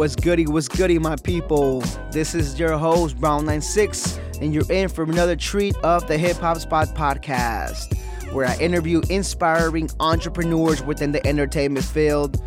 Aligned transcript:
What's 0.00 0.16
goody? 0.16 0.46
What's 0.46 0.66
goody, 0.66 0.98
my 0.98 1.16
people? 1.16 1.80
This 2.10 2.34
is 2.34 2.58
your 2.58 2.78
host, 2.78 3.18
Brown96, 3.18 4.40
and 4.40 4.54
you're 4.54 4.64
in 4.72 4.88
for 4.88 5.04
another 5.04 5.36
treat 5.36 5.76
of 5.82 6.08
the 6.08 6.16
Hip 6.16 6.38
Hop 6.38 6.56
Spot 6.56 6.88
podcast, 6.94 7.94
where 8.32 8.46
I 8.46 8.56
interview 8.56 9.02
inspiring 9.10 9.90
entrepreneurs 10.00 10.82
within 10.82 11.12
the 11.12 11.24
entertainment 11.26 11.84
field. 11.84 12.42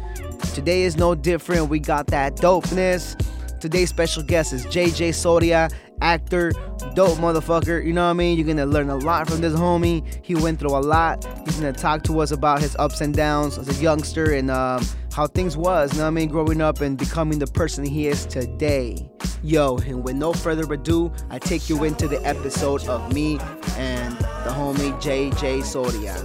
Today 0.55 0.81
is 0.81 0.97
no 0.97 1.13
different. 1.13 1.69
We 1.69 1.77
got 1.77 2.07
that 2.07 2.37
dopeness. 2.37 3.15
Today's 3.59 3.89
special 3.89 4.23
guest 4.23 4.51
is 4.51 4.65
JJ 4.65 5.13
Soria, 5.13 5.69
actor, 6.01 6.53
dope 6.95 7.19
motherfucker. 7.19 7.85
You 7.85 7.93
know 7.93 8.05
what 8.05 8.09
I 8.09 8.13
mean? 8.13 8.35
You're 8.35 8.47
gonna 8.47 8.65
learn 8.65 8.89
a 8.89 8.97
lot 8.97 9.29
from 9.29 9.41
this 9.41 9.53
homie. 9.53 10.03
He 10.25 10.33
went 10.33 10.59
through 10.59 10.75
a 10.75 10.81
lot. 10.81 11.23
He's 11.45 11.57
gonna 11.57 11.71
talk 11.71 12.01
to 12.05 12.19
us 12.19 12.31
about 12.31 12.61
his 12.61 12.75
ups 12.77 12.99
and 12.99 13.13
downs 13.13 13.59
as 13.59 13.69
a 13.69 13.79
youngster 13.79 14.33
and 14.33 14.49
um, 14.49 14.83
how 15.13 15.27
things 15.27 15.55
was. 15.55 15.93
You 15.93 15.99
know 15.99 16.05
what 16.05 16.07
I 16.07 16.11
mean? 16.11 16.29
Growing 16.29 16.61
up 16.61 16.81
and 16.81 16.97
becoming 16.97 17.39
the 17.39 17.47
person 17.47 17.85
he 17.85 18.07
is 18.07 18.25
today. 18.25 18.97
Yo, 19.43 19.77
and 19.79 20.03
with 20.03 20.15
no 20.15 20.33
further 20.33 20.71
ado, 20.73 21.11
I 21.29 21.37
take 21.37 21.69
you 21.69 21.83
into 21.83 22.07
the 22.07 22.25
episode 22.25 22.87
of 22.87 23.13
me 23.13 23.37
and 23.77 24.17
the 24.17 24.49
homie 24.49 24.93
JJ 25.01 25.63
Soria. 25.63 26.17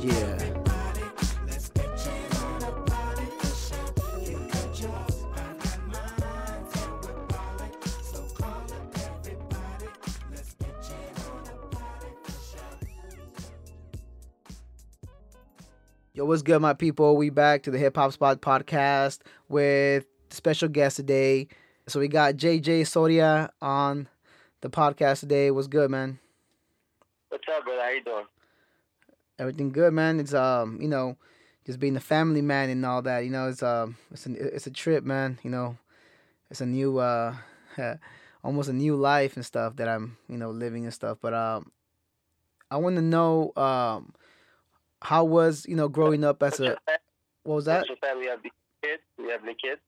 Yeah. 0.00 0.75
Yo, 16.16 16.24
what's 16.24 16.40
good, 16.40 16.62
my 16.62 16.72
people? 16.72 17.14
We 17.14 17.28
back 17.28 17.62
to 17.64 17.70
the 17.70 17.76
Hip 17.76 17.94
Hop 17.94 18.10
Spot 18.10 18.40
podcast 18.40 19.18
with 19.50 20.06
special 20.30 20.66
guest 20.66 20.96
today. 20.96 21.46
So 21.88 22.00
we 22.00 22.08
got 22.08 22.36
JJ 22.36 22.86
Soria 22.86 23.50
on 23.60 24.08
the 24.62 24.70
podcast 24.70 25.20
today. 25.20 25.50
What's 25.50 25.66
good, 25.66 25.90
man? 25.90 26.18
What's 27.28 27.44
up, 27.54 27.64
brother? 27.64 27.82
How 27.82 27.90
you 27.90 28.02
doing? 28.02 28.24
Everything 29.38 29.70
good, 29.72 29.92
man. 29.92 30.18
It's 30.18 30.32
um, 30.32 30.80
you 30.80 30.88
know, 30.88 31.18
just 31.66 31.78
being 31.78 31.96
a 31.96 32.00
family 32.00 32.40
man 32.40 32.70
and 32.70 32.86
all 32.86 33.02
that. 33.02 33.18
You 33.18 33.30
know, 33.30 33.48
it's 33.50 33.62
um, 33.62 33.98
it's 34.10 34.24
a 34.24 34.32
it's 34.32 34.66
a 34.66 34.70
trip, 34.70 35.04
man. 35.04 35.38
You 35.42 35.50
know, 35.50 35.76
it's 36.50 36.62
a 36.62 36.66
new 36.66 36.96
uh, 36.96 37.34
almost 38.42 38.70
a 38.70 38.72
new 38.72 38.96
life 38.96 39.36
and 39.36 39.44
stuff 39.44 39.76
that 39.76 39.86
I'm 39.86 40.16
you 40.30 40.38
know 40.38 40.50
living 40.50 40.84
and 40.84 40.94
stuff. 40.94 41.18
But 41.20 41.34
um, 41.34 41.70
I 42.70 42.78
want 42.78 42.96
to 42.96 43.02
know 43.02 43.52
um 43.54 44.14
how 45.06 45.24
was 45.24 45.64
you 45.68 45.76
know 45.76 45.88
growing 45.88 46.24
up 46.24 46.42
as 46.42 46.58
a 46.58 46.76
what 47.44 47.54
was 47.54 47.64
that? 47.66 47.78
What's 47.78 47.88
your 47.90 47.96
family? 47.98 48.24
You 48.24 48.30
have 48.30 48.42
the 48.42 48.50
kids? 48.82 49.02
You 49.18 49.28
have 49.28 49.42
any 49.44 49.54
kids? 49.54 49.80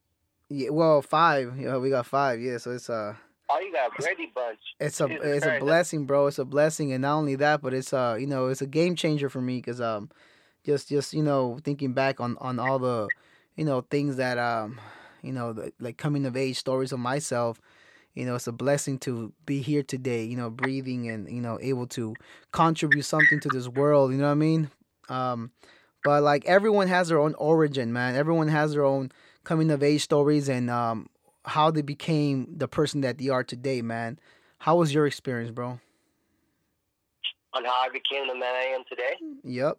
Yeah, 0.49 0.71
well, 0.71 1.03
five. 1.03 1.59
Yeah, 1.59 1.79
we 1.79 1.91
got 1.91 2.07
five. 2.07 2.41
Yeah, 2.41 2.59
so 2.59 2.71
it's 2.71 2.89
uh. 2.89 3.15
Oh, 3.51 3.59
you 3.59 3.73
got 3.73 3.91
a 3.99 4.03
Brady 4.03 4.31
bunch. 4.33 4.59
It's 4.79 5.01
a 5.01 5.09
Jesus 5.09 5.25
it's 5.25 5.47
a 5.47 5.59
blessing, 5.59 6.07
bro. 6.07 6.29
It's 6.29 6.39
a 6.39 6.45
blessing, 6.45 6.93
and 6.93 7.03
not 7.03 7.17
only 7.17 7.35
that, 7.35 7.63
but 7.63 7.75
it's 7.75 7.93
uh 7.93 8.17
you 8.19 8.29
know 8.29 8.47
it's 8.47 8.63
a 8.63 8.67
game 8.67 8.95
changer 8.95 9.29
for 9.29 9.41
me 9.41 9.57
because 9.57 9.81
um 9.81 10.09
just 10.65 10.89
just 10.89 11.13
you 11.13 11.23
know 11.23 11.59
thinking 11.65 11.95
back 11.95 12.21
on 12.21 12.37
on 12.41 12.61
all 12.61 12.79
the 12.79 13.09
you 13.57 13.65
know 13.65 13.81
things 13.91 14.17
that 14.17 14.39
um 14.39 14.79
you 15.23 15.33
know 15.33 15.53
the, 15.53 15.73
like 15.81 15.97
coming 15.97 16.27
of 16.27 16.37
age 16.37 16.59
stories 16.59 16.93
of 16.93 17.01
myself. 17.01 17.61
You 18.15 18.27
know, 18.27 18.35
it's 18.35 18.49
a 18.49 18.53
blessing 18.53 18.99
to 19.01 19.33
be 19.47 19.63
here 19.63 19.83
today. 19.83 20.25
You 20.25 20.37
know, 20.37 20.51
breathing 20.51 21.09
and 21.09 21.29
you 21.29 21.41
know 21.41 21.59
able 21.61 21.89
to 21.89 22.15
contribute 22.53 23.05
something 23.05 23.41
to 23.41 23.49
this 23.49 23.69
world. 23.69 24.13
You 24.13 24.19
know 24.19 24.27
what 24.27 24.33
I 24.33 24.35
mean? 24.35 24.71
Um, 25.09 25.51
but 26.05 26.23
like 26.23 26.45
everyone 26.47 26.89
has 26.89 27.09
their 27.09 27.19
own 27.19 27.35
origin, 27.35 27.93
man. 27.93 28.15
Everyone 28.15 28.49
has 28.49 28.73
their 28.73 28.85
own 28.85 29.11
coming 29.45 29.71
of 29.71 29.83
age 29.83 30.03
stories 30.03 30.49
and 30.49 30.71
um 30.71 31.09
how 31.45 31.71
they 31.71 31.83
became 31.83 32.47
the 32.57 32.69
person 32.69 33.01
that 33.01 33.19
they 33.19 33.29
are 33.29 33.43
today, 33.43 33.81
man. 33.83 34.19
How 34.59 34.77
was 34.77 34.93
your 34.93 35.07
experience, 35.07 35.51
bro? 35.51 35.81
On 37.55 37.65
how 37.65 37.81
I 37.83 37.89
became 37.89 38.29
the 38.29 38.35
man 38.35 38.55
I 38.55 38.75
am 38.75 38.83
today? 38.89 39.15
Yep. 39.45 39.79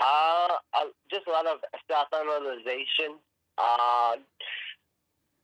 Uh, 0.00 0.48
uh 0.74 0.84
just 1.10 1.26
a 1.26 1.30
lot 1.30 1.46
of 1.46 1.58
self-analyzation. 1.90 3.18
Uh, 3.56 4.16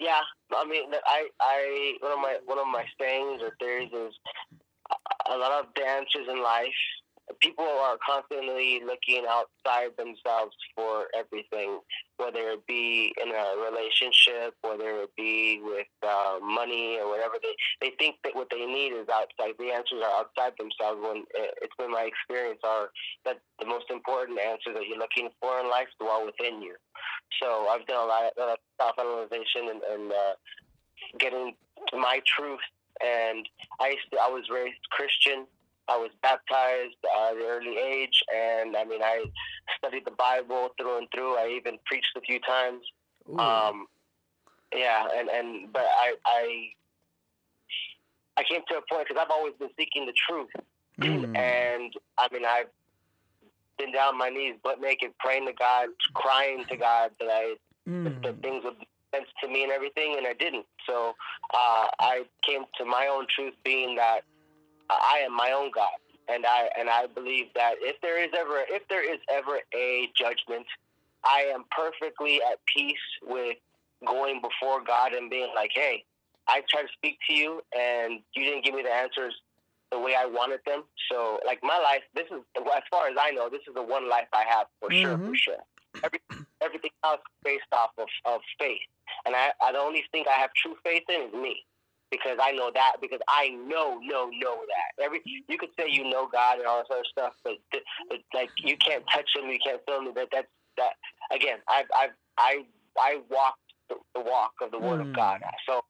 yeah, 0.00 0.21
I 0.56 0.65
mean, 0.65 0.84
I, 1.06 1.28
I, 1.41 1.94
one 2.00 2.12
of 2.12 2.19
my, 2.19 2.38
one 2.47 2.59
of 2.59 2.66
my 2.66 2.84
sayings 3.00 3.41
or 3.43 3.50
theories 3.59 3.91
is 3.93 4.15
a- 4.91 5.34
a 5.34 5.37
lot 5.38 5.53
of 5.65 5.72
dances 5.75 6.27
in 6.28 6.43
life. 6.43 6.75
People 7.40 7.64
are 7.64 7.96
constantly 8.04 8.80
looking 8.84 9.24
outside 9.28 9.96
themselves 9.96 10.54
for 10.76 11.06
everything, 11.16 11.80
whether 12.18 12.50
it 12.50 12.66
be 12.66 13.14
in 13.20 13.30
a 13.30 13.56
relationship, 13.64 14.54
whether 14.62 15.02
it 15.02 15.10
be 15.16 15.60
with 15.62 15.86
uh, 16.02 16.38
money 16.42 16.98
or 17.00 17.08
whatever. 17.08 17.34
They 17.42 17.54
they 17.80 17.96
think 17.98 18.16
that 18.24 18.34
what 18.34 18.48
they 18.50 18.64
need 18.66 18.92
is 18.92 19.08
outside. 19.08 19.54
The 19.58 19.72
answers 19.72 20.02
are 20.04 20.20
outside 20.20 20.52
themselves. 20.58 21.00
When 21.00 21.24
uh, 21.38 21.52
it's 21.62 21.74
been 21.78 21.90
my 21.90 22.08
experience 22.08 22.60
are 22.62 22.90
that 23.24 23.41
the 23.58 23.66
most 23.66 23.91
important 23.91 24.38
answer 24.38 24.72
that 24.74 24.86
you're 24.86 24.98
looking 24.98 25.30
for 25.41 25.60
in 25.60 25.70
life 25.70 25.88
dwell 25.98 26.26
within 26.26 26.60
you. 26.62 26.76
So 27.42 27.68
I've 27.68 27.86
done 27.86 28.04
a 28.04 28.08
lot 28.08 28.24
of 28.36 28.58
self 28.80 28.98
analyzation 28.98 29.70
and, 29.70 29.80
and 29.82 30.12
uh, 30.12 30.34
getting 31.18 31.54
to 31.91 31.96
my 31.96 32.20
truth. 32.26 32.60
And 33.04 33.48
I 33.80 33.91
used 33.91 34.10
to, 34.12 34.18
I 34.20 34.28
was 34.28 34.44
raised 34.50 34.78
Christian. 34.91 35.46
I 35.89 35.97
was 35.97 36.11
baptized 36.22 36.97
at 37.05 37.34
an 37.37 37.43
early 37.43 37.77
age, 37.78 38.22
and 38.34 38.77
I 38.77 38.84
mean 38.84 39.03
I 39.03 39.27
studied 39.77 40.05
the 40.05 40.12
Bible 40.12 40.71
through 40.78 40.99
and 40.99 41.09
through. 41.15 41.37
I 41.37 41.49
even 41.56 41.78
preached 41.87 42.17
a 42.17 42.21
few 42.21 42.41
times. 42.41 42.83
Ooh. 43.28 43.39
Um, 43.39 43.87
yeah, 44.75 45.06
and 45.17 45.28
and 45.28 45.72
but 45.72 45.83
I 45.84 46.15
I 46.27 46.69
I 48.37 48.45
came 48.45 48.62
to 48.69 48.77
a 48.77 48.83
point 48.91 49.09
because 49.09 49.21
I've 49.22 49.31
always 49.31 49.55
been 49.59 49.71
seeking 49.78 50.06
the 50.06 50.15
truth, 50.28 50.50
Mm. 51.00 51.25
and 51.37 51.93
I 52.19 52.28
mean 52.33 52.45
I've 52.45 52.69
been 53.78 53.93
down 53.93 54.09
on 54.15 54.19
my 54.19 54.28
knees, 54.31 54.55
butt 54.62 54.81
naked, 54.81 55.11
praying 55.19 55.47
to 55.47 55.53
God, 55.53 55.89
crying 56.15 56.65
to 56.71 56.77
God 56.77 57.11
that 57.21 57.28
I 57.31 57.56
Mm. 57.89 58.22
that 58.22 58.41
things 58.43 58.65
would 58.65 58.77
sense 59.15 59.28
to 59.43 59.49
me 59.49 59.62
and 59.62 59.72
everything, 59.72 60.16
and 60.16 60.27
I 60.27 60.33
didn't. 60.33 60.66
So 60.87 61.15
uh, 61.53 61.87
I 62.01 62.25
came 62.43 62.65
to 62.78 62.84
my 62.84 63.06
own 63.06 63.27
truth, 63.28 63.55
being 63.65 63.97
that 63.97 64.22
I 64.91 65.22
am 65.25 65.34
my 65.37 65.53
own 65.53 65.71
God, 65.75 65.97
and 66.28 66.45
I 66.47 66.69
and 66.78 66.89
I 66.89 67.06
believe 67.06 67.47
that 67.55 67.75
if 67.81 67.97
there 68.03 68.22
is 68.22 68.31
ever 68.37 68.65
if 68.69 68.87
there 68.89 69.03
is 69.03 69.19
ever 69.31 69.61
a 69.75 70.09
judgment, 70.17 70.67
I 71.25 71.41
am 71.55 71.65
perfectly 71.71 72.41
at 72.43 72.59
peace 72.75 72.97
with 73.27 73.56
going 74.06 74.41
before 74.41 74.83
God 74.84 75.12
and 75.15 75.31
being 75.31 75.49
like, 75.55 75.71
hey, 75.75 76.05
I 76.49 76.62
tried 76.69 76.83
to 76.83 76.89
speak 76.93 77.19
to 77.28 77.34
you, 77.34 77.62
and 77.77 78.21
you 78.34 78.45
didn't 78.45 78.65
give 78.65 78.75
me 78.75 78.83
the 78.83 78.93
answers 78.93 79.34
the 79.91 79.99
way 79.99 80.15
I 80.19 80.27
wanted 80.27 80.61
them. 80.67 80.84
So, 81.11 81.39
like 81.47 81.61
my 81.62 81.78
life, 81.78 82.03
this 82.15 82.27
is 82.27 82.43
as 82.56 82.83
far 82.91 83.09
as 83.09 83.16
I 83.19 83.31
know, 83.31 83.49
this 83.49 83.62
is 83.69 83.75
the 83.75 83.83
one 83.83 84.09
life 84.09 84.28
I 84.33 84.45
have 84.49 84.66
for 84.81 84.91
sure, 84.93 85.16
Mhm. 85.16 85.28
for 85.28 85.37
sure. 85.37 85.65
Every, 86.03 86.21
everything 86.61 86.91
else 87.05 87.21
is 87.21 87.37
based 87.45 87.72
off 87.72 87.91
of, 87.99 88.09
of 88.25 88.41
faith, 88.59 88.81
and 89.25 89.34
I, 89.34 89.53
I 89.62 89.72
the 89.72 89.78
only 89.78 90.05
thing 90.12 90.25
I 90.28 90.33
have 90.34 90.53
true 90.55 90.77
faith 90.84 91.05
in 91.09 91.28
is 91.28 91.33
me, 91.34 91.65
because 92.14 92.38
I 92.41 92.52
know 92.52 92.70
that 92.75 92.97
because 93.00 93.20
I 93.28 93.48
know, 93.50 93.98
know, 93.98 94.30
know 94.30 94.56
that. 94.66 95.02
Every 95.02 95.20
you 95.25 95.58
could 95.58 95.70
say 95.78 95.86
you 95.91 96.08
know 96.08 96.28
God 96.32 96.59
and 96.59 96.66
all 96.66 96.78
this 96.78 96.89
other 96.91 97.09
stuff, 97.10 97.33
but, 97.42 97.54
but 97.72 98.18
like 98.33 98.50
you 98.59 98.77
can't 98.77 99.04
touch 99.12 99.28
Him, 99.36 99.50
you 99.50 99.59
can't 99.65 99.80
feel 99.86 100.00
Him. 100.00 100.15
That 100.15 100.28
that's 100.33 100.48
that 100.77 100.94
again. 101.34 101.59
I've 101.68 101.86
I've 101.97 102.15
I 102.39 102.65
I 102.98 103.21
walked 103.30 103.60
the, 103.89 103.97
the 104.15 104.21
walk 104.21 104.53
of 104.62 104.71
the 104.71 104.78
Word 104.78 105.00
Mm. 105.00 105.10
of 105.10 105.16
God. 105.16 105.41
So 105.68 105.80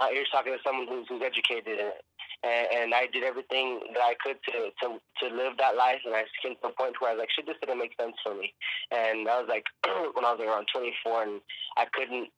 uh, 0.00 0.08
you're 0.12 0.28
talking 0.32 0.52
to 0.52 0.58
someone 0.64 0.86
who's, 0.88 1.06
who's 1.08 1.22
educated 1.24 1.78
in 1.78 1.86
it. 1.86 2.04
And, 2.42 2.66
and 2.76 2.94
I 2.94 3.06
did 3.12 3.24
everything 3.24 3.80
that 3.94 4.02
I 4.02 4.14
could 4.22 4.36
to, 4.52 4.68
to 4.82 4.98
to 5.00 5.34
live 5.34 5.56
that 5.58 5.76
life, 5.76 6.00
and 6.04 6.14
I 6.14 6.24
came 6.42 6.56
to 6.60 6.68
a 6.68 6.72
point 6.76 7.00
where 7.00 7.10
I 7.10 7.14
was 7.14 7.20
like, 7.20 7.30
"Shit, 7.34 7.46
this 7.46 7.56
didn't 7.60 7.78
make 7.78 7.96
sense 7.98 8.16
for 8.22 8.34
me." 8.34 8.52
And 8.90 9.28
I 9.28 9.40
was 9.40 9.48
like, 9.48 9.64
when 10.12 10.26
I 10.26 10.32
was 10.36 10.40
around 10.44 10.68
24, 10.74 11.22
and 11.22 11.40
I 11.78 11.86
couldn't, 11.94 12.28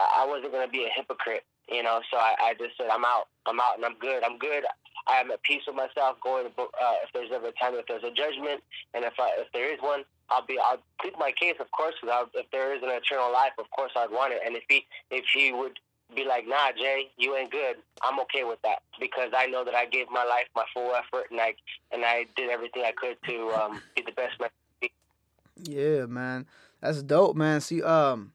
I 0.00 0.24
I 0.24 0.26
wasn't 0.26 0.50
gonna 0.52 0.66
be 0.66 0.86
a 0.86 0.96
hypocrite, 0.96 1.44
you 1.70 1.82
know. 1.82 2.00
So 2.10 2.18
I, 2.18 2.34
I 2.40 2.54
just 2.54 2.76
said, 2.76 2.88
"I'm 2.90 3.04
out, 3.04 3.28
I'm 3.46 3.60
out, 3.60 3.76
and 3.76 3.84
I'm 3.84 3.98
good, 3.98 4.22
I'm 4.24 4.38
good. 4.38 4.64
I 5.08 5.20
am 5.20 5.30
at 5.30 5.42
peace 5.42 5.62
with 5.66 5.76
myself. 5.76 6.18
Going, 6.22 6.44
to, 6.44 6.62
uh, 6.62 6.96
if 7.02 7.10
there's 7.14 7.30
ever 7.32 7.48
a 7.48 7.52
time, 7.52 7.74
if 7.74 7.86
there's 7.86 8.04
a 8.04 8.12
judgment, 8.12 8.60
and 8.92 9.04
if 9.04 9.14
I, 9.18 9.30
if 9.38 9.48
there 9.52 9.72
is 9.72 9.80
one, 9.80 10.04
I'll 10.28 10.44
be, 10.44 10.58
I'll 10.62 10.82
plead 11.00 11.14
my 11.18 11.32
case, 11.32 11.56
of 11.60 11.70
course. 11.70 11.94
Because 12.00 12.28
if 12.34 12.46
there 12.52 12.76
is 12.76 12.82
an 12.82 12.90
eternal 12.90 13.32
life, 13.32 13.52
of 13.58 13.70
course 13.70 13.92
I'd 13.96 14.10
want 14.10 14.34
it. 14.34 14.40
And 14.44 14.54
if 14.54 14.64
he, 14.68 14.84
if 15.10 15.24
he 15.32 15.52
would 15.52 15.78
be 16.14 16.24
like, 16.24 16.46
nah, 16.46 16.72
Jay, 16.76 17.10
you 17.16 17.36
ain't 17.36 17.50
good. 17.50 17.76
I'm 18.02 18.20
okay 18.20 18.44
with 18.44 18.60
that 18.62 18.82
because 19.00 19.30
I 19.36 19.46
know 19.46 19.64
that 19.64 19.74
I 19.74 19.86
gave 19.86 20.10
my 20.10 20.24
life 20.24 20.44
my 20.54 20.64
full 20.72 20.92
effort 20.94 21.30
and 21.30 21.40
I 21.40 21.54
and 21.92 22.04
I 22.04 22.26
did 22.36 22.50
everything 22.50 22.84
I 22.84 22.92
could 22.92 23.16
to 23.28 23.48
um, 23.50 23.82
be 23.96 24.02
the 24.02 24.12
best 24.12 24.40
man. 24.40 24.50
Yeah, 25.62 26.06
man. 26.06 26.46
That's 26.80 27.02
dope, 27.02 27.36
man. 27.36 27.60
See, 27.60 27.82
um, 27.82 28.32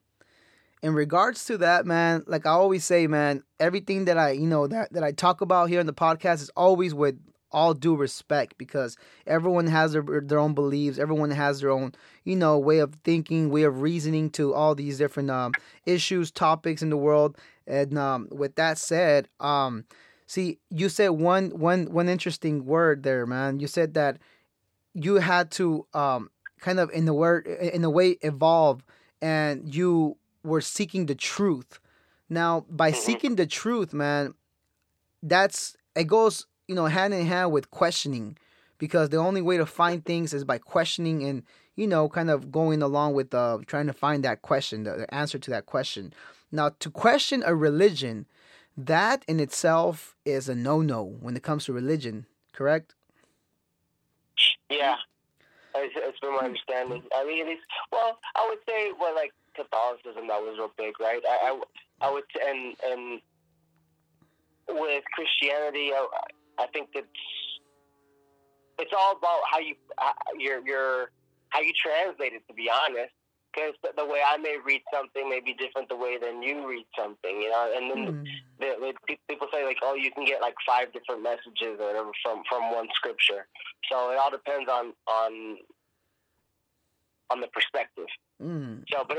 in 0.84 0.92
regards 0.92 1.46
to 1.46 1.56
that, 1.56 1.86
man, 1.86 2.24
like 2.26 2.44
I 2.44 2.50
always 2.50 2.84
say, 2.84 3.06
man, 3.06 3.42
everything 3.58 4.04
that 4.04 4.18
I, 4.18 4.32
you 4.32 4.46
know, 4.46 4.66
that 4.66 4.92
that 4.92 5.02
I 5.02 5.12
talk 5.12 5.40
about 5.40 5.70
here 5.70 5.80
in 5.80 5.86
the 5.86 5.94
podcast 5.94 6.42
is 6.42 6.50
always 6.50 6.92
with 6.92 7.18
all 7.50 7.72
due 7.72 7.96
respect 7.96 8.58
because 8.58 8.98
everyone 9.26 9.66
has 9.66 9.92
their, 9.94 10.02
their 10.02 10.38
own 10.38 10.52
beliefs. 10.52 10.98
Everyone 10.98 11.30
has 11.30 11.60
their 11.60 11.70
own 11.70 11.94
you 12.24 12.36
know 12.36 12.58
way 12.58 12.80
of 12.80 12.96
thinking 13.02 13.48
way 13.48 13.62
of 13.62 13.80
reasoning 13.80 14.28
to 14.32 14.52
all 14.52 14.74
these 14.74 14.98
different 14.98 15.30
um, 15.30 15.52
issues 15.86 16.30
topics 16.30 16.82
in 16.82 16.90
the 16.90 16.98
world. 16.98 17.38
And 17.66 17.96
um, 17.96 18.28
with 18.30 18.56
that 18.56 18.76
said 18.76 19.26
um, 19.40 19.86
see 20.26 20.58
you 20.68 20.90
said 20.90 21.12
one 21.12 21.58
one 21.58 21.86
one 21.92 22.10
interesting 22.10 22.66
word 22.66 23.04
there 23.04 23.24
man. 23.24 23.58
You 23.58 23.68
said 23.68 23.94
that 23.94 24.18
you 24.92 25.14
had 25.14 25.50
to 25.52 25.86
um, 25.94 26.30
kind 26.60 26.78
of 26.78 26.90
in 26.90 27.06
the 27.06 27.14
word 27.14 27.46
in 27.46 27.82
a 27.84 27.90
way 27.90 28.18
evolve 28.20 28.84
and 29.22 29.74
you 29.74 30.18
were 30.44 30.60
seeking 30.60 31.06
the 31.06 31.14
truth. 31.14 31.80
Now 32.28 32.64
by 32.70 32.92
Mhm. 32.92 32.96
seeking 32.96 33.36
the 33.36 33.46
truth 33.46 33.92
man 33.92 34.34
that's 35.22 35.76
it 35.96 36.04
goes 36.04 36.46
you 36.68 36.74
know 36.74 36.86
hand 36.86 37.14
in 37.14 37.26
hand 37.26 37.52
with 37.52 37.70
questioning. 37.70 38.36
Because 38.78 39.08
the 39.08 39.16
only 39.18 39.40
way 39.40 39.56
to 39.56 39.64
find 39.66 40.04
things 40.04 40.34
is 40.34 40.44
by 40.44 40.58
questioning 40.58 41.22
and 41.22 41.42
you 41.74 41.86
know 41.86 42.08
kind 42.08 42.28
of 42.30 42.50
going 42.52 42.82
along 42.82 43.14
with 43.14 43.32
uh, 43.34 43.58
trying 43.66 43.86
to 43.86 43.92
find 43.92 44.22
that 44.24 44.42
question 44.42 44.84
the, 44.84 44.92
the 44.96 45.14
answer 45.14 45.38
to 45.38 45.50
that 45.50 45.66
question. 45.66 46.12
Now 46.52 46.70
to 46.80 46.90
question 46.90 47.42
a 47.46 47.54
religion 47.54 48.26
that 48.76 49.24
in 49.28 49.38
itself 49.40 50.16
is 50.24 50.48
a 50.48 50.54
no-no 50.54 51.02
when 51.20 51.36
it 51.36 51.42
comes 51.42 51.64
to 51.66 51.72
religion 51.72 52.26
correct? 52.52 52.94
Yeah, 54.68 54.96
it's, 55.76 55.94
it's 55.96 56.20
been 56.20 56.32
my 56.32 56.44
understanding. 56.44 57.02
I 57.14 57.24
mean, 57.24 57.46
least, 57.46 57.62
well, 57.92 58.18
I 58.34 58.46
would 58.48 58.58
say, 58.68 58.90
well, 58.98 59.14
like 59.14 59.32
Catholicism, 59.54 60.28
that 60.28 60.40
was 60.40 60.56
real 60.58 60.72
big, 60.76 60.98
right? 61.00 61.22
I, 61.28 61.50
I, 61.50 62.06
I 62.08 62.12
would, 62.12 62.24
and 62.46 62.76
and 62.86 63.20
with 64.68 65.04
Christianity, 65.14 65.90
I, 65.94 66.06
I 66.58 66.66
think 66.68 66.88
it's 66.94 67.08
it's 68.78 68.92
all 68.96 69.16
about 69.16 69.40
how 69.50 69.58
you 69.58 69.74
uh, 69.98 70.12
your 70.38 70.66
your 70.66 71.10
how 71.50 71.60
you 71.60 71.72
translate 71.82 72.32
it. 72.32 72.42
To 72.48 72.54
be 72.54 72.70
honest, 72.70 73.12
because 73.54 73.74
the, 73.82 73.90
the 73.96 74.04
way 74.04 74.20
I 74.26 74.36
may 74.38 74.56
read 74.64 74.82
something 74.92 75.28
may 75.28 75.40
be 75.40 75.54
different 75.54 75.88
the 75.88 75.96
way 75.96 76.18
than 76.18 76.42
you 76.42 76.68
read 76.68 76.86
something, 76.98 77.40
you 77.40 77.50
know. 77.50 77.72
And 77.76 77.90
then 77.90 78.04
Hmm. 78.06 78.24
the, 78.58 78.92
the, 79.08 79.16
people 79.28 79.48
say 79.52 79.64
like, 79.64 79.78
oh, 79.82 79.94
you 79.94 80.10
can 80.10 80.24
get 80.24 80.40
like 80.40 80.54
five 80.66 80.92
different 80.92 81.22
messages 81.22 81.78
or 81.78 81.86
whatever 81.86 82.10
from 82.22 82.42
from 82.48 82.72
one 82.72 82.88
scripture. 82.94 83.46
So 83.90 84.10
it 84.10 84.18
all 84.18 84.30
depends 84.30 84.68
on 84.70 84.92
on 85.06 85.58
on 87.30 87.40
the 87.40 87.48
perspective. 87.48 88.06
Mm. 88.42 88.84
So, 88.90 89.04
but, 89.08 89.18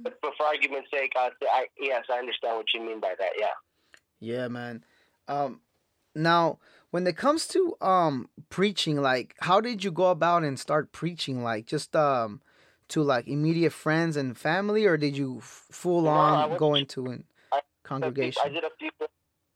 but, 0.00 0.18
but 0.22 0.34
for 0.36 0.46
argument's 0.46 0.90
sake, 0.90 1.12
I, 1.16 1.30
I 1.50 1.66
yes, 1.78 2.04
I 2.10 2.18
understand 2.18 2.56
what 2.56 2.66
you 2.74 2.80
mean 2.80 3.00
by 3.00 3.14
that. 3.18 3.30
Yeah. 3.38 3.54
Yeah, 4.20 4.48
man. 4.48 4.84
Um, 5.28 5.60
now 6.14 6.58
when 6.90 7.06
it 7.06 7.16
comes 7.16 7.46
to 7.48 7.76
um 7.80 8.28
preaching, 8.48 9.00
like, 9.00 9.34
how 9.40 9.60
did 9.60 9.84
you 9.84 9.90
go 9.90 10.10
about 10.10 10.42
and 10.44 10.58
start 10.58 10.92
preaching? 10.92 11.42
Like, 11.42 11.66
just 11.66 11.94
um 11.96 12.40
to 12.88 13.02
like 13.02 13.26
immediate 13.26 13.72
friends 13.72 14.16
and 14.16 14.36
family, 14.36 14.86
or 14.86 14.96
did 14.96 15.16
you 15.16 15.38
f- 15.38 15.66
full 15.70 16.02
No, 16.02 16.10
on 16.10 16.56
go 16.56 16.74
into 16.74 17.06
an 17.06 17.24
I- 17.52 17.60
congregation? 17.82 18.42
I 18.44 18.48
did 18.48 18.64
a 18.64 18.70
few. 18.78 18.90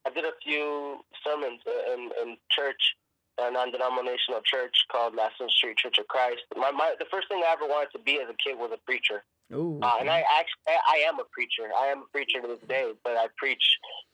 I 0.07 0.11
did 0.11 0.25
a 0.25 0.33
few 0.43 0.99
sermons 1.25 1.61
in 1.95 2.11
in 2.23 2.37
church, 2.51 2.97
a 3.41 3.51
non-denominational 3.51 4.41
church 4.45 4.77
called 4.93 5.15
Lassen 5.15 5.49
Street 5.49 5.77
Church 5.77 5.99
of 5.99 6.07
Christ. 6.09 6.43
My, 6.57 6.71
my 6.71 6.95
the 6.99 7.07
first 7.11 7.29
thing 7.29 7.43
I 7.47 7.53
ever 7.53 7.67
wanted 7.67 7.91
to 7.93 7.99
be 7.99 8.21
as 8.21 8.29
a 8.29 8.37
kid 8.43 8.59
was 8.59 8.71
a 8.73 8.79
preacher. 8.85 9.23
Ooh, 9.53 9.81
Uh, 9.83 9.97
and 9.99 10.09
I 10.09 10.21
actually, 10.39 10.63
I 10.69 10.99
am 11.09 11.19
a 11.19 11.25
preacher. 11.33 11.71
I 11.77 11.87
am 11.87 12.03
a 12.03 12.09
preacher 12.13 12.41
to 12.41 12.47
this 12.47 12.69
day, 12.69 12.93
but 13.03 13.17
I 13.17 13.27
preach 13.37 13.65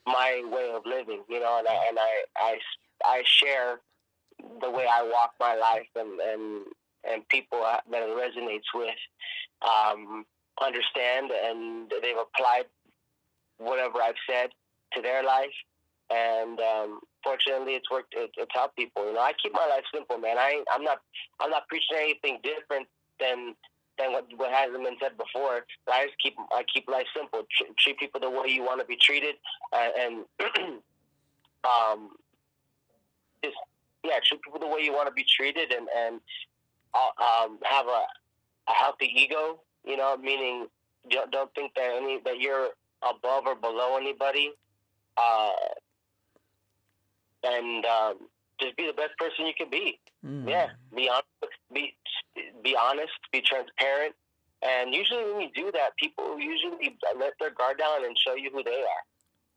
my 0.07 0.43
way 0.51 0.71
of 0.73 0.83
living, 0.87 1.23
you 1.29 1.41
know, 1.41 1.59
and 1.59 1.69
I, 1.69 1.87
and 1.89 1.99
I, 1.99 2.13
I, 2.37 2.59
I 3.05 3.23
share 3.25 3.81
the 4.63 4.71
way 4.71 4.87
I 4.91 5.03
walk 5.03 5.33
my 5.39 5.55
life 5.55 5.89
and, 5.95 6.21
and, 6.21 6.65
and 7.05 7.29
people 7.29 7.61
that 7.63 7.83
it 7.91 8.17
resonates 8.17 8.69
with, 8.75 8.95
um, 9.61 10.25
understand 10.63 11.31
and 11.31 11.91
they've 12.03 12.17
applied 12.17 12.65
whatever 13.59 14.01
I've 14.03 14.15
said 14.29 14.51
to 14.95 15.03
their 15.03 15.23
life. 15.23 15.57
And, 16.09 16.61
um, 16.61 17.01
fortunately 17.27 17.75
it's 17.75 17.91
worked, 17.91 18.15
it, 18.15 18.31
it's 18.39 18.53
helped 18.55 18.77
people, 18.77 19.05
you 19.07 19.15
know, 19.15 19.21
I 19.21 19.33
keep 19.43 19.53
my 19.53 19.67
life 19.67 19.83
simple, 19.93 20.17
man. 20.19 20.39
I, 20.39 20.63
I'm 20.71 20.85
not, 20.85 20.99
I'm 21.41 21.51
not 21.51 21.67
preaching 21.67 21.99
anything 21.99 22.39
different 22.45 22.87
than, 23.19 23.57
than 23.99 24.13
what, 24.13 24.27
what 24.37 24.53
hasn't 24.53 24.85
been 24.85 24.97
said 25.03 25.19
before. 25.19 25.67
I 25.91 26.07
just 26.07 26.19
keep 26.23 26.35
I 26.53 26.63
keep 26.73 26.89
life 26.89 27.07
simple. 27.17 27.43
Tr- 27.51 27.73
treat 27.79 27.99
people 27.99 28.21
the 28.21 28.31
way 28.31 28.49
you 28.49 28.63
want 28.63 28.81
to 28.81 28.87
be 28.87 28.97
treated, 28.97 29.37
uh, 29.73 29.89
and 29.99 30.25
um, 31.65 32.11
just 33.43 33.57
yeah, 34.05 34.19
treat 34.25 34.43
people 34.43 34.61
the 34.61 34.69
way 34.69 34.81
you 34.83 34.93
want 34.93 35.09
to 35.09 35.15
be 35.15 35.25
treated, 35.25 35.73
and 35.73 35.89
and 35.97 36.21
uh, 36.95 37.45
um, 37.45 37.59
have 37.65 37.87
a 37.87 38.05
a 38.69 38.73
healthy 38.73 39.11
ego. 39.17 39.61
You 39.85 39.97
know, 39.97 40.17
meaning 40.17 40.67
don't, 41.11 41.31
don't 41.31 41.55
think 41.55 41.73
that 41.75 41.91
any 41.97 42.21
that 42.25 42.39
you're 42.39 42.71
above 43.03 43.45
or 43.47 43.55
below 43.55 43.97
anybody, 43.97 44.53
uh, 45.17 45.51
and 47.47 47.87
um, 47.87 48.15
just 48.61 48.77
be 48.77 48.87
the 48.87 48.93
best 48.93 49.17
person 49.19 49.47
you 49.47 49.55
can 49.57 49.71
be. 49.71 49.99
Mm. 50.25 50.49
Yeah, 50.49 50.67
be 50.95 51.09
honest, 51.09 51.55
be 51.73 51.95
be 52.63 52.77
honest, 52.77 53.13
be 53.33 53.41
transparent, 53.41 54.15
and 54.63 54.95
usually 54.95 55.25
when 55.33 55.41
you 55.43 55.51
do 55.55 55.71
that, 55.73 55.97
people 55.99 56.39
usually 56.41 56.97
let 57.19 57.35
their 57.41 57.51
guard 57.51 57.79
down 57.79 58.05
and 58.05 58.17
show 58.19 58.35
you 58.35 58.51
who 58.53 58.63
they 58.63 58.83
are. 58.83 59.03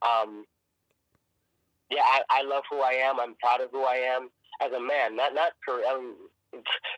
Um, 0.02 0.46
yeah, 1.92 2.02
I, 2.06 2.22
I 2.30 2.44
love 2.44 2.64
who 2.70 2.80
I 2.82 2.94
am. 2.94 3.20
I'm 3.20 3.36
proud 3.42 3.62
of 3.62 3.72
who 3.72 3.84
I 3.84 3.96
am 3.96 4.30
as 4.62 4.72
a 4.72 4.80
man. 4.80 5.16
Not 5.16 5.34
not 5.34 5.54
career. 5.68 5.86
Um, 5.90 6.16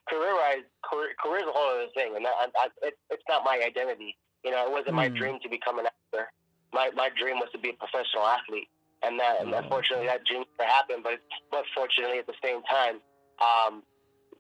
career 0.10 0.34
wise, 0.36 0.64
career, 0.84 1.42
is 1.44 1.48
a 1.48 1.52
whole 1.52 1.76
other 1.76 1.92
thing, 1.96 2.16
and 2.16 2.26
I, 2.26 2.48
I, 2.56 2.68
it, 2.84 2.96
it's 3.10 3.24
not 3.28 3.44
my 3.44 3.62
identity. 3.66 4.18
You 4.44 4.52
know, 4.52 4.66
it 4.66 4.72
wasn't 4.72 4.96
my 4.96 5.10
Hmm. 5.10 5.16
dream 5.16 5.40
to 5.44 5.50
become 5.50 5.80
an 5.80 5.88
actor. 5.88 6.32
My 6.74 6.90
my 6.96 7.10
dream 7.18 7.38
was 7.40 7.50
to 7.52 7.60
be 7.60 7.70
a 7.70 7.74
professional 7.74 8.26
athlete, 8.26 8.70
and 9.04 9.20
that 9.20 9.42
and 9.42 9.54
unfortunately 9.54 10.08
that 10.08 10.22
never 10.32 10.70
happened. 10.70 11.04
But 11.04 11.20
but 11.50 11.64
fortunately 11.76 12.20
at 12.20 12.28
the 12.28 12.38
same 12.44 12.62
time, 12.64 12.96
um, 13.42 13.84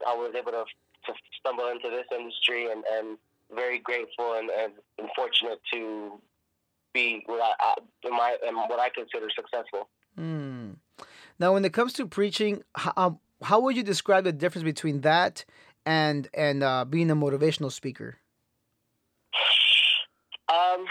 I 0.07 0.13
was 0.13 0.33
able 0.35 0.51
to 0.51 0.65
to 1.05 1.13
stumble 1.39 1.67
into 1.67 1.89
this 1.89 2.05
industry, 2.17 2.71
and, 2.71 2.83
and 2.93 3.17
very 3.53 3.79
grateful 3.79 4.35
and, 4.35 4.49
and, 4.49 4.73
and 4.97 5.09
fortunate 5.15 5.59
to 5.73 6.19
be 6.93 7.23
what 7.25 7.41
I, 7.41 7.53
I, 7.59 7.73
in 8.03 8.11
my 8.11 8.37
in 8.47 8.55
what 8.55 8.79
I 8.79 8.89
consider 8.89 9.27
successful. 9.35 9.89
Mm. 10.19 10.75
Now, 11.39 11.53
when 11.53 11.65
it 11.65 11.73
comes 11.73 11.93
to 11.93 12.05
preaching, 12.05 12.63
how, 12.75 13.19
how 13.41 13.59
would 13.61 13.75
you 13.75 13.83
describe 13.83 14.25
the 14.25 14.31
difference 14.31 14.63
between 14.63 15.01
that 15.01 15.45
and 15.85 16.27
and 16.33 16.63
uh, 16.63 16.85
being 16.85 17.09
a 17.09 17.15
motivational 17.15 17.71
speaker? 17.71 18.17
Um, 20.49 20.85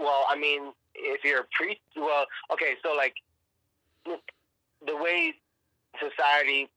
well, 0.00 0.24
I 0.28 0.36
mean, 0.36 0.72
if 0.94 1.24
you're 1.24 1.40
a 1.40 1.46
priest, 1.56 1.80
well, 1.96 2.26
okay, 2.52 2.74
so 2.82 2.94
like 2.94 3.14
the 4.86 4.96
way 4.96 5.34
society 6.00 6.68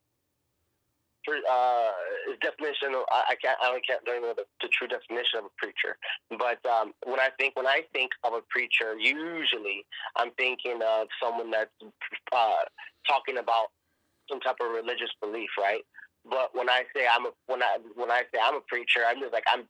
uh, 1.27 1.91
is 2.31 2.37
definition. 2.41 2.95
I, 3.11 3.35
can't. 3.41 3.57
I 3.61 3.71
don't, 3.71 3.85
can't 3.85 4.03
don't 4.05 4.21
know 4.21 4.33
the, 4.35 4.45
the 4.61 4.69
true 4.71 4.87
definition 4.87 5.39
of 5.39 5.45
a 5.45 5.53
preacher. 5.57 5.97
But 6.31 6.63
um, 6.69 6.93
when 7.05 7.19
I 7.19 7.29
think 7.37 7.55
when 7.55 7.67
I 7.67 7.81
think 7.93 8.11
of 8.23 8.33
a 8.33 8.41
preacher, 8.49 8.95
usually 8.97 9.85
I'm 10.15 10.31
thinking 10.37 10.79
of 10.79 11.07
someone 11.21 11.51
that's 11.51 11.71
uh, 12.31 12.63
talking 13.07 13.37
about 13.37 13.75
some 14.29 14.39
type 14.39 14.55
of 14.61 14.71
religious 14.71 15.11
belief, 15.21 15.49
right? 15.59 15.83
But 16.29 16.51
when 16.53 16.69
I 16.69 16.83
say 16.95 17.07
I'm 17.11 17.25
a 17.25 17.31
when 17.47 17.61
I 17.61 17.77
when 17.95 18.11
I 18.11 18.23
say 18.33 18.39
I'm 18.41 18.55
a 18.55 18.63
preacher, 18.67 19.03
I'm 19.07 19.19
just 19.19 19.33
like 19.33 19.45
I'm 19.47 19.67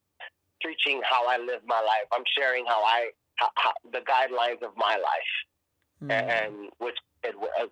preaching 0.62 1.02
how 1.10 1.28
I 1.28 1.38
live 1.38 1.62
my 1.66 1.82
life. 1.82 2.06
I'm 2.14 2.26
sharing 2.38 2.66
how 2.66 2.84
I 2.84 3.10
how, 3.38 3.50
how, 3.56 3.74
the 3.92 4.00
guidelines 4.00 4.62
of 4.62 4.76
my 4.76 4.96
life, 4.96 5.34
Mm. 6.00 6.12
and 6.12 6.70
which 6.78 6.98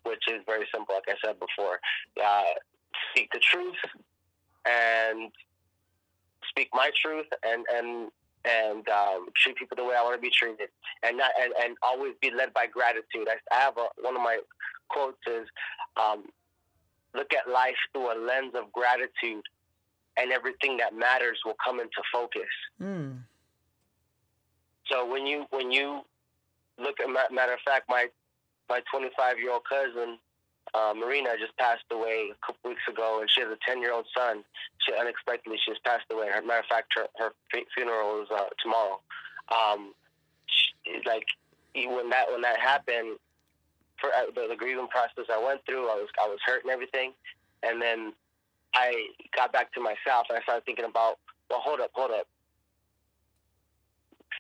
which 0.04 0.24
is 0.28 0.42
very 0.48 0.66
simple. 0.74 0.96
Like 0.96 1.16
I 1.16 1.16
said 1.24 1.40
before, 1.40 1.80
uh, 2.24 2.54
speak 3.12 3.30
the 3.32 3.40
truth 3.40 3.76
and 4.66 5.32
speak 6.50 6.70
my 6.74 6.90
truth 7.00 7.28
and 7.44 7.64
and 7.72 8.10
and 8.46 8.88
um, 8.90 9.28
treat 9.36 9.56
people 9.58 9.76
the 9.76 9.84
way 9.84 9.96
I 9.96 10.02
want 10.02 10.16
to 10.16 10.22
be 10.22 10.32
treated, 10.32 10.70
and 11.04 11.18
not 11.18 11.32
and, 11.40 11.54
and 11.64 11.78
always 11.84 12.14
be 12.22 12.32
led 12.32 12.52
by 12.54 12.66
gratitude. 12.66 13.28
I, 13.28 13.38
I 13.56 13.60
have 13.60 13.78
a, 13.78 13.88
one 14.02 14.16
of 14.16 14.22
my 14.24 14.40
quotes 14.90 15.18
is, 15.28 15.48
um, 15.98 16.26
"Look 17.14 17.32
at 17.34 17.48
life 17.52 17.76
through 17.94 18.12
a 18.12 18.18
lens 18.20 18.54
of 18.56 18.72
gratitude, 18.72 19.44
and 20.18 20.32
everything 20.32 20.78
that 20.78 20.96
matters 20.96 21.40
will 21.46 21.58
come 21.64 21.80
into 21.80 22.02
focus." 22.12 22.42
Mm. 22.82 23.20
So 24.92 25.10
when 25.10 25.26
you 25.26 25.46
when 25.50 25.72
you 25.72 26.02
look 26.78 27.00
at 27.00 27.10
matter 27.34 27.54
of 27.54 27.60
fact, 27.66 27.86
my 27.90 28.08
my 28.70 28.82
25 28.92 29.40
year 29.40 29.52
old 29.52 29.64
cousin 29.68 30.18
uh, 30.76 30.94
Marina 30.94 31.30
just 31.40 31.56
passed 31.58 31.86
away 31.92 32.32
a 32.32 32.46
couple 32.46 32.72
weeks 32.72 32.82
ago, 32.90 33.20
and 33.22 33.30
she 33.30 33.42
has 33.42 33.50
a 33.50 33.58
10 33.66 33.82
year 33.82 33.94
old 33.94 34.06
son. 34.16 34.44
She 34.80 34.94
unexpectedly 34.94 35.58
she 35.64 35.72
just 35.72 35.84
passed 35.84 36.06
away. 36.12 36.28
Her 36.28 36.42
matter 36.42 36.60
of 36.60 36.66
fact, 36.66 36.92
her, 36.96 37.08
her 37.18 37.32
funeral 37.74 38.24
is 38.24 38.28
uh, 38.30 38.50
tomorrow. 38.62 39.00
Um, 39.54 39.94
she, 40.46 41.00
like 41.06 41.26
when 41.76 42.10
that 42.10 42.32
when 42.32 42.42
that 42.42 42.60
happened, 42.60 43.18
for 44.00 44.10
uh, 44.10 44.28
the, 44.34 44.48
the 44.50 44.56
grieving 44.56 44.88
process 44.88 45.32
I 45.32 45.42
went 45.42 45.66
through. 45.66 45.88
I 45.88 45.96
was 45.96 46.10
I 46.22 46.28
was 46.28 46.40
hurt 46.46 46.64
and 46.64 46.72
everything, 46.72 47.14
and 47.64 47.82
then 47.82 48.14
I 48.74 49.08
got 49.36 49.54
back 49.54 49.74
to 49.74 49.80
myself 49.80 50.28
and 50.30 50.38
I 50.38 50.42
started 50.42 50.66
thinking 50.66 50.86
about, 50.86 51.20
well, 51.50 51.62
hold 51.62 51.80
up, 51.80 51.92
hold 51.94 52.12
up. 52.12 52.28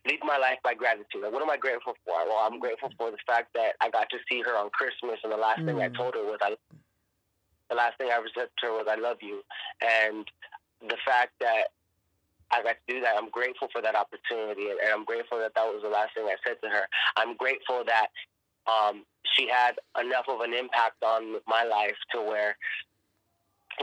Lead 0.05 0.19
my 0.23 0.37
life 0.37 0.59
by 0.63 0.73
gratitude. 0.73 1.23
Like, 1.23 1.33
what 1.33 1.41
am 1.41 1.49
I 1.49 1.57
grateful 1.57 1.93
for? 2.05 2.13
Well, 2.27 2.45
I'm 2.45 2.59
grateful 2.59 2.89
for 2.97 3.09
the 3.11 3.17
fact 3.25 3.53
that 3.55 3.73
I 3.81 3.89
got 3.89 4.09
to 4.11 4.17
see 4.29 4.41
her 4.41 4.55
on 4.57 4.69
Christmas, 4.69 5.19
and 5.23 5.31
the 5.31 5.37
last 5.37 5.61
mm. 5.61 5.65
thing 5.65 5.81
I 5.81 5.89
mm. 5.89 5.97
told 5.97 6.13
her 6.15 6.23
was, 6.23 6.39
"I." 6.41 6.55
The 7.69 7.75
last 7.75 7.97
thing 7.97 8.09
I 8.11 8.17
ever 8.17 8.29
said 8.37 8.49
to 8.61 8.65
her 8.67 8.73
was, 8.73 8.85
"I 8.87 8.95
love 8.95 9.17
you," 9.21 9.41
and 9.81 10.25
the 10.81 10.97
fact 11.03 11.33
that 11.41 11.73
I 12.51 12.61
got 12.61 12.77
to 12.77 12.93
do 12.93 13.01
that. 13.01 13.15
I'm 13.17 13.29
grateful 13.29 13.67
for 13.71 13.81
that 13.81 13.95
opportunity, 13.95 14.69
and, 14.69 14.79
I'm 14.93 15.05
grateful 15.05 15.39
that 15.39 15.53
that 15.55 15.65
was 15.65 15.81
the 15.81 15.89
last 15.89 16.13
thing 16.13 16.25
I 16.25 16.35
said 16.45 16.57
to 16.61 16.69
her. 16.69 16.87
I'm 17.17 17.35
grateful 17.37 17.83
that 17.85 18.07
um, 18.69 19.03
she 19.23 19.49
had 19.49 19.75
enough 19.99 20.25
of 20.27 20.41
an 20.41 20.53
impact 20.53 21.03
on 21.03 21.41
my 21.47 21.63
life 21.63 21.97
to 22.13 22.21
where, 22.21 22.57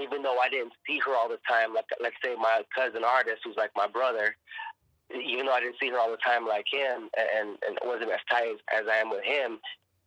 even 0.01 0.23
though 0.23 0.39
I 0.39 0.49
didn't 0.49 0.73
see 0.87 1.01
her 1.05 1.15
all 1.15 1.29
the 1.29 1.41
time, 1.49 1.75
like 1.75 1.87
let's 2.01 2.17
say 2.25 2.35
my 2.39 2.63
cousin 2.75 3.05
artist, 3.05 3.43
who's 3.45 3.57
like 3.57 3.73
my 3.77 3.87
brother, 3.87 4.37
even 5.15 5.47
though 5.47 5.53
I 5.53 5.61
didn't 5.61 5.77
see 5.81 5.91
her 5.91 5.99
all 5.99 6.11
the 6.11 6.19
time 6.19 6.47
like 6.47 6.67
him, 6.71 7.09
and 7.17 7.59
and 7.67 7.79
wasn't 7.85 8.11
as 8.11 8.21
tight 8.31 8.57
as 8.73 8.85
I 8.91 8.97
am 8.97 9.11
with 9.11 9.25
him, 9.25 9.59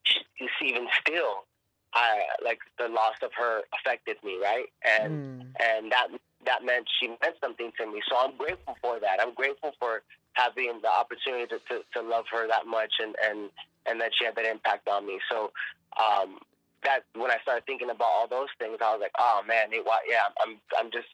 she, 0.04 0.20
even 0.66 0.88
still, 1.02 1.46
I 1.94 2.22
like 2.44 2.60
the 2.78 2.88
loss 2.88 3.16
of 3.22 3.32
her 3.38 3.62
affected 3.74 4.18
me, 4.24 4.38
right? 4.42 4.68
And 4.84 5.42
mm. 5.42 5.48
and 5.62 5.92
that 5.92 6.08
that 6.46 6.64
meant 6.64 6.88
she 7.00 7.08
meant 7.08 7.36
something 7.42 7.72
to 7.80 7.86
me. 7.86 8.02
So 8.10 8.18
I'm 8.18 8.38
grateful 8.38 8.76
for 8.82 9.00
that. 9.00 9.20
I'm 9.22 9.34
grateful 9.34 9.72
for 9.80 10.04
having 10.34 10.80
the 10.82 10.90
opportunity 10.90 11.48
to, 11.48 11.60
to, 11.70 11.82
to 11.94 12.02
love 12.02 12.26
her 12.32 12.48
that 12.48 12.68
much 12.68 12.94
and, 13.00 13.16
and, 13.24 13.50
and 13.86 14.00
that 14.00 14.12
she 14.18 14.26
had 14.26 14.36
that 14.36 14.46
impact 14.46 14.88
on 14.88 15.08
me. 15.08 15.20
So 15.32 15.52
um, 15.98 16.40
that 16.84 17.02
when 17.16 17.32
I 17.32 17.38
started 17.42 17.66
thinking 17.66 17.90
about 17.90 18.12
all 18.14 18.28
those 18.28 18.52
things, 18.60 18.78
I 18.82 18.92
was 18.92 19.02
like, 19.02 19.16
oh 19.18 19.42
man, 19.48 19.70
it, 19.72 19.86
yeah, 20.08 20.30
I'm 20.46 20.58
I'm 20.78 20.92
just 20.92 21.08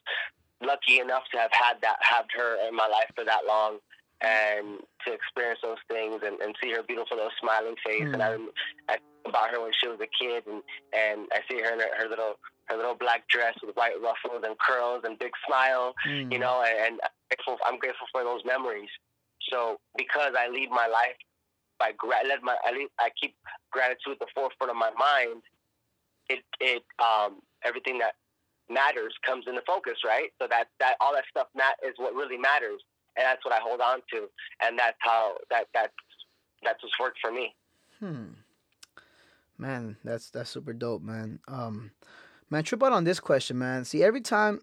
lucky 0.62 1.00
enough 1.00 1.24
to 1.32 1.38
have 1.38 1.52
had 1.52 1.78
that, 1.82 1.98
have 2.02 2.26
her 2.38 2.58
in 2.68 2.76
my 2.76 2.88
life 2.88 3.10
for 3.16 3.24
that 3.26 3.42
long, 3.48 3.80
and 4.22 4.80
to 5.06 5.14
experience 5.14 5.60
those 5.64 5.82
things 5.88 6.22
and, 6.26 6.40
and 6.42 6.56
see 6.62 6.72
her 6.72 6.84
beautiful 6.84 7.18
little 7.18 7.32
smiling 7.42 7.76
face. 7.86 8.04
Mm. 8.04 8.14
And 8.14 8.24
I, 8.24 8.38
I 8.90 8.98
about 9.26 9.52
her 9.52 9.62
when 9.62 9.72
she 9.80 9.88
was 9.88 10.00
a 10.02 10.10
kid, 10.24 10.44
and 10.48 10.62
and 10.94 11.28
I 11.34 11.40
see 11.50 11.62
her 11.62 11.74
in 11.74 11.80
her, 11.80 11.90
her 11.98 12.10
little 12.10 12.36
her 12.66 12.78
little 12.78 12.96
black 12.96 13.28
dress 13.28 13.56
with 13.66 13.76
white 13.76 14.00
ruffles 14.02 14.44
and 14.46 14.56
curls 14.60 15.02
and 15.04 15.20
big 15.20 15.32
smile, 15.46 15.94
mm. 16.08 16.32
you 16.32 16.40
know, 16.40 16.64
and, 16.66 16.78
and 16.80 17.02
I'm, 17.04 17.10
grateful, 17.30 17.58
I'm 17.66 17.80
grateful 17.80 18.08
for 18.12 18.24
those 18.24 18.42
memories. 18.46 18.90
So 19.50 19.78
because 19.98 20.34
I 20.38 20.48
lead 20.48 20.70
my 20.70 20.88
life 20.88 21.18
by 21.80 21.92
gra- 21.98 22.24
let 22.28 22.44
my 22.44 22.56
I, 22.64 22.72
lead, 22.72 22.88
I 23.00 23.10
keep 23.20 23.36
gratitude 23.72 24.14
at 24.14 24.20
the 24.20 24.28
forefront 24.34 24.72
of 24.72 24.78
my 24.78 24.92
mind. 24.92 25.42
It 26.30 26.44
it 26.60 26.84
um 27.00 27.42
everything 27.66 27.98
that 28.00 28.14
matters 28.72 29.14
comes 29.26 29.46
into 29.48 29.62
focus, 29.68 29.98
right? 30.06 30.30
So 30.42 30.48
that 30.50 30.66
that 30.80 30.96
all 31.00 31.14
that 31.14 31.26
stuff 31.30 31.48
mat 31.56 31.76
is 31.86 31.94
what 31.98 32.14
really 32.14 32.38
matters, 32.38 32.82
and 33.18 33.26
that's 33.26 33.44
what 33.46 33.54
I 33.54 33.60
hold 33.62 33.82
on 33.82 34.00
to, 34.14 34.28
and 34.64 34.78
that's 34.78 34.98
how 35.00 35.36
that 35.50 35.68
that's 35.74 35.94
that's 36.64 36.82
what's 36.84 37.00
worked 37.00 37.20
for 37.22 37.32
me. 37.32 37.56
Hmm. 38.00 38.34
Man, 39.58 39.98
that's 40.04 40.30
that's 40.32 40.50
super 40.50 40.74
dope, 40.74 41.04
man. 41.04 41.40
Um, 41.48 41.92
man, 42.50 42.64
trip 42.64 42.82
out 42.82 42.94
on 42.94 43.04
this 43.04 43.20
question, 43.20 43.60
man. 43.60 43.86
See, 43.86 44.04
every 44.04 44.22
time 44.22 44.62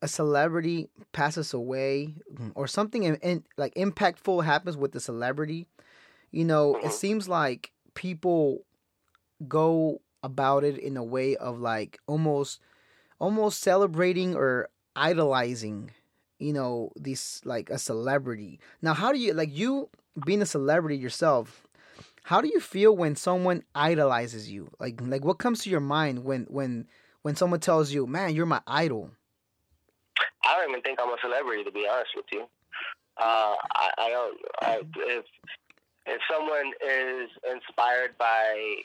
a 0.00 0.08
celebrity 0.08 0.88
passes 1.12 1.54
away 1.54 2.14
or 2.54 2.66
something 2.66 3.04
in, 3.04 3.14
in, 3.16 3.44
like 3.56 3.74
impactful 3.74 4.44
happens 4.44 4.76
with 4.76 4.92
the 4.92 5.00
celebrity, 5.00 5.66
you 6.32 6.44
know, 6.44 6.76
it 6.76 6.92
seems 6.92 7.28
like 7.28 7.70
people 7.94 8.64
go 9.46 10.00
about 10.22 10.64
it 10.64 10.78
in 10.78 10.96
a 10.96 11.04
way 11.04 11.36
of 11.36 11.60
like 11.60 11.98
almost 12.06 12.60
almost 13.22 13.60
celebrating 13.60 14.34
or 14.34 14.68
idolizing 14.96 15.92
you 16.40 16.52
know 16.52 16.90
this 16.96 17.40
like 17.44 17.70
a 17.70 17.78
celebrity. 17.78 18.58
Now 18.82 18.94
how 18.94 19.12
do 19.12 19.18
you 19.18 19.32
like 19.32 19.56
you 19.56 19.88
being 20.26 20.42
a 20.42 20.46
celebrity 20.46 20.96
yourself 20.96 21.66
how 22.24 22.40
do 22.40 22.48
you 22.48 22.60
feel 22.60 22.96
when 22.96 23.16
someone 23.16 23.62
idolizes 23.74 24.50
you? 24.50 24.70
Like 24.80 25.00
like 25.00 25.24
what 25.24 25.38
comes 25.38 25.62
to 25.62 25.70
your 25.70 25.80
mind 25.80 26.24
when 26.24 26.46
when 26.50 26.88
when 27.22 27.36
someone 27.36 27.60
tells 27.60 27.92
you 27.92 28.06
man 28.06 28.34
you're 28.34 28.46
my 28.46 28.60
idol 28.66 29.10
i 30.44 30.56
don't 30.56 30.70
even 30.70 30.82
think 30.82 30.98
i'm 31.00 31.08
a 31.08 31.16
celebrity 31.22 31.62
to 31.62 31.70
be 31.70 31.86
honest 31.90 32.10
with 32.16 32.26
you. 32.32 32.42
Uh, 33.18 33.54
I, 33.74 33.90
I 33.98 34.08
don't 34.10 34.38
I, 34.62 34.80
if 34.96 35.24
if 36.06 36.20
someone 36.28 36.72
is 36.84 37.28
inspired 37.48 38.18
by 38.18 38.82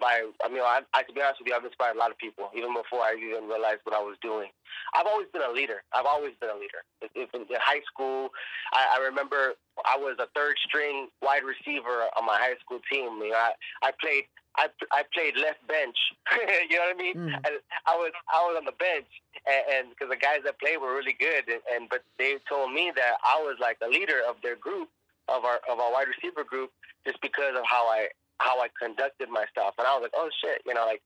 by 0.00 0.26
I 0.44 0.48
mean 0.48 0.62
I, 0.62 0.80
I 0.94 1.02
to 1.02 1.12
be 1.12 1.22
honest 1.22 1.40
with 1.40 1.48
you 1.48 1.54
I've 1.54 1.64
inspired 1.64 1.96
a 1.96 1.98
lot 1.98 2.10
of 2.10 2.18
people 2.18 2.50
even 2.54 2.74
before 2.74 3.02
I 3.02 3.14
even 3.18 3.48
realized 3.48 3.82
what 3.84 3.94
I 3.94 4.02
was 4.02 4.16
doing. 4.22 4.48
I've 4.94 5.06
always 5.06 5.28
been 5.32 5.42
a 5.42 5.52
leader. 5.52 5.82
I've 5.92 6.06
always 6.06 6.32
been 6.40 6.50
a 6.50 6.58
leader. 6.58 6.86
If, 7.02 7.10
if 7.14 7.28
in, 7.34 7.44
high 7.60 7.82
school, 7.84 8.30
I, 8.72 8.96
I 8.96 9.04
remember 9.04 9.54
I 9.84 9.96
was 9.96 10.16
a 10.18 10.28
third 10.34 10.56
string 10.66 11.08
wide 11.22 11.42
receiver 11.44 12.08
on 12.16 12.24
my 12.24 12.38
high 12.38 12.56
school 12.64 12.80
team. 12.90 13.20
You 13.20 13.30
know, 13.30 13.36
I, 13.36 13.52
I 13.82 13.90
played 14.00 14.24
I, 14.58 14.66
I 14.90 15.02
played 15.14 15.36
left 15.38 15.62
bench. 15.68 15.96
you 16.70 16.76
know 16.76 16.90
what 16.90 16.96
I 16.96 16.98
mean? 16.98 17.14
Mm. 17.14 17.34
And 17.46 17.54
I 17.86 17.94
was 17.94 18.12
I 18.32 18.42
was 18.42 18.58
on 18.58 18.66
the 18.66 18.74
bench, 18.74 19.06
and 19.46 19.90
because 19.90 20.10
the 20.10 20.18
guys 20.18 20.42
that 20.44 20.58
played 20.58 20.82
were 20.82 20.94
really 20.94 21.14
good, 21.14 21.46
and, 21.46 21.62
and 21.70 21.88
but 21.88 22.02
they 22.18 22.36
told 22.48 22.72
me 22.72 22.90
that 22.96 23.22
I 23.22 23.38
was 23.38 23.56
like 23.60 23.78
the 23.78 23.88
leader 23.88 24.18
of 24.26 24.36
their 24.42 24.56
group, 24.56 24.90
of 25.28 25.44
our 25.44 25.60
of 25.70 25.78
our 25.78 25.92
wide 25.92 26.10
receiver 26.10 26.42
group, 26.42 26.70
just 27.06 27.20
because 27.22 27.54
of 27.54 27.62
how 27.64 27.86
I 27.86 28.08
how 28.38 28.60
I 28.60 28.68
conducted 28.80 29.28
myself. 29.28 29.74
And 29.78 29.86
I 29.86 29.94
was 29.94 30.02
like, 30.02 30.14
oh 30.16 30.30
shit, 30.40 30.62
you 30.66 30.74
know, 30.74 30.86
like, 30.86 31.02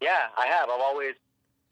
yeah, 0.00 0.28
I 0.38 0.46
have. 0.46 0.68
I've 0.68 0.80
always, 0.80 1.14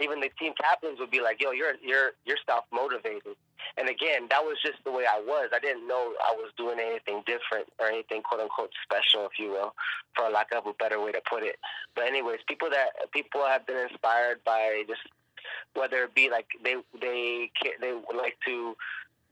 even 0.00 0.20
the 0.20 0.30
team 0.38 0.52
captains 0.60 0.98
would 0.98 1.10
be 1.10 1.20
like, 1.20 1.40
yo, 1.40 1.52
you're 1.52 1.74
you're 1.82 2.12
you're 2.24 2.38
self 2.46 2.64
motivated. 2.72 3.36
And 3.76 3.88
again, 3.88 4.26
that 4.30 4.44
was 4.44 4.58
just 4.62 4.82
the 4.84 4.92
way 4.92 5.04
I 5.06 5.20
was. 5.20 5.50
I 5.54 5.58
didn't 5.58 5.88
know 5.88 6.12
I 6.20 6.32
was 6.36 6.52
doing 6.56 6.78
anything 6.78 7.22
different 7.26 7.68
or 7.78 7.86
anything 7.86 8.22
quote 8.22 8.40
unquote 8.40 8.70
special, 8.82 9.26
if 9.26 9.38
you 9.38 9.50
will, 9.50 9.74
for 10.14 10.28
lack 10.30 10.48
of 10.54 10.66
a 10.66 10.72
better 10.74 11.00
way 11.00 11.12
to 11.12 11.20
put 11.28 11.42
it. 11.42 11.56
But 11.94 12.06
anyways, 12.06 12.40
people 12.46 12.68
that 12.70 13.10
people 13.12 13.44
have 13.46 13.66
been 13.66 13.78
inspired 13.78 14.42
by 14.44 14.84
just 14.88 15.02
whether 15.74 16.04
it 16.04 16.14
be 16.14 16.30
like 16.30 16.46
they 16.62 16.76
they 17.00 17.50
they 17.80 17.92
would 17.92 18.16
like 18.16 18.36
to 18.46 18.76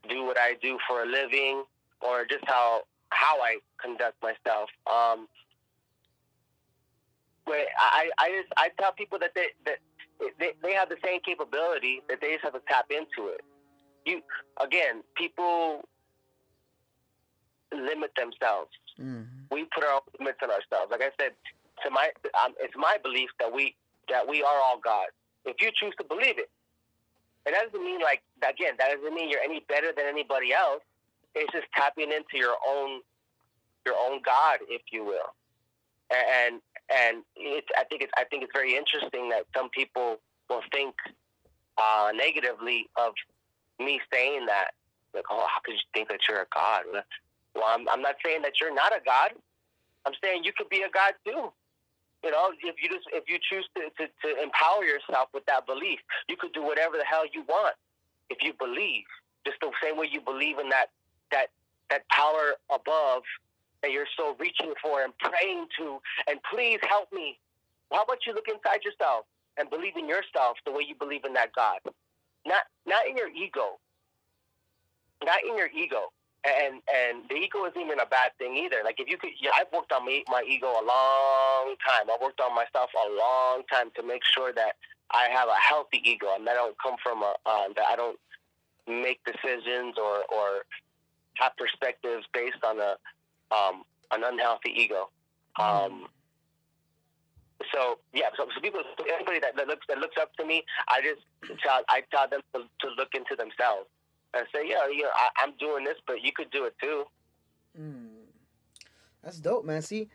do 0.09 0.25
what 0.25 0.39
I 0.39 0.55
do 0.61 0.79
for 0.89 1.03
a 1.03 1.07
living 1.07 1.65
or 2.01 2.25
just 2.25 2.45
how 2.47 2.83
how 3.11 3.41
I 3.41 3.59
conduct 3.81 4.23
myself. 4.23 4.71
Um, 4.91 5.29
where 7.53 7.67
I 7.79 8.09
I 8.19 8.31
just 8.33 8.49
I 8.57 8.71
tell 8.81 8.93
people 8.93 9.19
that 9.21 9.33
they 9.35 9.53
that 9.67 9.79
they, 10.41 10.53
they 10.63 10.73
have 10.73 10.89
the 10.89 10.97
same 11.05 11.21
capability 11.21 12.01
that 12.09 12.21
they 12.21 12.33
just 12.33 12.45
have 12.45 12.55
to 12.55 12.65
tap 12.67 12.87
into 12.89 13.29
it. 13.29 13.45
You 14.07 14.23
again, 14.61 15.05
people 15.15 15.85
limit 17.73 18.13
themselves. 18.17 18.73
Mm-hmm. 18.99 19.53
We 19.53 19.69
put 19.75 19.85
our 19.85 20.01
limits 20.19 20.41
on 20.43 20.49
ourselves. 20.49 20.89
Like 20.91 21.03
I 21.03 21.13
said, 21.21 21.33
to 21.85 21.91
my 21.91 22.09
um, 22.41 22.55
it's 22.59 22.75
my 22.77 22.97
belief 23.03 23.29
that 23.39 23.53
we 23.53 23.77
that 24.09 24.27
we 24.27 24.43
are 24.43 24.59
all 24.65 24.81
God. 24.83 25.13
If 25.45 25.57
you 25.61 25.71
choose 25.75 25.93
to 25.99 26.05
believe 26.05 26.39
it, 26.41 26.49
it 27.45 27.53
doesn't 27.53 27.85
mean 27.85 28.01
like 28.01 28.23
again 28.41 28.75
that 28.79 28.97
doesn't 28.97 29.15
mean 29.15 29.29
you're 29.29 29.45
any 29.45 29.61
better 29.69 29.93
than 29.95 30.07
anybody 30.07 30.53
else. 30.57 30.81
It's 31.35 31.53
just 31.53 31.67
tapping 31.77 32.13
into 32.13 32.41
your 32.41 32.57
own 32.67 33.01
your 33.85 33.97
own 33.97 34.21
God, 34.25 34.61
if 34.69 34.83
you 34.91 35.05
will. 35.05 35.37
And 36.13 36.61
and 36.93 37.23
it's 37.37 37.67
I 37.77 37.85
think 37.85 38.03
it's 38.03 38.13
I 38.17 38.25
think 38.25 38.43
it's 38.43 38.53
very 38.53 38.77
interesting 38.77 39.31
that 39.31 39.47
some 39.57 39.71
people 39.71 40.19
will 40.49 40.63
think 40.73 40.95
uh, 41.79 42.13
negatively 42.15 42.89
of 42.97 43.13
me 43.79 44.01
saying 44.13 44.47
that. 44.47 44.73
Like, 45.15 45.25
oh, 45.31 45.47
how 45.47 45.61
could 45.63 45.75
you 45.75 45.87
think 45.93 46.09
that 46.09 46.21
you're 46.29 46.41
a 46.41 46.47
god? 46.55 46.85
Well, 47.55 47.65
I'm, 47.69 47.87
I'm 47.89 48.01
not 48.01 48.17
saying 48.25 48.41
that 48.43 48.53
you're 48.61 48.75
not 48.75 48.97
a 48.97 49.01
god. 49.05 49.33
I'm 50.07 50.15
saying 50.25 50.45
you 50.45 50.53
could 50.57 50.71
be 50.71 50.83
a 50.83 50.91
god 50.91 51.13
too. 51.25 51.53
You 52.25 52.31
know, 52.31 52.51
if 52.63 52.77
you 52.83 52.89
just 52.89 53.07
if 53.13 53.25
you 53.29 53.39
choose 53.43 53.69
to, 53.75 53.91
to, 53.99 54.09
to 54.09 54.43
empower 54.43 54.85
yourself 54.85 55.29
with 55.35 55.45
that 55.47 55.67
belief, 55.67 55.99
you 56.29 56.37
could 56.37 56.53
do 56.53 56.63
whatever 56.63 56.97
the 56.97 57.05
hell 57.05 57.25
you 57.33 57.43
want 57.49 57.75
if 58.31 58.39
you 58.43 58.53
believe. 58.59 59.05
Just 59.45 59.59
the 59.61 59.71
same 59.83 59.99
way 59.99 60.09
you 60.11 60.21
believe 60.21 60.59
in 60.59 60.69
that 60.71 60.87
that 61.31 61.49
that 61.91 62.09
power 62.09 62.55
above 62.71 63.23
that 63.83 63.91
you're 63.91 64.11
so 64.17 64.37
reaching 64.39 64.73
for 64.83 65.03
and 65.03 65.13
praying 65.19 65.67
to, 65.79 65.99
and 66.29 66.39
please 66.53 66.79
help 66.89 67.13
me. 67.13 67.39
How 67.93 68.03
about 68.03 68.19
you 68.27 68.33
look 68.35 68.49
inside 68.49 68.85
yourself 68.85 69.27
and 69.59 69.69
believe 69.69 69.97
in 69.97 70.09
yourself 70.09 70.57
the 70.65 70.73
way 70.73 70.85
you 70.87 70.95
believe 70.95 71.25
in 71.25 71.35
that 71.35 71.53
God? 71.55 71.79
Not 72.47 72.63
not 72.87 73.07
in 73.07 73.17
your 73.17 73.29
ego. 73.29 73.79
Not 75.25 75.39
in 75.47 75.57
your 75.57 75.69
ego. 75.69 76.13
And 76.45 76.81
and 76.91 77.29
the 77.29 77.37
ego 77.37 77.65
isn't 77.67 77.81
even 77.81 78.01
a 78.01 78.07
bad 78.07 78.33
thing 78.39 78.57
either. 78.57 78.79
Like 78.85 78.99
if 78.99 79.09
you 79.09 79.19
could, 79.19 79.31
yeah, 79.41 79.51
I've 79.57 79.71
worked 79.73 79.93
on 79.93 80.05
my, 80.05 80.23
my 80.29 80.43
ego 80.49 80.67
a 80.67 80.85
long 80.85 81.77
time. 81.87 82.11
I've 82.13 82.21
worked 82.21 82.41
on 82.41 82.55
myself 82.55 82.91
a 82.97 83.09
long 83.13 83.63
time 83.71 83.91
to 83.97 84.03
make 84.03 84.23
sure 84.25 84.53
that 84.53 84.75
I 85.13 85.29
have 85.31 85.49
a 85.49 85.61
healthy 85.61 86.01
ego 86.05 86.29
and 86.35 86.47
that 86.47 86.53
I 86.53 86.65
don't 86.67 86.77
come 86.83 86.97
from 87.03 87.23
a 87.23 87.35
uh, 87.47 87.69
that 87.77 87.87
I 87.91 87.97
don't 87.97 88.19
make 88.89 89.21
decisions 89.25 89.97
or 89.99 90.25
or 90.35 90.65
have 91.35 91.53
perspectives 91.57 92.25
based 92.33 92.65
on 92.65 92.81
a 92.81 92.97
um, 93.53 93.83
an 94.11 94.23
unhealthy 94.25 94.71
ego. 94.75 95.11
Um, 95.59 96.07
so 97.73 97.99
yeah, 98.13 98.27
so, 98.37 98.47
so 98.55 98.61
people, 98.61 98.81
anybody 99.13 99.41
that, 99.41 99.57
that 99.57 99.69
looks 99.69 99.87
that 99.89 99.99
looks 99.99 100.17
up 100.21 100.35
to 100.37 100.47
me, 100.47 100.65
I 100.89 101.01
just 101.03 101.61
tell 101.63 101.83
I 101.89 102.03
tell 102.11 102.29
them 102.29 102.41
to, 102.55 102.61
to 102.61 102.95
look 102.97 103.15
into 103.15 103.37
themselves 103.37 103.89
and 104.35 104.47
say, 104.55 104.67
yeah, 104.67 104.89
you 104.89 105.03
know, 105.03 105.11
I, 105.15 105.29
I'm 105.43 105.53
doing 105.59 105.85
this, 105.85 105.97
but 106.07 106.23
you 106.23 106.33
could 106.35 106.51
do 106.51 106.65
it 106.65 106.75
too. 106.81 107.05
Mm. 107.79 108.09
That's 109.23 109.39
dope, 109.39 109.65
man. 109.65 109.83
See, 109.83 110.09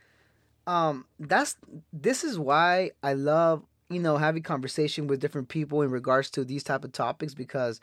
um, 0.65 1.05
that's 1.19 1.55
this 1.93 2.23
is 2.23 2.37
why 2.37 2.91
I 3.01 3.13
love 3.13 3.63
you 3.89 3.99
know 3.99 4.17
having 4.17 4.43
conversation 4.43 5.07
with 5.07 5.21
different 5.21 5.47
people 5.47 5.81
in 5.81 5.91
regards 5.91 6.29
to 6.31 6.43
these 6.43 6.63
type 6.63 6.83
of 6.83 6.91
topics 6.91 7.33
because 7.33 7.79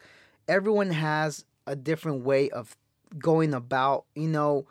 everyone 0.48 0.90
has 0.90 1.44
a 1.66 1.74
different 1.74 2.24
way 2.24 2.50
of 2.50 2.76
going 3.18 3.54
about 3.54 4.04
you 4.14 4.28
know 4.28 4.66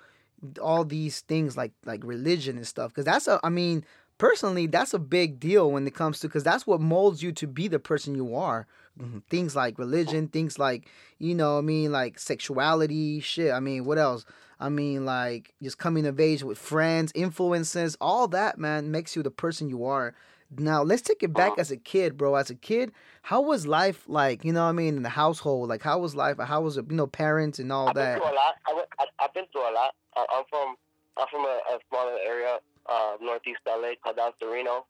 all 0.61 0.83
these 0.83 1.21
things 1.21 1.55
like 1.57 1.71
like 1.85 2.01
religion 2.03 2.57
and 2.57 2.67
stuff 2.67 2.91
because 2.91 3.05
that's 3.05 3.27
a 3.27 3.39
i 3.43 3.49
mean 3.49 3.83
personally 4.17 4.67
that's 4.67 4.93
a 4.93 4.99
big 4.99 5.39
deal 5.39 5.71
when 5.71 5.87
it 5.87 5.95
comes 5.95 6.19
to 6.19 6.27
because 6.27 6.43
that's 6.43 6.67
what 6.67 6.81
molds 6.81 7.23
you 7.23 7.31
to 7.31 7.47
be 7.47 7.67
the 7.67 7.79
person 7.79 8.15
you 8.15 8.35
are. 8.35 8.67
Mm-hmm. 8.99 9.19
things 9.27 9.55
like 9.55 9.79
religion 9.79 10.27
things 10.27 10.59
like 10.59 10.87
you 11.17 11.33
know 11.33 11.57
i 11.57 11.61
mean 11.61 11.91
like 11.91 12.19
sexuality 12.19 13.19
shit 13.21 13.51
i 13.51 13.59
mean 13.59 13.85
what 13.85 13.97
else? 13.97 14.23
I 14.59 14.69
mean 14.69 15.03
like 15.03 15.51
just 15.63 15.79
coming 15.79 16.05
of 16.05 16.19
age 16.19 16.43
with 16.43 16.59
friends 16.59 17.11
influences 17.15 17.97
all 17.99 18.27
that 18.27 18.59
man 18.59 18.91
makes 18.91 19.15
you 19.15 19.23
the 19.23 19.31
person 19.31 19.67
you 19.67 19.83
are 19.85 20.13
now 20.57 20.83
let's 20.83 21.01
take 21.01 21.23
it 21.23 21.33
back 21.33 21.57
as 21.57 21.71
a 21.71 21.77
kid 21.77 22.17
bro. 22.17 22.35
As 22.35 22.49
a 22.49 22.55
kid 22.55 22.91
how 23.23 23.41
was 23.41 23.65
life 23.65 24.03
like 24.07 24.43
you 24.43 24.51
know 24.51 24.63
what 24.63 24.69
i 24.69 24.73
mean 24.73 24.97
in 24.97 25.03
the 25.03 25.09
household? 25.09 25.69
Like 25.69 25.81
how 25.81 25.99
was 25.99 26.15
life? 26.15 26.37
How 26.39 26.61
was 26.61 26.77
it 26.77 26.85
you 26.89 26.95
know 26.95 27.07
parents 27.07 27.59
and 27.59 27.71
all 27.71 27.89
I've 27.89 27.95
that? 27.95 28.19
been 28.19 28.21
through 28.21 28.31
a 28.31 28.35
lot. 28.35 28.55
I, 28.67 28.83
I, 28.99 29.05
i've 29.19 29.33
been 29.33 29.45
through 29.51 29.69
a 29.69 29.73
lot. 29.73 29.95
I'm 30.15 30.43
from 30.49 30.75
i'm 31.17 31.27
from 31.31 31.45
a, 31.45 31.59
a 31.73 31.79
smaller 31.89 32.17
area 32.25 32.59
uh, 32.89 33.15
northeast 33.21 33.59
LA 33.67 33.93
called 34.03 34.19
El 34.19 34.33
Sereno. 34.39 34.85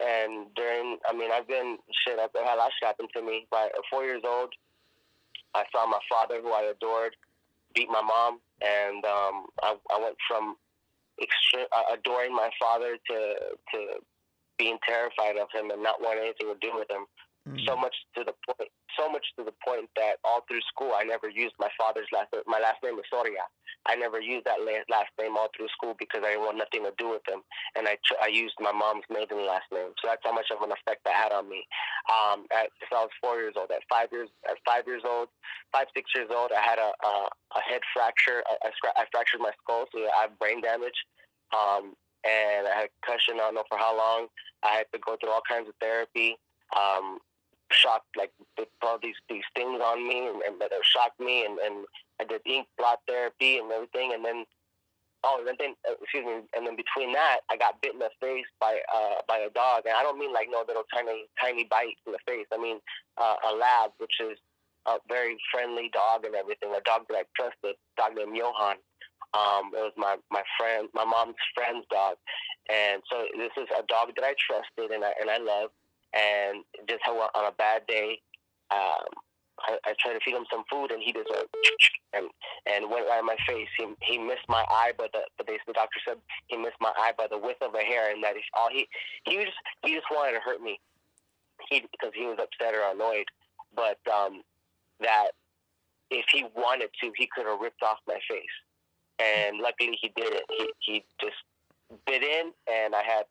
And 0.00 0.46
during, 0.56 0.98
I 1.08 1.12
mean, 1.12 1.30
I've 1.32 1.46
been, 1.46 1.78
shit, 2.04 2.18
I've 2.18 2.30
had 2.34 2.56
a 2.56 2.58
lot 2.58 2.72
happen 2.82 3.06
to 3.14 3.22
me. 3.22 3.46
By 3.50 3.68
four 3.90 4.04
years 4.04 4.22
old, 4.26 4.52
I 5.54 5.64
saw 5.72 5.86
my 5.86 6.00
father, 6.10 6.40
who 6.42 6.52
I 6.52 6.62
adored, 6.62 7.14
beat 7.74 7.88
my 7.88 8.02
mom. 8.02 8.40
And 8.60 9.04
um, 9.04 9.46
I, 9.62 9.76
I 9.90 10.00
went 10.00 10.16
from 10.28 10.56
extre- 11.20 11.70
uh, 11.72 11.94
adoring 11.94 12.34
my 12.34 12.50
father 12.60 12.96
to, 13.08 13.34
to 13.72 13.78
being 14.58 14.78
terrified 14.86 15.36
of 15.36 15.48
him 15.52 15.70
and 15.70 15.82
not 15.82 16.00
wanting 16.00 16.24
anything 16.24 16.52
to 16.52 16.58
do 16.60 16.74
with 16.74 16.90
him. 16.90 17.06
Mm-hmm. 17.44 17.68
So 17.68 17.76
much 17.76 17.92
to 18.16 18.24
the 18.24 18.32
point, 18.48 18.72
so 18.96 19.04
much 19.12 19.26
to 19.36 19.44
the 19.44 19.52
point 19.60 19.92
that 20.00 20.16
all 20.24 20.48
through 20.48 20.64
school 20.64 20.96
I 20.96 21.04
never 21.04 21.28
used 21.28 21.52
my 21.60 21.68
father's 21.76 22.08
last. 22.08 22.32
My 22.48 22.56
last 22.56 22.80
name 22.80 22.96
is 22.96 23.04
Soria. 23.12 23.44
I 23.84 24.00
never 24.00 24.16
used 24.16 24.48
that 24.48 24.64
last 24.64 25.12
name 25.20 25.36
all 25.36 25.52
through 25.52 25.68
school 25.76 25.92
because 26.00 26.24
I 26.24 26.32
didn't 26.32 26.48
want 26.48 26.56
nothing 26.56 26.88
to 26.88 26.96
do 26.96 27.12
with 27.12 27.20
him, 27.28 27.44
and 27.76 27.84
I 27.84 28.00
I 28.24 28.32
used 28.32 28.56
my 28.64 28.72
mom's 28.72 29.04
maiden 29.12 29.44
last 29.44 29.68
name. 29.68 29.92
So 30.00 30.08
that's 30.08 30.24
how 30.24 30.32
much 30.32 30.48
of 30.48 30.64
an 30.64 30.72
effect 30.72 31.04
that 31.04 31.20
had 31.20 31.36
on 31.36 31.44
me. 31.44 31.68
Um, 32.08 32.48
at 32.48 32.72
so 32.88 32.96
I 32.96 33.04
was 33.04 33.20
four 33.20 33.36
years 33.36 33.60
old. 33.60 33.68
At 33.68 33.84
five 33.92 34.08
years 34.08 34.32
at 34.48 34.56
five 34.64 34.88
years 34.88 35.04
old, 35.04 35.28
five 35.68 35.92
six 35.92 36.16
years 36.16 36.32
old, 36.32 36.48
I 36.48 36.64
had 36.64 36.80
a 36.80 36.96
a, 36.96 37.12
a 37.28 37.60
head 37.60 37.84
fracture. 37.92 38.40
I, 38.48 38.72
I, 38.72 38.72
I 38.72 39.04
fractured 39.12 39.44
my 39.44 39.52
skull, 39.60 39.84
so 39.92 40.00
I 40.00 40.32
have 40.32 40.38
brain 40.40 40.64
damage. 40.64 40.96
Um, 41.52 41.92
and 42.24 42.66
I 42.66 42.80
had 42.80 42.88
concussion. 43.02 43.36
I 43.36 43.46
don't 43.46 43.54
know 43.54 43.64
for 43.68 43.78
how 43.78 43.96
long. 43.96 44.28
I 44.62 44.76
had 44.76 44.86
to 44.92 44.98
go 44.98 45.16
through 45.20 45.30
all 45.30 45.42
kinds 45.48 45.68
of 45.68 45.74
therapy. 45.80 46.36
Um, 46.76 47.18
shocked 47.72 48.06
like 48.16 48.30
all 48.82 48.98
these 49.02 49.16
these 49.28 49.44
things 49.54 49.80
on 49.82 50.06
me 50.06 50.28
and, 50.28 50.42
and 50.42 50.60
that 50.60 50.70
shocked 50.82 51.18
me 51.20 51.44
and, 51.44 51.58
and 51.58 51.86
I 52.20 52.24
did 52.24 52.40
ink 52.46 52.66
blot 52.78 53.00
therapy 53.08 53.58
and 53.58 53.70
everything 53.70 54.12
and 54.14 54.24
then 54.24 54.44
oh 55.24 55.42
and 55.46 55.56
then 55.58 55.74
uh, 55.88 55.94
excuse 56.00 56.24
me 56.24 56.44
and 56.54 56.66
then 56.66 56.76
between 56.76 57.12
that 57.12 57.40
I 57.50 57.56
got 57.56 57.80
bit 57.80 57.94
in 57.94 57.98
the 57.98 58.10
face 58.20 58.46
by 58.60 58.80
uh 58.94 59.24
by 59.26 59.38
a 59.38 59.50
dog 59.50 59.84
and 59.86 59.94
I 59.96 60.02
don't 60.02 60.18
mean 60.18 60.32
like 60.32 60.48
no 60.50 60.64
little 60.66 60.84
tiny 60.92 61.26
tiny 61.40 61.64
bite 61.64 61.98
in 62.06 62.12
the 62.12 62.22
face 62.26 62.46
I 62.52 62.58
mean 62.58 62.78
uh, 63.18 63.36
a 63.50 63.52
lab 63.54 63.92
which 63.98 64.20
is 64.20 64.38
a 64.86 64.98
very 65.08 65.36
friendly 65.50 65.90
dog 65.92 66.24
and 66.24 66.34
everything 66.34 66.70
a 66.76 66.82
dog 66.84 67.08
that 67.08 67.16
I 67.16 67.24
trusted 67.34 67.76
dog 67.96 68.14
named 68.14 68.36
Johan 68.36 68.76
um 69.34 69.70
it 69.74 69.82
was 69.82 69.92
my 69.96 70.16
my 70.30 70.42
friend 70.58 70.88
my 70.94 71.04
mom's 71.04 71.36
friend's 71.54 71.86
dog 71.90 72.16
and 72.70 73.02
so 73.10 73.26
this 73.36 73.52
is 73.56 73.68
a 73.78 73.82
dog 73.86 74.14
that 74.16 74.24
I 74.24 74.34
trusted 74.38 74.90
and 74.90 75.04
I 75.04 75.12
and 75.20 75.30
I 75.30 75.38
love 75.38 75.70
and 76.14 76.62
just 76.88 77.02
how 77.02 77.18
on 77.18 77.46
a 77.46 77.52
bad 77.52 77.82
day, 77.88 78.20
um, 78.70 79.10
I, 79.60 79.78
I 79.84 79.94
tried 79.98 80.14
to 80.14 80.20
feed 80.24 80.34
him 80.34 80.46
some 80.50 80.62
food, 80.70 80.90
and 80.90 81.02
he 81.02 81.12
just 81.12 81.28
went 81.30 81.48
and 82.14 82.26
and 82.66 82.90
went 82.90 83.06
right 83.08 83.18
in 83.18 83.26
my 83.26 83.36
face. 83.46 83.68
He 83.76 83.86
he 84.02 84.18
missed 84.18 84.46
my 84.48 84.64
eye, 84.68 84.92
but 84.96 85.10
the 85.12 85.22
but 85.36 85.46
the 85.46 85.72
doctor 85.72 85.98
said 86.06 86.18
he 86.48 86.56
missed 86.56 86.78
my 86.80 86.92
eye 86.96 87.12
by 87.18 87.26
the 87.28 87.38
width 87.38 87.62
of 87.62 87.74
a 87.74 87.82
hair, 87.82 88.12
and 88.12 88.22
that 88.22 88.36
is 88.36 88.42
all 88.56 88.68
he 88.70 88.86
he 89.24 89.36
just 89.36 89.56
he 89.84 89.94
just 89.94 90.06
wanted 90.10 90.32
to 90.32 90.40
hurt 90.40 90.60
me. 90.62 90.80
He 91.68 91.80
because 91.80 92.12
he 92.14 92.26
was 92.26 92.38
upset 92.38 92.74
or 92.74 92.92
annoyed, 92.92 93.26
but 93.74 93.98
um, 94.12 94.42
that 95.00 95.30
if 96.10 96.26
he 96.30 96.44
wanted 96.54 96.90
to, 97.02 97.12
he 97.16 97.28
could 97.34 97.46
have 97.46 97.60
ripped 97.60 97.82
off 97.82 97.98
my 98.06 98.18
face, 98.28 98.54
and 99.18 99.58
luckily 99.58 99.98
he 100.00 100.12
did 100.16 100.32
it. 100.32 100.44
He 100.48 100.70
he 100.80 101.04
just 101.20 101.36
bit 102.06 102.22
in, 102.22 102.52
and 102.70 102.94
I 102.94 103.02
had 103.02 103.24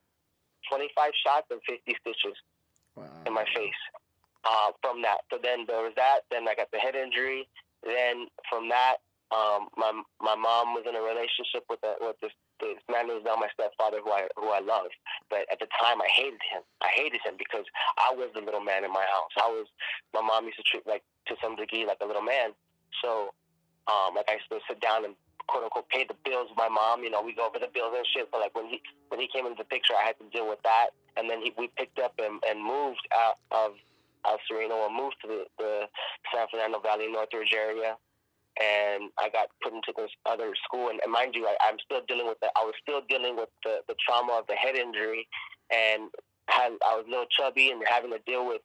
25 0.70 1.12
shots 1.26 1.48
and 1.52 1.60
50 1.68 1.96
stitches 2.00 2.38
wow. 2.96 3.04
in 3.26 3.34
my 3.34 3.46
face 3.54 3.82
uh, 4.46 4.72
from 4.82 5.02
that. 5.02 5.20
So 5.32 5.40
then 5.42 5.66
there 5.68 5.84
was 5.84 5.94
that. 5.96 6.22
Then 6.32 6.48
I 6.48 6.56
got 6.56 6.72
the 6.72 6.80
head 6.80 6.96
injury. 6.96 7.48
Then 7.84 8.28
from 8.50 8.70
that, 8.70 9.04
um, 9.32 9.68
my 9.76 9.92
my 10.22 10.36
mom 10.36 10.78
was 10.78 10.86
in 10.88 10.96
a 10.96 11.02
relationship 11.02 11.66
with 11.70 11.82
a, 11.84 11.98
with 12.00 12.16
this, 12.22 12.32
this 12.62 12.78
man 12.86 13.10
who's 13.10 13.26
now 13.26 13.36
my 13.36 13.50
stepfather, 13.52 14.00
who 14.04 14.12
I 14.12 14.28
who 14.38 14.50
I 14.50 14.60
love. 14.60 14.94
But 15.30 15.50
at 15.52 15.60
the 15.60 15.68
time, 15.82 16.00
I 16.00 16.08
hated 16.08 16.40
him. 16.54 16.62
I 16.82 16.90
hated 16.94 17.20
him 17.26 17.36
because 17.38 17.66
I 17.98 18.14
was 18.14 18.30
the 18.36 18.42
little 18.42 18.62
man 18.64 18.86
in 18.86 18.94
my 18.94 19.04
house. 19.04 19.34
I 19.42 19.50
was 19.50 19.68
my 20.14 20.22
mom 20.22 20.46
used 20.46 20.58
to 20.58 20.64
treat 20.64 20.86
like 20.88 21.04
to 21.28 21.36
some 21.42 21.56
degree 21.56 21.86
like 21.86 21.98
a 22.02 22.06
little 22.06 22.22
man. 22.22 22.54
So, 23.02 23.34
um, 23.90 24.16
like 24.16 24.30
I 24.30 24.38
used 24.38 24.50
to 24.54 24.60
sit 24.70 24.80
down 24.80 25.04
and 25.04 25.16
quote 25.48 25.64
unquote 25.64 25.90
pay 25.90 26.06
the 26.06 26.16
bills 26.26 26.50
with 26.50 26.58
my 26.58 26.70
mom. 26.70 27.04
You 27.04 27.10
know, 27.10 27.22
we 27.22 27.34
go 27.34 27.48
over 27.48 27.60
the 27.60 27.72
bills 27.74 27.94
and 27.96 28.06
shit. 28.14 28.32
But 28.32 28.42
like 28.42 28.56
when 28.56 28.68
he 28.68 28.82
when 29.10 29.20
he 29.20 29.28
came 29.28 29.46
into 29.46 29.64
the 29.64 29.70
picture, 29.70 29.94
I 29.94 30.06
had 30.06 30.18
to 30.20 30.28
deal 30.32 30.48
with 30.48 30.62
that. 30.64 30.92
And 31.18 31.30
then 31.30 31.42
he, 31.42 31.54
we 31.58 31.70
picked 31.78 32.00
up 32.00 32.14
and, 32.18 32.42
and 32.48 32.64
moved 32.64 33.08
out 33.14 33.38
of 33.52 33.74
El 34.26 34.40
Sereno 34.48 34.86
and 34.88 34.96
moved 34.96 35.16
to 35.22 35.28
the, 35.28 35.46
the 35.58 35.74
San 36.34 36.48
Fernando 36.50 36.80
Valley 36.80 37.12
Northridge 37.12 37.54
area. 37.54 37.98
And 38.62 39.10
I 39.18 39.30
got 39.30 39.50
put 39.62 39.74
into 39.74 39.94
this 39.98 40.12
other 40.26 40.54
school. 40.64 40.90
And, 40.90 41.00
and 41.04 41.12
mind 41.12 41.34
you, 41.36 41.48
I, 41.48 41.56
I'm 41.62 41.78
still 41.84 42.02
dealing 42.08 42.28
with 42.28 42.40
that. 42.42 42.52
I 42.56 42.64
was 42.64 42.74
still 42.82 43.02
dealing 43.10 43.36
with 43.36 43.50
the, 43.64 43.80
the 43.88 43.96
trauma 44.06 44.34
of 44.34 44.48
the 44.48 44.54
head 44.54 44.76
injury, 44.76 45.28
and 45.72 46.10
had 46.50 46.74
I 46.86 46.96
was 46.96 47.06
a 47.08 47.10
little 47.10 47.26
chubby 47.30 47.72
and 47.72 47.82
having 47.88 48.12
to 48.12 48.20
deal 48.28 48.48
with 48.48 48.62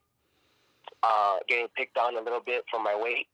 uh, 1.02 1.36
getting 1.48 1.68
picked 1.76 1.96
on 1.96 2.16
a 2.16 2.20
little 2.20 2.40
bit 2.44 2.64
for 2.70 2.82
my 2.82 2.94
weight. 3.00 3.28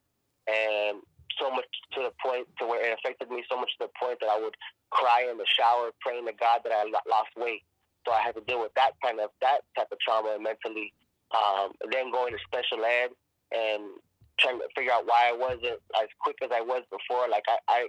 And 0.46 0.98
so 1.38 1.50
much 1.50 1.66
to 1.92 2.00
the 2.02 2.12
point 2.22 2.46
to 2.58 2.66
where 2.66 2.84
it 2.84 2.98
affected 2.98 3.30
me 3.30 3.44
so 3.50 3.58
much 3.58 3.70
to 3.78 3.86
the 3.86 3.92
point 4.00 4.18
that 4.20 4.30
I 4.30 4.40
would 4.40 4.54
cry 4.90 5.26
in 5.30 5.38
the 5.38 5.46
shower 5.46 5.90
praying 6.00 6.26
to 6.26 6.32
God 6.38 6.60
that 6.64 6.72
I 6.72 6.84
lost 6.84 7.34
weight. 7.36 7.62
So 8.06 8.12
I 8.12 8.20
had 8.20 8.34
to 8.36 8.42
deal 8.42 8.60
with 8.60 8.74
that 8.76 8.92
kind 9.02 9.18
of 9.20 9.30
that 9.40 9.64
type 9.76 9.88
of 9.90 9.98
trauma 10.00 10.36
mentally. 10.38 10.92
Um, 11.34 11.72
then 11.90 12.12
going 12.12 12.32
to 12.32 12.38
special 12.46 12.84
ed 12.84 13.10
and 13.50 13.98
trying 14.38 14.58
to 14.58 14.68
figure 14.76 14.92
out 14.92 15.06
why 15.06 15.30
I 15.30 15.34
wasn't 15.34 15.82
as 15.98 16.08
quick 16.20 16.36
as 16.42 16.50
I 16.54 16.60
was 16.60 16.82
before. 16.90 17.28
Like 17.28 17.44
I, 17.48 17.58
I, 17.66 17.80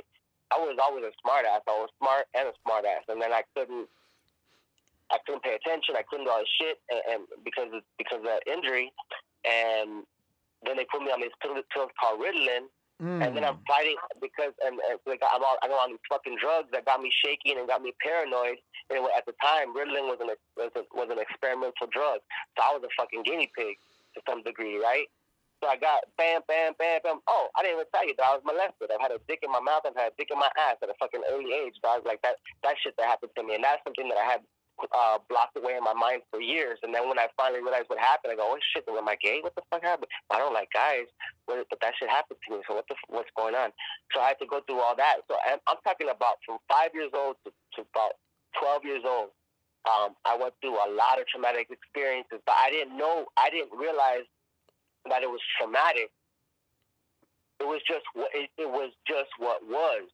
I 0.51 0.57
was 0.57 0.77
always 0.81 1.03
a 1.03 1.13
smart 1.21 1.45
ass. 1.45 1.61
I 1.67 1.77
was 1.77 1.89
smart 2.01 2.25
and 2.33 2.47
a 2.49 2.53
smart 2.65 2.85
ass, 2.85 3.03
and 3.09 3.21
then 3.21 3.33
I 3.33 3.43
couldn't. 3.55 3.87
I 5.11 5.21
couldn't 5.25 5.43
pay 5.43 5.53
attention. 5.53 5.93
I 5.93 6.01
couldn't 6.09 6.25
do 6.25 6.31
all 6.31 6.41
this 6.41 6.49
shit, 6.57 6.81
and, 6.89 7.01
and 7.05 7.21
because 7.43 7.69
because 7.97 8.19
of 8.19 8.29
that 8.29 8.41
injury, 8.49 8.91
and 9.45 10.01
then 10.65 10.77
they 10.77 10.85
put 10.89 11.01
me 11.01 11.13
on 11.13 11.21
these 11.21 11.35
pills 11.41 11.61
called 12.01 12.19
Ritalin, 12.19 12.65
Mm. 13.03 13.27
And 13.27 13.31
then 13.35 13.43
I'm 13.43 13.59
fighting 13.67 13.99
because 14.23 14.55
and, 14.63 14.79
and 14.87 14.95
like 15.03 15.19
I'm 15.19 15.43
all, 15.43 15.59
I'm 15.59 15.71
on 15.71 15.91
these 15.91 16.07
fucking 16.07 16.39
drugs 16.39 16.71
that 16.71 16.87
got 16.87 17.03
me 17.03 17.11
shaking 17.11 17.59
and 17.59 17.67
got 17.67 17.83
me 17.83 17.91
paranoid. 17.99 18.63
And 18.87 19.03
at 19.11 19.27
the 19.27 19.35
time, 19.43 19.75
Ritalin 19.75 20.07
was 20.07 20.23
an 20.23 20.31
was, 20.55 20.71
a, 20.79 20.87
was 20.95 21.11
an 21.11 21.19
experimental 21.19 21.91
drug, 21.91 22.23
so 22.55 22.59
I 22.63 22.71
was 22.71 22.87
a 22.87 22.91
fucking 22.95 23.27
guinea 23.27 23.51
pig 23.51 23.75
to 24.15 24.23
some 24.23 24.47
degree, 24.47 24.79
right? 24.79 25.11
So 25.59 25.67
I 25.67 25.75
got 25.75 26.07
bam, 26.15 26.39
bam, 26.47 26.71
bam, 26.79 27.03
bam. 27.03 27.19
Oh, 27.27 27.51
I 27.55 27.67
didn't 27.67 27.83
even 27.83 27.91
tell 27.91 28.07
you 28.07 28.15
that 28.15 28.31
I 28.31 28.39
was 28.39 28.43
molested. 28.47 28.91
I've 28.91 29.03
had 29.03 29.11
a 29.11 29.19
dick 29.27 29.43
in 29.43 29.51
my 29.51 29.59
mouth. 29.59 29.83
I've 29.83 29.95
had 29.95 30.11
a 30.11 30.15
dick 30.15 30.31
in 30.31 30.39
my 30.39 30.51
ass 30.55 30.79
at 30.79 30.87
a 30.87 30.95
fucking 30.95 31.23
early 31.27 31.51
age. 31.51 31.75
So 31.83 31.91
I 31.91 31.99
was 31.99 32.07
like, 32.07 32.23
that 32.23 32.39
that 32.63 32.79
shit 32.79 32.95
that 32.95 33.11
happened 33.11 33.35
to 33.35 33.43
me, 33.43 33.59
and 33.59 33.63
that's 33.63 33.83
something 33.83 34.07
that 34.07 34.19
I 34.19 34.23
had 34.23 34.39
uh, 34.79 35.17
blocked 35.29 35.57
away 35.57 35.75
in 35.77 35.83
my 35.83 35.93
mind 35.93 36.21
for 36.31 36.41
years. 36.41 36.79
And 36.83 36.93
then 36.93 37.07
when 37.07 37.19
I 37.19 37.27
finally 37.37 37.61
realized 37.61 37.87
what 37.87 37.99
happened, 37.99 38.33
I 38.33 38.35
go, 38.35 38.55
oh 38.55 38.59
shit, 38.73 38.83
am 38.87 39.07
I 39.07 39.15
gay? 39.21 39.39
What 39.41 39.55
the 39.55 39.63
fuck 39.71 39.83
happened? 39.83 40.11
I 40.29 40.37
don't 40.37 40.53
like 40.53 40.69
guys, 40.73 41.07
but 41.47 41.63
that 41.69 41.93
shit 41.97 42.09
happened 42.09 42.39
to 42.43 42.47
me. 42.55 42.61
So 42.67 42.75
what 42.75 42.85
the 42.89 42.95
what's 43.07 43.31
going 43.35 43.55
on? 43.55 43.71
So 44.13 44.21
I 44.21 44.35
had 44.35 44.39
to 44.39 44.47
go 44.47 44.61
through 44.67 44.79
all 44.79 44.95
that. 44.95 45.23
So 45.27 45.37
I'm, 45.47 45.59
I'm 45.67 45.79
talking 45.83 46.09
about 46.11 46.43
from 46.45 46.59
five 46.67 46.91
years 46.93 47.11
old 47.15 47.35
to, 47.45 47.51
to 47.51 47.87
about 47.95 48.19
12 48.59 48.85
years 48.85 49.03
old. 49.07 49.31
Um, 49.85 50.17
I 50.25 50.35
went 50.35 50.53
through 50.61 50.75
a 50.75 50.89
lot 50.89 51.21
of 51.21 51.27
traumatic 51.29 51.69
experiences, 51.69 52.41
but 52.45 52.55
I 52.57 52.71
didn't 52.71 52.97
know, 52.97 53.29
I 53.37 53.49
didn't 53.49 53.71
realize 53.77 54.25
that 55.09 55.21
it 55.21 55.29
was 55.29 55.41
traumatic. 55.57 56.09
It 57.61 57.67
was 57.69 57.79
just 57.87 58.03
what 58.13 58.29
it, 58.33 58.49
it 58.57 58.67
was 58.67 58.91
just 59.07 59.29
what 59.37 59.61
was. 59.63 60.09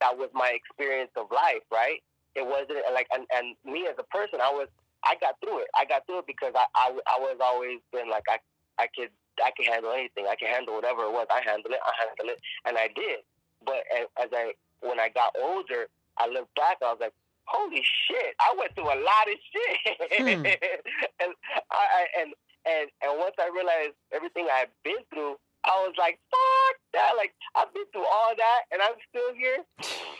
That 0.00 0.16
was 0.16 0.30
my 0.32 0.54
experience 0.54 1.10
of 1.18 1.26
life, 1.34 1.66
right? 1.72 1.98
It 2.38 2.46
wasn't 2.46 2.78
like 2.94 3.10
and, 3.10 3.26
and 3.34 3.58
me 3.66 3.90
as 3.90 3.98
a 3.98 4.06
person, 4.14 4.38
I 4.38 4.54
was 4.54 4.70
I 5.02 5.14
got 5.20 5.34
through 5.42 5.66
it. 5.66 5.70
I 5.74 5.84
got 5.84 6.06
through 6.06 6.22
it 6.22 6.30
because 6.30 6.54
I 6.54 6.66
I, 6.74 6.94
I 6.94 7.18
was 7.18 7.38
always 7.42 7.82
been 7.90 8.08
like 8.08 8.24
I 8.30 8.38
I 8.78 8.86
could 8.94 9.10
I 9.42 9.50
could 9.56 9.66
handle 9.66 9.92
anything. 9.92 10.26
I 10.30 10.36
can 10.36 10.48
handle 10.48 10.74
whatever 10.74 11.02
it 11.02 11.12
was. 11.12 11.26
I 11.30 11.42
handle 11.42 11.70
it. 11.70 11.82
I 11.82 11.92
handle 11.98 12.34
it, 12.34 12.40
and 12.66 12.78
I 12.78 12.88
did. 12.94 13.26
But 13.66 13.82
as 13.90 14.30
I 14.30 14.54
when 14.80 15.00
I 15.00 15.10
got 15.10 15.34
older, 15.34 15.90
I 16.18 16.26
looked 16.28 16.54
back. 16.54 16.78
I 16.82 16.90
was 16.94 17.02
like, 17.02 17.14
holy 17.46 17.82
shit! 17.82 18.34
I 18.38 18.54
went 18.58 18.74
through 18.74 18.90
a 18.90 18.98
lot 18.98 19.24
of 19.26 19.36
shit, 19.50 19.78
hmm. 20.22 20.46
and 21.22 21.30
I 21.70 22.06
and 22.18 22.30
and 22.66 22.86
and 23.02 23.18
once 23.18 23.34
I 23.38 23.50
realized 23.50 23.98
everything 24.12 24.46
I've 24.50 24.72
been 24.84 25.02
through, 25.12 25.36
I 25.64 25.74
was 25.82 25.94
like, 25.98 26.18
fuck 26.30 26.76
that! 26.94 27.12
Like 27.16 27.34
I've 27.54 27.72
been 27.74 27.86
through 27.92 28.06
all 28.06 28.32
that, 28.36 28.60
and 28.70 28.82
I'm 28.82 28.98
still 29.10 29.34
here. 29.34 29.62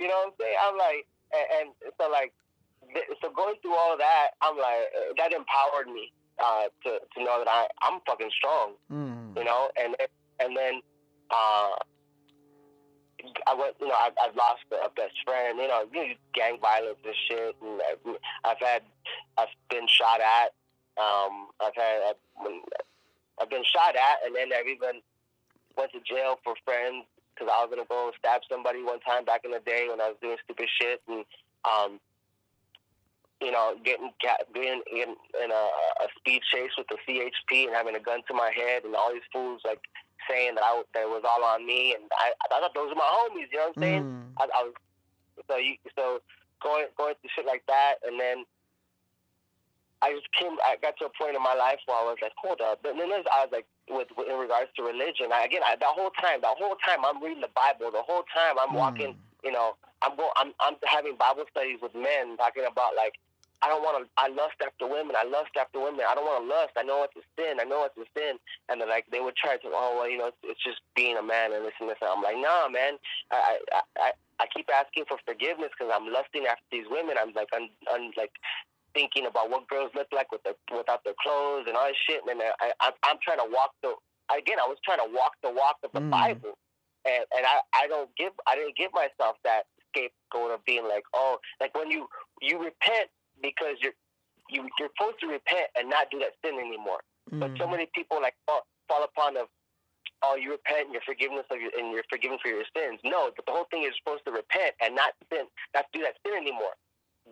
You 0.00 0.08
know 0.08 0.16
what 0.24 0.32
I'm 0.32 0.40
saying? 0.40 0.56
I'm 0.64 0.78
like, 0.80 1.04
and, 1.32 1.68
and 1.82 1.92
so 2.00 2.10
like, 2.10 2.32
so 3.22 3.30
going 3.30 3.54
through 3.62 3.74
all 3.74 3.96
that, 3.96 4.30
I'm 4.42 4.56
like, 4.56 5.16
that 5.16 5.32
empowered 5.32 5.86
me 5.86 6.12
uh, 6.42 6.64
to 6.84 6.98
to 6.98 7.24
know 7.24 7.42
that 7.44 7.48
I 7.48 7.66
I'm 7.82 8.00
fucking 8.06 8.30
strong. 8.36 8.74
Mm. 8.90 9.36
You 9.36 9.44
know, 9.44 9.70
and 9.76 9.94
and 10.40 10.56
then 10.56 10.80
uh, 11.30 11.76
I 13.46 13.54
went. 13.54 13.76
You 13.80 13.88
know, 13.88 13.94
I, 13.94 14.10
I've 14.24 14.34
lost 14.34 14.64
a 14.72 14.88
best 14.90 15.14
friend. 15.24 15.58
You 15.58 15.68
know, 15.68 15.84
gang 16.34 16.58
violence 16.60 16.98
and 17.04 17.14
shit. 17.28 17.56
And 17.62 18.16
I've 18.44 18.60
had 18.60 18.82
I've 19.38 19.54
been 19.68 19.86
shot 19.86 20.20
at. 20.20 20.52
Um, 20.98 21.48
I've 21.60 21.76
had 21.76 22.00
I've, 22.10 22.52
I've 23.40 23.50
been 23.50 23.64
shot 23.64 23.94
at, 23.96 24.26
and 24.26 24.34
then 24.34 24.48
I've 24.56 24.66
even 24.66 25.00
went 25.76 25.92
to 25.92 26.00
jail 26.00 26.38
for 26.42 26.54
friends 26.64 27.04
because 27.40 27.48
I 27.48 27.64
was 27.64 27.72
gonna 27.72 27.88
go 27.88 28.12
stab 28.20 28.42
somebody 28.44 28.84
one 28.84 29.00
time 29.00 29.24
back 29.24 29.48
in 29.48 29.50
the 29.50 29.64
day 29.64 29.88
when 29.88 30.00
I 30.00 30.12
was 30.12 30.20
doing 30.20 30.36
stupid 30.44 30.68
shit 30.76 31.00
and 31.08 31.24
um 31.64 32.00
you 33.40 33.50
know, 33.50 33.74
getting 33.84 34.12
being 34.52 34.82
in, 34.92 35.16
in 35.42 35.50
a, 35.50 35.64
a 36.04 36.06
speed 36.18 36.42
chase 36.52 36.76
with 36.76 36.86
the 36.88 36.98
CHP 37.08 37.64
and 37.64 37.74
having 37.74 37.96
a 37.96 38.00
gun 38.00 38.20
to 38.28 38.34
my 38.34 38.52
head, 38.54 38.84
and 38.84 38.94
all 38.94 39.10
these 39.12 39.24
fools 39.32 39.62
like 39.64 39.80
saying 40.28 40.54
that 40.56 40.64
I 40.64 40.82
that 40.92 41.04
it 41.04 41.08
was 41.08 41.24
all 41.24 41.42
on 41.44 41.66
me, 41.66 41.94
and 41.94 42.04
I, 42.20 42.32
I 42.36 42.60
thought 42.60 42.74
those 42.74 42.90
were 42.90 43.00
my 43.00 43.08
homies. 43.08 43.48
You 43.50 43.58
know 43.58 43.72
what 43.72 43.76
I'm 43.76 43.82
saying? 43.82 44.04
Mm. 44.04 44.22
I, 44.36 44.44
I 44.44 44.62
was 44.64 44.74
so 45.48 45.56
you 45.56 45.76
so 45.96 46.20
going 46.62 46.86
going 46.98 47.14
through 47.20 47.32
shit 47.34 47.46
like 47.46 47.64
that, 47.66 47.96
and 48.04 48.20
then 48.20 48.44
I 50.02 50.12
just 50.12 50.28
came. 50.36 50.60
I 50.60 50.76
got 50.76 51.00
to 51.00 51.06
a 51.08 51.12
point 51.16 51.34
in 51.34 51.42
my 51.42 51.54
life 51.54 51.80
where 51.86 51.96
I 51.96 52.04
was 52.04 52.20
like, 52.20 52.36
hold 52.36 52.60
up. 52.60 52.80
But 52.82 52.92
then 53.00 53.08
I 53.08 53.40
was 53.40 53.52
like, 53.52 53.66
with, 53.90 54.08
with 54.16 54.28
in 54.28 54.38
regards 54.38 54.70
to 54.76 54.82
religion, 54.82 55.32
I, 55.32 55.44
again, 55.44 55.62
I, 55.66 55.76
the 55.76 55.90
whole 55.90 56.10
time, 56.20 56.40
the 56.40 56.54
whole 56.54 56.76
time 56.86 57.04
I'm 57.04 57.22
reading 57.22 57.42
the 57.42 57.52
Bible, 57.54 57.90
the 57.90 58.02
whole 58.02 58.24
time 58.32 58.56
I'm 58.58 58.74
mm. 58.74 58.80
walking. 58.80 59.16
You 59.44 59.52
know, 59.52 59.76
I'm 60.02 60.16
going. 60.16 60.32
I'm 60.36 60.52
I'm 60.60 60.76
having 60.84 61.16
Bible 61.16 61.44
studies 61.50 61.80
with 61.80 61.94
men 61.94 62.36
talking 62.36 62.64
about 62.68 62.92
like 62.96 63.16
I 63.62 63.68
don't 63.68 63.84
want 63.84 64.00
to. 64.00 64.08
I 64.16 64.28
lust 64.28 64.56
after 64.64 64.88
women. 64.88 65.16
I 65.16 65.24
lust 65.28 65.52
after 65.58 65.80
women. 65.80 66.08
I 66.08 66.14
don't 66.14 66.24
want 66.24 66.44
to 66.44 66.48
lust. 66.48 66.72
I 66.76 66.82
know 66.82 67.04
it's 67.04 67.16
a 67.16 67.24
sin. 67.36 67.60
I 67.60 67.64
know 67.64 67.84
it's 67.84 67.96
a 68.00 68.08
sin. 68.16 68.40
And 68.68 68.80
then 68.80 68.88
like 68.88 69.04
they 69.12 69.20
would 69.20 69.36
try 69.36 69.56
to, 69.56 69.68
oh 69.68 70.00
well, 70.00 70.08
you 70.08 70.16
know, 70.16 70.32
it's, 70.32 70.40
it's 70.44 70.64
just 70.64 70.80
being 70.96 71.16
a 71.16 71.22
man 71.22 71.52
and 71.52 71.64
this 71.64 71.76
and 71.80 71.88
this. 71.88 72.00
And 72.00 72.08
I'm 72.08 72.24
like, 72.24 72.40
nah, 72.40 72.68
man. 72.72 72.96
I 73.30 73.60
I 73.72 73.80
I, 74.00 74.10
I 74.40 74.44
keep 74.48 74.68
asking 74.72 75.04
for 75.08 75.20
forgiveness 75.28 75.76
because 75.76 75.92
I'm 75.92 76.08
lusting 76.08 76.48
after 76.48 76.64
these 76.72 76.88
women. 76.88 77.20
I'm 77.20 77.36
like, 77.36 77.52
I'm, 77.52 77.68
I'm 77.92 78.12
like 78.16 78.32
thinking 78.94 79.26
about 79.26 79.50
what 79.50 79.68
girls 79.68 79.90
look 79.94 80.08
like 80.12 80.30
with 80.32 80.42
the 80.42 80.54
without 80.74 81.04
their 81.04 81.18
clothes 81.22 81.64
and 81.66 81.76
all 81.76 81.86
this 81.88 81.96
shit. 82.08 82.22
And 82.28 82.40
I, 82.40 82.72
I 82.80 82.92
I'm 83.04 83.16
trying 83.22 83.38
to 83.38 83.48
walk 83.50 83.72
the. 83.82 83.94
Again, 84.30 84.58
I 84.62 84.68
was 84.68 84.78
trying 84.84 85.02
to 85.02 85.10
walk 85.10 85.34
the 85.42 85.50
walk 85.50 85.82
of 85.82 85.90
the 85.92 86.00
mm. 86.00 86.10
Bible, 86.10 86.54
and 87.04 87.24
and 87.36 87.44
I 87.46 87.60
I 87.74 87.86
don't 87.88 88.10
give 88.16 88.32
I 88.46 88.54
didn't 88.54 88.76
give 88.76 88.90
myself 88.94 89.36
that 89.44 89.66
scapegoat 89.90 90.54
of 90.54 90.64
being 90.64 90.86
like, 90.86 91.02
oh, 91.14 91.38
like 91.60 91.74
when 91.74 91.90
you 91.90 92.06
you 92.40 92.58
repent 92.62 93.10
because 93.42 93.76
you're 93.80 93.96
you, 94.50 94.68
you're 94.78 94.90
supposed 94.98 95.20
to 95.20 95.26
repent 95.26 95.70
and 95.78 95.88
not 95.88 96.10
do 96.10 96.18
that 96.18 96.34
sin 96.44 96.58
anymore. 96.58 97.00
Mm. 97.30 97.40
But 97.40 97.50
so 97.58 97.66
mm. 97.66 97.72
many 97.72 97.86
people 97.94 98.18
like 98.20 98.34
fall, 98.46 98.66
fall 98.88 99.04
upon 99.04 99.34
the 99.34 99.46
oh 100.22 100.36
you 100.36 100.52
repent 100.52 100.90
and 100.90 100.92
you're 100.92 101.06
forgiveness 101.06 101.46
of 101.50 101.60
your 101.60 101.70
and 101.78 101.90
you're 101.92 102.06
forgiven 102.10 102.38
for 102.42 102.50
your 102.50 102.66
sins. 102.76 103.00
No, 103.04 103.30
but 103.34 103.46
the 103.46 103.52
whole 103.52 103.66
thing 103.70 103.84
is 103.84 103.94
supposed 103.98 104.24
to 104.26 104.32
repent 104.32 104.74
and 104.82 104.94
not 104.94 105.14
sin, 105.32 105.46
not 105.74 105.86
do 105.92 106.02
that 106.02 106.18
sin 106.26 106.36
anymore. 106.36 106.74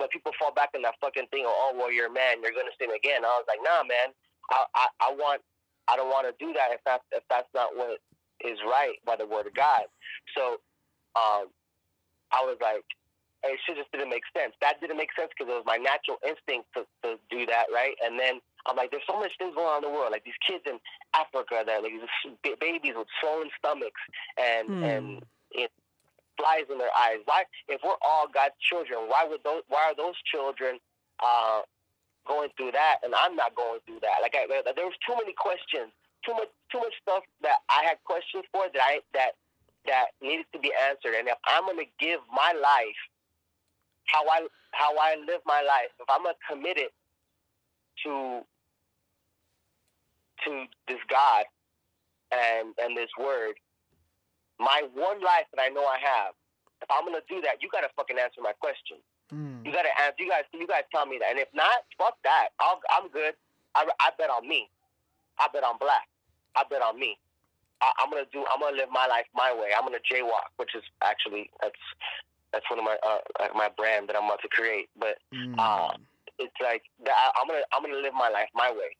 But 0.09 0.17
people 0.17 0.33
fall 0.41 0.57
back 0.57 0.73
in 0.73 0.81
that 0.89 0.97
fucking 1.05 1.29
thing. 1.29 1.45
Of, 1.45 1.53
oh 1.53 1.77
well, 1.77 1.93
you're 1.93 2.09
a 2.09 2.13
man, 2.13 2.41
you're 2.41 2.57
gonna 2.57 2.73
sin 2.81 2.89
again. 2.97 3.29
I 3.29 3.37
was 3.37 3.45
like, 3.45 3.61
nah, 3.61 3.85
man. 3.85 4.17
I 4.49 4.65
I, 4.73 4.87
I 5.05 5.09
want 5.13 5.45
I 5.89 5.97
don't 5.97 6.09
want 6.09 6.25
to 6.25 6.33
do 6.41 6.53
that 6.57 6.73
if 6.73 6.81
that's 6.89 7.05
if 7.13 7.23
that's 7.29 7.49
not 7.53 7.77
what 7.77 8.01
is 8.41 8.57
right 8.65 8.97
by 9.05 9.17
the 9.17 9.27
word 9.27 9.47
of 9.47 9.53
God. 9.53 9.85
So 10.33 10.65
um, 11.13 11.53
I 12.33 12.41
was 12.41 12.57
like, 12.63 12.85
it 13.45 13.61
shit 13.67 13.77
just 13.77 13.93
didn't 13.93 14.09
make 14.09 14.25
sense. 14.33 14.55
That 14.61 14.81
didn't 14.81 14.97
make 14.97 15.13
sense 15.13 15.29
because 15.37 15.51
it 15.53 15.57
was 15.57 15.69
my 15.69 15.77
natural 15.77 16.17
instinct 16.25 16.73
to, 16.75 16.89
to 17.05 17.21
do 17.29 17.45
that, 17.47 17.69
right? 17.69 17.95
And 18.01 18.19
then 18.19 18.41
I'm 18.67 18.77
like, 18.77 18.91
there's 18.91 19.07
so 19.09 19.19
much 19.19 19.33
things 19.39 19.55
going 19.55 19.69
on 19.69 19.85
in 19.85 19.91
the 19.91 19.95
world. 19.95 20.11
Like 20.11 20.25
these 20.25 20.39
kids 20.41 20.65
in 20.65 20.81
Africa 21.13 21.63
that 21.67 21.83
like 21.83 21.93
these 21.93 22.57
babies 22.61 22.97
with 22.97 23.11
swollen 23.21 23.51
stomachs 23.59 24.03
and 24.41 24.65
mm. 24.69 24.83
and 24.85 25.07
it, 25.53 25.71
flies 26.39 26.71
in 26.71 26.79
their 26.79 26.95
eyes. 26.97 27.19
Why, 27.27 27.45
if 27.69 27.83
we're 27.85 27.99
all 28.01 28.31
God's 28.33 28.55
children, 28.63 29.11
why 29.11 29.27
would 29.29 29.43
those? 29.45 29.63
Why 29.69 29.91
are 29.91 29.97
those 29.99 30.17
children 30.31 30.79
uh, 31.21 31.67
going 32.27 32.49
through 32.57 32.73
that, 32.73 33.03
and 33.03 33.13
I'm 33.15 33.37
not 33.37 33.55
going 33.55 33.81
through 33.87 34.01
that? 34.07 34.23
Like 34.23 34.39
I, 34.39 34.47
there 34.49 34.87
was 34.87 34.99
too 35.05 35.19
many 35.19 35.35
questions, 35.35 35.91
too 36.25 36.33
much, 36.33 36.49
too 36.71 36.79
much 36.79 36.95
stuff 37.03 37.27
that 37.43 37.59
I 37.69 37.85
had 37.85 37.99
questions 38.07 38.47
for 38.53 38.71
that 38.73 38.83
I 38.83 39.01
that 39.13 39.33
that 39.87 40.15
needed 40.23 40.47
to 40.55 40.59
be 40.59 40.73
answered. 40.89 41.19
And 41.19 41.29
if 41.29 41.39
I'm 41.47 41.65
going 41.67 41.79
to 41.79 41.91
give 41.99 42.21
my 42.33 42.55
life 42.55 43.01
how 44.07 44.25
I 44.29 44.47
how 44.73 44.97
I 44.97 45.17
live 45.27 45.41
my 45.47 45.61
life, 45.63 45.91
if 45.99 46.07
I'm 46.09 46.23
gonna 46.23 46.35
commit 46.49 46.79
it 46.79 46.93
to 48.05 48.41
to 50.45 50.65
this 50.87 51.01
God 51.09 51.45
and 52.33 52.75
and 52.83 52.97
this 52.97 53.11
word, 53.19 53.55
my 54.59 54.83
one 54.95 55.21
life 55.23 55.47
that 55.55 55.63
I 55.63 55.69
know 55.69 55.87
I 55.87 55.99
have, 56.03 56.35
if 56.83 56.89
I'm 56.91 57.05
gonna 57.05 57.25
do 57.29 57.41
that, 57.43 57.63
you 57.63 57.69
gotta 57.71 57.89
fucking 57.97 58.19
answer 58.19 58.43
my 58.43 58.53
question. 58.59 58.99
Mm. 59.33 59.65
You 59.65 59.73
gotta 59.73 59.93
answer. 60.03 60.19
You 60.19 60.31
guys, 60.31 60.45
you 60.53 60.67
guys 60.67 60.85
tell 60.91 61.07
me 61.07 61.19
that. 61.21 61.31
And 61.31 61.39
if 61.39 61.49
not, 61.53 61.85
fuck 61.99 62.17
that. 62.25 62.49
i 62.61 62.75
am 62.97 63.09
good. 63.11 63.35
I, 63.75 63.87
I 64.01 64.11
bet 64.17 64.31
on 64.31 64.49
me. 64.49 64.71
I 65.39 65.47
bet 65.53 65.65
on 65.65 65.77
black. 65.79 66.09
I 66.57 66.65
bet 66.69 66.83
on 66.83 66.99
me. 66.99 67.19
I, 67.81 67.93
am 68.03 68.11
gonna 68.11 68.27
do. 68.33 68.45
I'm 68.51 68.61
gonna 68.61 68.77
live 68.77 68.91
my 68.91 69.07
life 69.07 69.27
my 69.35 69.53
way. 69.53 69.71
I'm 69.77 69.85
gonna 69.85 70.03
jaywalk, 70.03 70.51
which 70.57 70.75
is 70.75 70.83
actually 71.03 71.51
that's 71.63 71.79
that's 72.53 72.69
one 72.71 72.79
of 72.79 72.85
my 72.85 72.97
uh, 73.07 73.49
my 73.55 73.69
brand 73.77 74.09
that 74.09 74.17
I'm 74.17 74.25
about 74.25 74.43
to 74.43 74.49
create. 74.49 74.89
But 74.99 75.19
mm. 75.35 75.55
uh, 75.59 75.95
it's 76.39 76.59
like 76.63 76.83
I'm 77.07 77.47
gonna 77.47 77.63
I'm 77.73 77.83
gonna 77.83 78.03
live 78.03 78.15
my 78.15 78.29
life 78.29 78.49
my 78.55 78.71
way, 78.71 78.97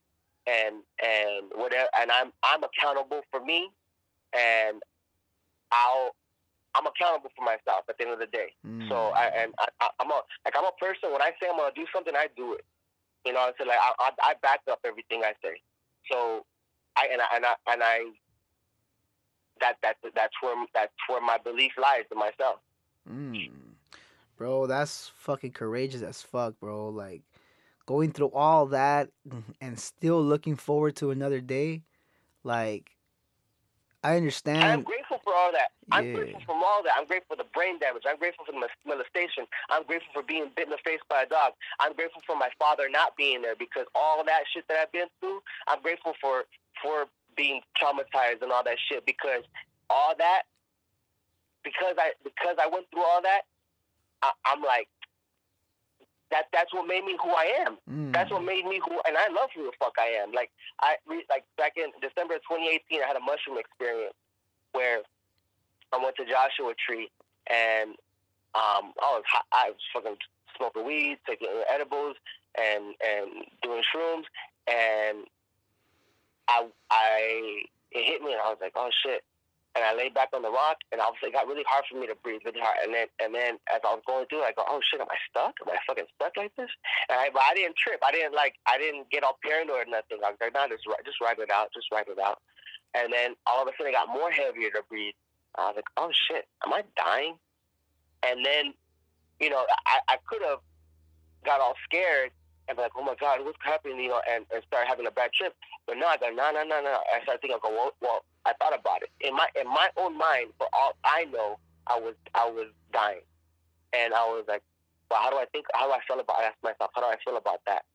and 0.47 0.75
and 1.03 1.51
whatever, 1.55 1.89
and 1.99 2.11
I'm 2.11 2.31
I'm 2.43 2.63
accountable 2.63 3.21
for 3.31 3.43
me, 3.43 3.69
and 4.33 4.81
I'll 5.71 6.15
I'm 6.75 6.85
accountable 6.85 7.31
for 7.35 7.43
myself 7.43 7.89
at 7.89 7.97
the 7.97 8.03
end 8.05 8.13
of 8.13 8.19
the 8.19 8.27
day. 8.27 8.53
Mm. 8.65 8.87
So 8.89 9.11
I 9.15 9.31
and 9.35 9.53
I, 9.59 9.89
am 10.01 10.11
a 10.11 10.21
like 10.45 10.53
I'm 10.55 10.65
a 10.65 10.75
person. 10.79 11.11
When 11.11 11.21
I 11.21 11.31
say 11.41 11.49
I'm 11.49 11.57
gonna 11.57 11.73
do 11.75 11.85
something, 11.93 12.13
I 12.15 12.27
do 12.35 12.53
it. 12.53 12.65
You 13.25 13.33
know, 13.33 13.51
so 13.57 13.65
like 13.65 13.79
I, 13.79 13.91
I, 13.99 14.09
I 14.21 14.33
back 14.41 14.61
up 14.69 14.79
everything 14.85 15.23
I 15.23 15.33
say. 15.41 15.61
So 16.11 16.45
I 16.95 17.07
and 17.11 17.21
I 17.21 17.25
and 17.35 17.45
I, 17.45 17.53
and 17.73 17.83
I 17.83 17.97
that 19.61 19.75
that 19.81 19.97
that's 20.15 20.33
where 20.41 20.55
that's 20.73 20.93
where 21.07 21.21
my 21.21 21.37
belief 21.37 21.71
lies 21.81 22.05
in 22.11 22.17
myself. 22.17 22.59
Mm. 23.09 23.49
Bro, 24.37 24.67
that's 24.67 25.11
fucking 25.17 25.51
courageous 25.51 26.01
as 26.01 26.21
fuck, 26.21 26.59
bro. 26.59 26.89
Like 26.89 27.23
going 27.85 28.11
through 28.11 28.31
all 28.31 28.67
that 28.67 29.09
and 29.59 29.79
still 29.79 30.23
looking 30.23 30.55
forward 30.55 30.95
to 30.97 31.11
another 31.11 31.41
day. 31.41 31.81
Like 32.43 32.91
I 34.03 34.15
understand. 34.15 34.63
I'm 34.63 34.81
grateful 34.83 35.19
for 35.23 35.35
all 35.35 35.51
that. 35.51 35.75
Yeah. 35.91 35.99
I'm 35.99 36.13
grateful 36.13 36.41
for 36.45 36.55
all 36.55 36.81
that. 36.83 36.93
I'm 36.95 37.05
grateful 37.05 37.35
for 37.35 37.43
the 37.43 37.49
brain 37.51 37.79
damage. 37.79 38.03
I'm 38.07 38.17
grateful 38.17 38.45
for 38.45 38.53
the 38.53 38.63
molestation. 38.87 39.43
I'm 39.69 39.83
grateful 39.83 40.13
for 40.13 40.23
being 40.23 40.51
bit 40.55 40.65
in 40.67 40.71
the 40.71 40.79
face 40.85 41.03
by 41.09 41.23
a 41.23 41.27
dog. 41.27 41.53
I'm 41.79 41.93
grateful 41.93 42.21
for 42.25 42.35
my 42.35 42.49
father 42.57 42.87
not 42.89 43.17
being 43.17 43.41
there 43.41 43.55
because 43.59 43.85
all 43.95 44.23
that 44.23 44.43
shit 44.53 44.63
that 44.69 44.77
I've 44.87 44.91
been 44.91 45.11
through. 45.19 45.41
I'm 45.67 45.81
grateful 45.81 46.13
for 46.21 46.45
for 46.81 47.11
being 47.35 47.61
traumatized 47.75 48.41
and 48.41 48.51
all 48.51 48.63
that 48.63 48.77
shit 48.87 49.05
because 49.05 49.43
all 49.89 50.15
that 50.17 50.43
because 51.63 51.95
I 51.97 52.11
because 52.23 52.55
I 52.61 52.67
went 52.67 52.85
through 52.91 53.03
all 53.03 53.21
that, 53.21 53.41
I, 54.23 54.31
am 54.53 54.63
like 54.63 54.87
that. 56.31 56.45
That's 56.53 56.73
what 56.73 56.87
made 56.87 57.05
me 57.05 57.17
who 57.21 57.29
I 57.29 57.65
am. 57.65 57.77
Mm. 57.89 58.13
That's 58.13 58.31
what 58.31 58.43
made 58.43 58.65
me 58.65 58.81
who, 58.83 59.01
and 59.07 59.17
I 59.17 59.27
love 59.29 59.49
who 59.55 59.63
the 59.63 59.73
fuck 59.79 59.95
I 59.99 60.07
am. 60.21 60.31
Like 60.31 60.51
I 60.81 60.95
like 61.29 61.45
back 61.57 61.73
in 61.77 61.91
December 62.01 62.35
2018, 62.47 63.01
I 63.03 63.07
had 63.07 63.17
a 63.17 63.23
mushroom 63.23 63.57
experience 63.57 64.15
where 64.71 65.01
I 65.93 65.97
went 65.97 66.15
to 66.17 66.25
Joshua 66.25 66.73
Tree 66.77 67.09
and 67.49 67.91
um, 68.55 68.93
I 69.01 69.09
was 69.13 69.23
I 69.51 69.69
was 69.69 69.83
fucking 69.93 70.17
smoking 70.57 70.85
weed, 70.85 71.17
taking 71.27 71.47
edibles, 71.71 72.15
and 72.57 72.95
and 73.05 73.45
doing 73.61 73.83
shrooms, 73.93 74.25
and 74.67 75.25
I 76.47 76.65
I 76.89 77.63
it 77.91 78.05
hit 78.05 78.21
me, 78.21 78.33
and 78.33 78.41
I 78.41 78.49
was 78.49 78.57
like, 78.61 78.73
oh 78.75 78.89
shit, 79.03 79.23
and 79.75 79.85
I 79.85 79.93
lay 79.93 80.09
back 80.09 80.33
on 80.33 80.41
the 80.41 80.49
rock, 80.49 80.81
and 80.91 80.99
obviously 80.99 81.29
it 81.29 81.37
got 81.37 81.45
really 81.45 81.65
hard 81.67 81.85
for 81.85 81.99
me 81.99 82.07
to 82.09 82.17
breathe, 82.25 82.41
really 82.43 82.59
hard. 82.59 82.81
And 82.81 82.93
then, 82.93 83.07
and 83.21 83.33
then 83.33 83.61
as 83.69 83.81
I 83.85 83.93
was 83.93 84.01
going 84.07 84.25
through, 84.25 84.41
it, 84.41 84.49
I 84.49 84.57
go, 84.57 84.65
"Oh 84.65 84.81
shit, 84.81 84.99
am 84.99 85.07
I 85.09 85.19
stuck? 85.29 85.53
Am 85.61 85.69
I 85.69 85.77
fucking 85.85 86.09
stuck 86.17 86.33
like 86.37 86.55
this?" 86.57 86.73
And 87.09 87.19
I, 87.19 87.29
but 87.29 87.45
I 87.45 87.53
didn't 87.53 87.77
trip. 87.77 88.01
I 88.01 88.11
didn't 88.11 88.33
like, 88.33 88.57
I 88.65 88.77
didn't 88.81 89.09
get 89.13 89.23
all 89.23 89.37
paranoid 89.45 89.85
or 89.85 89.89
nothing. 89.89 90.25
I 90.25 90.33
was 90.33 90.41
like, 90.41 90.57
"No, 90.57 90.65
just 90.67 90.85
just 91.05 91.21
ride 91.21 91.37
it 91.37 91.53
out, 91.53 91.69
just 91.73 91.91
ride 91.93 92.09
it 92.09 92.17
out." 92.17 92.41
And 92.97 93.13
then 93.13 93.37
all 93.45 93.61
of 93.61 93.69
a 93.69 93.71
sudden, 93.77 93.93
it 93.93 93.97
got 93.97 94.09
more 94.09 94.31
heavier 94.33 94.73
to 94.73 94.81
breathe. 94.89 95.13
I 95.55 95.69
was 95.69 95.77
like, 95.77 95.91
"Oh 95.97 96.09
shit, 96.09 96.49
am 96.65 96.73
I 96.73 96.81
dying?" 96.97 97.37
And 98.25 98.43
then, 98.43 98.73
you 99.39 99.49
know, 99.49 99.63
I, 99.85 99.99
I 100.09 100.17
could 100.25 100.41
have 100.41 100.59
got 101.45 101.61
all 101.61 101.75
scared 101.85 102.31
and 102.67 102.75
be 102.75 102.81
like, 102.81 102.97
"Oh 102.97 103.05
my 103.05 103.15
god, 103.21 103.45
what's 103.45 103.61
happening?" 103.61 104.01
You 104.01 104.17
know, 104.17 104.21
and, 104.25 104.45
and 104.49 104.63
start 104.65 104.89
having 104.89 105.05
a 105.05 105.11
bad 105.13 105.29
trip. 105.33 105.53
But 105.85 105.97
no, 105.97 106.07
I 106.07 106.17
go, 106.17 106.33
"No, 106.33 106.51
no, 106.51 106.63
no, 106.65 106.81
no." 106.81 107.05
I 107.13 107.21
started 107.21 107.41
thinking, 107.41 107.57
I 107.61 107.67
go, 107.67 107.69
well, 107.69 107.93
well, 108.01 108.25
I 108.45 108.53
thought 108.53 108.77
about 108.77 109.03
it 109.03 109.09
in 109.21 109.35
my 109.35 109.47
in 109.59 109.67
my 109.67 109.89
own 109.97 110.17
mind. 110.17 110.51
For 110.57 110.67
all 110.73 110.95
I 111.03 111.25
know, 111.25 111.57
I 111.87 111.99
was 111.99 112.15
I 112.35 112.49
was 112.49 112.67
dying, 112.91 113.25
and 113.93 114.13
I 114.13 114.25
was 114.25 114.45
like, 114.47 114.63
"Well, 115.09 115.19
how 115.21 115.29
do 115.29 115.37
I 115.37 115.45
think? 115.51 115.65
How 115.73 115.87
do 115.87 115.93
I 115.93 115.99
feel 116.07 116.19
about?" 116.19 116.39
I 116.39 116.43
asked 116.45 116.63
myself, 116.63 116.91
"How 116.93 117.01
do 117.01 117.07
I 117.07 117.17
feel 117.23 117.37
about 117.37 117.61
that?" 117.67 117.85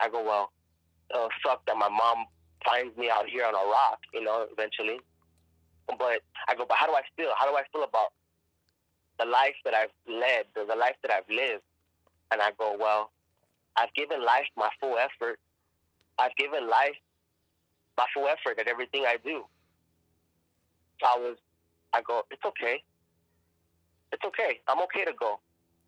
I 0.00 0.08
go, 0.08 0.22
"Well, 0.22 0.52
it'll 1.10 1.30
suck 1.44 1.64
that 1.66 1.76
my 1.76 1.88
mom 1.88 2.26
finds 2.64 2.96
me 2.96 3.10
out 3.10 3.28
here 3.28 3.44
on 3.44 3.54
a 3.54 3.64
rock, 3.70 4.00
you 4.14 4.22
know, 4.22 4.46
eventually." 4.52 5.00
But 5.86 6.22
I 6.48 6.54
go, 6.54 6.64
"But 6.66 6.76
how 6.78 6.86
do 6.86 6.94
I 6.94 7.02
feel? 7.16 7.32
How 7.36 7.50
do 7.50 7.56
I 7.56 7.64
feel 7.72 7.82
about 7.84 8.12
the 9.18 9.26
life 9.26 9.56
that 9.64 9.74
I've 9.74 9.92
led, 10.08 10.46
the, 10.54 10.64
the 10.64 10.76
life 10.76 10.96
that 11.02 11.10
I've 11.12 11.28
lived?" 11.28 11.62
And 12.30 12.40
I 12.42 12.50
go, 12.58 12.76
"Well." 12.78 13.10
I've 13.76 13.94
given 13.94 14.24
life 14.24 14.48
my 14.56 14.68
full 14.80 14.98
effort. 14.98 15.38
I've 16.18 16.34
given 16.36 16.68
life 16.68 16.96
my 17.96 18.06
full 18.12 18.26
effort 18.26 18.58
at 18.58 18.68
everything 18.68 19.04
I 19.06 19.16
do. 19.24 19.44
So 21.00 21.36
I 21.92 22.02
go, 22.02 22.22
it's 22.30 22.44
okay. 22.44 22.82
It's 24.12 24.24
okay. 24.24 24.60
I'm 24.68 24.80
okay 24.82 25.04
to 25.04 25.12
go. 25.18 25.40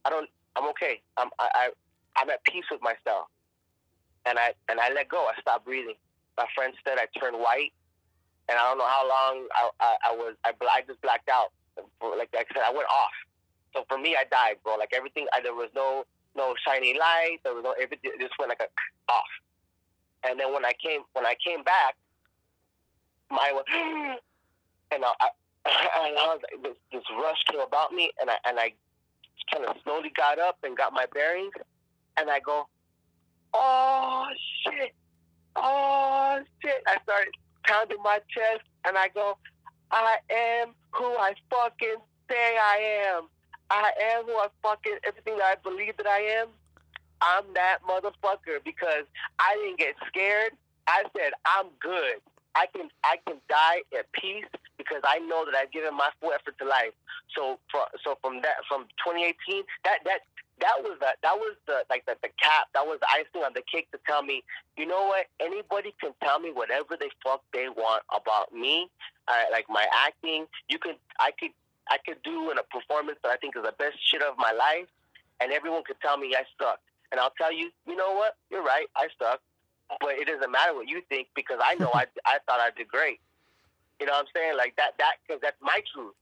I 0.04 0.10
don't. 0.10 0.28
I'm 0.56 0.68
okay. 0.70 1.00
I'm. 1.16 1.28
I. 1.38 1.48
I 1.54 1.68
I'm 2.16 2.28
at 2.30 2.44
peace 2.44 2.64
with 2.70 2.82
myself. 2.82 3.28
And 4.26 4.38
I 4.38 4.54
and 4.68 4.78
I 4.78 4.92
let 4.92 5.08
go. 5.08 5.26
I 5.26 5.40
stopped 5.40 5.64
breathing. 5.64 5.98
My 6.36 6.46
friend 6.54 6.72
said 6.86 6.98
I 6.98 7.06
turned 7.18 7.36
white, 7.36 7.72
and 8.48 8.58
I 8.58 8.62
don't 8.68 8.78
know 8.78 8.86
how 8.86 9.08
long 9.08 9.48
I 9.54 9.70
I, 9.80 9.96
I 10.10 10.12
was. 10.14 10.34
I, 10.44 10.52
I 10.70 10.82
just 10.86 11.02
blacked 11.02 11.28
out. 11.28 11.50
Like 12.00 12.30
I 12.34 12.44
said, 12.54 12.62
I 12.64 12.70
went 12.70 12.88
off. 12.88 13.16
So 13.74 13.84
for 13.88 13.98
me, 13.98 14.14
I 14.14 14.24
died, 14.30 14.56
bro. 14.62 14.76
Like 14.76 14.92
everything, 14.94 15.26
I, 15.32 15.40
there 15.40 15.54
was 15.54 15.70
no 15.74 16.04
no 16.36 16.54
shiny 16.66 16.94
light. 16.98 17.38
There 17.42 17.54
was 17.54 17.64
no 17.64 17.72
everything. 17.72 18.12
Just 18.20 18.34
went 18.38 18.50
like 18.50 18.62
a 18.62 18.70
off. 19.10 19.32
And 20.24 20.38
then 20.38 20.52
when 20.52 20.64
I 20.64 20.72
came 20.78 21.02
when 21.14 21.26
I 21.26 21.34
came 21.44 21.64
back, 21.64 21.96
my 23.30 23.50
and 24.94 25.04
I, 25.04 25.28
and 25.66 26.18
I 26.18 26.26
was 26.28 26.40
like, 26.42 26.62
this, 26.62 26.76
this 26.92 27.02
rush 27.20 27.42
came 27.50 27.60
about 27.60 27.92
me, 27.92 28.10
and 28.20 28.30
I 28.30 28.36
and 28.46 28.58
I 28.58 28.72
kind 29.52 29.64
of 29.64 29.76
slowly 29.84 30.12
got 30.16 30.38
up 30.38 30.58
and 30.62 30.76
got 30.76 30.92
my 30.92 31.06
bearings, 31.12 31.54
and 32.16 32.30
I 32.30 32.40
go, 32.40 32.66
oh 33.54 34.26
shit, 34.64 34.94
oh 35.56 36.40
shit. 36.62 36.82
I 36.86 36.96
started 37.02 37.32
pounding 37.64 38.02
my 38.02 38.18
chest, 38.28 38.62
and 38.86 38.96
I 38.96 39.08
go, 39.08 39.36
I 39.90 40.16
am 40.30 40.68
who 40.92 41.04
I 41.04 41.34
fucking 41.50 41.96
say 42.30 42.56
I 42.60 43.06
am. 43.08 43.28
I 43.70 43.90
am 44.14 44.24
who 44.26 44.32
I 44.32 44.48
fucking 44.62 44.98
everything 45.06 45.38
I 45.42 45.54
believe 45.62 45.96
that 45.96 46.06
I 46.06 46.20
am. 46.40 46.48
I'm 47.22 47.44
that 47.54 47.78
motherfucker 47.88 48.62
because 48.64 49.04
I 49.38 49.56
didn't 49.62 49.78
get 49.78 49.94
scared. 50.08 50.52
I 50.88 51.04
said 51.16 51.32
I'm 51.46 51.66
good. 51.80 52.16
I 52.54 52.66
can 52.74 52.88
I 53.04 53.16
can 53.26 53.36
die 53.48 53.82
at 53.96 54.10
peace 54.12 54.44
because 54.82 55.02
I 55.06 55.18
know 55.18 55.44
that 55.46 55.54
I've 55.54 55.70
given 55.70 55.94
my 55.94 56.10
full 56.20 56.32
effort 56.32 56.58
to 56.58 56.66
life. 56.66 56.94
So 57.36 57.58
for, 57.70 57.86
so 58.02 58.18
from 58.20 58.42
that 58.42 58.66
from 58.68 58.90
2018 59.06 59.62
that 59.84 60.02
that 60.04 60.26
that 60.60 60.76
was 60.82 60.98
the 61.00 61.14
that 61.22 61.36
was 61.36 61.56
the 61.66 61.84
like 61.88 62.04
the, 62.06 62.16
the 62.22 62.28
cap 62.36 62.68
that 62.74 62.84
was 62.84 62.98
the 63.00 63.08
icing 63.10 63.42
on 63.46 63.52
the 63.54 63.62
cake 63.70 63.90
to 63.92 63.98
tell 64.06 64.22
me 64.22 64.44
you 64.76 64.86
know 64.86 65.06
what 65.06 65.26
anybody 65.40 65.94
can 66.00 66.12
tell 66.22 66.38
me 66.38 66.52
whatever 66.52 66.94
they 66.98 67.10
fuck 67.24 67.42
they 67.52 67.68
want 67.68 68.02
about 68.14 68.52
me 68.52 68.90
uh, 69.28 69.48
like 69.50 69.64
my 69.68 69.86
acting 70.06 70.46
you 70.68 70.78
can 70.78 70.94
I 71.18 71.30
could 71.38 71.50
I 71.90 71.98
could 72.04 72.22
do 72.22 72.50
in 72.50 72.58
a 72.58 72.62
performance 72.62 73.18
that 73.22 73.30
I 73.30 73.36
think 73.36 73.56
is 73.56 73.62
the 73.62 73.74
best 73.78 73.96
shit 74.06 74.22
of 74.22 74.36
my 74.38 74.52
life, 74.52 74.88
and 75.40 75.52
everyone 75.52 75.82
could 75.84 76.00
tell 76.00 76.16
me 76.16 76.34
I 76.34 76.44
sucked. 76.60 76.84
And 77.10 77.20
I'll 77.20 77.34
tell 77.36 77.52
you, 77.52 77.70
you 77.86 77.96
know 77.96 78.14
what? 78.14 78.36
You're 78.50 78.62
right. 78.62 78.86
I 78.96 79.08
sucked. 79.20 79.42
But 80.00 80.12
it 80.12 80.26
doesn't 80.26 80.50
matter 80.50 80.74
what 80.74 80.88
you 80.88 81.02
think 81.08 81.28
because 81.34 81.58
I 81.62 81.74
know 81.74 81.90
I, 81.94 82.06
I 82.24 82.38
thought 82.46 82.60
I 82.60 82.70
did 82.76 82.88
great. 82.88 83.20
You 84.00 84.06
know 84.06 84.12
what 84.12 84.26
I'm 84.26 84.32
saying? 84.34 84.56
Like 84.56 84.74
that, 84.76 84.92
that, 84.98 85.14
because 85.26 85.40
that's 85.42 85.56
my 85.60 85.80
truth. 85.94 86.14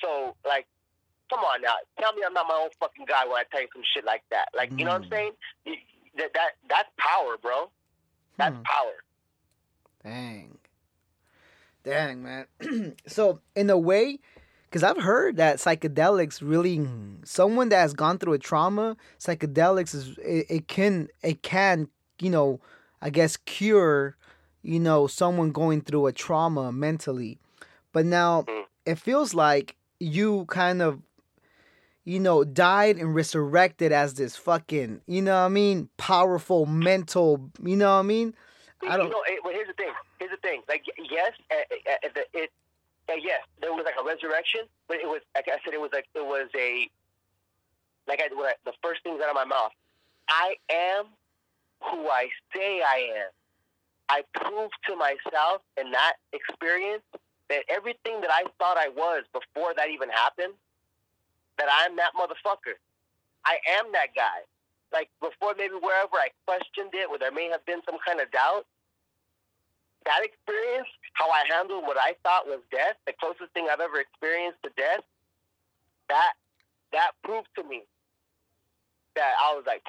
So, 0.00 0.36
like, 0.46 0.66
come 1.30 1.40
on 1.40 1.62
now. 1.62 1.74
Tell 1.98 2.12
me 2.12 2.22
I'm 2.26 2.34
not 2.34 2.46
my 2.48 2.60
own 2.62 2.70
fucking 2.78 3.06
guy 3.08 3.24
when 3.24 3.36
I 3.36 3.44
tell 3.50 3.60
you 3.62 3.68
some 3.74 3.82
shit 3.94 4.04
like 4.04 4.22
that. 4.30 4.48
Like, 4.54 4.70
mm. 4.70 4.78
you 4.78 4.84
know 4.84 4.92
what 4.92 5.02
I'm 5.02 5.08
hmm. 5.08 5.14
saying? 5.14 5.32
That, 6.18 6.32
that, 6.34 6.50
that's 6.68 6.88
power, 6.98 7.36
bro. 7.40 7.70
That's 8.38 8.54
hmm. 8.54 8.62
power. 8.62 8.92
Dang. 10.04 10.58
Dang, 11.84 12.22
man. 12.22 12.96
so, 13.06 13.40
in 13.54 13.70
a 13.70 13.78
way, 13.78 14.18
because 14.64 14.82
I've 14.82 15.02
heard 15.02 15.36
that 15.36 15.56
psychedelics 15.56 16.40
really 16.42 16.86
someone 17.24 17.68
that 17.70 17.80
has 17.80 17.94
gone 17.94 18.18
through 18.18 18.34
a 18.34 18.38
trauma, 18.38 18.96
psychedelics 19.18 19.94
is 19.94 20.18
it, 20.18 20.46
it 20.48 20.68
can 20.68 21.08
it 21.22 21.42
can 21.42 21.88
you 22.20 22.30
know 22.30 22.60
I 23.00 23.10
guess 23.10 23.36
cure 23.36 24.16
you 24.66 24.80
know 24.80 25.06
someone 25.06 25.52
going 25.52 25.80
through 25.80 26.06
a 26.06 26.12
trauma 26.12 26.72
mentally, 26.72 27.38
but 27.92 28.04
now 28.04 28.42
mm. 28.42 28.64
it 28.84 28.98
feels 28.98 29.34
like 29.34 29.76
you 29.98 30.44
kind 30.46 30.82
of 30.82 31.00
you 32.06 32.20
know, 32.20 32.44
died 32.44 32.98
and 32.98 33.16
resurrected 33.16 33.90
as 33.90 34.14
this 34.14 34.36
fucking, 34.36 35.00
you 35.08 35.20
know 35.20 35.32
what 35.32 35.46
I 35.46 35.48
mean, 35.48 35.88
powerful 35.96 36.64
mental, 36.64 37.50
you 37.60 37.74
know 37.76 37.94
what 37.94 37.98
I 37.98 38.02
mean? 38.02 38.32
I 38.88 38.96
don't. 38.96 39.06
You 39.06 39.12
know, 39.12 39.22
well, 39.42 39.52
here's 39.52 39.66
the 39.66 39.74
thing. 39.74 39.90
Here's 40.20 40.30
the 40.30 40.36
thing. 40.36 40.62
Like, 40.68 40.84
yes, 41.10 41.32
eh, 41.50 41.54
eh, 41.70 41.76
eh, 41.86 41.96
it, 42.04 42.28
it, 42.32 42.50
and 43.08 43.20
yes, 43.24 43.40
there 43.60 43.72
was 43.72 43.84
like 43.84 43.96
a 44.00 44.06
resurrection, 44.06 44.60
but 44.86 44.98
it 44.98 45.06
was 45.06 45.20
like 45.34 45.48
I 45.48 45.58
said, 45.64 45.74
it 45.74 45.80
was 45.80 45.90
like 45.92 46.06
it 46.14 46.24
was 46.24 46.48
a 46.56 46.88
like 48.06 48.20
I, 48.20 48.28
I 48.32 48.52
the 48.64 48.72
first 48.82 49.02
things 49.02 49.20
out 49.20 49.28
of 49.28 49.34
my 49.34 49.44
mouth. 49.44 49.72
I 50.28 50.54
am 50.70 51.06
who 51.82 52.06
I 52.08 52.28
say 52.54 52.82
I 52.82 53.10
am. 53.18 53.30
I 54.08 54.22
proved 54.34 54.74
to 54.86 54.96
myself 54.96 55.62
in 55.76 55.90
that 55.90 56.14
experience 56.32 57.02
that 57.48 57.64
everything 57.68 58.20
that 58.20 58.30
I 58.30 58.44
thought 58.58 58.76
I 58.76 58.88
was 58.88 59.24
before 59.32 59.74
that 59.76 59.90
even 59.90 60.10
happened, 60.10 60.54
that 61.58 61.68
I'm 61.70 61.96
that 61.96 62.12
motherfucker. 62.18 62.78
I 63.44 63.58
am 63.78 63.92
that 63.92 64.14
guy. 64.14 64.46
Like 64.92 65.10
before, 65.20 65.54
maybe 65.56 65.74
wherever 65.74 66.16
I 66.16 66.30
questioned 66.46 66.94
it, 66.94 67.10
where 67.10 67.18
there 67.18 67.32
may 67.32 67.48
have 67.50 67.64
been 67.66 67.80
some 67.84 67.98
kind 68.06 68.20
of 68.20 68.30
doubt, 68.30 68.66
that 70.04 70.22
experience, 70.22 70.86
how 71.14 71.30
I 71.30 71.42
handled 71.50 71.82
what 71.82 71.98
I 71.98 72.14
thought 72.22 72.46
was 72.46 72.60
death, 72.70 72.94
the 73.06 73.12
closest 73.18 73.50
thing 73.54 73.66
I've 73.70 73.82
ever 73.82 73.98
experienced 73.98 74.62
to 74.62 74.70
death, 74.76 75.02
that 76.08 76.32
that 76.92 77.10
proved 77.24 77.48
to 77.58 77.64
me 77.64 77.82
that 79.16 79.34
I 79.42 79.54
was 79.54 79.64
like, 79.66 79.82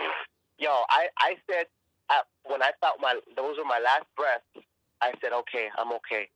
yo, 0.57 0.81
I, 0.89 1.07
I 1.19 1.37
said 1.49 1.67
I, 2.09 2.21
when 2.45 2.61
I 2.61 2.71
thought 2.81 2.95
my 3.01 3.19
those 3.35 3.57
were 3.57 3.65
my 3.65 3.79
last 3.79 4.05
breaths, 4.15 4.67
I 5.01 5.13
said, 5.21 5.33
okay, 5.33 5.67
I'm 5.77 5.91
okay, 5.93 6.29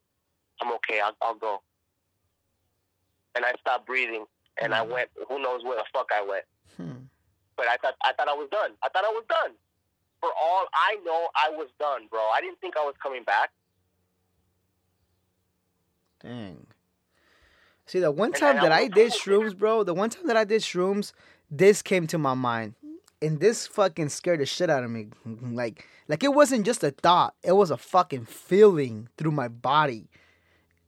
I'm 0.62 0.72
okay, 0.74 1.00
I'll, 1.00 1.16
I'll 1.22 1.36
go. 1.36 1.62
And 3.36 3.46
I 3.46 3.54
stopped 3.60 3.88
breathing, 3.88 4.26
and 4.62 4.74
mm-hmm. 4.74 4.92
I 4.92 4.94
went. 4.94 5.10
Who 5.30 5.42
knows 5.42 5.64
where 5.64 5.78
the 5.78 5.86
fuck 5.94 6.10
I 6.14 6.22
went? 6.22 6.46
Hmm. 6.78 7.06
But 7.56 7.68
I 7.68 7.78
thought 7.78 7.96
I 8.04 8.14
thought 8.14 8.28
I 8.28 8.34
was 8.34 8.50
done. 8.52 8.72
I 8.84 8.90
thought 8.90 9.06
I 9.06 9.10
was 9.12 9.24
done. 9.30 9.52
For 10.20 10.30
all 10.40 10.66
I 10.74 10.98
know, 11.04 11.30
I 11.36 11.50
was 11.50 11.70
done, 11.80 12.08
bro. 12.10 12.20
I 12.34 12.42
didn't 12.42 12.60
think 12.60 12.76
I 12.78 12.86
was 12.86 12.94
coming 13.02 13.24
back. 13.24 13.50
Dang. 16.22 16.68
See, 17.88 18.00
the 18.00 18.12
one 18.12 18.32
time 18.32 18.58
that 18.58 18.72
I 18.72 18.88
did 18.88 19.12
shrooms, 19.12 19.58
bro, 19.58 19.84
the 19.84 19.94
one 19.94 20.10
time 20.10 20.28
that 20.28 20.38
I 20.38 20.44
did 20.44 20.62
shrooms, 20.62 21.12
this 21.50 21.82
came 21.82 22.08
to 22.08 22.18
my 22.18 22.34
mind. 22.34 22.76
And 23.22 23.40
this 23.40 23.68
fucking 23.68 24.10
scared 24.10 24.40
the 24.40 24.46
shit 24.46 24.70
out 24.70 24.84
of 24.84 24.90
me. 24.90 25.08
Like, 25.26 25.88
like 26.08 26.24
it 26.24 26.34
wasn't 26.34 26.66
just 26.66 26.84
a 26.84 26.92
thought; 26.92 27.36
it 27.44 27.54
was 27.54 27.72
a 27.72 27.78
fucking 27.78 28.26
feeling 28.26 29.10
through 29.18 29.32
my 29.32 29.48
body. 29.48 30.10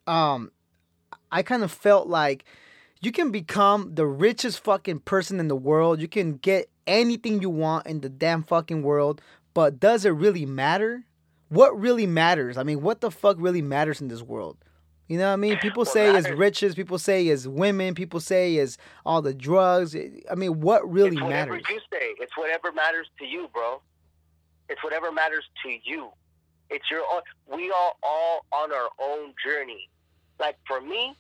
Um, 0.08 0.52
I 1.32 1.44
kind 1.44 1.64
of 1.64 1.72
felt 1.72 2.08
like 2.08 2.46
you 3.02 3.12
can 3.12 3.32
become 3.32 3.96
the 3.96 4.06
richest 4.06 4.64
fucking 4.64 5.00
person 5.00 5.40
in 5.40 5.48
the 5.48 5.56
world. 5.56 6.02
You 6.02 6.08
can 6.08 6.38
get 6.38 6.70
anything 6.88 7.42
you 7.42 7.50
want 7.50 7.86
in 7.86 8.02
the 8.02 8.10
damn 8.10 8.44
fucking 8.44 8.82
world, 8.82 9.22
but 9.54 9.80
does 9.80 10.06
it 10.06 10.12
really 10.12 10.46
matter? 10.46 11.04
What 11.50 11.80
really 11.80 12.08
matters? 12.08 12.58
I 12.58 12.64
mean, 12.64 12.82
what 12.82 13.02
the 13.02 13.12
fuck 13.12 13.38
really 13.40 13.62
matters 13.62 14.02
in 14.02 14.08
this 14.08 14.22
world? 14.22 14.58
You 15.08 15.18
know 15.18 15.28
what 15.28 15.34
I 15.34 15.38
mean? 15.38 15.58
People 15.58 15.84
well, 15.84 15.94
say 15.94 16.16
as 16.16 16.30
riches, 16.32 16.76
people 16.76 16.98
say 16.98 17.28
as 17.30 17.48
women, 17.48 17.94
people 17.94 18.20
say 18.20 18.58
as 18.58 18.78
all 19.06 19.22
the 19.22 19.34
drugs. 19.34 19.96
I 19.96 20.36
mean, 20.36 20.62
what 20.62 20.90
really 20.90 21.18
it's 21.18 21.22
whatever 21.22 21.52
matters? 21.52 21.66
You 21.70 21.80
say 21.92 22.16
it's 22.20 22.38
whatever 22.38 22.72
matters 22.72 23.08
to 23.20 23.26
you, 23.26 23.50
bro. 23.54 23.82
It's 24.70 24.82
whatever 24.84 25.12
matters 25.12 25.44
to 25.64 25.70
you. 25.84 26.10
It's 26.70 26.90
your 26.90 27.02
own. 27.14 27.22
We 27.52 27.70
are 27.70 27.92
all 28.02 28.46
on 28.54 28.72
our 28.72 28.90
own 29.02 29.34
journey. 29.46 29.90
like 30.40 30.56
for 30.66 30.80
me, 30.80 31.16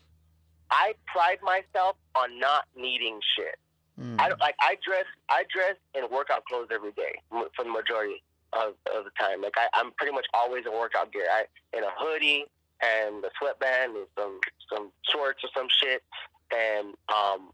I 0.72 0.94
pride 1.06 1.40
myself 1.44 1.98
on 2.16 2.40
not 2.40 2.66
needing 2.76 3.20
shit. 3.36 3.60
Mm. 4.00 4.20
I 4.20 4.30
like 4.40 4.56
I 4.62 4.78
dress 4.84 5.06
I 5.30 5.44
dress 5.54 5.76
in 5.94 6.10
workout 6.10 6.46
clothes 6.46 6.70
every 6.72 6.94
day 6.94 7.14
for 7.30 7.64
the 7.64 7.70
majority 7.70 8.24
of, 8.54 8.74
of 8.96 9.04
the 9.04 9.12
time. 9.20 9.42
Like 9.42 9.54
I, 9.58 9.68
I'm 9.74 9.92
pretty 9.98 10.14
much 10.14 10.26
always 10.34 10.66
in 10.66 10.72
workout 10.72 11.12
gear. 11.12 11.28
I 11.30 11.44
in 11.78 11.84
a 11.84 11.92
hoodie 11.96 12.46
and 12.84 13.24
a 13.24 13.30
sweatband 13.40 13.96
and 13.96 14.08
some 14.18 14.40
some 14.72 14.92
shorts 15.12 15.44
or 15.44 15.50
some 15.56 15.68
shit. 15.82 16.04
And 16.52 16.90
um, 17.10 17.52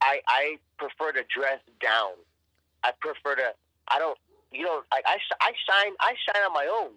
I 0.00 0.20
I 0.26 0.58
prefer 0.78 1.12
to 1.12 1.22
dress 1.34 1.60
down. 1.80 2.18
I 2.82 2.92
prefer 3.00 3.36
to. 3.36 3.54
I 3.88 3.98
don't. 3.98 4.18
You 4.50 4.64
know, 4.64 4.82
like 4.90 5.04
I 5.06 5.16
I 5.40 5.52
shine 5.68 5.94
I 6.00 6.14
shine 6.26 6.42
on 6.44 6.52
my 6.52 6.66
own. 6.66 6.92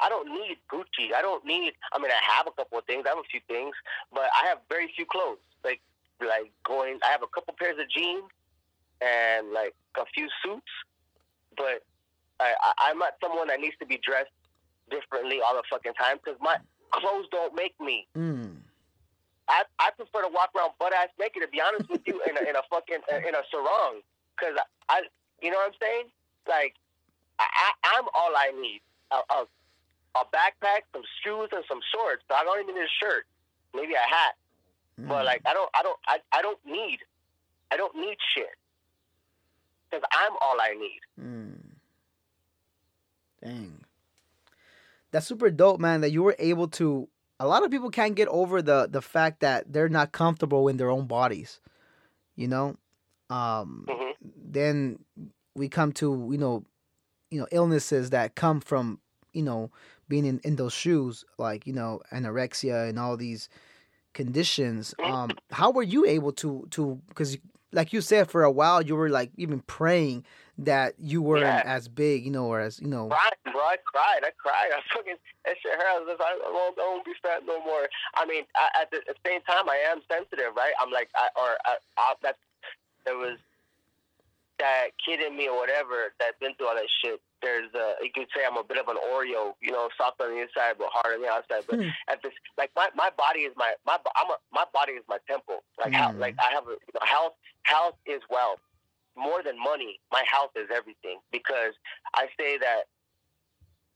I 0.00 0.08
don't 0.08 0.28
need 0.28 0.58
Gucci. 0.70 1.14
I 1.14 1.22
don't 1.22 1.44
need. 1.44 1.72
I 1.92 1.98
mean, 1.98 2.10
I 2.10 2.20
have 2.36 2.46
a 2.46 2.52
couple 2.52 2.78
of 2.78 2.84
things. 2.84 3.04
I 3.06 3.10
have 3.10 3.18
a 3.18 3.30
few 3.30 3.40
things, 3.48 3.74
but 4.12 4.30
I 4.40 4.46
have 4.48 4.58
very 4.68 4.92
few 4.94 5.06
clothes. 5.06 5.38
Like 5.64 5.80
like 6.20 6.52
going. 6.66 6.98
I 7.06 7.10
have 7.10 7.22
a 7.22 7.30
couple 7.34 7.54
pairs 7.58 7.78
of 7.80 7.88
jeans 7.90 8.28
and 9.00 9.52
like 9.52 9.74
a 9.96 10.04
few 10.14 10.28
suits, 10.42 10.72
but 11.56 11.82
I, 12.40 12.54
I 12.60 12.90
I'm 12.90 12.98
not 12.98 13.14
someone 13.22 13.48
that 13.48 13.60
needs 13.60 13.76
to 13.80 13.86
be 13.86 13.98
dressed 14.02 14.30
differently 14.90 15.40
all 15.44 15.54
the 15.54 15.62
fucking 15.70 15.94
time 15.94 16.18
because 16.22 16.38
my 16.40 16.56
clothes 16.92 17.26
don't 17.30 17.54
make 17.54 17.74
me. 17.80 18.06
Mm. 18.16 18.56
I, 19.48 19.62
I 19.78 19.90
prefer 19.96 20.22
to 20.22 20.28
walk 20.32 20.50
around 20.56 20.72
butt 20.78 20.92
ass 20.92 21.08
naked. 21.18 21.42
To 21.42 21.48
be 21.48 21.60
honest 21.60 21.88
with 21.88 22.02
you, 22.06 22.20
in 22.28 22.36
a, 22.36 22.40
in 22.48 22.56
a 22.56 22.62
fucking 22.70 23.00
in 23.26 23.34
a 23.34 23.42
sarong, 23.50 24.00
because 24.36 24.56
I, 24.88 25.02
you 25.42 25.50
know 25.50 25.56
what 25.56 25.72
I'm 25.72 25.78
saying? 25.80 26.04
Like, 26.46 26.74
I, 27.38 27.44
I 27.44 27.96
I'm 27.98 28.04
all 28.14 28.32
I 28.36 28.52
need. 28.60 28.80
A, 29.10 29.16
a, 29.16 29.46
a 30.20 30.24
backpack, 30.34 30.84
some 30.92 31.02
shoes, 31.24 31.48
and 31.52 31.64
some 31.68 31.80
shorts. 31.94 32.22
I 32.28 32.44
don't 32.44 32.60
even 32.62 32.74
need 32.74 32.82
a 32.84 32.94
shirt. 33.02 33.24
Maybe 33.74 33.94
a 33.94 33.98
hat, 33.98 34.34
Mm. 35.00 35.08
but 35.08 35.24
like 35.24 35.40
I 35.46 35.54
don't 35.54 35.70
I 35.74 35.82
don't 35.82 35.98
I, 36.08 36.18
I 36.32 36.42
don't 36.42 36.58
need 36.66 36.98
I 37.70 37.76
don't 37.76 37.94
need 37.94 38.16
shit 38.34 38.50
because 39.88 40.04
I'm 40.12 40.32
all 40.40 40.56
I 40.60 40.74
need. 40.74 41.00
Mm. 41.20 41.54
Dang. 43.44 43.84
That's 45.10 45.26
super 45.26 45.50
dope, 45.50 45.80
man, 45.80 46.00
that 46.02 46.10
you 46.10 46.22
were 46.22 46.36
able 46.38 46.68
to 46.68 47.08
a 47.40 47.46
lot 47.46 47.64
of 47.64 47.70
people 47.70 47.90
can't 47.90 48.14
get 48.16 48.28
over 48.28 48.62
the 48.62 48.88
the 48.90 49.02
fact 49.02 49.40
that 49.40 49.72
they're 49.72 49.88
not 49.88 50.12
comfortable 50.12 50.68
in 50.68 50.76
their 50.76 50.90
own 50.90 51.06
bodies. 51.06 51.60
You 52.36 52.48
know? 52.48 52.76
Um 53.30 53.86
hmm 53.88 54.10
then 54.50 54.98
we 55.54 55.68
come 55.68 55.92
to, 55.92 56.28
you 56.32 56.38
know, 56.38 56.64
you 57.30 57.38
know, 57.38 57.46
illnesses 57.52 58.10
that 58.10 58.34
come 58.34 58.60
from, 58.60 58.98
you 59.32 59.42
know, 59.42 59.70
being 60.08 60.24
in, 60.24 60.40
in 60.44 60.56
those 60.56 60.72
shoes, 60.72 61.24
like, 61.38 61.66
you 61.66 61.72
know, 61.72 62.00
anorexia 62.12 62.88
and 62.88 62.98
all 62.98 63.16
these 63.16 63.48
conditions. 64.14 64.94
Um, 65.04 65.36
how 65.50 65.70
were 65.70 65.82
you 65.82 66.04
able 66.06 66.32
to 66.32 66.66
to 66.70 67.00
because 67.08 67.36
like 67.72 67.92
you 67.92 68.00
said 68.00 68.30
for 68.30 68.42
a 68.42 68.50
while 68.50 68.82
you 68.82 68.96
were 68.96 69.10
like 69.10 69.30
even 69.36 69.60
praying 69.60 70.24
that 70.58 70.94
you 70.98 71.22
weren't 71.22 71.42
Yeah. 71.44 71.62
as 71.64 71.86
big, 71.88 72.24
you 72.24 72.30
know, 72.32 72.46
or 72.46 72.60
as 72.60 72.80
you 72.80 72.88
know 72.88 73.08
Cried, 73.08 73.38
bro. 73.52 73.62
I 73.62 73.76
cried. 73.84 74.20
I 74.24 74.30
cried. 74.36 74.70
I 74.76 74.80
fucking 74.92 75.14
that 75.44 75.54
shit 75.62 75.72
hurt. 75.72 75.86
I 75.86 75.98
was 76.00 76.08
just, 76.10 76.20
I 76.20 76.34
won't, 76.50 76.78
I 76.78 76.82
won't 76.82 77.04
be 77.04 77.12
fat 77.22 77.42
no 77.46 77.62
more. 77.64 77.88
I 78.14 78.26
mean, 78.26 78.44
I, 78.56 78.82
at 78.82 78.90
the 78.90 79.00
same 79.24 79.40
time, 79.42 79.68
I 79.68 79.76
am 79.90 80.00
sensitive, 80.10 80.54
right? 80.56 80.72
I'm 80.80 80.90
like, 80.90 81.08
I, 81.14 81.28
or 81.38 81.56
I, 81.64 81.76
I, 81.96 82.14
that 82.22 82.36
there 83.06 83.16
was 83.16 83.38
that 84.58 84.88
kid 84.98 85.20
in 85.22 85.36
me 85.36 85.48
or 85.48 85.56
whatever 85.56 86.10
that's 86.18 86.36
been 86.40 86.54
through 86.56 86.66
all 86.68 86.74
that 86.74 86.90
shit. 87.02 87.20
There's, 87.40 87.70
a 87.78 87.94
you 88.02 88.10
could 88.12 88.26
say 88.34 88.42
I'm 88.42 88.56
a 88.58 88.64
bit 88.64 88.78
of 88.78 88.88
an 88.88 88.96
Oreo, 88.98 89.54
you 89.62 89.70
know, 89.70 89.88
soft 89.96 90.20
on 90.20 90.34
the 90.34 90.42
inside 90.42 90.74
but 90.76 90.88
hard 90.90 91.14
on 91.14 91.22
the 91.22 91.30
outside. 91.30 91.62
But 91.70 91.78
Hmm. 91.78 91.94
at 92.10 92.18
this, 92.22 92.32
like 92.58 92.70
my 92.74 92.88
my 92.96 93.10
body 93.16 93.46
is 93.46 93.54
my 93.56 93.74
my 93.86 93.96
I'm 94.16 94.30
a, 94.30 94.36
my 94.52 94.64
body 94.74 94.94
is 94.98 95.04
my 95.08 95.18
temple. 95.30 95.62
Like 95.78 95.92
how, 95.94 96.10
Hmm. 96.10 96.18
like 96.18 96.34
I 96.42 96.52
have 96.52 96.66
a 96.66 96.72
you 96.74 96.92
know, 96.98 97.06
health. 97.06 97.34
Health 97.62 97.94
is 98.06 98.20
wealth. 98.28 98.58
More 99.18 99.42
than 99.42 99.58
money, 99.58 99.98
my 100.12 100.22
health 100.30 100.52
is 100.54 100.68
everything. 100.74 101.18
Because 101.32 101.74
I 102.14 102.26
say 102.38 102.56
that. 102.58 102.86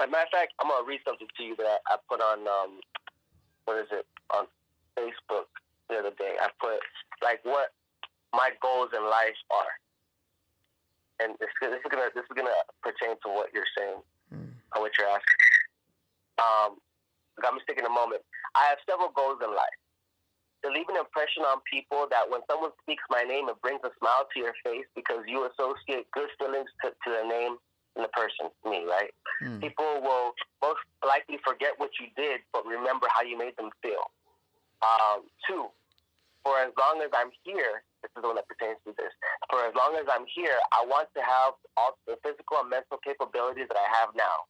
As 0.01 0.09
a 0.09 0.11
matter 0.11 0.25
of 0.27 0.35
fact, 0.35 0.53
I'm 0.59 0.67
gonna 0.69 0.83
read 0.83 0.99
something 1.07 1.29
to 1.37 1.43
you 1.45 1.55
that 1.63 1.79
I, 1.87 1.95
I 1.95 1.97
put 2.11 2.19
on 2.21 2.43
um, 2.49 2.81
what 3.67 3.79
is 3.79 3.87
it 3.93 4.05
on 4.35 4.47
Facebook 4.99 5.47
the 5.89 5.99
other 6.03 6.11
day. 6.19 6.35
I 6.43 6.49
put 6.59 6.81
like 7.23 7.39
what 7.45 7.71
my 8.35 8.51
goals 8.61 8.91
in 8.97 9.05
life 9.07 9.39
are, 9.55 9.73
and 11.23 11.37
this, 11.39 11.51
this 11.61 11.71
is 11.79 11.87
gonna 11.87 12.11
this 12.19 12.25
is 12.27 12.35
gonna 12.35 12.51
pertain 12.83 13.15
to 13.23 13.29
what 13.31 13.55
you're 13.55 13.69
saying 13.79 14.03
Mm. 14.33 14.49
or 14.75 14.81
what 14.83 14.93
you're 14.99 15.07
asking. 15.13 15.41
Um, 16.41 16.81
I'm 17.45 17.61
just 17.61 17.69
taking 17.69 17.85
a 17.85 17.93
moment. 17.93 18.23
I 18.57 18.65
have 18.73 18.79
several 18.89 19.13
goals 19.15 19.39
in 19.45 19.53
life. 19.55 19.79
To 20.63 20.71
leave 20.71 20.87
an 20.89 20.97
impression 20.97 21.43
on 21.43 21.59
people 21.67 22.07
that 22.15 22.31
when 22.31 22.41
someone 22.47 22.71
speaks 22.87 23.03
my 23.11 23.27
name, 23.27 23.51
it 23.51 23.59
brings 23.61 23.83
a 23.83 23.91
smile 23.99 24.31
to 24.31 24.37
your 24.39 24.55
face 24.63 24.87
because 24.95 25.27
you 25.27 25.43
associate 25.51 26.07
good 26.15 26.31
feelings 26.39 26.71
to, 26.87 26.95
to 26.95 27.09
the 27.11 27.27
name 27.27 27.59
and 27.99 28.07
the 28.07 28.13
person, 28.15 28.47
me, 28.65 28.87
right? 28.87 29.11
Mm. 29.43 29.61
People 29.61 30.01
will 30.01 30.33
most 30.63 30.81
likely 31.03 31.43
forget 31.43 31.75
what 31.77 31.91
you 31.99 32.07
did, 32.15 32.41
but 32.55 32.65
remember 32.65 33.11
how 33.11 33.27
you 33.27 33.37
made 33.37 33.59
them 33.59 33.75
feel. 33.83 34.07
Um, 34.81 35.27
two, 35.47 35.67
for 36.47 36.59
as 36.59 36.71
long 36.79 37.03
as 37.03 37.11
I'm 37.11 37.31
here, 37.43 37.83
this 38.03 38.11
is 38.15 38.23
the 38.23 38.29
one 38.31 38.39
that 38.39 38.47
pertains 38.47 38.79
to 38.87 38.95
this. 38.95 39.15
For 39.51 39.63
as 39.67 39.75
long 39.75 39.95
as 39.99 40.07
I'm 40.11 40.27
here, 40.27 40.59
I 40.75 40.87
want 40.87 41.11
to 41.15 41.23
have 41.23 41.55
all 41.77 41.99
the 42.07 42.19
physical 42.23 42.63
and 42.63 42.71
mental 42.71 42.99
capabilities 43.03 43.67
that 43.71 43.79
I 43.79 43.87
have 43.99 44.15
now. 44.15 44.47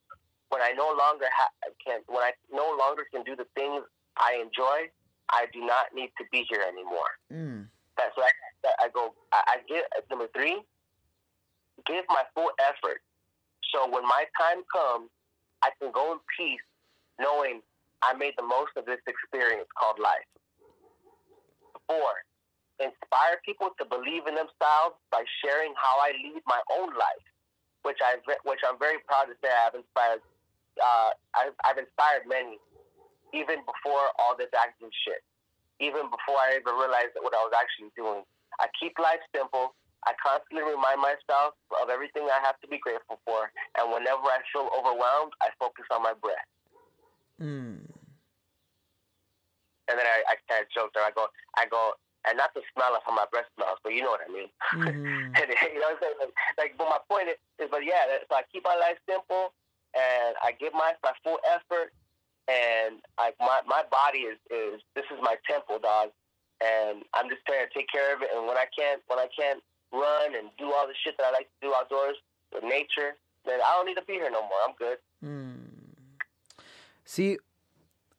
When 0.49 0.61
I 0.61 0.73
no 0.73 0.93
longer 0.93 1.25
ha- 1.33 1.53
can, 1.81 2.01
when 2.05 2.21
I 2.21 2.33
no 2.53 2.73
longer 2.77 3.05
can 3.09 3.25
do 3.25 3.35
the 3.35 3.45
things 3.57 3.81
I 4.17 4.41
enjoy, 4.41 4.89
I 5.31 5.45
do 5.53 5.61
not 5.61 5.93
need 5.95 6.11
to 6.17 6.23
be 6.31 6.45
here 6.49 6.61
anymore. 6.61 7.11
Mm. 7.31 7.67
That's 7.97 8.15
why 8.15 8.25
I, 8.25 8.33
that 8.63 8.75
I 8.79 8.89
go. 8.89 9.13
I, 9.31 9.41
I 9.47 9.55
get 9.67 9.85
number 10.09 10.27
three. 10.35 10.61
Give 11.85 12.05
my 12.07 12.23
full 12.35 12.51
effort, 12.61 13.01
so 13.73 13.89
when 13.89 14.03
my 14.03 14.25
time 14.39 14.61
comes, 14.69 15.09
I 15.63 15.69
can 15.81 15.91
go 15.91 16.13
in 16.13 16.19
peace, 16.37 16.61
knowing 17.19 17.61
I 18.03 18.13
made 18.13 18.33
the 18.37 18.45
most 18.45 18.77
of 18.77 18.85
this 18.85 19.01
experience 19.07 19.67
called 19.73 19.97
life. 19.97 20.27
Four, 21.87 22.23
inspire 22.79 23.41
people 23.43 23.71
to 23.79 23.83
believe 23.85 24.27
in 24.27 24.35
themselves 24.35 24.95
by 25.11 25.23
sharing 25.43 25.73
how 25.75 25.97
I 25.99 26.13
lead 26.13 26.41
my 26.45 26.61
own 26.77 26.93
life, 26.93 27.25
which 27.83 27.97
I 28.03 28.21
which 28.43 28.61
I'm 28.61 28.77
very 28.77 28.99
proud 29.07 29.31
to 29.31 29.35
say 29.43 29.49
I've 29.49 29.75
inspired. 29.75 30.21
Uh, 30.77 31.11
I've, 31.37 31.53
I've 31.65 31.77
inspired 31.77 32.25
many, 32.25 32.57
even 33.33 33.65
before 33.65 34.13
all 34.21 34.37
this 34.37 34.53
acting 34.55 34.89
shit 35.03 35.21
even 35.83 36.07
before 36.07 36.37
I 36.37 36.55
even 36.61 36.73
realized 36.77 37.17
what 37.19 37.33
I 37.33 37.41
was 37.43 37.51
actually 37.51 37.91
doing. 37.97 38.23
I 38.61 38.69
keep 38.77 38.95
life 39.01 39.19
simple. 39.33 39.73
I 40.05 40.13
constantly 40.19 40.63
remind 40.63 40.99
myself 40.99 41.55
of 41.75 41.89
everything 41.89 42.27
I 42.27 42.39
have 42.43 42.59
to 42.63 42.67
be 42.67 42.77
grateful 42.77 43.19
for. 43.27 43.51
And 43.79 43.91
whenever 43.91 44.27
I 44.27 44.43
feel 44.51 44.67
overwhelmed, 44.71 45.33
I 45.43 45.49
focus 45.59 45.87
on 45.91 46.03
my 46.03 46.13
breath. 46.15 46.49
Mm. 47.39 47.83
And 49.89 49.95
then 49.99 50.07
I, 50.07 50.23
I 50.27 50.33
kind 50.47 50.63
of 50.63 50.69
joke 50.71 50.91
there. 50.95 51.03
I 51.03 51.11
go, 51.11 51.27
I 51.55 51.65
go, 51.67 51.95
and 52.27 52.39
not 52.39 52.55
to 52.55 52.61
smell 52.71 52.95
of 52.95 53.03
how 53.03 53.15
my 53.15 53.27
breath 53.31 53.47
smells, 53.55 53.79
but 53.83 53.91
you 53.91 54.03
know 54.03 54.15
what 54.15 54.23
I 54.23 54.31
mean. 54.31 54.51
Mhm. 54.71 55.35
And, 55.39 55.49
you 55.49 55.79
know 55.81 55.91
what 55.91 55.99
I'm 55.99 56.03
saying? 56.03 56.19
Like, 56.19 56.35
like, 56.55 56.71
but 56.77 56.87
my 56.87 57.01
point 57.09 57.27
is, 57.27 57.39
is, 57.59 57.67
but 57.71 57.83
yeah, 57.83 58.07
so 58.29 58.37
I 58.39 58.43
keep 58.51 58.63
my 58.63 58.75
life 58.79 58.95
simple, 59.09 59.51
and 59.91 60.35
I 60.39 60.55
give 60.55 60.71
my 60.71 60.95
my 61.03 61.11
full 61.23 61.39
effort, 61.51 61.91
and 62.47 62.99
like 63.17 63.35
my 63.39 63.61
my 63.67 63.83
body 63.89 64.27
is 64.29 64.37
is 64.51 64.81
this 64.95 65.05
is 65.11 65.19
my 65.21 65.35
temple, 65.49 65.79
dog, 65.79 66.09
and 66.63 67.03
I'm 67.13 67.29
just 67.29 67.45
trying 67.45 67.65
to 67.67 67.73
take 67.73 67.87
care 67.91 68.15
of 68.15 68.21
it. 68.21 68.29
And 68.35 68.47
when 68.47 68.57
I 68.57 68.65
can't 68.77 69.01
when 69.07 69.19
I 69.19 69.27
can't 69.37 69.61
run 69.91 70.35
and 70.35 70.49
do 70.57 70.73
all 70.73 70.87
the 70.87 70.93
shit 71.03 71.15
that 71.17 71.27
I 71.27 71.31
like 71.31 71.47
to 71.61 71.67
do 71.67 71.73
outdoors 71.73 72.17
with 72.53 72.63
nature, 72.63 73.15
then 73.45 73.59
I 73.65 73.75
don't 73.75 73.85
need 73.85 73.95
to 73.95 74.05
be 74.05 74.13
here 74.13 74.31
no 74.31 74.41
more. 74.41 74.59
I'm 74.67 74.75
good. 74.77 74.97
Mm. 75.23 75.73
See, 77.05 77.37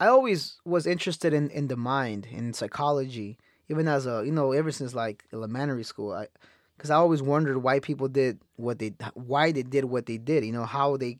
I 0.00 0.06
always 0.06 0.58
was 0.64 0.86
interested 0.86 1.32
in, 1.32 1.50
in 1.50 1.68
the 1.68 1.76
mind 1.76 2.26
in 2.30 2.52
psychology, 2.52 3.38
even 3.68 3.88
as 3.88 4.06
a 4.06 4.22
you 4.24 4.32
know 4.32 4.52
ever 4.52 4.70
since 4.70 4.94
like 4.94 5.24
elementary 5.32 5.84
school. 5.84 6.12
I 6.12 6.28
because 6.76 6.90
I 6.90 6.96
always 6.96 7.22
wondered 7.22 7.58
why 7.58 7.80
people 7.80 8.08
did 8.08 8.38
what 8.56 8.78
they 8.78 8.94
why 9.14 9.52
they 9.52 9.62
did 9.62 9.84
what 9.84 10.06
they 10.06 10.18
did. 10.18 10.44
You 10.44 10.52
know 10.52 10.66
how 10.66 10.96
they 10.96 11.18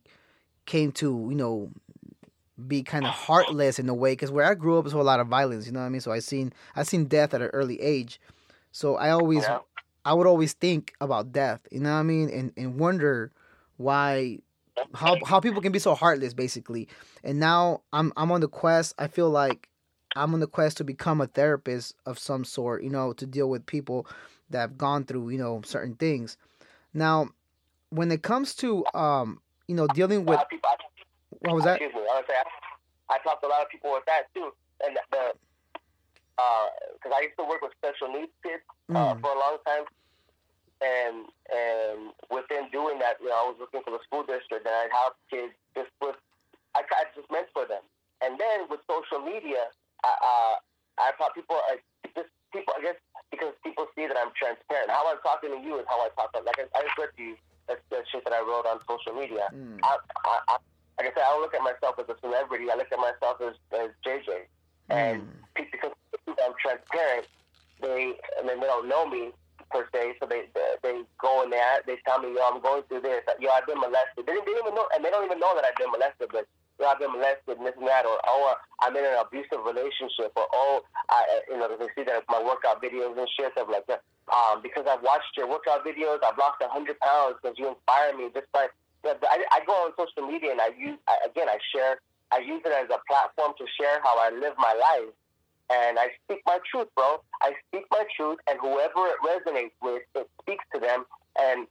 came 0.67 0.93
to 0.93 1.27
you 1.31 1.37
know 1.37 1.71
be 2.67 2.83
kind 2.83 3.05
of 3.05 3.13
heartless 3.13 3.79
in 3.79 3.89
a 3.89 3.95
way. 3.95 4.13
Because 4.13 4.31
where 4.31 4.45
I 4.45 4.55
grew 4.55 4.79
up 4.79 4.85
was 4.85 4.93
a 4.93 4.99
lot 4.99 5.21
of 5.21 5.29
violence. 5.29 5.67
You 5.67 5.73
know 5.73 5.81
what 5.81 5.87
I 5.87 5.91
mean? 5.91 6.01
So 6.01 6.13
I 6.13 6.19
seen 6.21 6.53
I 6.77 6.83
seen 6.83 7.07
death 7.07 7.35
at 7.35 7.43
an 7.43 7.49
early 7.49 7.81
age. 7.81 8.21
So 8.73 8.97
I 8.97 9.11
always 9.11 9.43
Yeah. 9.45 9.61
I 10.05 10.13
would 10.13 10.27
always 10.27 10.53
think 10.53 10.95
about 11.01 11.33
death. 11.33 11.61
You 11.71 11.81
know 11.81 11.93
what 11.93 12.01
I 12.01 12.03
mean? 12.03 12.29
And 12.31 12.53
and 12.57 12.79
wonder 12.79 13.33
why 13.77 14.39
how 14.95 15.19
how 15.27 15.41
people 15.41 15.61
can 15.61 15.73
be 15.73 15.79
so 15.79 15.95
heartless 15.95 16.35
basically 16.35 16.89
and 17.23 17.39
now 17.39 17.81
i'm 17.93 18.13
i'm 18.17 18.31
on 18.33 18.41
the 18.41 18.49
quest 18.49 18.95
i 18.99 19.07
feel 19.07 19.31
like 19.31 19.69
i'm 20.17 20.35
on 20.35 20.41
the 20.41 20.47
quest 20.47 20.77
to 20.77 20.85
become 20.85 21.21
a 21.21 21.27
therapist 21.27 21.95
of 22.07 22.19
some 22.19 22.45
sort 22.45 22.83
you 22.83 22.91
know 22.91 23.13
to 23.13 23.27
deal 23.27 23.49
with 23.49 23.65
people 23.67 24.07
that 24.51 24.61
have 24.61 24.79
gone 24.79 25.05
through 25.05 25.29
you 25.31 25.39
know 25.39 25.61
certain 25.65 25.95
things 25.95 26.37
now 26.93 27.29
when 27.91 28.11
it 28.11 28.23
comes 28.23 28.55
to 28.55 28.85
um 28.95 29.41
you 29.69 29.75
know 29.75 29.87
dealing 29.89 30.25
with 30.25 30.37
lot 30.37 30.45
of 30.45 30.49
people. 30.49 30.69
I, 30.71 31.34
what 31.45 31.55
was 31.61 31.65
that 31.65 31.77
Excuse 31.81 31.95
me. 31.95 32.03
I 32.09 32.17
was 32.19 32.27
say 32.29 32.35
I, 32.41 33.15
I 33.15 33.19
talked 33.21 33.43
to 33.45 33.49
a 33.49 33.53
lot 33.53 33.63
of 33.63 33.69
people 33.69 33.93
with 33.93 34.05
that 34.09 34.33
too. 34.35 34.49
and 34.85 34.97
the 35.13 35.33
because 36.35 37.13
uh, 37.15 37.19
I 37.19 37.23
used 37.23 37.37
to 37.39 37.47
work 37.47 37.63
with 37.63 37.73
special 37.79 38.09
needs 38.11 38.33
kids 38.43 38.65
uh, 38.91 39.15
Mm. 39.15 39.21
for 39.23 39.31
a 39.31 39.39
long 39.39 39.57
time, 39.65 39.85
and 40.83 41.17
and 41.49 41.99
within 42.29 42.67
doing 42.75 42.99
that, 42.99 43.17
you 43.23 43.29
know, 43.31 43.39
I 43.39 43.45
was 43.49 43.57
working 43.61 43.81
for 43.87 43.93
the 43.95 44.03
school 44.05 44.25
district, 44.27 44.67
and 44.67 44.75
I'd 44.75 44.91
help 44.93 45.15
kids 45.31 45.55
just 45.79 45.91
with 46.03 46.19
I, 46.75 46.83
I 46.83 47.07
just 47.15 47.31
mentor 47.31 47.71
them, 47.71 47.85
and 48.21 48.35
then 48.35 48.67
with 48.69 48.81
social 48.91 49.23
media, 49.23 49.71
I, 50.03 50.11
uh, 50.11 50.55
I 50.99 51.09
thought 51.17 51.35
people 51.39 51.55
are 51.55 51.79
just 52.19 52.29
people. 52.53 52.75
I 52.77 52.83
guess 52.83 52.99
because 53.31 53.55
people 53.63 53.87
see 53.95 54.07
that 54.11 54.19
I'm 54.19 54.35
transparent. 54.35 54.91
How 54.91 55.07
I'm 55.07 55.23
talking 55.23 55.55
to 55.55 55.61
you 55.63 55.79
is 55.79 55.87
how 55.87 56.03
I 56.03 56.11
talk. 56.19 56.35
About 56.35 56.51
like 56.51 56.59
I, 56.59 56.67
I 56.75 56.83
read 56.99 57.15
to 57.15 57.23
you 57.23 57.35
that, 57.71 57.79
that 57.95 58.05
shit 58.11 58.27
that 58.27 58.35
I 58.35 58.43
wrote 58.43 58.67
on 58.67 58.83
social 58.91 59.15
media. 59.15 59.47
Mm. 59.55 59.79
I, 59.87 59.97
I, 60.27 60.35
I, 60.51 60.57
like 60.99 61.11
I 61.11 61.13
said, 61.15 61.25
I 61.27 61.31
don't 61.35 61.43
look 61.43 61.55
at 61.55 61.63
myself 61.63 61.99
as 61.99 62.07
a 62.09 62.17
celebrity. 62.21 62.71
I 62.71 62.77
look 62.77 62.91
at 62.93 62.99
myself 62.99 63.41
as, 63.43 63.55
as 63.75 63.91
JJ. 64.07 64.47
And 64.91 65.23
Mm. 65.23 65.29
pe- 65.55 65.71
because 65.73 65.93
I'm 66.29 66.55
transparent, 66.61 67.27
they 67.81 68.15
and 68.39 68.49
then 68.49 68.61
they 68.61 68.67
don't 68.67 68.89
know 68.89 69.07
me 69.07 69.33
per 69.71 69.89
se, 69.93 70.15
so 70.21 70.27
they 70.27 70.47
they, 70.55 70.69
they 70.83 70.95
go 71.19 71.43
in 71.43 71.51
there, 71.51 71.81
they 71.87 71.97
tell 72.07 72.21
me, 72.21 72.35
yo, 72.35 72.43
I'm 72.47 72.61
going 72.61 72.83
through 72.85 73.01
this. 73.01 73.23
Yo, 73.41 73.51
I've 73.51 73.67
been 73.67 73.81
molested. 73.81 74.27
They, 74.27 74.33
didn't- 74.35 74.45
they 74.47 74.53
didn't 74.53 74.67
even 74.69 74.75
know, 74.75 74.87
and 74.95 75.05
they 75.05 75.11
don't 75.11 75.25
even 75.25 75.41
know 75.41 75.55
that 75.57 75.65
I've 75.65 75.77
been 75.77 75.91
molested, 75.91 76.29
but 76.31 76.47
yo, 76.79 76.87
I've 76.87 76.99
been 76.99 77.13
molested 77.13 77.59
and 77.59 77.67
this 77.67 77.75
and 77.79 77.89
that, 77.89 78.05
or 78.07 78.19
oh, 78.29 78.55
I'm 78.81 78.95
in 78.97 79.05
an 79.05 79.17
abusive 79.19 79.65
relationship, 79.65 80.31
or 80.37 80.47
oh, 80.53 80.83
I, 81.09 81.25
I- 81.27 81.45
you 81.51 81.57
know, 81.59 81.67
they 81.75 81.89
see 81.97 82.05
that 82.05 82.23
my 82.29 82.43
workout 82.43 82.83
videos 82.83 83.17
and 83.19 83.29
shit 83.35 83.51
stuff 83.53 83.69
like 83.71 83.87
that. 83.89 84.03
Um, 84.33 84.63
because 84.63 84.85
I've 84.89 85.03
watched 85.03 85.37
your 85.37 85.49
workout 85.49 85.85
videos, 85.85 86.21
I've 86.25 86.39
lost 86.39 86.61
a 86.63 86.69
hundred 86.69 86.99
pounds 87.01 87.37
because 87.41 87.59
you 87.59 87.69
inspire 87.69 88.17
me. 88.17 88.31
Just 88.33 88.51
by 88.53 88.69
yeah, 89.05 89.15
I, 89.31 89.45
I 89.53 89.61
go 89.67 89.73
on 89.85 89.93
social 89.97 90.27
media 90.31 90.53
and 90.53 90.61
I 90.61 90.69
use 90.77 90.99
I, 91.09 91.19
again 91.27 91.49
I 91.49 91.59
share 91.75 92.01
I 92.33 92.39
use 92.39 92.63
it 92.65 92.73
as 92.73 92.89
a 92.91 92.99
platform 93.07 93.53
to 93.59 93.65
share 93.79 94.01
how 94.03 94.19
I 94.19 94.31
live 94.31 94.55
my 94.59 94.75
life, 94.75 95.13
and 95.71 95.99
I 95.99 96.09
speak 96.25 96.43
my 96.47 96.59
truth, 96.71 96.89
bro. 96.97 97.23
I 97.43 97.53
speak 97.69 97.85
my 97.91 98.05
truth, 98.17 98.39
and 98.51 98.59
whoever 98.59 99.07
it 99.07 99.21
resonates 99.23 99.77
with, 99.83 100.03
it 100.15 100.29
speaks 100.43 100.65
to 100.75 100.81
them, 100.81 101.05
and 101.39 101.67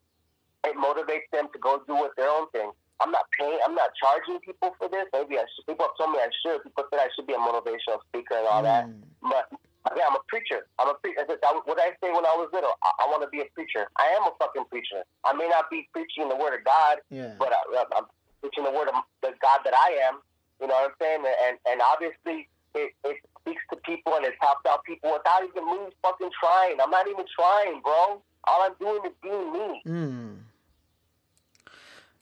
it 0.63 0.75
motivates 0.77 1.27
them 1.33 1.47
to 1.51 1.59
go 1.59 1.81
do 1.85 1.95
what 1.95 2.15
their 2.15 2.29
own 2.29 2.49
thing. 2.51 2.71
I'm 3.01 3.11
not 3.11 3.25
paying. 3.37 3.59
I'm 3.65 3.75
not 3.75 3.89
charging 3.99 4.39
people 4.39 4.75
for 4.79 4.87
this. 4.87 5.05
Maybe 5.11 5.37
I 5.37 5.43
should. 5.51 5.67
People 5.67 5.87
have 5.91 5.97
told 5.99 6.15
me 6.15 6.19
I 6.23 6.31
should. 6.45 6.63
People 6.63 6.85
said 6.89 6.99
I 7.01 7.09
should 7.15 7.27
be 7.27 7.33
a 7.33 7.37
motivational 7.37 7.99
speaker 8.07 8.35
and 8.39 8.47
all 8.47 8.63
that. 8.63 8.87
Mm. 8.87 9.03
But 9.21 9.51
yeah, 9.95 10.03
I'm 10.07 10.15
a 10.15 10.23
preacher. 10.27 10.67
I'm 10.79 10.89
a 10.89 10.93
preacher. 10.95 11.25
What 11.27 11.75
did 11.77 11.83
I 11.83 11.91
say 11.99 12.11
when 12.15 12.25
I 12.25 12.35
was 12.39 12.49
little? 12.53 12.71
I, 12.83 13.03
I 13.03 13.05
want 13.11 13.21
to 13.23 13.29
be 13.29 13.41
a 13.41 13.49
preacher. 13.53 13.87
I 13.97 14.07
am 14.15 14.23
a 14.23 14.31
fucking 14.39 14.65
preacher. 14.69 15.03
I 15.25 15.33
may 15.33 15.47
not 15.49 15.69
be 15.69 15.87
preaching 15.91 16.29
the 16.29 16.35
word 16.35 16.57
of 16.57 16.63
God, 16.63 16.97
Yeah. 17.09 17.35
but 17.37 17.51
I, 17.51 17.83
I'm 17.97 18.05
preaching 18.41 18.63
the 18.63 18.71
word 18.71 18.87
of 18.87 18.95
the 19.21 19.31
God 19.41 19.59
that 19.65 19.73
I 19.75 19.99
am. 20.07 20.19
You 20.61 20.67
know 20.67 20.75
what 20.75 20.91
I'm 20.91 20.95
saying? 21.01 21.23
And 21.47 21.57
and 21.67 21.81
obviously 21.81 22.47
it, 22.75 22.93
it 23.03 23.17
speaks 23.41 23.61
to 23.71 23.77
people 23.83 24.15
and 24.15 24.23
it's 24.25 24.37
helped 24.39 24.65
out 24.67 24.83
people 24.85 25.11
without 25.11 25.43
even 25.43 25.65
me 25.67 25.91
fucking 26.01 26.29
trying. 26.39 26.77
I'm 26.81 26.89
not 26.89 27.07
even 27.07 27.25
trying, 27.35 27.81
bro. 27.81 28.21
All 28.45 28.61
I'm 28.63 28.73
doing 28.79 29.01
is 29.05 29.11
being 29.21 29.51
me. 29.53 29.81
Mm. 29.87 30.37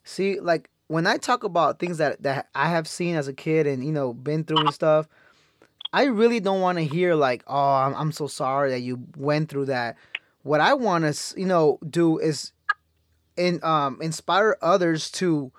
See, 0.04 0.40
like 0.40 0.70
when 0.88 1.08
I 1.08 1.18
talk 1.18 1.44
about 1.44 1.80
things 1.80 1.98
that 2.00 2.24
that 2.24 2.48
I 2.56 2.70
have 2.70 2.88
seen 2.88 3.16
as 3.16 3.28
a 3.28 3.34
kid 3.34 3.68
and 3.68 3.84
you 3.86 3.92
know 3.92 4.14
been 4.14 4.44
through 4.44 4.60
and 4.66 4.74
stuff, 4.74 5.08
I 5.94 6.06
really 6.06 6.40
don't 6.40 6.62
want 6.62 6.78
to 6.78 6.86
hear 6.86 7.16
like, 7.16 7.44
"Oh, 7.48 7.74
I'm, 7.74 7.94
I'm 7.96 8.12
so 8.12 8.28
sorry 8.28 8.72
that 8.72 8.82
you 8.82 9.04
went 9.18 9.50
through 9.50 9.66
that." 9.66 9.98
What 10.44 10.62
I 10.62 10.74
want 10.74 11.04
to, 11.14 11.40
you 11.40 11.46
know, 11.46 11.80
do 11.88 12.18
is 12.18 12.54
in 13.38 13.60
um 13.64 14.00
inspire 14.02 14.58
others 14.62 15.10
to 15.12 15.52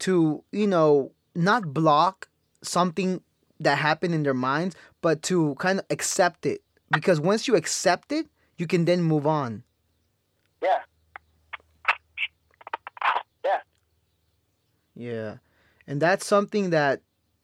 to 0.00 0.42
you 0.52 0.66
know 0.66 1.12
not 1.34 1.72
block 1.72 2.28
something 2.62 3.22
that 3.60 3.78
happened 3.78 4.14
in 4.14 4.22
their 4.22 4.34
minds, 4.34 4.76
but 5.00 5.22
to 5.22 5.54
kind 5.56 5.78
of 5.78 5.86
accept 5.90 6.46
it 6.46 6.62
because 6.90 7.20
once 7.20 7.48
you 7.48 7.56
accept 7.56 8.12
it, 8.12 8.26
you 8.58 8.66
can 8.66 8.84
then 8.84 9.02
move 9.02 9.26
on. 9.26 9.62
Yeah. 10.62 10.78
Yeah. 13.44 13.60
Yeah. 14.94 15.36
And 15.86 16.00
that's 16.00 16.26
something 16.26 16.70
that 16.70 17.00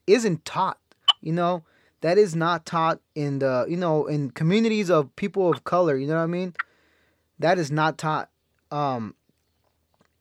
isn't 0.06 0.44
taught, 0.44 0.78
you 1.20 1.32
know, 1.32 1.64
that 2.00 2.18
is 2.18 2.34
not 2.36 2.64
taught 2.64 3.00
in 3.14 3.40
the, 3.40 3.66
you 3.68 3.76
know, 3.76 4.06
in 4.06 4.30
communities 4.30 4.90
of 4.90 5.14
people 5.16 5.50
of 5.52 5.64
color, 5.64 5.96
you 5.96 6.06
know 6.06 6.16
what 6.16 6.22
I 6.22 6.26
mean? 6.26 6.54
That 7.38 7.58
is 7.58 7.70
not 7.70 7.98
taught. 7.98 8.30
Um 8.70 9.14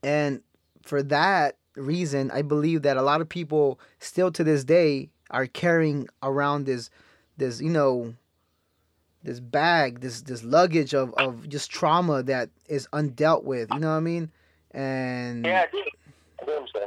and 0.04 0.42
for 0.84 1.04
that 1.04 1.58
reason, 1.76 2.32
I 2.32 2.42
believe 2.42 2.82
that 2.84 2.98
a 2.98 3.02
lot 3.02 3.22
of 3.22 3.30
people 3.30 3.80
still 4.00 4.32
to 4.32 4.44
this 4.44 4.64
day 4.64 5.10
are 5.30 5.46
carrying 5.46 6.08
around 6.24 6.66
this 6.66 6.90
this, 7.38 7.62
you 7.62 7.70
know, 7.70 8.16
this 9.24 9.40
bag, 9.40 10.00
this 10.00 10.22
this 10.22 10.44
luggage 10.44 10.94
of 10.94 11.14
of 11.16 11.48
just 11.50 11.70
trauma 11.70 12.24
that 12.24 12.50
is 12.68 12.88
undealt 12.94 13.44
with, 13.44 13.70
you 13.74 13.80
know 13.80 13.90
what 13.90 13.98
I 13.98 14.02
mean? 14.02 14.32
And 14.72 15.46
Yeah, 15.46 15.66
I 15.68 15.72
do. 15.72 15.84
I 16.42 16.46
do 16.46 16.80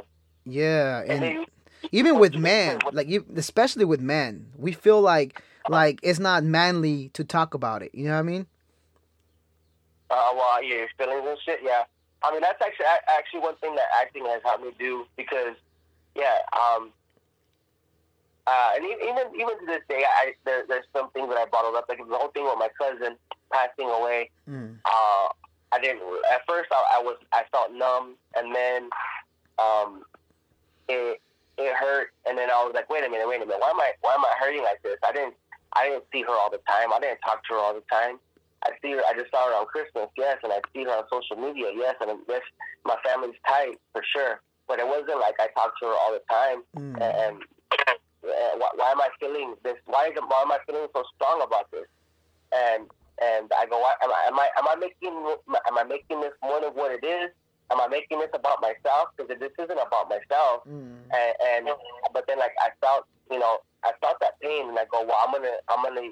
yeah, 0.45 1.03
And 1.07 1.23
and 1.23 1.45
even 1.91 2.19
with 2.19 2.35
men, 2.35 2.79
like 2.91 3.07
you- 3.07 3.25
especially 3.35 3.85
with 3.85 4.01
men, 4.01 4.51
we 4.57 4.71
feel 4.71 5.01
like 5.01 5.41
like 5.69 5.99
it's 6.03 6.19
not 6.19 6.43
manly 6.43 7.09
to 7.09 7.23
talk 7.23 7.53
about 7.53 7.81
it. 7.83 7.93
You 7.93 8.05
know 8.05 8.13
what 8.13 8.19
I 8.19 8.23
mean? 8.23 8.47
uh, 10.09 10.29
well, 10.35 10.61
yeah, 10.63 10.75
your 10.75 10.87
feelings 10.97 11.25
and 11.27 11.37
shit. 11.45 11.59
Yeah. 11.63 11.83
I 12.23 12.31
mean, 12.31 12.41
that's 12.41 12.61
actually 12.61 12.85
actually 13.07 13.39
one 13.39 13.55
thing 13.57 13.75
that 13.75 13.85
acting 13.99 14.25
has 14.25 14.41
helped 14.43 14.63
me 14.63 14.71
do 14.77 15.05
because, 15.17 15.55
yeah, 16.15 16.39
um, 16.53 16.91
uh, 18.45 18.71
and 18.75 18.83
even 18.85 19.33
even 19.35 19.59
to 19.59 19.65
this 19.65 19.81
day, 19.87 20.03
I 20.05 20.33
there, 20.45 20.63
there's 20.67 20.85
some 20.95 21.09
things 21.11 21.29
that 21.29 21.37
I 21.37 21.45
bottled 21.45 21.75
up. 21.75 21.85
Like 21.89 21.97
the 21.99 22.15
whole 22.17 22.29
thing 22.29 22.43
with 22.43 22.57
my 22.59 22.69
cousin 22.77 23.15
passing 23.51 23.89
away. 23.89 24.29
Mm. 24.49 24.77
uh, 24.85 25.27
I 25.71 25.79
didn't. 25.81 26.01
At 26.33 26.41
first, 26.47 26.69
I, 26.71 26.97
I 26.97 27.01
was 27.01 27.17
I 27.31 27.43
felt 27.51 27.71
numb, 27.71 28.15
and 28.35 28.53
then 28.53 28.89
um, 29.57 30.03
it 30.89 31.21
it 31.65 31.75
hurt, 31.75 32.09
and 32.25 32.37
then 32.37 32.49
I 32.49 32.63
was 32.63 32.71
like, 32.73 32.89
wait 32.89 33.03
a 33.05 33.09
minute, 33.09 33.27
wait 33.27 33.41
a 33.41 33.45
minute, 33.45 33.59
why 33.61 33.69
am 33.69 33.79
I 33.79 33.91
why 34.01 34.13
am 34.15 34.23
I 34.25 34.33
hurting 34.39 34.63
like 34.63 34.81
this? 34.83 34.97
I 35.03 35.11
didn't 35.11 35.35
I 35.73 35.87
didn't 35.89 36.05
see 36.11 36.21
her 36.23 36.33
all 36.35 36.49
the 36.51 36.59
time. 36.67 36.91
I 36.93 36.99
didn't 36.99 37.19
talk 37.25 37.43
to 37.47 37.53
her 37.55 37.59
all 37.59 37.73
the 37.73 37.83
time. 37.91 38.19
I 38.63 38.71
see 38.81 38.91
her. 38.91 39.01
I 39.09 39.13
just 39.17 39.31
saw 39.31 39.47
her 39.49 39.55
on 39.55 39.65
Christmas, 39.65 40.07
yes, 40.17 40.37
and 40.43 40.51
I 40.53 40.61
see 40.73 40.83
her 40.83 40.91
on 40.91 41.03
social 41.11 41.35
media, 41.37 41.71
yes, 41.73 41.95
and 42.01 42.19
yes, 42.29 42.41
my 42.85 42.95
family's 43.03 43.37
tight 43.47 43.79
for 43.93 44.03
sure. 44.13 44.41
But 44.67 44.79
it 44.79 44.85
wasn't 44.87 45.19
like 45.19 45.35
I 45.39 45.47
talked 45.57 45.79
to 45.81 45.87
her 45.89 45.95
all 45.97 46.13
the 46.13 46.21
time, 46.29 46.63
Mm. 46.77 47.01
and, 47.01 47.41
and 48.21 48.61
why, 48.61 48.69
why 48.75 48.91
am 48.91 49.01
I 49.01 49.09
feeling 49.19 49.55
this? 49.63 49.75
Why, 49.85 50.07
is, 50.07 50.13
why 50.15 50.41
am 50.43 50.51
I 50.51 50.59
feeling 50.67 50.87
so 50.93 51.03
strong 51.15 51.41
about 51.41 51.71
this? 51.71 51.87
And 52.53 52.85
and 53.21 53.51
I 53.57 53.65
go, 53.65 53.79
why, 53.79 53.93
am 54.03 54.11
I 54.11 54.21
am 54.27 54.39
I 54.39 54.49
am 54.57 54.67
I 54.67 54.75
making 54.75 55.13
am 55.13 55.77
I 55.77 55.83
making 55.83 56.21
this 56.21 56.33
more 56.43 56.61
than 56.61 56.71
what 56.71 56.91
it 56.91 57.03
is? 57.05 57.31
Am 57.71 57.79
I 57.79 57.87
making 57.87 58.19
this 58.19 58.29
about 58.35 58.59
myself? 58.61 59.15
Because 59.15 59.39
this 59.39 59.55
isn't 59.55 59.79
about 59.79 60.11
myself. 60.11 60.67
Mm. 60.67 61.07
And, 61.07 61.33
and 61.39 61.63
but 62.13 62.27
then 62.27 62.37
like 62.37 62.51
I 62.59 62.75
felt, 62.83 63.07
you 63.31 63.39
know, 63.39 63.63
I 63.83 63.95
felt 64.03 64.19
that 64.19 64.39
pain, 64.41 64.67
and 64.67 64.77
I 64.77 64.85
go, 64.91 65.07
well, 65.07 65.17
I'm 65.23 65.31
gonna 65.31 65.55
I'm 65.71 65.81
gonna 65.83 66.11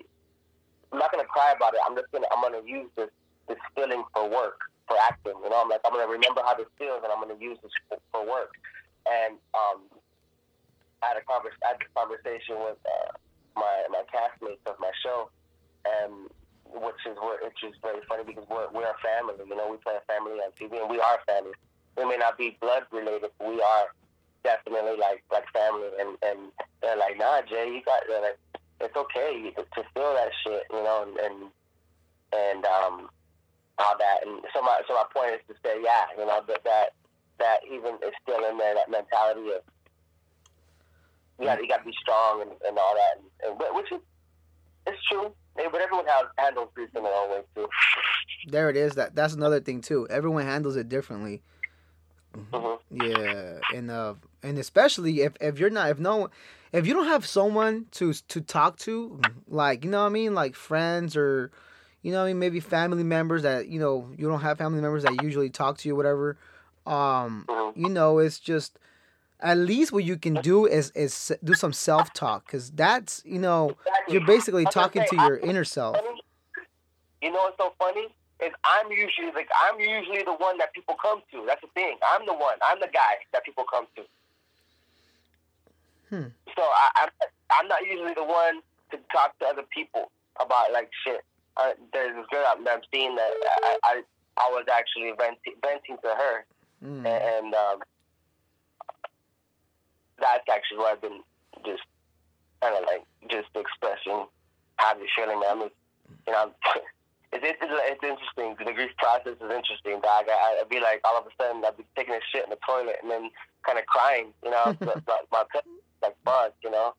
I'm 0.92 1.00
not 1.00 1.12
gonna 1.12 1.28
cry 1.28 1.52
about 1.56 1.76
it. 1.76 1.82
I'm 1.84 1.96
just 1.96 2.08
gonna 2.12 2.28
I'm 2.32 2.42
gonna 2.42 2.64
use 2.66 2.88
this 2.96 3.12
this 3.48 3.60
feeling 3.76 4.04
for 4.16 4.30
work 4.30 4.60
for 4.88 4.96
acting. 5.04 5.36
You 5.44 5.50
know, 5.50 5.62
I'm 5.62 5.70
like 5.70 5.84
I'm 5.84 5.92
gonna 5.92 6.08
remember 6.08 6.42
how 6.48 6.56
this 6.56 6.72
feels, 6.80 7.04
and 7.04 7.12
I'm 7.12 7.20
gonna 7.20 7.40
use 7.40 7.60
this 7.62 7.76
for, 7.92 8.00
for 8.12 8.24
work. 8.24 8.56
And 9.04 9.36
um, 9.52 9.84
I 11.04 11.14
had 11.14 11.18
a 11.20 11.24
convers 11.28 11.54
I 11.64 11.76
had 11.76 11.80
this 11.84 11.92
conversation 11.92 12.56
with 12.64 12.80
uh, 12.88 13.12
my 13.60 13.84
my 13.92 14.04
castmates 14.08 14.64
of 14.64 14.80
my 14.80 14.92
show, 15.04 15.30
and 15.84 16.32
which 16.74 17.02
is 17.06 17.18
which 17.44 17.62
is 17.64 17.76
very 17.82 18.02
funny 18.08 18.24
because 18.24 18.46
we're 18.50 18.70
we're 18.70 18.90
a 18.90 19.00
family. 19.02 19.42
You 19.48 19.56
know, 19.56 19.70
we 19.70 19.78
play 19.78 19.98
a 19.98 20.06
family 20.06 20.40
on 20.40 20.52
TV, 20.54 20.82
and 20.82 20.90
we 20.90 21.00
are 21.00 21.20
family. 21.26 21.54
We 21.98 22.06
may 22.06 22.18
not 22.18 22.38
be 22.38 22.58
blood 22.62 22.84
related, 22.92 23.32
but 23.38 23.48
we 23.50 23.62
are 23.62 23.88
definitely 24.44 24.98
like 24.98 25.24
like 25.32 25.46
family. 25.52 25.90
And 26.00 26.18
and 26.22 26.40
they're 26.82 26.98
like, 26.98 27.18
nah, 27.18 27.42
Jay, 27.42 27.74
you 27.74 27.82
got 27.84 28.04
like, 28.10 28.38
it's 28.82 28.96
okay 28.96 29.52
to, 29.56 29.64
to 29.64 29.82
feel 29.94 30.14
that 30.14 30.32
shit, 30.44 30.64
you 30.70 30.84
know, 30.84 31.06
and 31.08 31.18
and, 31.18 31.38
and 32.34 32.66
um, 32.66 33.10
all 33.78 33.96
that. 33.98 34.26
And 34.26 34.42
so 34.54 34.62
my 34.62 34.82
so 34.88 34.94
my 34.94 35.06
point 35.14 35.42
is 35.42 35.44
to 35.50 35.56
say, 35.64 35.82
yeah, 35.84 36.06
you 36.18 36.26
know, 36.26 36.42
that 36.48 36.64
that 36.64 36.94
that 37.40 37.60
even 37.66 37.96
is 38.06 38.14
still 38.22 38.44
in 38.50 38.58
there 38.58 38.76
that 38.76 38.92
mentality 38.92 39.50
of 39.52 39.64
you 41.40 41.46
got 41.46 41.62
you 41.62 41.68
got 41.68 41.80
to 41.80 41.86
be 41.86 41.96
strong 42.02 42.42
and, 42.42 42.52
and 42.68 42.78
all 42.78 42.96
that, 42.96 43.24
and, 43.48 43.62
and 43.62 43.76
which 43.76 43.92
is 43.92 44.00
it's 44.88 45.02
true. 45.12 45.32
But 45.72 45.82
everyone 45.82 46.06
has, 46.08 46.26
handles 46.38 46.70
grief 46.74 46.90
in 46.96 47.04
their 47.04 47.14
own 47.14 47.30
way 47.32 47.42
too. 47.56 47.68
There 48.48 48.70
it 48.70 48.78
is. 48.78 48.96
That 48.96 49.16
that's 49.16 49.34
another 49.34 49.60
thing 49.60 49.82
too. 49.82 50.08
Everyone 50.10 50.46
handles 50.46 50.76
it 50.76 50.90
differently. 50.90 51.42
hmm 52.52 52.76
Yeah, 52.92 53.60
and 53.74 53.92
uh, 53.92 54.16
and 54.44 54.58
especially 54.58 55.22
if 55.22 55.34
if 55.42 55.60
you're 55.60 55.70
not 55.70 55.90
if 55.90 56.00
no 56.00 56.30
if 56.72 56.86
you 56.88 56.94
don't 56.94 57.08
have 57.08 57.26
someone 57.26 57.88
to 57.92 58.14
to 58.14 58.42
talk 58.42 58.78
to, 58.80 59.20
like 59.48 59.84
you 59.84 59.90
know 59.90 60.02
what 60.02 60.08
I 60.08 60.10
mean, 60.10 60.34
like 60.34 60.56
friends 60.56 61.16
or 61.18 61.52
you 62.02 62.12
know 62.12 62.20
what 62.20 62.26
I 62.26 62.28
mean, 62.28 62.40
maybe 62.40 62.60
family 62.60 63.04
members 63.04 63.44
that 63.44 63.68
you 63.68 63.80
know 63.80 64.10
you 64.18 64.28
don't 64.28 64.42
have 64.42 64.58
family 64.58 64.82
members 64.82 65.04
that 65.04 65.16
usually 65.16 65.50
talk 65.50 65.78
to 65.80 65.90
you, 65.90 65.96
whatever. 65.96 66.38
Um, 66.86 67.46
hmm 67.50 67.70
you 67.80 67.90
know, 67.90 68.18
it's 68.20 68.40
just 68.40 68.80
at 69.42 69.58
least 69.58 69.92
what 69.92 70.04
you 70.04 70.18
can 70.18 70.36
do 70.36 70.66
is 70.66 70.92
is 70.96 71.32
do 71.44 71.54
some 71.54 71.74
self 71.74 72.14
talk 72.14 72.46
because 72.46 72.72
that's 72.72 73.22
you 73.26 73.40
know 73.40 73.76
you're 74.08 74.26
basically 74.26 74.66
talking 74.66 75.04
to 75.10 75.16
your 75.16 75.38
inner 75.38 75.64
self. 75.64 75.96
You 77.22 77.32
know 77.32 77.40
what's 77.40 77.58
so 77.58 77.74
funny 77.80 78.08
is 78.42 78.52
I'm 78.64 78.92
usually 78.92 79.32
like 79.34 79.50
I'm 79.64 79.80
usually 79.80 80.24
the 80.24 80.34
one 80.36 80.58
that 80.58 80.74
people 80.74 80.96
come 81.02 81.22
to. 81.32 81.44
That's 81.48 81.62
the 81.62 81.68
thing. 81.74 81.98
I'm 82.14 82.26
the 82.26 82.34
one. 82.34 82.56
I'm 82.64 82.80
the 82.80 82.90
guy 82.94 83.16
that 83.34 83.44
people 83.44 83.66
come 83.72 83.86
to. 83.96 84.04
Hmm. 86.10 86.28
So 86.56 86.64
I, 86.64 86.90
I'm 87.04 87.10
I'm 87.52 87.68
not 87.68 87.86
usually 87.86 88.14
the 88.14 88.24
one 88.24 88.62
to 88.92 88.98
talk 89.12 89.38
to 89.40 89.46
other 89.46 89.64
people 89.74 90.12
about 90.40 90.72
like 90.72 90.90
shit. 91.04 91.22
Uh, 91.58 91.72
there's 91.94 92.16
this 92.16 92.26
girl 92.32 92.46
I'm, 92.48 92.66
I'm 92.68 92.82
seeing 92.92 93.16
that 93.16 93.30
I, 93.64 93.78
I 93.84 94.02
I 94.38 94.50
was 94.52 94.66
actually 94.72 95.12
venting 95.18 95.54
venting 95.62 95.98
to 96.04 96.10
her, 96.10 96.46
Mm. 96.84 97.06
and 97.06 97.54
um, 97.54 97.80
that's 100.20 100.48
actually 100.50 100.78
what 100.78 100.94
I've 100.94 101.02
been 101.02 101.22
just 101.66 101.84
kind 102.62 102.76
of 102.76 102.84
like 102.88 103.04
just 103.30 103.50
expressing 103.56 104.26
how 104.78 104.94
this 104.96 105.10
feeling. 105.16 105.40
Man, 105.40 105.50
I 105.50 105.56
mean, 105.56 105.72
you 106.28 106.34
know, 106.34 106.52
it's, 107.34 107.44
it's 107.44 107.58
it's 107.62 108.04
interesting. 108.04 108.56
The 108.60 108.74
grief 108.74 108.92
process 108.98 109.38
is 109.40 109.52
interesting, 109.52 110.00
dog. 110.02 110.28
I, 110.28 110.60
I'd 110.62 110.70
be 110.70 110.80
like 110.80 111.02
all 111.06 111.18
of 111.18 111.26
a 111.26 111.34
sudden 111.38 111.64
I'd 111.66 111.78
be 111.78 111.86
taking 111.96 112.16
a 112.16 112.24
shit 112.32 112.44
in 112.44 112.50
the 112.50 112.60
toilet 112.66 112.98
and 113.02 113.12
then 113.12 113.30
kind 113.66 113.80
of 113.80 113.86
crying, 113.86 114.34
you 114.44 114.52
know, 114.52 114.76
but 114.80 115.04
my 115.32 115.44
like 116.02 116.16
fuck, 116.26 116.54
you 116.64 116.72
know. 116.72 116.94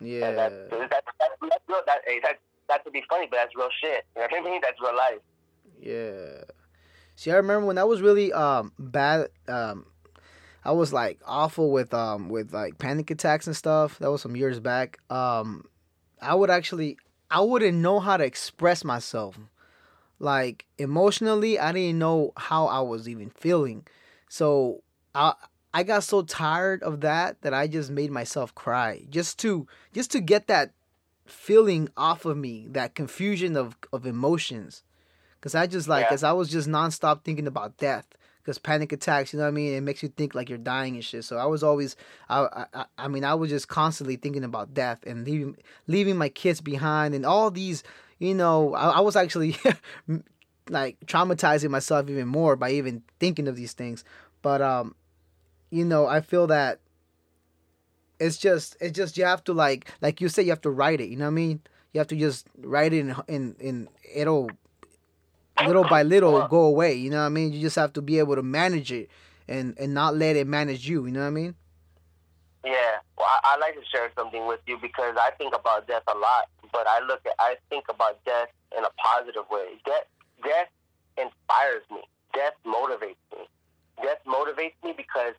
Yeah. 0.00 0.28
And 0.28 0.38
that's, 0.38 0.54
that's, 0.70 0.90
that's, 0.90 1.06
that's 1.40 1.64
real. 1.68 1.80
That, 1.86 2.00
hey, 2.06 2.20
that, 2.22 2.38
that 2.68 2.84
could 2.84 2.92
be 2.92 3.02
funny, 3.08 3.26
but 3.30 3.36
that's 3.36 3.56
real 3.56 3.70
shit. 3.80 4.04
You 4.14 4.22
know 4.22 4.28
what 4.30 4.46
I 4.46 4.50
mean? 4.50 4.60
That's 4.62 4.80
real 4.80 4.96
life. 4.96 5.22
Yeah. 5.80 6.44
See, 7.16 7.30
I 7.30 7.36
remember 7.36 7.66
when 7.66 7.76
that 7.76 7.88
was 7.88 8.02
really 8.02 8.32
um 8.32 8.72
bad. 8.78 9.28
Um, 9.48 9.86
I 10.66 10.72
was 10.72 10.92
like 10.92 11.20
awful 11.24 11.70
with 11.70 11.94
um 11.94 12.28
with 12.28 12.52
like 12.52 12.78
panic 12.78 13.10
attacks 13.12 13.46
and 13.46 13.54
stuff. 13.54 13.98
That 14.00 14.10
was 14.10 14.20
some 14.20 14.34
years 14.34 14.58
back. 14.58 14.98
Um, 15.10 15.64
I 16.20 16.34
would 16.34 16.50
actually 16.50 16.98
I 17.30 17.40
wouldn't 17.40 17.78
know 17.78 18.00
how 18.00 18.16
to 18.16 18.24
express 18.24 18.82
myself. 18.84 19.38
Like 20.18 20.66
emotionally, 20.78 21.58
I 21.58 21.70
didn't 21.72 21.98
know 22.00 22.32
how 22.36 22.66
I 22.66 22.80
was 22.80 23.08
even 23.08 23.30
feeling. 23.30 23.86
So 24.28 24.82
I 25.14 25.34
I 25.72 25.84
got 25.84 26.02
so 26.02 26.22
tired 26.22 26.82
of 26.82 27.00
that 27.02 27.42
that 27.42 27.54
I 27.54 27.68
just 27.68 27.90
made 27.90 28.10
myself 28.10 28.52
cry 28.54 29.06
just 29.08 29.38
to 29.40 29.68
just 29.92 30.10
to 30.12 30.20
get 30.20 30.48
that 30.48 30.72
feeling 31.26 31.90
off 31.96 32.24
of 32.24 32.36
me, 32.36 32.66
that 32.70 32.96
confusion 32.96 33.56
of 33.56 33.76
of 33.92 34.04
emotions. 34.04 34.82
Cause 35.42 35.54
I 35.54 35.68
just 35.68 35.86
like, 35.86 36.04
Yeah. 36.04 36.08
cause 36.08 36.24
I 36.24 36.32
was 36.32 36.48
just 36.48 36.66
nonstop 36.66 37.22
thinking 37.22 37.46
about 37.46 37.76
death. 37.76 38.06
Cause 38.46 38.58
panic 38.58 38.92
attacks, 38.92 39.32
you 39.32 39.40
know 39.40 39.44
what 39.44 39.48
I 39.48 39.52
mean? 39.52 39.74
It 39.74 39.80
makes 39.80 40.04
you 40.04 40.08
think 40.08 40.32
like 40.32 40.48
you're 40.48 40.56
dying 40.56 40.94
and 40.94 41.04
shit. 41.04 41.24
So 41.24 41.36
I 41.36 41.46
was 41.46 41.64
always, 41.64 41.96
I, 42.28 42.66
I, 42.72 42.84
I 42.96 43.08
mean, 43.08 43.24
I 43.24 43.34
was 43.34 43.50
just 43.50 43.66
constantly 43.66 44.14
thinking 44.14 44.44
about 44.44 44.72
death 44.72 45.00
and 45.04 45.26
leaving, 45.26 45.56
leaving 45.88 46.16
my 46.16 46.28
kids 46.28 46.60
behind 46.60 47.12
and 47.12 47.26
all 47.26 47.50
these, 47.50 47.82
you 48.20 48.34
know, 48.34 48.72
I, 48.74 48.90
I 48.90 49.00
was 49.00 49.16
actually 49.16 49.56
like 50.70 50.96
traumatizing 51.06 51.70
myself 51.70 52.08
even 52.08 52.28
more 52.28 52.54
by 52.54 52.70
even 52.70 53.02
thinking 53.18 53.48
of 53.48 53.56
these 53.56 53.72
things. 53.72 54.04
But 54.42 54.62
um, 54.62 54.94
you 55.70 55.84
know, 55.84 56.06
I 56.06 56.20
feel 56.20 56.46
that 56.46 56.78
it's 58.20 58.38
just, 58.38 58.76
it's 58.80 58.96
just 58.96 59.18
you 59.18 59.24
have 59.24 59.42
to 59.44 59.54
like, 59.54 59.92
like 60.00 60.20
you 60.20 60.28
said, 60.28 60.44
you 60.44 60.52
have 60.52 60.60
to 60.60 60.70
write 60.70 61.00
it. 61.00 61.08
You 61.08 61.16
know 61.16 61.24
what 61.24 61.32
I 61.32 61.34
mean? 61.34 61.60
You 61.92 61.98
have 61.98 62.08
to 62.08 62.16
just 62.16 62.46
write 62.58 62.92
it 62.92 63.00
in, 63.00 63.16
in, 63.26 63.56
in 63.58 63.88
it'll 64.14 64.50
little 65.64 65.84
by 65.84 66.02
little 66.14 66.46
go 66.48 66.64
away. 66.64 66.94
You 66.94 67.10
know 67.10 67.20
what 67.20 67.26
I 67.26 67.30
mean? 67.30 67.52
You 67.52 67.60
just 67.60 67.76
have 67.76 67.92
to 67.94 68.02
be 68.02 68.18
able 68.18 68.34
to 68.36 68.42
manage 68.42 68.92
it 68.92 69.08
and 69.48 69.76
and 69.78 69.94
not 69.94 70.16
let 70.16 70.36
it 70.36 70.46
manage 70.46 70.88
you. 70.88 71.06
You 71.06 71.12
know 71.12 71.20
what 71.20 71.26
I 71.26 71.30
mean? 71.30 71.54
Yeah, 72.64 72.98
well, 73.16 73.30
I, 73.30 73.54
I 73.54 73.58
like 73.58 73.74
to 73.78 73.86
share 73.94 74.10
something 74.18 74.46
with 74.46 74.58
you 74.66 74.76
because 74.82 75.14
I 75.14 75.30
think 75.38 75.54
about 75.54 75.86
death 75.86 76.02
a 76.08 76.18
lot, 76.18 76.50
but 76.72 76.82
I 76.88 76.98
look 77.06 77.22
at, 77.24 77.34
I 77.38 77.54
think 77.70 77.84
about 77.88 78.18
death 78.24 78.50
in 78.76 78.82
a 78.82 78.90
positive 78.98 79.46
way. 79.48 79.78
Death, 79.86 80.10
death 80.42 80.66
inspires 81.14 81.86
me. 81.94 82.02
Death 82.34 82.58
motivates 82.66 83.22
me. 83.30 83.46
Death 84.02 84.18
motivates 84.26 84.74
me 84.82 84.94
because 84.96 85.38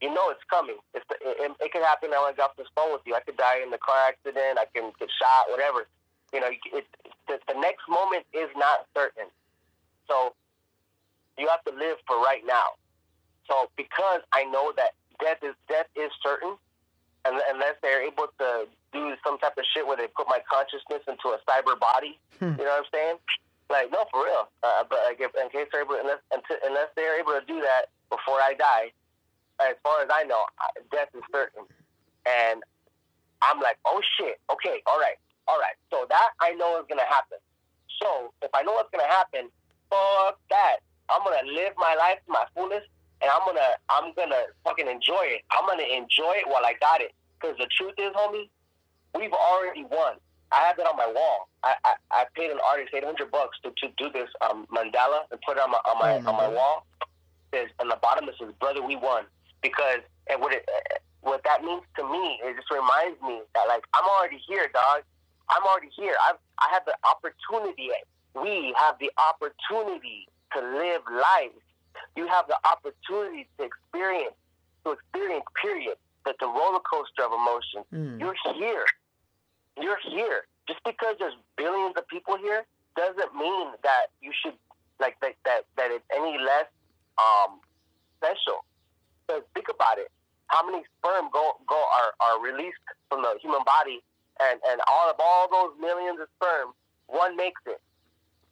you 0.00 0.14
know 0.14 0.30
it's 0.30 0.46
coming. 0.48 0.78
It's 0.94 1.04
it, 1.10 1.42
it, 1.42 1.50
it 1.58 1.72
could 1.72 1.82
happen. 1.82 2.10
I 2.14 2.32
got 2.36 2.50
off 2.50 2.56
this 2.56 2.70
phone 2.76 2.92
with 2.92 3.02
you. 3.04 3.14
I 3.14 3.20
could 3.20 3.36
die 3.36 3.58
in 3.58 3.70
the 3.70 3.78
car 3.78 4.08
accident. 4.08 4.56
I 4.56 4.70
can 4.72 4.92
get 4.98 5.10
shot. 5.10 5.50
Whatever. 5.50 5.90
You 6.34 6.40
know, 6.40 6.50
it, 6.50 6.84
the, 7.28 7.38
the 7.46 7.54
next 7.60 7.86
moment 7.88 8.26
is 8.34 8.50
not 8.56 8.86
certain. 8.94 9.30
So 10.10 10.34
you 11.38 11.46
have 11.48 11.62
to 11.64 11.72
live 11.72 11.96
for 12.06 12.16
right 12.18 12.42
now. 12.44 12.74
So 13.48 13.70
because 13.76 14.20
I 14.32 14.42
know 14.44 14.72
that 14.76 14.92
death 15.20 15.38
is 15.42 15.54
death 15.68 15.86
is 15.94 16.10
certain, 16.22 16.56
and 17.24 17.40
unless 17.54 17.76
they're 17.82 18.02
able 18.02 18.26
to 18.38 18.66
do 18.92 19.14
some 19.24 19.38
type 19.38 19.56
of 19.56 19.64
shit 19.72 19.86
where 19.86 19.96
they 19.96 20.08
put 20.08 20.26
my 20.28 20.40
consciousness 20.50 21.02
into 21.06 21.28
a 21.30 21.38
cyber 21.48 21.78
body, 21.78 22.18
Hmm. 22.40 22.58
you 22.58 22.64
know 22.66 22.74
what 22.74 22.84
I'm 22.84 22.90
saying? 22.92 23.16
Like 23.70 23.92
no, 23.92 24.04
for 24.10 24.24
real. 24.24 24.48
Uh, 24.62 24.82
but 24.90 24.98
like 25.06 25.20
if, 25.20 25.30
in 25.40 25.48
case 25.50 25.68
they're 25.70 25.82
able, 25.82 25.94
unless 25.94 26.18
until, 26.32 26.56
unless 26.66 26.88
they're 26.96 27.18
able 27.20 27.32
to 27.38 27.44
do 27.46 27.60
that 27.60 27.94
before 28.10 28.40
I 28.42 28.54
die, 28.58 28.90
as 29.62 29.76
far 29.84 30.02
as 30.02 30.08
I 30.12 30.24
know, 30.24 30.42
death 30.90 31.08
is 31.14 31.22
certain. 31.32 31.62
And 32.26 32.62
I'm 33.42 33.60
like, 33.60 33.78
oh 33.86 34.00
shit, 34.18 34.40
okay, 34.50 34.82
all 34.86 34.98
right, 34.98 35.16
all 35.46 35.58
right. 35.58 35.76
So 35.90 36.06
that 36.08 36.30
I 36.40 36.52
know 36.52 36.78
is 36.80 36.86
gonna 36.88 37.06
happen. 37.08 37.38
So 38.00 38.32
if 38.42 38.50
I 38.54 38.62
know 38.62 38.72
what's 38.72 38.90
gonna 38.90 39.10
happen, 39.10 39.48
fuck 39.90 40.38
that. 40.50 40.78
I'm 41.10 41.22
gonna 41.24 41.46
live 41.52 41.72
my 41.76 41.94
life 41.94 42.18
to 42.26 42.32
my 42.32 42.44
fullest, 42.54 42.86
and 43.20 43.30
I'm 43.30 43.44
gonna 43.46 43.76
I'm 43.88 44.12
gonna 44.14 44.52
fucking 44.64 44.88
enjoy 44.88 45.38
it. 45.38 45.42
I'm 45.50 45.66
gonna 45.66 45.84
enjoy 45.84 46.40
it 46.40 46.46
while 46.48 46.64
I 46.64 46.74
got 46.80 47.00
it. 47.00 47.12
Because 47.38 47.56
the 47.58 47.68
truth 47.76 47.94
is, 47.98 48.12
homie, 48.14 48.48
we've 49.14 49.32
already 49.32 49.84
won. 49.84 50.16
I 50.52 50.60
have 50.66 50.78
it 50.78 50.86
on 50.86 50.96
my 50.96 51.10
wall. 51.10 51.48
I, 51.62 51.74
I, 51.84 51.94
I 52.10 52.24
paid 52.36 52.50
an 52.50 52.58
artist 52.64 52.94
800 52.94 53.30
bucks 53.30 53.58
to, 53.64 53.70
to 53.70 53.92
do 53.96 54.10
this 54.12 54.28
um, 54.40 54.66
mandala 54.70 55.26
and 55.30 55.40
put 55.42 55.56
it 55.56 55.62
on 55.62 55.70
my 55.72 55.80
on 55.84 55.98
my, 55.98 56.16
on 56.18 56.36
my 56.36 56.46
God. 56.46 56.54
wall. 56.54 56.86
There's 57.52 57.70
on 57.80 57.88
the 57.88 57.98
bottom 58.00 58.28
it 58.28 58.34
says, 58.38 58.52
"Brother, 58.60 58.82
we 58.82 58.96
won." 58.96 59.24
Because 59.62 60.00
and 60.28 60.40
what 60.40 60.52
it 60.52 60.68
what 61.22 61.42
that 61.44 61.64
means 61.64 61.82
to 61.96 62.04
me, 62.04 62.40
it 62.44 62.56
just 62.56 62.70
reminds 62.70 63.20
me 63.22 63.42
that 63.54 63.66
like 63.68 63.84
I'm 63.94 64.04
already 64.04 64.40
here, 64.46 64.68
dog. 64.72 65.02
I'm 65.50 65.62
already 65.64 65.90
here. 65.96 66.14
I've 66.28 66.38
I 66.58 66.68
have 66.72 66.84
the 66.86 66.94
opportunity. 67.04 67.90
We 68.34 68.74
have 68.78 68.96
the 68.98 69.10
opportunity 69.18 70.28
to 70.54 70.60
live 70.60 71.02
life. 71.10 71.58
You 72.16 72.26
have 72.28 72.46
the 72.48 72.56
opportunity 72.66 73.48
to 73.58 73.64
experience 73.64 74.34
to 74.84 74.92
experience. 74.92 75.44
Period. 75.60 75.96
that 76.24 76.36
the 76.40 76.46
roller 76.46 76.80
coaster 76.80 77.24
of 77.24 77.32
emotions. 77.32 77.84
Mm. 77.92 78.20
You're 78.20 78.36
here. 78.56 78.84
You're 79.80 79.98
here. 80.08 80.46
Just 80.66 80.80
because 80.84 81.16
there's 81.18 81.36
billions 81.56 81.94
of 81.98 82.08
people 82.08 82.36
here 82.38 82.64
doesn't 82.96 83.34
mean 83.34 83.68
that 83.82 84.06
you 84.22 84.32
should 84.32 84.54
like 85.00 85.16
that 85.20 85.34
that, 85.44 85.64
that 85.76 85.90
it's 85.90 86.04
any 86.14 86.38
less 86.38 86.66
um 87.18 87.60
special. 88.16 88.64
Because 89.26 89.42
think 89.54 89.66
about 89.68 89.98
it. 89.98 90.10
How 90.46 90.64
many 90.64 90.84
sperm 90.98 91.28
go 91.32 91.56
go 91.66 91.76
are, 91.76 92.12
are 92.20 92.40
released 92.40 92.80
from 93.08 93.22
the 93.22 93.36
human 93.42 93.60
body 93.64 94.00
and, 94.40 94.60
and 94.68 94.80
all 94.86 95.08
of 95.10 95.16
all 95.18 95.48
those 95.50 95.72
millions 95.80 96.18
of 96.20 96.28
sperm, 96.40 96.72
one 97.06 97.36
makes 97.36 97.60
it. 97.66 97.80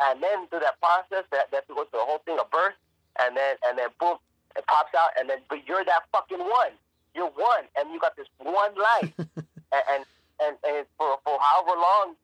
And 0.01 0.23
then 0.23 0.47
through 0.49 0.61
that 0.61 0.81
process 0.81 1.25
that 1.31 1.51
that 1.53 1.67
goes 1.69 1.87
through 1.91 2.01
the 2.01 2.07
whole 2.07 2.23
thing 2.27 2.39
of 2.39 2.51
birth 2.51 2.75
and 3.21 3.37
then 3.37 3.57
and 3.67 3.79
then 3.79 3.89
boom, 4.01 4.17
it 4.57 4.67
pops 4.67 4.95
out 4.99 5.11
and 5.19 5.29
then 5.31 5.39
but 5.49 5.67
you're 5.67 5.85
that 5.85 6.03
fucking 6.13 6.41
one. 6.43 6.75
You're 7.15 7.31
one 7.31 7.65
and 7.77 7.91
you 7.93 8.01
got 8.01 8.17
this 8.17 8.27
one 8.39 8.75
life 8.75 9.13
and 9.19 9.85
and, 9.91 10.03
and, 10.43 10.57
and 10.67 10.87
for, 10.99 11.19
for 11.25 11.39
however 11.41 11.79
long 11.79 12.15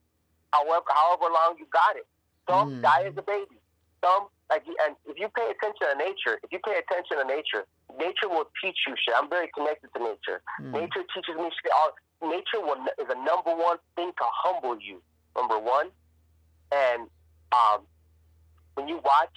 however 0.53 0.87
however 0.91 1.27
long 1.33 1.55
you 1.59 1.67
got 1.73 1.97
it. 1.97 2.07
Some 2.49 2.81
Mm. 2.81 2.83
die 2.83 3.05
as 3.05 3.15
a 3.17 3.23
baby. 3.23 3.61
Some 4.03 4.27
like 4.51 4.65
and 4.67 4.97
if 5.07 5.19
you 5.19 5.29
pay 5.29 5.47
attention 5.53 5.87
to 5.87 5.95
nature, 5.99 6.41
if 6.43 6.51
you 6.51 6.59
pay 6.65 6.81
attention 6.81 7.19
to 7.19 7.25
nature, 7.29 7.63
nature 7.99 8.29
will 8.29 8.49
teach 8.63 8.79
you 8.89 8.95
shit. 8.97 9.15
I'm 9.15 9.29
very 9.29 9.49
connected 9.55 9.91
to 9.95 10.01
nature. 10.03 10.41
Mm. 10.61 10.73
Nature 10.83 11.05
teaches 11.15 11.37
me 11.37 11.47
shit. 11.53 11.71
All, 11.77 11.93
nature 12.23 12.61
will, 12.61 12.77
is 12.99 13.09
a 13.09 13.15
number 13.25 13.55
one 13.55 13.79
thing 13.97 14.13
to 14.19 14.25
humble 14.45 14.79
you. 14.81 15.01
Number 15.37 15.59
one, 15.59 15.89
and 16.73 17.03
um, 17.53 17.83
when 18.75 18.89
you 18.89 18.97
watch, 19.05 19.33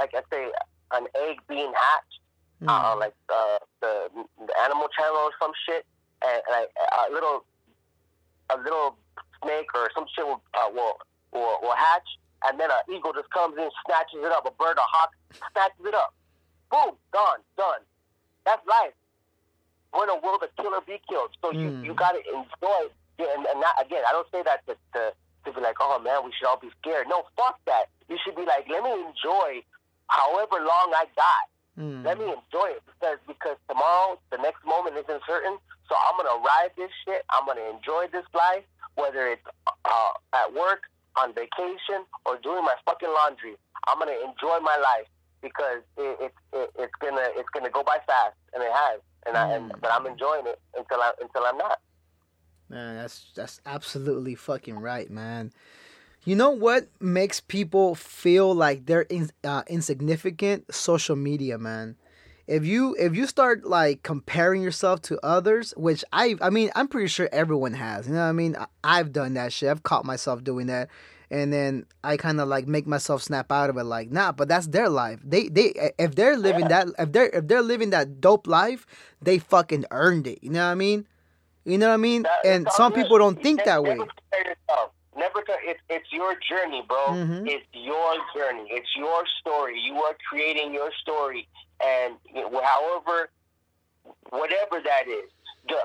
like 0.00 0.10
I 0.14 0.22
say, 0.32 0.48
an 0.92 1.06
egg 1.28 1.38
being 1.48 1.72
hatched, 1.74 2.20
Mm. 2.62 2.70
uh, 2.70 2.96
like 2.96 3.12
uh, 3.28 3.58
the, 3.82 4.08
the 4.46 4.54
Animal 4.62 4.86
Channel 4.96 5.16
or 5.16 5.32
some 5.42 5.50
shit, 5.66 5.84
and 6.24 6.40
like 6.48 6.70
a 7.08 7.12
little, 7.12 7.44
a 8.48 8.56
little 8.56 8.96
snake 9.42 9.66
or 9.74 9.90
some 9.94 10.06
shit 10.14 10.24
will 10.24 10.40
uh, 10.54 10.70
will, 10.72 10.94
will 11.32 11.58
will 11.60 11.74
hatch, 11.76 12.06
and 12.46 12.58
then 12.58 12.70
an 12.70 12.94
eagle 12.94 13.12
just 13.12 13.28
comes 13.30 13.58
in, 13.58 13.68
snatches 13.84 14.20
it 14.22 14.32
up. 14.32 14.46
A 14.46 14.52
bird, 14.52 14.78
a 14.78 14.86
hawk, 14.86 15.10
snatches 15.52 15.84
it 15.84 15.94
up. 15.94 16.14
Boom, 16.70 16.94
gone, 17.12 17.40
done. 17.58 17.82
That's 18.46 18.64
life. 18.66 18.94
When 19.94 20.08
a 20.10 20.16
will 20.18 20.38
the 20.38 20.50
killer 20.60 20.80
be 20.86 21.00
killed? 21.08 21.30
So 21.40 21.50
you 21.52 21.70
Mm. 21.70 21.84
you 21.84 21.94
got 21.94 22.12
to 22.12 22.22
enjoy. 22.28 22.90
Yeah, 23.18 23.30
and, 23.36 23.46
and 23.46 23.60
not, 23.60 23.78
again, 23.80 24.02
I 24.08 24.12
don't 24.12 24.26
say 24.34 24.42
that 24.42 24.66
to, 24.66 24.74
to 24.94 25.14
to 25.46 25.52
be 25.52 25.60
like, 25.60 25.76
oh 25.80 25.98
man, 26.00 26.24
we 26.24 26.32
should 26.34 26.46
all 26.48 26.58
be 26.58 26.70
scared. 26.82 27.06
No, 27.08 27.24
fuck 27.36 27.60
that. 27.66 27.86
You 28.08 28.18
should 28.24 28.34
be 28.34 28.44
like, 28.44 28.66
let 28.68 28.82
me 28.82 28.90
enjoy 28.90 29.62
however 30.08 30.56
long 30.58 30.90
I 30.96 31.06
got. 31.14 31.44
Mm. 31.78 32.04
Let 32.04 32.18
me 32.18 32.24
enjoy 32.26 32.74
it 32.74 32.82
because 32.86 33.18
because 33.26 33.56
tomorrow, 33.68 34.18
the 34.30 34.38
next 34.38 34.64
moment 34.66 34.96
isn't 34.96 35.22
certain. 35.26 35.58
So 35.88 35.94
I'm 35.94 36.16
gonna 36.16 36.42
ride 36.42 36.70
this 36.76 36.90
shit. 37.04 37.22
I'm 37.30 37.46
gonna 37.46 37.66
enjoy 37.70 38.06
this 38.10 38.24
life, 38.34 38.64
whether 38.96 39.28
it's 39.28 39.46
uh, 39.84 40.12
at 40.34 40.52
work, 40.52 40.90
on 41.16 41.34
vacation, 41.34 42.02
or 42.26 42.38
doing 42.38 42.64
my 42.64 42.74
fucking 42.86 43.10
laundry. 43.10 43.54
I'm 43.86 43.98
gonna 43.98 44.18
enjoy 44.24 44.58
my 44.60 44.76
life 44.78 45.06
because 45.42 45.82
it, 45.98 46.16
it, 46.20 46.32
it, 46.52 46.70
it's 46.78 46.94
gonna 47.00 47.28
it's 47.36 47.48
gonna 47.52 47.70
go 47.70 47.82
by 47.82 47.98
fast, 48.06 48.34
and 48.54 48.62
it 48.62 48.72
has. 48.72 49.00
And, 49.26 49.36
mm. 49.36 49.38
I, 49.38 49.52
and 49.52 49.72
but 49.80 49.90
I'm 49.92 50.06
enjoying 50.06 50.46
it 50.46 50.60
until 50.76 51.00
I 51.00 51.12
until 51.20 51.44
I'm 51.44 51.58
not. 51.58 51.80
Man, 52.68 52.96
that's 52.96 53.30
that's 53.34 53.60
absolutely 53.66 54.34
fucking 54.34 54.78
right, 54.78 55.10
man. 55.10 55.52
You 56.24 56.36
know 56.36 56.50
what 56.50 56.88
makes 57.00 57.38
people 57.38 57.94
feel 57.94 58.54
like 58.54 58.86
they're 58.86 59.02
in, 59.02 59.30
uh, 59.44 59.62
insignificant? 59.66 60.74
Social 60.74 61.16
media, 61.16 61.58
man. 61.58 61.96
If 62.46 62.64
you 62.64 62.94
if 62.98 63.14
you 63.14 63.26
start 63.26 63.64
like 63.64 64.02
comparing 64.02 64.62
yourself 64.62 65.02
to 65.02 65.18
others, 65.22 65.72
which 65.76 66.04
I 66.12 66.36
I 66.40 66.50
mean 66.50 66.70
I'm 66.74 66.88
pretty 66.88 67.08
sure 67.08 67.28
everyone 67.32 67.74
has. 67.74 68.06
You 68.06 68.14
know 68.14 68.20
what 68.20 68.28
I 68.28 68.32
mean? 68.32 68.56
I've 68.82 69.12
done 69.12 69.34
that 69.34 69.52
shit. 69.52 69.70
I've 69.70 69.82
caught 69.82 70.04
myself 70.04 70.44
doing 70.44 70.66
that, 70.66 70.88
and 71.34 71.52
then 71.52 71.84
I 72.04 72.16
kind 72.16 72.40
of 72.40 72.46
like 72.46 72.68
make 72.68 72.86
myself 72.86 73.20
snap 73.22 73.50
out 73.50 73.68
of 73.68 73.76
it. 73.76 73.82
Like, 73.82 74.12
nah, 74.12 74.30
but 74.30 74.46
that's 74.46 74.68
their 74.68 74.88
life. 74.88 75.18
They 75.24 75.48
they 75.48 75.92
if 75.98 76.14
they're 76.14 76.36
living 76.36 76.70
yeah. 76.70 76.84
that 76.84 76.88
if 77.00 77.12
they're 77.12 77.28
if 77.30 77.48
they're 77.48 77.62
living 77.62 77.90
that 77.90 78.20
dope 78.20 78.46
life, 78.46 78.86
they 79.20 79.38
fucking 79.40 79.84
earned 79.90 80.28
it. 80.28 80.38
You 80.42 80.50
know 80.50 80.64
what 80.64 80.72
I 80.72 80.76
mean? 80.76 81.06
You 81.64 81.78
know 81.78 81.88
what 81.88 81.94
I 81.94 81.98
mean? 81.98 82.22
That, 82.22 82.46
and 82.46 82.68
some 82.70 82.92
people 82.92 83.18
don't 83.18 83.42
think 83.42 83.64
that 83.64 83.82
way. 83.82 83.98
Never, 85.16 85.42
it's 85.62 85.80
it's 85.88 86.12
your 86.12 86.34
journey, 86.48 86.84
bro. 86.88 87.06
Mm-hmm. 87.08 87.46
It's 87.46 87.66
your 87.72 88.14
journey. 88.34 88.68
It's 88.70 88.94
your 88.96 89.22
story. 89.40 89.80
You 89.80 89.94
are 90.02 90.14
creating 90.28 90.72
your 90.72 90.90
story, 91.02 91.48
and 91.84 92.14
however, 92.34 93.30
whatever 94.30 94.80
that 94.84 95.08
is, 95.08 95.30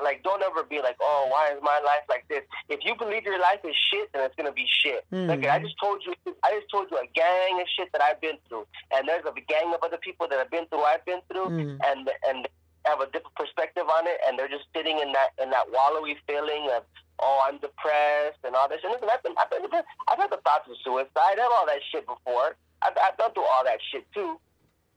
like 0.03 0.23
don't 0.23 0.43
ever 0.43 0.63
be 0.63 0.81
like, 0.81 0.97
oh, 1.01 1.27
why 1.29 1.51
is 1.55 1.59
my 1.61 1.79
life 1.83 2.03
like 2.09 2.25
this? 2.27 2.43
If 2.67 2.79
you 2.83 2.95
believe 2.95 3.23
your 3.23 3.39
life 3.39 3.59
is 3.63 3.75
shit, 3.91 4.11
then 4.13 4.23
it's 4.23 4.35
gonna 4.35 4.51
be 4.51 4.65
shit. 4.67 5.05
Mm-hmm. 5.11 5.29
Like 5.29 5.45
I 5.45 5.59
just 5.59 5.75
told 5.79 6.03
you, 6.05 6.13
I 6.43 6.51
just 6.59 6.69
told 6.71 6.87
you 6.91 6.97
a 6.97 7.07
gang 7.13 7.61
of 7.61 7.67
shit 7.77 7.91
that 7.93 8.01
I've 8.01 8.21
been 8.21 8.37
through, 8.47 8.67
and 8.91 9.07
there's 9.07 9.25
a 9.25 9.33
gang 9.47 9.73
of 9.73 9.81
other 9.83 9.97
people 9.97 10.27
that 10.29 10.39
have 10.39 10.51
been 10.51 10.67
through, 10.67 10.83
I've 10.83 11.05
been 11.05 11.21
through, 11.31 11.49
mm-hmm. 11.49 11.77
and 11.85 12.09
and 12.27 12.47
have 12.85 12.99
a 13.01 13.07
different 13.11 13.35
perspective 13.35 13.83
on 13.87 14.07
it, 14.07 14.19
and 14.27 14.39
they're 14.39 14.51
just 14.51 14.65
sitting 14.75 14.99
in 14.99 15.11
that 15.13 15.31
in 15.41 15.49
that 15.51 15.67
wallowy 15.71 16.15
feeling 16.27 16.69
of 16.75 16.83
oh, 17.21 17.43
I'm 17.43 17.59
depressed 17.59 18.39
and 18.43 18.55
all 18.55 18.69
this. 18.69 18.79
And 18.83 18.93
listen, 18.93 19.09
I've 19.11 19.23
been, 19.23 19.35
I've 19.37 19.51
been, 19.51 19.83
I've 20.07 20.17
had 20.17 20.31
the 20.31 20.39
thoughts 20.43 20.71
of 20.71 20.75
suicide. 20.83 21.11
I've 21.19 21.37
had 21.37 21.51
all 21.51 21.65
that 21.67 21.83
shit 21.91 22.07
before. 22.07 22.55
I've, 22.81 22.95
I've 22.95 23.17
gone 23.17 23.33
through 23.33 23.43
all 23.43 23.63
that 23.65 23.79
shit 23.91 24.07
too. 24.13 24.39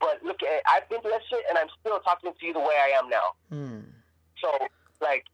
But 0.00 0.22
look, 0.24 0.38
I've 0.66 0.88
been 0.88 1.00
through 1.00 1.12
that 1.12 1.22
shit, 1.30 1.44
and 1.48 1.58
I'm 1.58 1.70
still 1.80 1.98
talking 2.00 2.32
to 2.34 2.46
you 2.46 2.52
the 2.52 2.60
way 2.60 2.74
I 2.74 2.98
am 2.98 3.08
now. 3.08 3.26
Hmm. 3.50 3.80
So, 4.42 4.50
like, 5.00 5.24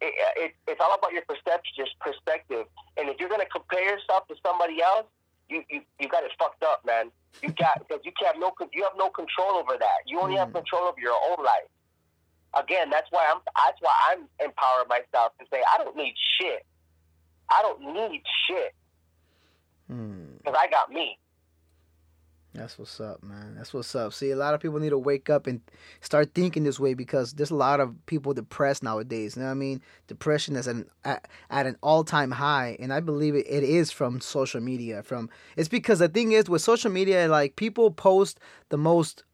it, 0.00 0.12
it, 0.36 0.52
it's 0.68 0.80
all 0.80 0.94
about 0.94 1.12
your 1.12 1.24
perception, 1.24 1.72
just 1.76 1.98
perspective. 1.98 2.66
And 2.96 3.08
if 3.08 3.18
you're 3.18 3.32
gonna 3.32 3.48
compare 3.50 3.82
yourself 3.82 4.28
to 4.28 4.34
somebody 4.44 4.82
else, 4.82 5.06
you 5.48 5.64
you, 5.70 5.80
you 5.98 6.08
got 6.08 6.22
it 6.24 6.30
fucked 6.38 6.62
up, 6.62 6.84
man. 6.84 7.10
You 7.42 7.48
got 7.56 7.80
because 7.88 8.04
you 8.04 8.12
have 8.26 8.36
no 8.38 8.52
you 8.72 8.82
have 8.84 8.94
no 8.96 9.08
control 9.08 9.56
over 9.56 9.74
that. 9.78 10.04
You 10.06 10.20
only 10.20 10.36
have 10.36 10.48
hmm. 10.48 10.60
control 10.60 10.84
over 10.84 11.00
your 11.00 11.16
own 11.32 11.42
life 11.42 11.72
again, 12.56 12.90
that's 12.90 13.10
why 13.10 13.26
I'm 13.30 13.40
that's 13.54 13.80
why 13.80 13.92
I'm 14.10 14.28
empowering 14.44 14.88
myself 14.88 15.32
to 15.38 15.46
say 15.52 15.62
I 15.72 15.82
don't 15.82 15.96
need 15.96 16.14
shit. 16.38 16.64
I 17.50 17.62
don't 17.62 17.80
need 17.94 18.22
shit 18.48 18.74
because 19.88 20.54
hmm. 20.54 20.56
I 20.56 20.68
got 20.70 20.90
me. 20.90 21.18
That's 22.54 22.78
what's 22.78 23.00
up, 23.00 23.20
man. 23.24 23.56
That's 23.56 23.74
what's 23.74 23.94
up. 23.96 24.12
See, 24.12 24.30
a 24.30 24.36
lot 24.36 24.54
of 24.54 24.60
people 24.60 24.78
need 24.78 24.90
to 24.90 24.98
wake 24.98 25.28
up 25.28 25.48
and 25.48 25.60
start 26.00 26.34
thinking 26.34 26.62
this 26.62 26.78
way 26.78 26.94
because 26.94 27.32
there's 27.32 27.50
a 27.50 27.56
lot 27.56 27.80
of 27.80 27.94
people 28.06 28.32
depressed 28.32 28.84
nowadays. 28.84 29.34
You 29.34 29.42
know 29.42 29.48
what 29.48 29.52
I 29.52 29.56
mean? 29.56 29.82
Depression 30.06 30.54
is 30.54 30.68
an, 30.68 30.88
at, 31.04 31.26
at 31.50 31.66
an 31.66 31.76
all 31.82 32.04
time 32.04 32.30
high, 32.30 32.76
and 32.78 32.92
I 32.92 33.00
believe 33.00 33.34
it, 33.34 33.46
it 33.48 33.64
is 33.64 33.90
from 33.90 34.20
social 34.20 34.60
media. 34.60 35.02
From 35.02 35.30
it's 35.56 35.68
because 35.68 35.98
the 35.98 36.08
thing 36.08 36.30
is 36.30 36.48
with 36.48 36.62
social 36.62 36.92
media, 36.92 37.26
like 37.26 37.56
people 37.56 37.90
post 37.90 38.38
the 38.68 38.78
most 38.78 39.24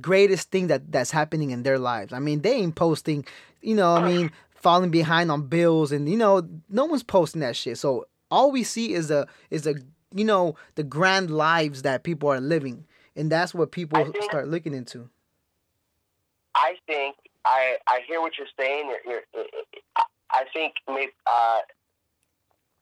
greatest 0.00 0.50
thing 0.50 0.68
that 0.68 0.90
that's 0.90 1.10
happening 1.10 1.50
in 1.50 1.62
their 1.62 1.78
lives. 1.78 2.14
I 2.14 2.20
mean, 2.20 2.40
they 2.40 2.54
ain't 2.54 2.74
posting, 2.74 3.26
you 3.60 3.74
know, 3.74 3.94
I 3.94 4.08
mean, 4.08 4.32
falling 4.54 4.90
behind 4.90 5.30
on 5.30 5.46
bills 5.48 5.92
and 5.92 6.08
you 6.08 6.16
know, 6.16 6.48
no 6.70 6.86
one's 6.86 7.02
posting 7.02 7.42
that 7.42 7.54
shit. 7.54 7.76
So 7.76 8.06
all 8.30 8.50
we 8.50 8.62
see 8.62 8.94
is 8.94 9.08
the 9.08 9.26
is 9.50 9.62
the 9.62 9.82
you 10.16 10.24
know, 10.24 10.56
the 10.74 10.82
grand 10.82 11.30
lives 11.30 11.82
that 11.82 12.02
people 12.02 12.30
are 12.30 12.40
living. 12.40 12.84
And 13.14 13.30
that's 13.30 13.54
what 13.54 13.72
people 13.72 14.02
think, 14.04 14.22
start 14.24 14.48
looking 14.48 14.74
into. 14.74 15.08
I 16.54 16.74
think 16.86 17.16
I 17.44 17.76
I 17.86 18.00
hear 18.06 18.20
what 18.20 18.32
you're 18.38 18.46
saying. 18.58 18.90
You're, 19.06 19.22
you're, 19.34 19.44
I 20.30 20.44
think 20.52 20.74
maybe, 20.88 21.12
uh, 21.26 21.60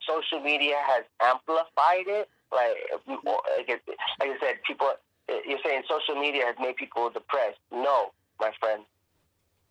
social 0.08 0.40
media 0.40 0.76
has 0.86 1.04
amplified 1.22 2.06
it. 2.06 2.28
Like, 2.52 2.76
like 3.06 3.80
I 4.20 4.38
said, 4.40 4.56
people 4.66 4.90
you're 5.28 5.58
saying 5.64 5.82
social 5.88 6.20
media 6.20 6.46
has 6.46 6.56
made 6.60 6.76
people 6.76 7.10
depressed. 7.10 7.58
No, 7.72 8.12
my 8.40 8.50
friend. 8.60 8.82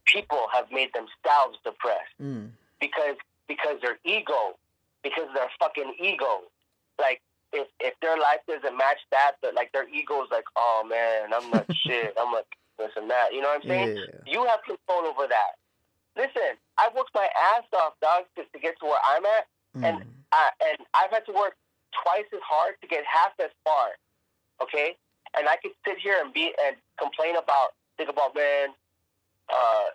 People 0.06 0.48
have 0.52 0.66
made 0.72 0.90
themselves 0.94 1.58
depressed 1.64 2.14
mm. 2.22 2.50
because 2.80 3.16
because 3.48 3.78
their 3.82 3.98
ego, 4.04 4.58
because 5.02 5.28
their 5.34 5.50
fucking 5.60 5.96
ego. 6.00 6.42
Like 7.00 7.22
if 7.54 7.68
if 7.80 7.94
their 8.02 8.18
life 8.18 8.42
doesn't 8.48 8.78
match 8.78 9.00
that, 9.12 9.38
but 9.42 9.54
like 9.54 9.72
their 9.72 9.88
ego's 9.88 10.28
like, 10.32 10.46
oh 10.58 10.84
man, 10.90 11.34
I'm 11.34 11.50
not 11.52 11.66
shit. 11.86 12.14
I'm 12.20 12.34
like 12.34 12.50
this 12.78 12.92
and 12.96 13.10
that. 13.10 13.34
You 13.34 13.42
know 13.42 13.50
what 13.50 13.64
I'm 13.64 13.70
saying? 13.70 13.98
Yeah. 13.98 14.34
You 14.34 14.46
have 14.46 14.60
control 14.66 15.06
over 15.06 15.28
that. 15.30 15.62
Listen, 16.18 16.58
I've 16.78 16.94
worked 16.94 17.14
my 17.16 17.28
ass 17.56 17.66
off, 17.74 17.94
dog, 18.02 18.26
to, 18.36 18.44
to 18.44 18.60
get 18.60 18.78
to 18.82 18.86
where 18.86 19.02
I'm 19.02 19.26
at, 19.26 19.46
mm. 19.78 19.86
and 19.86 20.06
I, 20.32 20.50
and 20.70 20.78
I've 20.94 21.10
had 21.10 21.26
to 21.26 21.34
work 21.34 21.56
twice 22.04 22.30
as 22.34 22.42
hard 22.46 22.76
to 22.82 22.88
get 22.88 23.04
half 23.06 23.34
as 23.40 23.50
far. 23.64 23.98
Okay, 24.62 24.98
and 25.38 25.48
I 25.48 25.58
could 25.58 25.72
sit 25.86 25.98
here 25.98 26.18
and 26.24 26.34
be 26.34 26.54
and 26.66 26.76
complain 27.00 27.36
about 27.36 27.74
think 27.98 28.10
about 28.10 28.36
man, 28.36 28.70
uh, 29.50 29.90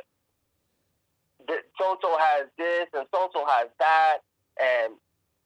so 1.78 1.90
and 1.90 1.98
so 2.02 2.16
has 2.18 2.46
this 2.56 2.86
and 2.94 3.06
so 3.14 3.22
and 3.24 3.30
so 3.34 3.44
has 3.46 3.68
that, 3.78 4.18
and 4.61 4.94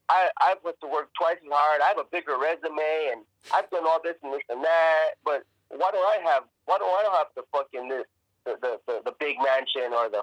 I 0.09 0.31
I've 0.41 0.63
put 0.63 0.81
to 0.81 0.87
work 0.87 1.11
twice 1.19 1.37
as 1.45 1.51
hard. 1.51 1.81
I 1.81 1.89
have 1.89 1.99
a 1.99 2.09
bigger 2.11 2.37
resume, 2.39 3.13
and 3.13 3.23
I've 3.55 3.71
done 3.71 3.85
all 3.87 4.01
this 4.03 4.17
and 4.23 4.33
this 4.33 4.43
and 4.49 4.63
that. 4.65 5.21
But 5.25 5.45
why 5.69 5.91
do 5.91 5.99
I 5.99 6.19
have 6.25 6.45
why 6.67 6.79
do 6.79 6.85
I 6.85 7.09
have 7.19 7.29
the 7.37 7.43
fucking 7.53 7.89
this 7.89 8.05
the 8.45 8.57
the, 8.61 8.81
the, 8.87 9.01
the 9.07 9.15
big 9.19 9.37
mansion 9.39 9.93
or 9.93 10.09
the 10.09 10.23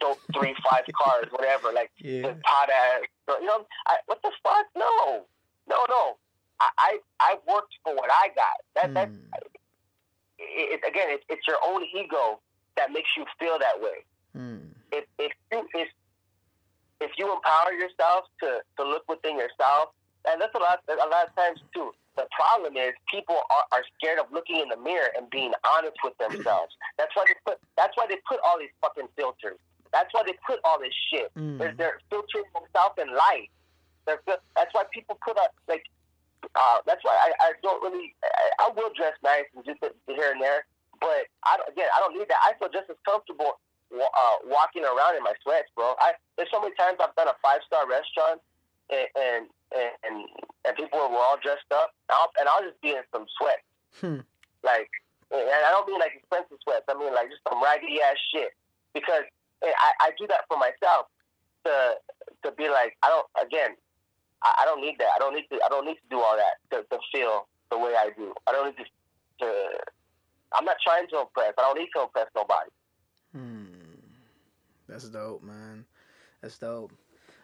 dope 0.00 0.20
three 0.34 0.54
five 0.68 0.84
cars 1.00 1.26
whatever 1.30 1.72
like 1.72 1.90
yeah. 1.96 2.20
the 2.20 2.36
pot 2.44 2.68
ass 2.68 3.00
you 3.40 3.46
know 3.46 3.64
I, 3.86 3.96
what 4.04 4.20
the 4.22 4.30
fuck 4.44 4.66
no 4.76 5.24
no 5.66 5.76
no 5.88 6.16
I, 6.60 6.98
I 7.20 7.36
worked 7.48 7.74
for 7.84 7.94
what 7.94 8.10
I 8.12 8.28
got. 8.34 8.58
That 8.74 8.94
that 8.94 9.10
mm. 9.10 9.18
it, 10.38 10.80
again, 10.86 11.08
it, 11.10 11.22
it's 11.28 11.46
your 11.46 11.56
own 11.64 11.82
ego 11.96 12.40
that 12.76 12.92
makes 12.92 13.10
you 13.16 13.24
feel 13.38 13.58
that 13.58 13.80
way. 13.80 14.04
Mm. 14.36 14.68
If 14.92 15.04
if 15.18 15.32
you 15.50 15.66
if 15.74 15.88
if 17.00 17.10
you 17.18 17.32
empower 17.32 17.72
yourself 17.72 18.26
to 18.40 18.60
to 18.76 18.82
look 18.84 19.08
within 19.08 19.36
yourself, 19.36 19.90
and 20.28 20.40
that's 20.40 20.54
a 20.54 20.58
lot 20.58 20.80
a 20.88 21.08
lot 21.08 21.28
of 21.28 21.34
times 21.34 21.60
too. 21.74 21.92
The 22.16 22.26
problem 22.34 22.76
is 22.76 22.92
people 23.10 23.38
are, 23.50 23.64
are 23.72 23.84
scared 23.96 24.18
of 24.18 24.26
looking 24.32 24.60
in 24.60 24.68
the 24.68 24.76
mirror 24.76 25.08
and 25.16 25.30
being 25.30 25.52
honest 25.64 25.96
with 26.04 26.16
themselves. 26.18 26.74
That's 26.98 27.14
why 27.14 27.24
they 27.26 27.38
put 27.46 27.58
that's 27.76 27.96
why 27.96 28.06
they 28.08 28.18
put 28.28 28.40
all 28.44 28.58
these 28.58 28.74
fucking 28.82 29.08
filters. 29.16 29.56
That's 29.92 30.12
why 30.12 30.22
they 30.26 30.34
put 30.46 30.60
all 30.64 30.78
this 30.78 30.92
shit. 31.10 31.32
Mm. 31.34 31.58
They're, 31.58 31.74
they're 31.74 31.98
filtering 32.10 32.44
themselves 32.54 32.94
in 33.00 33.08
life. 33.10 33.50
They're, 34.06 34.22
that's 34.54 34.72
why 34.72 34.84
people 34.92 35.18
put 35.24 35.36
up 35.38 35.54
like 35.66 35.84
uh, 36.54 36.78
that's 36.86 37.02
why 37.04 37.14
I, 37.14 37.30
I 37.40 37.52
don't 37.62 37.82
really. 37.82 38.14
I, 38.24 38.66
I 38.66 38.70
will 38.74 38.90
dress 38.96 39.14
nice 39.22 39.48
and 39.54 39.64
just 39.64 39.80
here 39.80 40.32
and 40.32 40.40
there, 40.40 40.66
but 41.00 41.28
I 41.44 41.56
again 41.68 41.88
I 41.94 42.00
don't 42.00 42.16
need 42.16 42.28
that. 42.28 42.40
I 42.42 42.52
feel 42.58 42.68
just 42.68 42.90
as 42.90 42.96
comfortable 43.04 43.60
uh, 43.92 44.36
walking 44.46 44.84
around 44.84 45.16
in 45.16 45.22
my 45.22 45.34
sweats, 45.42 45.68
bro. 45.74 45.94
I 45.98 46.12
there's 46.36 46.50
so 46.50 46.60
many 46.60 46.74
times 46.74 46.98
I've 47.00 47.14
done 47.14 47.28
a 47.28 47.36
five 47.42 47.60
star 47.66 47.88
restaurant 47.88 48.40
and 48.90 49.08
and, 49.16 49.42
and 50.04 50.16
and 50.66 50.76
people 50.76 50.98
were 50.98 51.18
all 51.18 51.38
dressed 51.42 51.70
up, 51.72 51.94
and 52.08 52.14
I'll, 52.16 52.30
and 52.38 52.48
I'll 52.48 52.62
just 52.62 52.80
be 52.82 52.90
in 52.90 53.02
some 53.12 53.26
sweats, 53.38 53.66
hmm. 54.00 54.20
like. 54.62 54.90
And 55.30 55.46
I 55.46 55.70
don't 55.70 55.86
mean 55.86 56.00
like 56.00 56.10
expensive 56.18 56.58
sweats. 56.66 56.90
I 56.90 56.98
mean 56.98 57.14
like 57.14 57.30
just 57.30 57.46
some 57.46 57.62
raggedy 57.62 58.02
ass 58.02 58.18
shit. 58.34 58.50
Because 58.92 59.22
I, 59.62 59.70
I 60.02 60.10
do 60.18 60.26
that 60.26 60.42
for 60.50 60.58
myself 60.58 61.06
to 61.62 61.94
to 62.42 62.50
be 62.58 62.66
like 62.66 62.98
I 63.04 63.14
don't 63.14 63.30
again 63.38 63.78
I, 64.42 64.62
I 64.62 64.64
don't 64.64 64.80
need 64.80 64.96
that. 64.98 65.08
I 65.14 65.18
don't 65.18 65.34
need 65.34 65.46
to. 65.50 65.58
I 65.64 65.68
don't 65.68 65.86
need 65.86 65.96
to 65.96 66.08
do 66.10 66.20
all 66.20 66.36
that 66.36 66.56
to, 66.70 66.82
to 66.88 66.98
feel 67.12 67.46
the 67.70 67.78
way 67.78 67.94
I 67.96 68.10
do. 68.16 68.34
I 68.46 68.52
don't 68.52 68.66
need 68.66 68.84
to. 68.84 69.44
to 69.44 69.52
I'm 70.52 70.64
not 70.64 70.76
trying 70.82 71.06
to 71.08 71.20
impress. 71.20 71.54
I 71.58 71.62
don't 71.62 71.78
need 71.78 71.90
to 71.94 72.02
impress 72.02 72.26
nobody. 72.34 72.70
Hmm. 73.32 73.69
That's 74.90 75.08
dope, 75.08 75.42
man. 75.42 75.84
That's 76.42 76.58
dope. 76.58 76.92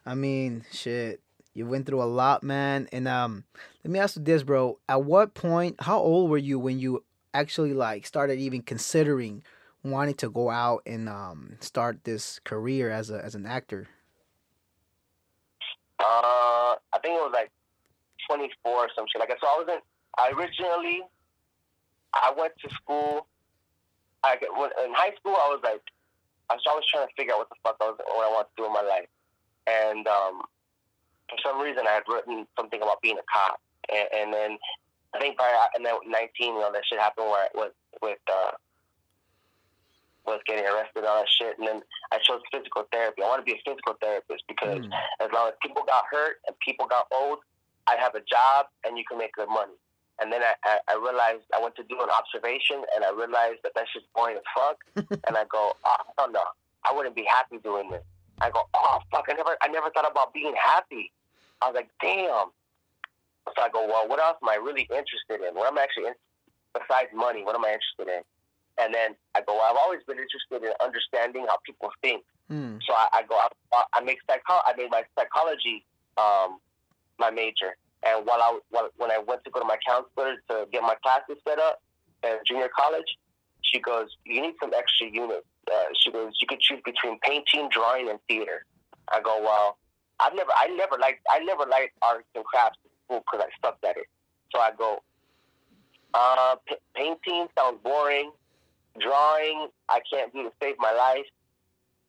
I 0.04 0.14
mean, 0.14 0.64
shit. 0.72 1.20
You 1.54 1.66
went 1.66 1.86
through 1.86 2.02
a 2.02 2.04
lot, 2.04 2.42
man. 2.42 2.88
And 2.92 3.08
um, 3.08 3.44
let 3.84 3.90
me 3.90 3.98
ask 3.98 4.16
you 4.16 4.22
this, 4.22 4.42
bro. 4.42 4.78
At 4.88 5.04
what 5.04 5.34
point? 5.34 5.80
How 5.80 5.98
old 5.98 6.28
were 6.28 6.38
you 6.38 6.58
when 6.58 6.78
you 6.78 7.04
actually 7.32 7.72
like 7.72 8.06
started 8.06 8.38
even 8.38 8.62
considering 8.62 9.42
wanting 9.84 10.14
to 10.16 10.28
go 10.28 10.50
out 10.50 10.82
and 10.86 11.08
um, 11.08 11.56
start 11.60 12.04
this 12.04 12.40
career 12.44 12.90
as 12.90 13.10
a 13.10 13.24
as 13.24 13.34
an 13.34 13.46
actor? 13.46 13.88
Uh, 15.98 16.74
I 16.92 16.98
think 17.00 17.14
it 17.14 17.22
was 17.22 17.32
like 17.32 17.50
24 18.28 18.72
or 18.72 18.88
some 18.94 19.06
shit. 19.10 19.20
Like 19.20 19.30
so, 19.40 19.46
I 19.46 19.56
wasn't 19.58 19.82
I 20.18 20.30
originally, 20.30 21.02
I 22.12 22.32
went 22.36 22.54
to 22.64 22.74
school. 22.74 23.26
I 24.24 24.34
in 24.34 24.92
high 24.92 25.14
school. 25.18 25.36
I 25.36 25.48
was 25.48 25.60
like, 25.62 25.82
I 26.50 26.54
was 26.54 26.62
always 26.66 26.86
trying 26.86 27.06
to 27.06 27.14
figure 27.16 27.34
out 27.34 27.46
what 27.46 27.48
the 27.48 27.60
fuck 27.62 27.76
I 27.80 27.90
was, 27.90 27.98
what 27.98 28.26
I 28.26 28.32
want 28.32 28.48
to 28.48 28.56
do 28.56 28.66
in 28.66 28.72
my 28.72 28.82
life, 28.82 29.10
and 29.66 30.06
um, 30.06 30.42
for 31.28 31.38
some 31.42 31.60
reason, 31.60 31.86
I 31.86 31.98
had 31.98 32.06
written 32.06 32.46
something 32.56 32.80
about 32.80 33.02
being 33.02 33.18
a 33.18 33.26
cop, 33.26 33.60
and, 33.90 34.06
and 34.14 34.28
then 34.32 34.58
I 35.14 35.18
think 35.18 35.38
by 35.38 35.48
and 35.74 35.84
then 35.84 35.94
19, 36.06 36.54
you 36.54 36.60
know, 36.60 36.70
that 36.72 36.84
shit 36.86 36.98
happened 36.98 37.26
where 37.26 37.46
I 37.46 37.48
was 37.54 37.72
with 38.02 38.18
uh, 38.30 38.52
was 40.26 40.40
getting 40.46 40.66
arrested 40.66 41.02
and 41.02 41.06
all 41.06 41.22
that 41.22 41.30
shit. 41.30 41.58
And 41.58 41.66
then 41.66 41.80
I 42.12 42.18
chose 42.18 42.40
physical 42.52 42.84
therapy. 42.92 43.22
I 43.22 43.28
want 43.28 43.40
to 43.40 43.48
be 43.48 43.56
a 43.56 43.62
physical 43.64 43.94
therapist 44.00 44.44
because 44.48 44.82
mm. 44.82 44.90
as 45.22 45.30
long 45.32 45.48
as 45.48 45.54
people 45.62 45.82
got 45.86 46.04
hurt 46.10 46.42
and 46.46 46.56
people 46.58 46.86
got 46.86 47.06
old, 47.14 47.38
I 47.86 47.96
have 47.96 48.14
a 48.14 48.22
job 48.26 48.66
and 48.84 48.98
you 48.98 49.04
can 49.08 49.18
make 49.18 49.32
good 49.34 49.48
money. 49.48 49.78
And 50.20 50.32
then 50.32 50.40
I, 50.42 50.54
I, 50.64 50.78
I 50.88 50.94
realized 50.96 51.44
I 51.54 51.60
went 51.62 51.76
to 51.76 51.84
do 51.84 52.00
an 52.00 52.08
observation 52.08 52.82
and 52.94 53.04
I 53.04 53.12
realized 53.12 53.60
that 53.64 53.72
that's 53.74 53.92
just 53.92 54.06
boring 54.14 54.36
as 54.36 54.46
fuck. 54.54 54.78
and 55.28 55.36
I 55.36 55.44
go, 55.44 55.72
oh, 55.84 55.96
no, 56.18 56.26
no, 56.26 56.44
I 56.84 56.94
wouldn't 56.94 57.14
be 57.14 57.26
happy 57.28 57.58
doing 57.62 57.90
this. 57.90 58.02
I 58.40 58.50
go, 58.50 58.62
oh 58.74 58.98
fuck, 59.10 59.24
I 59.28 59.32
never, 59.32 59.56
I 59.62 59.68
never 59.68 59.90
thought 59.90 60.10
about 60.10 60.34
being 60.34 60.54
happy. 60.60 61.12
I 61.62 61.68
was 61.68 61.74
like, 61.74 61.88
damn. 62.00 62.52
So 63.56 63.62
I 63.62 63.68
go, 63.72 63.86
well, 63.86 64.08
what 64.08 64.20
else 64.20 64.36
am 64.42 64.48
I 64.48 64.56
really 64.56 64.82
interested 64.82 65.40
in? 65.46 65.54
What 65.54 65.68
am 65.68 65.78
I 65.78 65.82
actually 65.82 66.08
in, 66.08 66.14
besides 66.74 67.08
money? 67.14 67.44
What 67.44 67.54
am 67.54 67.64
I 67.64 67.76
interested 67.76 68.12
in? 68.12 68.22
And 68.78 68.92
then 68.92 69.16
I 69.34 69.40
go, 69.40 69.56
well, 69.56 69.68
I've 69.70 69.80
always 69.80 70.00
been 70.06 70.18
interested 70.18 70.60
in 70.66 70.72
understanding 70.84 71.46
how 71.48 71.56
people 71.64 71.88
think. 72.02 72.24
Mm. 72.52 72.78
So 72.86 72.92
I, 72.92 73.08
I 73.12 73.22
go, 73.22 73.40
I, 73.72 73.84
I 73.94 74.00
make 74.02 74.18
psycho, 74.28 74.60
I 74.66 74.74
made 74.76 74.90
my 74.90 75.02
psychology 75.18 75.84
um, 76.18 76.58
my 77.18 77.30
major. 77.30 77.76
And 78.06 78.24
while 78.26 78.40
I 78.40 78.58
while, 78.70 78.88
when 78.96 79.10
I 79.10 79.18
went 79.18 79.42
to 79.44 79.50
go 79.50 79.60
to 79.60 79.66
my 79.66 79.78
counselor 79.86 80.36
to 80.48 80.66
get 80.70 80.82
my 80.82 80.94
classes 81.02 81.42
set 81.46 81.58
up 81.58 81.82
in 82.22 82.38
junior 82.46 82.68
college, 82.68 83.18
she 83.62 83.80
goes, 83.80 84.08
"You 84.24 84.42
need 84.42 84.54
some 84.60 84.72
extra 84.74 85.08
units." 85.08 85.46
Uh, 85.70 85.86
she 85.98 86.12
goes, 86.12 86.32
"You 86.40 86.46
could 86.46 86.60
choose 86.60 86.80
between 86.84 87.18
painting, 87.20 87.68
drawing, 87.70 88.08
and 88.08 88.20
theater." 88.28 88.64
I 89.08 89.20
go, 89.20 89.40
"Well, 89.42 89.78
I've 90.20 90.34
never, 90.34 90.50
I 90.56 90.68
never 90.68 90.96
liked, 90.98 91.20
I 91.30 91.40
never 91.40 91.66
liked 91.66 91.94
arts 92.02 92.28
and 92.34 92.44
crafts 92.44 92.78
school 93.04 93.24
because 93.26 93.46
I 93.46 93.66
sucked 93.66 93.84
at 93.84 93.96
it." 93.96 94.06
So 94.54 94.60
I 94.60 94.70
go, 94.70 95.02
uh, 96.14 96.56
p- 96.66 96.76
"Painting 96.94 97.48
sounds 97.58 97.80
boring. 97.82 98.32
Drawing, 98.98 99.68
I 99.90 100.00
can't 100.10 100.32
do 100.32 100.42
to 100.44 100.52
save 100.62 100.76
my 100.78 100.92
life. 100.92 101.26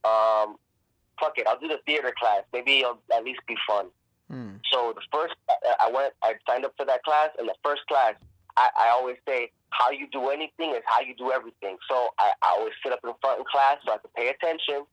Um, 0.06 0.58
fuck 1.20 1.38
it, 1.38 1.46
I'll 1.48 1.60
do 1.60 1.68
the 1.68 1.80
theater 1.86 2.14
class. 2.18 2.44
Maybe 2.54 2.80
it'll 2.80 3.02
at 3.14 3.24
least 3.24 3.42
be 3.48 3.58
fun." 3.68 3.88
Hmm. 4.30 4.58
So 4.72 4.94
the 4.94 5.02
first, 5.12 5.36
I 5.80 5.90
went, 5.92 6.14
I 6.22 6.36
signed 6.48 6.66
up 6.66 6.74
for 6.76 6.86
that 6.86 7.04
class, 7.04 7.30
and 7.40 7.48
the 7.48 7.56
first 7.64 7.82
class, 7.88 8.14
I, 8.58 8.70
I 8.78 8.90
always 8.90 9.16
say, 9.28 9.52
how 9.70 9.92
you 9.92 10.08
do 10.12 10.30
anything 10.30 10.72
is 10.72 10.82
how 10.86 11.02
you 11.02 11.16
do 11.16 11.32
everything. 11.32 11.78
So 11.90 12.10
I, 12.18 12.32
I 12.42 12.56
always 12.58 12.74
sit 12.84 12.92
up 12.92 13.00
in 13.04 13.12
front 13.22 13.40
in 13.40 13.46
class 13.52 13.78
so 13.86 13.94
I 13.94 13.98
could 13.98 14.14
pay 14.14 14.30
attention, 14.30 14.86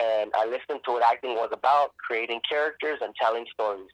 and 0.00 0.30
I 0.34 0.46
listened 0.46 0.80
to 0.84 0.92
what 0.92 1.02
acting 1.02 1.34
was 1.34 1.50
about, 1.52 1.96
creating 1.96 2.40
characters 2.48 2.98
and 3.00 3.14
telling 3.20 3.46
stories. 3.52 3.90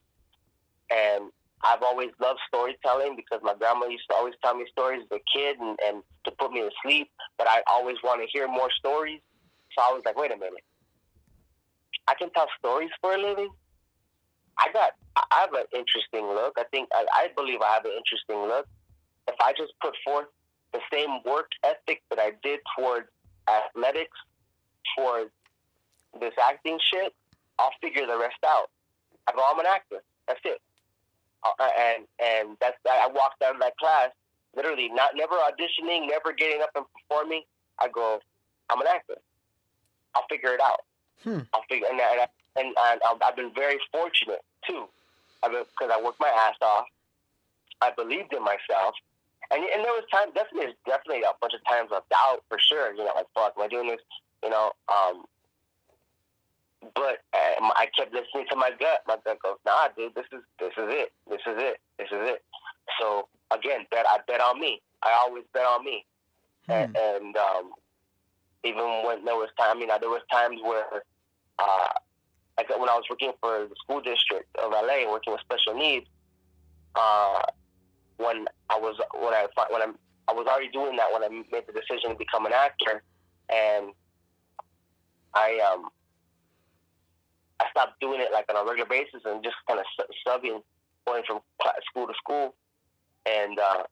And 0.90 1.30
I've 1.62 1.82
always 1.82 2.10
loved 2.20 2.40
storytelling 2.48 3.16
because 3.16 3.40
my 3.42 3.54
grandma 3.54 3.86
used 3.86 4.04
to 4.10 4.16
always 4.16 4.34
tell 4.44 4.54
me 4.54 4.66
stories 4.70 5.02
as 5.10 5.18
a 5.18 5.22
kid 5.32 5.58
and, 5.58 5.78
and 5.86 6.02
to 6.24 6.30
put 6.32 6.52
me 6.52 6.60
to 6.60 6.70
sleep, 6.82 7.10
but 7.38 7.48
I 7.48 7.62
always 7.70 7.96
want 8.04 8.20
to 8.20 8.26
hear 8.32 8.46
more 8.48 8.70
stories. 8.78 9.20
So 9.76 9.82
I 9.82 9.92
was 9.92 10.02
like, 10.04 10.16
wait 10.16 10.30
a 10.30 10.36
minute. 10.36 10.64
I 12.06 12.14
can 12.14 12.30
tell 12.30 12.46
stories 12.58 12.90
for 13.00 13.14
a 13.14 13.18
living? 13.18 13.50
I 14.58 14.72
got 14.72 14.92
I 15.16 15.40
have 15.40 15.52
an 15.52 15.66
interesting 15.72 16.26
look. 16.26 16.54
I 16.58 16.64
think 16.70 16.88
I, 16.92 17.06
I 17.12 17.28
believe 17.36 17.60
I 17.60 17.74
have 17.74 17.84
an 17.84 17.92
interesting 17.92 18.42
look. 18.42 18.66
If 19.28 19.36
I 19.40 19.52
just 19.52 19.72
put 19.80 19.94
forth 20.04 20.26
the 20.72 20.80
same 20.92 21.20
work 21.24 21.50
ethic 21.62 22.02
that 22.10 22.18
I 22.18 22.32
did 22.42 22.60
towards 22.76 23.06
athletics, 23.48 24.16
towards 24.96 25.30
this 26.20 26.34
acting 26.42 26.78
shit, 26.92 27.14
I'll 27.58 27.72
figure 27.80 28.06
the 28.06 28.18
rest 28.18 28.42
out. 28.46 28.70
I 29.26 29.32
go, 29.32 29.42
I'm 29.46 29.58
an 29.58 29.66
actor. 29.66 30.02
That's 30.26 30.40
it. 30.44 30.60
Uh, 31.42 31.68
and 31.78 32.04
and 32.22 32.56
that's 32.60 32.76
I 32.90 33.08
walked 33.08 33.42
out 33.42 33.54
of 33.54 33.60
that 33.60 33.76
class 33.76 34.10
literally 34.56 34.88
not 34.88 35.10
never 35.14 35.34
auditioning, 35.34 36.08
never 36.08 36.32
getting 36.32 36.62
up 36.62 36.70
and 36.74 36.84
performing. 36.94 37.42
I 37.78 37.88
go, 37.88 38.20
I'm 38.70 38.80
an 38.80 38.86
actor. 38.86 39.16
I'll 40.14 40.26
figure 40.28 40.54
it 40.54 40.60
out. 40.60 40.80
Hmm. 41.22 41.40
I'll 41.52 41.64
figure 41.68 41.86
and, 41.90 42.00
and 42.00 42.28
and, 42.56 42.66
and 42.66 43.00
I've 43.24 43.36
been 43.36 43.52
very 43.54 43.78
fortunate 43.92 44.42
too, 44.66 44.86
because 45.42 45.90
I 45.92 46.00
worked 46.02 46.20
my 46.20 46.28
ass 46.28 46.56
off. 46.62 46.86
I 47.82 47.90
believed 47.90 48.32
in 48.32 48.42
myself, 48.42 48.94
and 49.50 49.62
and 49.62 49.84
there 49.84 49.92
was 49.92 50.04
time 50.12 50.32
definitely 50.34 50.74
definitely 50.86 51.22
a 51.22 51.32
bunch 51.40 51.54
of 51.54 51.64
times 51.68 51.90
of 51.92 52.02
doubt 52.08 52.42
for 52.48 52.58
sure. 52.58 52.92
You 52.94 53.04
know, 53.04 53.12
like 53.14 53.26
fuck, 53.34 53.54
am 53.56 53.64
I 53.64 53.68
doing 53.68 53.88
this? 53.88 54.00
You 54.42 54.50
know, 54.50 54.72
um, 54.88 55.24
but 56.94 57.24
um, 57.34 57.72
I 57.76 57.88
kept 57.96 58.12
listening 58.12 58.46
to 58.50 58.56
my 58.56 58.70
gut. 58.78 59.02
My 59.06 59.16
gut 59.24 59.38
goes, 59.42 59.56
Nah, 59.66 59.88
dude, 59.96 60.14
this 60.14 60.26
is 60.32 60.42
this 60.58 60.72
is 60.76 60.88
it. 60.92 61.12
This 61.28 61.40
is 61.46 61.56
it. 61.58 61.80
This 61.98 62.08
is 62.08 62.28
it. 62.28 62.42
So 63.00 63.28
again, 63.50 63.86
bet 63.90 64.06
I 64.08 64.18
bet 64.26 64.40
on 64.40 64.60
me. 64.60 64.80
I 65.02 65.12
always 65.20 65.44
bet 65.52 65.66
on 65.66 65.84
me, 65.84 66.04
hmm. 66.66 66.72
and, 66.72 66.96
and 66.96 67.36
um, 67.36 67.72
even 68.64 69.02
when 69.04 69.24
there 69.24 69.34
was 69.34 69.50
time, 69.58 69.80
you 69.80 69.86
know, 69.86 69.98
there 70.00 70.08
was 70.08 70.22
times 70.32 70.60
where 70.62 71.02
uh, 71.58 71.88
like 72.56 72.68
when 72.70 72.88
I 72.88 72.94
was 72.94 73.04
working 73.10 73.32
for 73.40 73.66
the 73.68 73.74
school 73.82 74.00
district 74.00 74.54
of 74.62 74.70
LA, 74.70 75.10
working 75.10 75.32
with 75.32 75.42
special 75.42 75.74
needs, 75.74 76.06
uh, 76.94 77.42
when 78.16 78.46
I 78.70 78.78
was 78.78 78.96
when 79.14 79.34
I 79.34 79.46
when 79.70 79.82
I'm, 79.82 79.94
I 80.28 80.32
was 80.32 80.46
already 80.46 80.68
doing 80.68 80.96
that 80.96 81.12
when 81.12 81.24
I 81.24 81.28
made 81.28 81.64
the 81.66 81.72
decision 81.72 82.10
to 82.10 82.16
become 82.16 82.46
an 82.46 82.52
actor, 82.52 83.02
and 83.50 83.92
I 85.34 85.58
um 85.72 85.88
I 87.60 87.66
stopped 87.70 88.00
doing 88.00 88.20
it 88.20 88.32
like 88.32 88.46
on 88.48 88.56
a 88.56 88.68
regular 88.68 88.88
basis 88.88 89.22
and 89.24 89.42
just 89.42 89.56
kind 89.68 89.80
of 89.80 89.86
subbing, 90.26 90.62
going 91.06 91.22
from 91.26 91.40
school 91.90 92.06
to 92.06 92.14
school, 92.14 92.54
and 93.26 93.58
uh, 93.58 93.82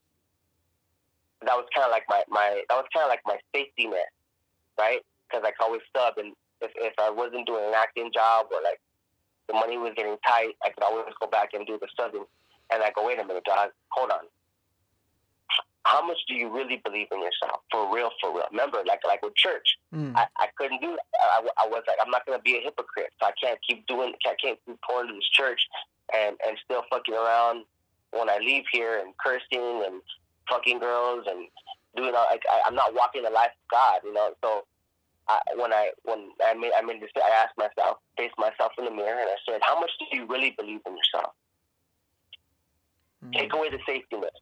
that 1.46 1.56
was 1.56 1.66
kind 1.74 1.86
of 1.86 1.90
like 1.90 2.04
my 2.08 2.22
my 2.28 2.62
that 2.68 2.76
was 2.76 2.86
kind 2.94 3.04
of 3.04 3.10
like 3.10 3.22
my 3.26 3.38
safety 3.54 3.86
net, 3.86 4.10
right? 4.78 5.00
Because 5.28 5.44
I 5.44 5.50
could 5.50 5.64
always 5.64 5.82
sub 5.96 6.18
and 6.18 6.34
if, 6.62 6.70
if 6.76 6.94
I 6.98 7.10
wasn't 7.10 7.46
doing 7.46 7.64
an 7.66 7.74
acting 7.74 8.10
job 8.14 8.46
or 8.50 8.62
like 8.62 8.80
the 9.48 9.54
money 9.54 9.76
was 9.76 9.92
getting 9.96 10.16
tight, 10.26 10.54
I 10.64 10.70
could 10.70 10.82
always 10.82 11.12
go 11.20 11.26
back 11.26 11.50
and 11.52 11.66
do 11.66 11.78
the 11.80 11.88
subbing. 11.98 12.24
And 12.72 12.82
I 12.82 12.90
go, 12.94 13.06
wait 13.06 13.18
a 13.18 13.26
minute, 13.26 13.44
John, 13.44 13.68
hold 13.88 14.10
on. 14.10 14.24
How 15.84 16.06
much 16.06 16.18
do 16.28 16.34
you 16.34 16.48
really 16.48 16.80
believe 16.84 17.08
in 17.10 17.18
yourself? 17.18 17.60
For 17.70 17.92
real, 17.92 18.10
for 18.20 18.32
real. 18.32 18.46
Remember, 18.52 18.78
like 18.86 19.00
like 19.04 19.20
with 19.20 19.34
church, 19.34 19.76
mm. 19.92 20.14
I, 20.14 20.26
I 20.38 20.46
couldn't 20.56 20.80
do 20.80 20.90
that. 20.90 21.06
I, 21.20 21.64
I 21.64 21.66
was 21.66 21.82
like, 21.88 21.98
I'm 22.00 22.10
not 22.10 22.24
going 22.24 22.38
to 22.38 22.42
be 22.42 22.56
a 22.56 22.60
hypocrite. 22.60 23.10
So 23.20 23.26
I 23.26 23.32
can't 23.42 23.58
keep 23.68 23.84
doing, 23.88 24.14
I 24.24 24.34
can't 24.40 24.58
keep 24.64 24.78
pouring 24.88 25.08
to 25.08 25.14
this 25.14 25.28
church 25.32 25.60
and, 26.14 26.36
and 26.46 26.56
still 26.64 26.84
fucking 26.88 27.14
around 27.14 27.64
when 28.12 28.30
I 28.30 28.38
leave 28.38 28.64
here 28.70 29.00
and 29.00 29.12
cursing 29.18 29.82
and 29.84 30.00
fucking 30.48 30.78
girls 30.78 31.26
and 31.28 31.48
doing 31.96 32.14
all, 32.14 32.26
like, 32.30 32.42
I, 32.50 32.62
I'm 32.64 32.76
not 32.76 32.94
walking 32.94 33.24
the 33.24 33.30
life 33.30 33.50
of 33.50 33.68
God, 33.70 34.00
you 34.04 34.14
know? 34.14 34.34
So 34.42 34.64
I, 35.32 35.40
when 35.56 35.72
I 35.72 35.90
when 36.04 36.30
I 36.44 36.54
made 36.54 36.72
I 36.76 36.82
made 36.82 37.00
this, 37.00 37.10
I 37.16 37.30
asked 37.42 37.56
myself, 37.56 37.98
faced 38.16 38.36
myself 38.38 38.72
in 38.78 38.84
the 38.84 38.90
mirror, 38.90 39.20
and 39.20 39.30
I 39.30 39.38
said, 39.48 39.60
"How 39.62 39.78
much 39.78 39.90
do 39.98 40.04
you 40.16 40.26
really 40.26 40.54
believe 40.56 40.80
in 40.86 40.96
yourself? 40.96 41.32
Mm-hmm. 43.24 43.32
Take 43.32 43.52
away 43.54 43.70
the 43.70 43.78
safety 43.86 44.16
net. 44.16 44.34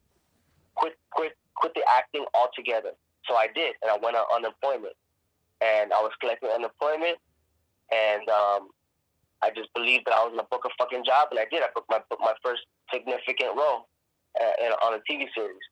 Quit, 0.75 0.97
quit, 1.11 1.33
quit 1.55 1.73
the 1.75 1.83
acting 1.97 2.25
altogether." 2.33 2.91
So 3.27 3.35
I 3.35 3.47
did, 3.53 3.75
and 3.81 3.91
I 3.91 3.97
went 4.01 4.17
on 4.17 4.25
unemployment, 4.35 4.95
and 5.61 5.93
I 5.93 6.01
was 6.01 6.11
collecting 6.19 6.49
unemployment, 6.49 7.17
and 7.93 8.27
um, 8.29 8.69
I 9.41 9.51
just 9.55 9.73
believed 9.73 10.03
that 10.07 10.15
I 10.15 10.23
was 10.23 10.33
gonna 10.35 10.49
book 10.51 10.65
a 10.65 10.73
fucking 10.77 11.05
job, 11.05 11.29
and 11.31 11.39
I 11.39 11.45
did. 11.51 11.63
I 11.63 11.67
booked 11.73 11.89
my 11.89 12.01
booked 12.09 12.21
my 12.21 12.35
first 12.43 12.63
significant 12.91 13.55
role 13.55 13.87
uh, 14.41 14.55
in, 14.59 14.71
on 14.83 14.99
a 14.99 15.01
TV 15.07 15.27
series, 15.33 15.63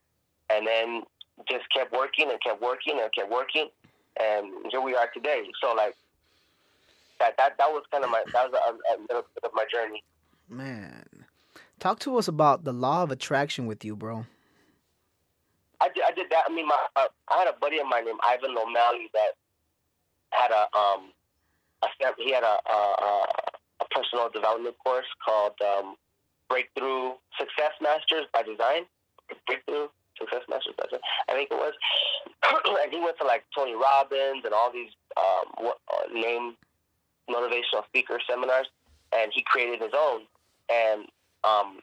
and 0.50 0.66
then 0.66 1.04
just 1.50 1.66
kept 1.76 1.92
working 1.92 2.30
and 2.32 2.40
kept 2.42 2.62
working 2.62 3.00
and 3.00 3.10
kept 3.12 3.32
working 3.32 3.68
and 4.20 4.48
here 4.70 4.82
we 4.82 4.96
are 4.96 5.10
today. 5.14 5.44
So 5.62 5.74
like 5.74 5.96
that 7.20 7.36
that 7.38 7.58
that 7.58 7.70
was 7.70 7.84
kind 7.92 8.04
of 8.04 8.10
my 8.10 8.24
that 8.34 8.52
was 8.52 8.54
a, 8.54 8.94
a 8.94 8.96
little 9.02 9.26
bit 9.36 9.44
of 9.44 9.52
my 9.54 9.66
journey. 9.72 10.04
Man, 10.50 11.26
talk 11.80 12.00
to 12.00 12.18
us 12.18 12.28
about 12.28 12.64
the 12.64 12.74
law 12.74 13.04
of 13.04 13.12
attraction 13.12 13.68
with 13.68 13.86
you, 13.86 13.96
bro. 13.96 14.26
I 15.82 15.88
did, 15.90 16.04
I 16.06 16.12
did 16.12 16.28
that. 16.32 16.44
I 16.50 16.54
mean, 16.54 16.68
my 16.68 16.78
uh, 16.96 17.08
I 17.30 17.40
had 17.40 17.48
a 17.48 17.58
buddy 17.60 17.80
of 17.80 17.88
mine 17.88 18.06
named 18.06 18.20
Ivan 18.26 18.52
O'Malley 18.52 19.10
that 19.14 19.32
had 20.32 20.52
a 20.52 20.64
um 20.78 21.12
a 21.84 21.88
he 22.18 22.32
had 22.32 22.44
a 22.44 22.58
a, 22.70 23.26
a 23.82 23.86
personal 23.92 24.30
development 24.30 24.76
course 24.84 25.08
called 25.24 25.54
um, 25.62 25.96
Breakthrough 26.50 27.14
Success 27.38 27.72
Masters 27.82 28.26
by 28.34 28.44
Design. 28.44 28.84
Breakthrough 29.46 29.88
Success 30.18 30.42
Masters. 30.50 30.74
I 31.30 31.34
think 31.34 31.50
it 31.52 31.56
was. 31.56 31.74
and 32.84 32.92
he 32.92 33.00
went 33.00 33.18
to 33.20 33.26
like 33.26 33.44
Tony 33.56 33.76
Robbins 33.76 34.44
and 34.46 34.54
all 34.54 34.72
these 34.72 34.90
um, 35.18 35.68
uh, 35.68 36.14
name 36.14 36.56
motivational 37.30 37.86
speaker 37.88 38.20
seminars, 38.30 38.68
and 39.14 39.32
he 39.34 39.44
created 39.44 39.82
his 39.82 39.94
own. 39.96 40.22
And 40.70 41.06
um, 41.44 41.80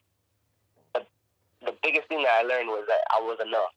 the, 0.94 1.06
the 1.64 1.74
biggest 1.82 2.08
thing 2.08 2.22
that 2.22 2.40
I 2.40 2.42
learned 2.42 2.68
was 2.68 2.84
that 2.88 3.00
I 3.10 3.20
was 3.20 3.38
enough. 3.40 3.74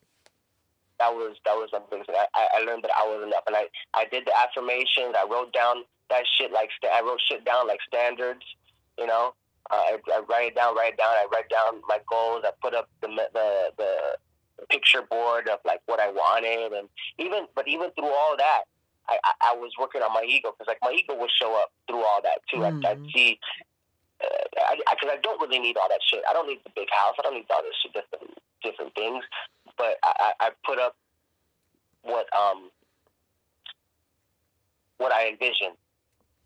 That 0.99 1.13
was 1.13 1.37
that 1.45 1.55
was 1.55 1.69
my 1.71 1.79
biggest 1.89 2.09
thing. 2.09 2.19
I, 2.35 2.47
I 2.57 2.59
learned 2.59 2.83
that 2.83 2.91
I 2.97 3.07
was 3.07 3.23
enough, 3.25 3.43
and 3.47 3.55
I 3.55 3.67
I 3.93 4.05
did 4.11 4.25
the 4.25 4.35
affirmations. 4.35 5.15
I 5.15 5.25
wrote 5.29 5.53
down 5.53 5.83
that 6.09 6.23
shit 6.37 6.51
like 6.51 6.69
I 6.83 7.01
wrote 7.01 7.21
shit 7.29 7.45
down 7.45 7.67
like 7.67 7.79
standards, 7.87 8.43
you 8.97 9.07
know. 9.07 9.33
Uh, 9.71 9.75
I, 9.75 9.97
I 10.11 10.19
write 10.27 10.51
it 10.51 10.55
down, 10.55 10.75
write 10.75 10.93
it 10.93 10.97
down. 10.97 11.13
I 11.13 11.27
write 11.31 11.47
down 11.49 11.81
my 11.87 11.99
goals. 12.09 12.43
I 12.43 12.51
put 12.61 12.73
up 12.73 12.89
the 13.01 13.07
the 13.07 13.71
the 13.77 13.91
picture 14.67 15.01
board 15.01 15.47
of 15.47 15.59
like 15.65 15.81
what 15.85 15.99
I 15.99 16.09
wanted, 16.09 16.73
and 16.73 16.89
even 17.17 17.47
but 17.55 17.67
even 17.67 17.91
through 17.91 18.11
all 18.11 18.35
that, 18.37 18.63
I 19.07 19.17
I, 19.23 19.51
I 19.51 19.55
was 19.55 19.71
working 19.79 20.01
on 20.01 20.13
my 20.13 20.23
ego 20.27 20.51
because 20.51 20.67
like 20.67 20.79
my 20.81 20.91
ego 20.91 21.15
would 21.17 21.31
show 21.31 21.55
up 21.55 21.71
through 21.87 22.03
all 22.03 22.21
that 22.23 22.39
too. 22.51 22.59
Mm. 22.59 22.85
I, 22.85 22.91
I'd 22.91 23.05
see 23.13 23.39
because 24.19 25.07
uh, 25.07 25.11
I, 25.11 25.13
I, 25.13 25.15
I, 25.15 25.17
don't 25.23 25.39
really 25.39 25.59
need 25.59 25.77
all 25.77 25.87
that 25.87 26.01
shit. 26.05 26.21
I 26.29 26.33
don't 26.33 26.47
need 26.47 26.59
the 26.63 26.71
big 26.75 26.89
house. 26.91 27.15
I 27.19 27.21
don't 27.21 27.35
need 27.35 27.45
all 27.49 27.63
this 27.63 27.75
shit, 27.81 27.93
different 27.93 28.37
different 28.61 28.95
things. 28.95 29.23
But 29.77 29.97
I, 30.03 30.33
I 30.39 30.49
put 30.65 30.77
up 30.79 30.95
what 32.03 32.27
um 32.35 32.69
what 34.97 35.13
I 35.13 35.29
envisioned, 35.29 35.77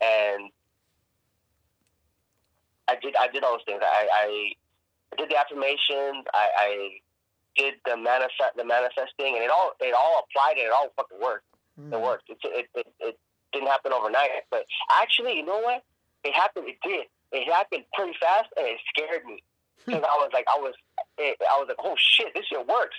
and 0.02 0.52
I 2.88 2.96
did 3.02 3.16
I 3.20 3.28
did 3.28 3.44
all 3.44 3.54
those 3.54 3.66
things. 3.66 3.82
I 3.82 4.08
I, 4.12 4.54
I 5.14 5.16
did 5.18 5.30
the 5.30 5.38
affirmations. 5.38 6.26
I, 6.34 6.50
I 6.58 6.90
did 7.56 7.76
the 7.86 7.98
manifest 7.98 8.56
the 8.58 8.66
manifesting, 8.66 9.36
and 9.36 9.44
it 9.44 9.50
all 9.50 9.74
it 9.80 9.94
all 9.94 10.26
applied 10.26 10.58
and 10.58 10.68
it 10.68 10.74
all 10.74 10.90
fucking 10.96 11.20
worked. 11.22 11.46
Mm. 11.80 11.94
It 11.94 12.02
worked. 12.02 12.30
It, 12.30 12.38
it 12.44 12.68
it 12.76 12.88
it 13.00 13.20
didn't 13.52 13.68
happen 13.68 13.94
overnight, 13.94 14.30
but 14.50 14.66
actually, 15.02 15.38
you 15.38 15.46
know 15.46 15.60
what? 15.60 15.84
It 16.24 16.34
happened. 16.34 16.68
It 16.68 16.78
did. 16.84 17.06
It 17.32 17.52
happened 17.52 17.84
pretty 17.94 18.14
fast, 18.20 18.50
and 18.58 18.68
it 18.68 18.80
scared 18.90 19.26
me 19.26 19.44
because 19.86 20.04
I 20.04 20.18
was 20.22 20.30
like, 20.34 20.46
I 20.50 20.60
was, 20.60 20.74
it, 21.18 21.38
I 21.42 21.58
was 21.60 21.68
like, 21.68 21.82
oh 21.84 21.96
shit, 21.98 22.34
this 22.36 22.46
shit 22.46 22.66
works. 22.68 22.96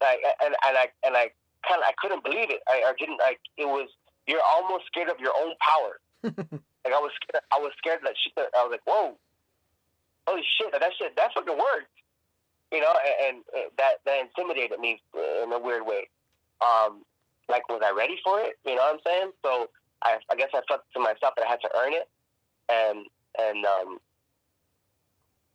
Like, 0.00 0.20
and 0.44 0.54
and 0.66 0.74
I 0.78 0.86
and 1.04 1.16
I 1.16 1.30
kind 1.66 1.82
of 1.82 1.86
I 1.86 1.94
couldn't 1.98 2.22
believe 2.24 2.50
it. 2.50 2.60
I, 2.68 2.82
I 2.86 2.92
didn't 2.98 3.18
like. 3.18 3.40
It 3.56 3.66
was 3.66 3.88
you're 4.26 4.44
almost 4.44 4.86
scared 4.86 5.08
of 5.08 5.18
your 5.18 5.32
own 5.34 5.54
power. 5.58 5.98
like 6.22 6.94
I 6.94 7.00
was 7.00 7.10
scared. 7.18 7.42
I 7.50 7.58
was 7.58 7.72
scared 7.78 8.00
that 8.04 8.14
shit. 8.14 8.50
I 8.54 8.62
was 8.62 8.70
like, 8.70 8.86
whoa, 8.86 9.16
holy 10.28 10.44
shit, 10.58 10.70
that 10.72 10.92
shit 10.98 11.16
that 11.16 11.34
fucking 11.34 11.56
worked. 11.56 11.90
You 12.70 12.80
know, 12.80 12.92
and, 13.22 13.36
and 13.56 13.70
that 13.78 14.04
that 14.04 14.20
intimidated 14.20 14.78
me 14.78 15.00
in 15.42 15.52
a 15.52 15.58
weird 15.58 15.86
way. 15.86 16.08
Um, 16.60 17.02
like, 17.48 17.66
was 17.68 17.80
I 17.84 17.92
ready 17.96 18.18
for 18.22 18.40
it? 18.40 18.58
You 18.66 18.76
know 18.76 18.82
what 18.82 18.94
I'm 18.94 19.00
saying? 19.06 19.30
So 19.42 19.70
I, 20.02 20.18
I 20.30 20.36
guess 20.36 20.50
I 20.52 20.60
felt 20.68 20.82
to 20.92 21.00
myself 21.00 21.32
that 21.36 21.46
I 21.46 21.50
had 21.50 21.60
to 21.62 21.70
earn 21.80 21.92
it, 21.94 22.08
and 22.68 23.06
and 23.38 23.64
um, 23.64 23.98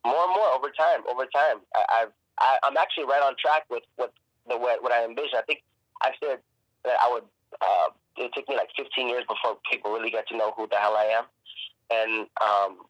more 0.06 0.26
and 0.26 0.34
more 0.36 0.50
over 0.52 0.70
time, 0.70 1.02
over 1.10 1.26
time, 1.26 1.62
I, 1.76 2.02
I've 2.02 2.14
I, 2.40 2.58
I'm 2.64 2.78
actually 2.78 3.06
right 3.06 3.22
on 3.22 3.36
track 3.40 3.64
with 3.70 3.84
what 3.96 4.14
the 4.48 4.58
what, 4.58 4.82
what 4.84 4.92
I 4.92 5.06
envision. 5.06 5.38
I 5.38 5.44
think 5.44 5.64
I 6.02 6.12
said 6.22 6.40
that 6.86 6.98
I 7.02 7.12
would. 7.12 7.24
Uh, 7.62 7.90
it 8.18 8.32
took 8.34 8.48
me 8.50 8.56
like 8.56 8.70
15 8.78 9.10
years 9.10 9.24
before 9.28 9.58
people 9.72 9.92
really 9.92 10.12
got 10.12 10.28
to 10.28 10.38
know 10.38 10.54
who 10.58 10.68
the 10.70 10.76
hell 10.76 10.96
I 10.96 11.06
am, 11.06 11.26
and 11.92 12.22
um, 12.42 12.86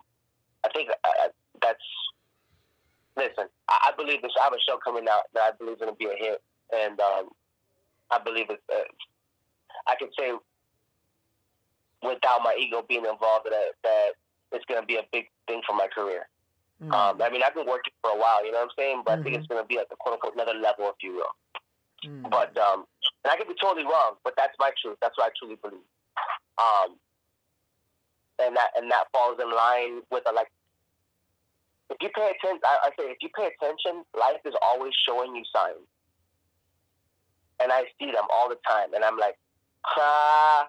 I 0.64 0.70
think 0.74 0.90
uh, 0.90 1.30
that's. 1.62 1.84
Listen, 3.16 3.46
I, 3.70 3.90
I 3.90 3.92
believe 3.96 4.22
this. 4.22 4.32
I 4.40 4.46
have 4.46 4.54
a 4.54 4.62
show 4.68 4.78
coming 4.84 5.06
out 5.10 5.24
that 5.34 5.42
I 5.42 5.52
believe 5.58 5.76
is 5.76 5.80
going 5.80 5.94
to 5.94 5.98
be 5.98 6.06
a 6.06 6.18
hit, 6.18 6.42
and 6.76 7.00
um, 7.00 7.30
I 8.12 8.20
believe 8.20 8.50
it. 8.50 8.62
Uh, 8.72 8.90
I 9.88 9.96
can 9.96 10.10
say 10.18 10.32
without 12.02 12.42
my 12.44 12.56
ego 12.60 12.84
being 12.88 13.06
involved 13.06 13.46
that 13.46 13.74
that 13.84 14.12
it's 14.52 14.66
going 14.66 14.82
to 14.82 14.86
be 14.86 14.98
a 14.98 15.06
big 15.12 15.30
thing 15.48 15.62
for 15.66 15.76
my 15.76 15.88
career. 15.88 16.28
Mm-hmm. 16.82 16.92
Um, 16.92 17.22
I 17.22 17.30
mean, 17.30 17.42
I've 17.44 17.56
been 17.56 17.68
working 17.68 17.94
for 18.02 18.12
a 18.12 18.20
while, 18.20 18.46
you 18.46 18.52
know 18.52 18.60
what 18.60 18.74
I'm 18.74 18.78
saying? 18.78 19.04
But 19.06 19.12
mm-hmm. 19.12 19.22
I 19.22 19.24
think 19.24 19.36
it's 19.38 19.46
mm-hmm. 19.46 19.54
going 19.54 19.64
to 19.64 19.68
be 19.68 19.78
at 19.80 19.90
the 19.90 19.96
quote 19.96 20.14
unquote 20.14 20.36
another 20.36 20.54
level, 20.54 20.90
if 20.90 21.00
you 21.02 21.16
will. 21.16 21.34
Mm-hmm. 22.06 22.30
But 22.30 22.58
um, 22.58 22.86
and 23.24 23.32
I 23.32 23.38
could 23.38 23.48
be 23.48 23.56
totally 23.60 23.86
wrong, 23.86 24.20
but 24.24 24.34
that's 24.36 24.54
my 24.60 24.72
truth. 24.82 24.98
That's 25.02 25.18
what 25.18 25.32
I 25.32 25.34
truly 25.40 25.56
believe. 25.62 25.88
Um, 26.58 27.00
and 28.40 28.56
that 28.58 28.72
and 28.76 28.92
that 28.92 29.06
falls 29.14 29.40
in 29.42 29.50
line 29.54 30.02
with 30.12 30.24
a 30.28 30.34
like. 30.34 30.52
If 31.90 31.98
you 32.02 32.10
pay 32.16 32.32
attention, 32.32 32.62
I, 32.64 32.88
I 32.88 32.90
say 32.98 33.12
if 33.12 33.18
you 33.22 33.30
pay 33.36 33.50
attention, 33.52 34.04
life 34.18 34.42
is 34.46 34.54
always 34.62 34.94
showing 35.08 35.36
you 35.36 35.44
signs, 35.54 35.86
and 37.60 37.72
I 37.72 37.84
see 38.00 38.12
them 38.12 38.26
all 38.34 38.50
the 38.50 38.58
time, 38.68 38.94
and 38.94 39.04
I'm 39.04 39.18
like, 39.18 39.38
ah, 39.98 40.68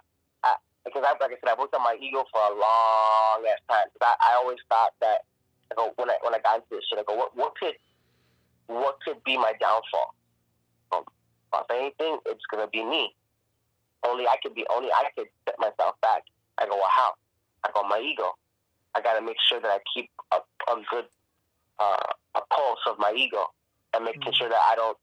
because 0.85 1.03
I, 1.03 1.17
like 1.17 1.33
I 1.33 1.39
said, 1.41 1.49
I 1.49 1.59
worked 1.59 1.75
on 1.75 1.83
my 1.83 1.97
ego 2.01 2.25
for 2.31 2.41
a 2.41 2.53
long 2.53 3.41
ass 3.49 3.61
time. 3.69 3.89
Cause 3.97 4.05
I, 4.05 4.15
I 4.21 4.37
always 4.37 4.59
thought 4.69 4.93
that 5.01 5.25
when 5.97 6.11
I 6.11 6.17
when 6.21 6.35
I 6.35 6.41
got 6.45 6.61
into 6.61 6.69
this 6.71 6.85
shit, 6.89 6.99
I 6.99 7.05
go, 7.09 7.17
what 7.17 7.35
what 7.37 7.57
could 7.57 7.75
what 8.67 8.99
could 9.05 9.23
be 9.25 9.37
my 9.37 9.53
downfall? 9.61 10.15
Um, 10.93 11.05
if 11.55 11.71
anything, 11.71 12.19
it's 12.27 12.45
gonna 12.53 12.69
be 12.69 12.85
me. 12.85 13.15
Only 14.07 14.29
I 14.29 14.37
could 14.43 14.55
be. 14.55 14.67
Only 14.71 14.91
I 14.93 15.09
could 15.17 15.29
set 15.49 15.57
myself 15.59 15.97
back. 16.03 16.23
I 16.59 16.67
go, 16.67 16.77
well, 16.77 16.91
how? 16.91 17.15
I 17.65 17.71
go, 17.75 17.83
my 17.89 17.99
ego. 17.99 18.37
I 18.95 19.01
got 19.01 19.19
to 19.19 19.23
make 19.23 19.37
sure 19.49 19.61
that 19.61 19.69
I 19.69 19.79
keep 19.95 20.11
a, 20.33 20.37
a 20.71 20.77
good 20.91 21.07
uh, 21.79 21.97
a 22.35 22.41
pulse 22.51 22.81
of 22.89 22.99
my 22.99 23.13
ego 23.17 23.47
and 23.95 24.05
making 24.05 24.23
mm-hmm. 24.23 24.33
sure 24.33 24.49
that 24.49 24.63
I 24.69 24.75
don't 24.75 24.99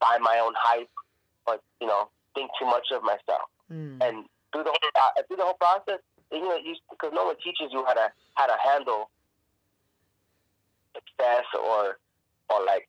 buy 0.00 0.18
my 0.20 0.40
own 0.42 0.54
hype 0.56 0.88
or 1.46 1.58
you 1.80 1.86
know 1.86 2.08
think 2.34 2.50
too 2.58 2.66
much 2.66 2.88
of 2.92 3.02
myself. 3.02 3.48
Mm. 3.72 4.02
And 4.02 4.24
through 4.52 4.64
the 4.64 4.70
whole, 4.70 4.90
uh, 4.94 5.22
through 5.26 5.36
the 5.36 5.44
whole 5.44 5.60
process, 5.60 6.00
you 6.32 6.40
know, 6.40 6.58
because 6.90 7.12
no 7.14 7.26
one 7.26 7.36
teaches 7.42 7.72
you 7.72 7.84
how 7.86 7.94
to 7.94 8.12
how 8.34 8.46
to 8.46 8.56
handle 8.62 9.10
success 10.94 11.44
or 11.54 11.98
or 12.50 12.64
like 12.66 12.86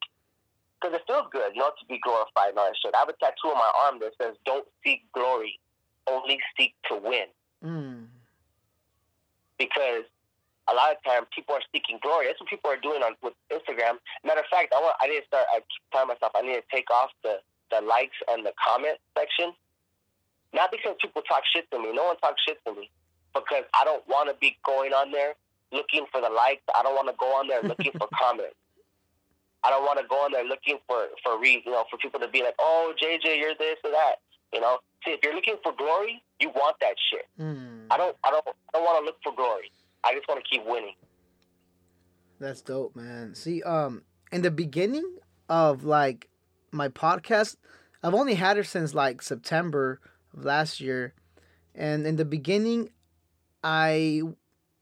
because 0.79 0.95
it 0.95 1.03
feels 1.05 1.27
good, 1.31 1.53
you 1.53 1.61
know, 1.61 1.69
to 1.79 1.85
be 1.87 1.99
glorified 2.03 2.49
and 2.49 2.57
all 2.57 2.65
that 2.65 2.75
shit. 2.81 2.95
I 2.95 2.99
have 2.99 3.09
a 3.09 3.13
tattoo 3.13 3.53
on 3.53 3.57
my 3.57 3.71
arm 3.85 3.99
that 4.01 4.13
says, 4.19 4.35
"Don't 4.45 4.67
seek 4.83 5.03
glory, 5.13 5.59
only 6.07 6.39
seek 6.57 6.73
to 6.89 6.95
win." 6.95 7.27
Mm. 7.63 8.07
Because 9.61 10.09
a 10.69 10.73
lot 10.73 10.89
of 10.89 10.97
times 11.05 11.27
people 11.35 11.53
are 11.53 11.65
seeking 11.73 11.99
glory. 12.01 12.27
That's 12.27 12.39
what 12.39 12.49
people 12.49 12.69
are 12.69 12.81
doing 12.81 13.03
on 13.03 13.13
with 13.21 13.33
Instagram. 13.53 14.01
Matter 14.25 14.41
of 14.41 14.49
fact, 14.49 14.73
I 14.73 14.81
want 14.81 14.95
I 15.01 15.07
need 15.07 15.21
to 15.21 15.27
start. 15.27 15.45
I 15.53 15.61
keep 15.61 15.83
telling 15.93 16.09
myself 16.09 16.31
I 16.33 16.41
need 16.41 16.57
to 16.57 16.65
take 16.73 16.89
off 16.89 17.13
the 17.23 17.39
the 17.69 17.81
likes 17.81 18.17
and 18.27 18.45
the 18.45 18.53
comment 18.57 18.97
section 19.17 19.53
not 20.53 20.71
because 20.71 20.95
people 21.01 21.21
talk 21.21 21.43
shit 21.53 21.69
to 21.71 21.79
me. 21.79 21.93
No 21.93 22.05
one 22.05 22.17
talks 22.17 22.41
shit 22.47 22.59
to 22.65 22.73
me 22.73 22.89
because 23.33 23.63
I 23.73 23.83
don't 23.83 24.05
want 24.07 24.29
to 24.29 24.35
be 24.39 24.57
going 24.65 24.93
on 24.93 25.11
there 25.11 25.33
looking 25.71 26.05
for 26.11 26.19
the 26.19 26.29
likes. 26.29 26.61
I 26.75 26.83
don't 26.83 26.95
want 26.95 27.07
to 27.07 27.15
go 27.17 27.27
on 27.27 27.47
there 27.47 27.63
looking 27.63 27.93
for 27.97 28.07
comments. 28.19 28.55
I 29.63 29.69
don't 29.69 29.85
want 29.85 29.99
to 29.99 30.05
go 30.09 30.15
on 30.25 30.31
there 30.31 30.43
looking 30.43 30.79
for 30.87 31.07
for 31.23 31.39
reasons, 31.39 31.65
you 31.67 31.71
know, 31.71 31.85
for 31.89 31.97
people 31.97 32.19
to 32.19 32.27
be 32.27 32.43
like, 32.43 32.55
"Oh, 32.59 32.93
JJ, 33.01 33.37
you're 33.37 33.55
this 33.55 33.77
or 33.83 33.91
that." 33.91 34.15
You 34.53 34.61
know, 34.61 34.77
see, 35.05 35.11
if 35.11 35.19
you're 35.23 35.35
looking 35.35 35.57
for 35.63 35.73
glory, 35.77 36.23
you 36.39 36.49
want 36.49 36.77
that 36.81 36.95
shit. 37.09 37.25
Mm. 37.39 37.85
I 37.89 37.97
don't, 37.97 38.15
I 38.23 38.31
don't, 38.31 38.45
I 38.47 38.77
don't 38.77 38.83
want 38.83 39.01
to 39.01 39.05
look 39.05 39.17
for 39.23 39.33
glory. 39.35 39.71
I 40.03 40.13
just 40.13 40.27
want 40.27 40.43
to 40.43 40.49
keep 40.49 40.65
winning. 40.65 40.95
That's 42.39 42.61
dope, 42.61 42.95
man. 42.95 43.35
See, 43.35 43.61
um, 43.63 44.03
in 44.31 44.41
the 44.41 44.51
beginning 44.51 45.17
of 45.47 45.83
like 45.83 46.27
my 46.71 46.89
podcast, 46.89 47.57
I've 48.03 48.13
only 48.13 48.33
had 48.35 48.57
it 48.57 48.65
since 48.65 48.93
like 48.93 49.21
September 49.21 49.99
of 50.35 50.43
last 50.43 50.81
year. 50.81 51.13
And 51.75 52.05
in 52.05 52.15
the 52.15 52.25
beginning, 52.25 52.89
I 53.63 54.21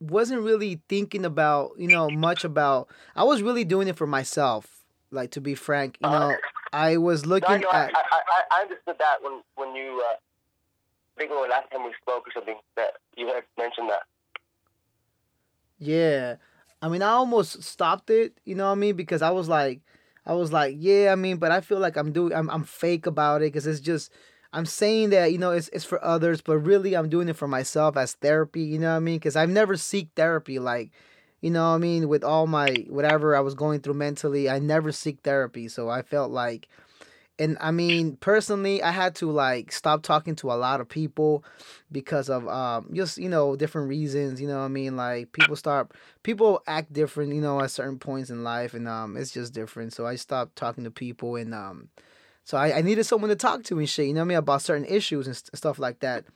wasn't 0.00 0.42
really 0.42 0.80
thinking 0.88 1.24
about, 1.24 1.72
you 1.76 1.88
know, 1.88 2.08
much 2.08 2.44
about, 2.44 2.88
I 3.14 3.24
was 3.24 3.42
really 3.42 3.64
doing 3.64 3.88
it 3.88 3.96
for 3.96 4.06
myself. 4.06 4.66
Like, 5.12 5.32
to 5.32 5.40
be 5.40 5.54
frank, 5.54 5.98
you 6.02 6.08
know, 6.08 6.34
I 6.72 6.96
was 6.96 7.26
looking 7.26 7.60
no, 7.60 7.70
at. 7.70 7.94
I, 7.94 8.00
I, 8.10 8.42
I 8.50 8.62
understood 8.62 8.96
that 8.98 9.22
when, 9.22 9.42
when 9.56 9.74
you, 9.74 10.02
uh, 10.06 10.14
I 10.14 11.18
think 11.18 11.30
when 11.30 11.50
last 11.50 11.70
time 11.70 11.84
we 11.84 11.92
spoke 12.00 12.26
or 12.26 12.32
something, 12.32 12.56
that 12.76 12.94
you 13.16 13.26
had 13.26 13.42
mentioned 13.58 13.90
that. 13.90 14.02
Yeah. 15.78 16.36
I 16.82 16.88
mean, 16.88 17.02
I 17.02 17.10
almost 17.10 17.62
stopped 17.62 18.10
it, 18.10 18.38
you 18.44 18.54
know 18.54 18.66
what 18.66 18.72
I 18.72 18.76
mean? 18.76 18.96
Because 18.96 19.20
I 19.22 19.30
was 19.30 19.48
like, 19.48 19.80
I 20.24 20.34
was 20.34 20.52
like, 20.52 20.76
yeah, 20.78 21.10
I 21.12 21.14
mean, 21.14 21.36
but 21.36 21.50
I 21.50 21.60
feel 21.60 21.78
like 21.78 21.96
I'm 21.96 22.12
doing, 22.12 22.34
I'm, 22.34 22.48
I'm 22.50 22.64
fake 22.64 23.06
about 23.06 23.42
it 23.42 23.52
because 23.52 23.66
it's 23.66 23.80
just, 23.80 24.12
I'm 24.52 24.66
saying 24.66 25.10
that, 25.10 25.32
you 25.32 25.38
know, 25.38 25.50
it's, 25.52 25.68
it's 25.72 25.84
for 25.84 26.02
others, 26.04 26.40
but 26.40 26.58
really 26.58 26.94
I'm 26.94 27.08
doing 27.08 27.28
it 27.28 27.36
for 27.36 27.48
myself 27.48 27.96
as 27.96 28.14
therapy, 28.14 28.62
you 28.62 28.78
know 28.78 28.90
what 28.90 28.96
I 28.96 29.00
mean? 29.00 29.18
Because 29.18 29.36
I've 29.36 29.50
never 29.50 29.76
seek 29.76 30.08
therapy. 30.16 30.58
Like, 30.58 30.90
you 31.40 31.50
know 31.50 31.70
what 31.70 31.76
I 31.76 31.78
mean? 31.78 32.08
With 32.08 32.24
all 32.24 32.46
my, 32.46 32.84
whatever 32.88 33.36
I 33.36 33.40
was 33.40 33.54
going 33.54 33.80
through 33.80 33.94
mentally, 33.94 34.48
I 34.48 34.58
never 34.58 34.92
seek 34.92 35.20
therapy. 35.22 35.68
So 35.68 35.88
I 35.88 36.02
felt 36.02 36.30
like 36.30 36.68
and 37.40 37.56
I 37.58 37.70
mean, 37.70 38.16
personally, 38.16 38.82
I 38.82 38.90
had 38.90 39.14
to 39.16 39.30
like 39.30 39.72
stop 39.72 40.02
talking 40.02 40.36
to 40.36 40.52
a 40.52 40.60
lot 40.60 40.82
of 40.82 40.90
people 40.90 41.42
because 41.90 42.28
of 42.28 42.46
um 42.46 42.90
just 42.92 43.16
you 43.16 43.30
know 43.30 43.56
different 43.56 43.88
reasons. 43.88 44.42
You 44.42 44.46
know, 44.46 44.60
I 44.60 44.68
mean, 44.68 44.94
like 44.94 45.32
people 45.32 45.56
start 45.56 45.90
people 46.22 46.62
act 46.66 46.92
different. 46.92 47.32
You 47.34 47.40
know, 47.40 47.58
at 47.62 47.70
certain 47.70 47.98
points 47.98 48.28
in 48.28 48.44
life, 48.44 48.74
and 48.74 48.86
um, 48.86 49.16
it's 49.16 49.30
just 49.30 49.54
different. 49.54 49.94
So 49.94 50.04
I 50.04 50.16
stopped 50.16 50.54
talking 50.54 50.84
to 50.84 50.90
people, 50.90 51.36
and 51.36 51.54
um, 51.54 51.88
so 52.44 52.58
I, 52.58 52.76
I 52.76 52.82
needed 52.82 53.04
someone 53.04 53.30
to 53.30 53.36
talk 53.36 53.64
to 53.64 53.78
and 53.78 53.88
shit. 53.88 54.06
You 54.06 54.12
know 54.12 54.20
what 54.20 54.26
I 54.26 54.28
mean 54.28 54.36
about 54.36 54.60
certain 54.60 54.84
issues 54.84 55.26
and 55.26 55.34
st- 55.34 55.56
stuff 55.56 55.78
like 55.78 56.00
that. 56.00 56.26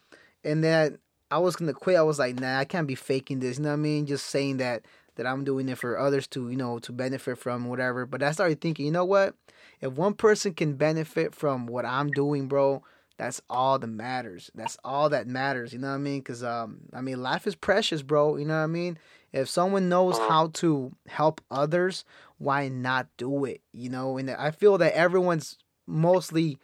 And 0.43 0.65
then 0.65 0.99
I 1.35 1.39
was 1.39 1.57
gonna 1.57 1.75
quit. 1.75 1.97
I 1.97 2.03
was 2.03 2.21
like, 2.21 2.39
nah, 2.39 2.61
I 2.61 2.65
can't 2.65 2.87
be 2.87 2.95
faking 2.95 3.41
this. 3.41 3.59
You 3.59 3.65
know 3.65 3.71
what 3.71 3.75
I 3.75 3.77
mean? 3.79 4.07
Just 4.07 4.27
saying 4.27 4.59
that 4.59 4.85
that 5.17 5.27
I'm 5.27 5.43
doing 5.43 5.69
it 5.69 5.79
for 5.79 5.99
others 5.99 6.29
to 6.29 6.49
you 6.49 6.57
know 6.57 6.79
to 6.79 6.93
benefit 6.93 7.39
from 7.39 7.67
whatever. 7.67 8.07
But 8.07 8.23
I 8.23 8.31
started 8.31 8.61
thinking, 8.61 8.87
you 8.87 8.93
know 8.93 9.05
what? 9.05 9.35
If 9.81 9.95
one 9.95 10.15
person 10.15 10.55
can 10.55 10.75
benefit 10.75 11.35
from 11.35 11.67
what 11.67 11.85
I'm 11.85 12.13
doing, 12.13 12.47
bro, 12.47 12.85
that's 13.19 13.41
all 13.51 13.81
that 13.81 13.87
matters. 13.89 14.53
That's 14.55 14.79
all 14.85 15.09
that 15.11 15.27
matters. 15.27 15.73
You 15.73 15.81
know 15.81 15.89
what 15.89 15.95
I 15.95 15.99
mean? 15.99 16.21
Because 16.21 16.45
um, 16.45 16.83
I 16.93 17.01
mean, 17.01 17.21
life 17.21 17.49
is 17.49 17.57
precious, 17.57 18.01
bro. 18.03 18.37
You 18.37 18.45
know 18.45 18.59
what 18.59 18.65
I 18.65 18.69
mean? 18.69 18.97
If 19.33 19.49
someone 19.49 19.89
knows 19.89 20.17
how 20.17 20.51
to 20.55 20.93
help 21.09 21.41
others, 21.51 22.05
why 22.39 22.69
not 22.69 23.09
do 23.17 23.45
it? 23.45 23.61
You 23.73 23.91
know, 23.91 24.19
and 24.19 24.31
I 24.31 24.53
feel 24.53 24.79
that 24.79 24.95
everyone's 24.95 25.59
mostly 25.85 26.59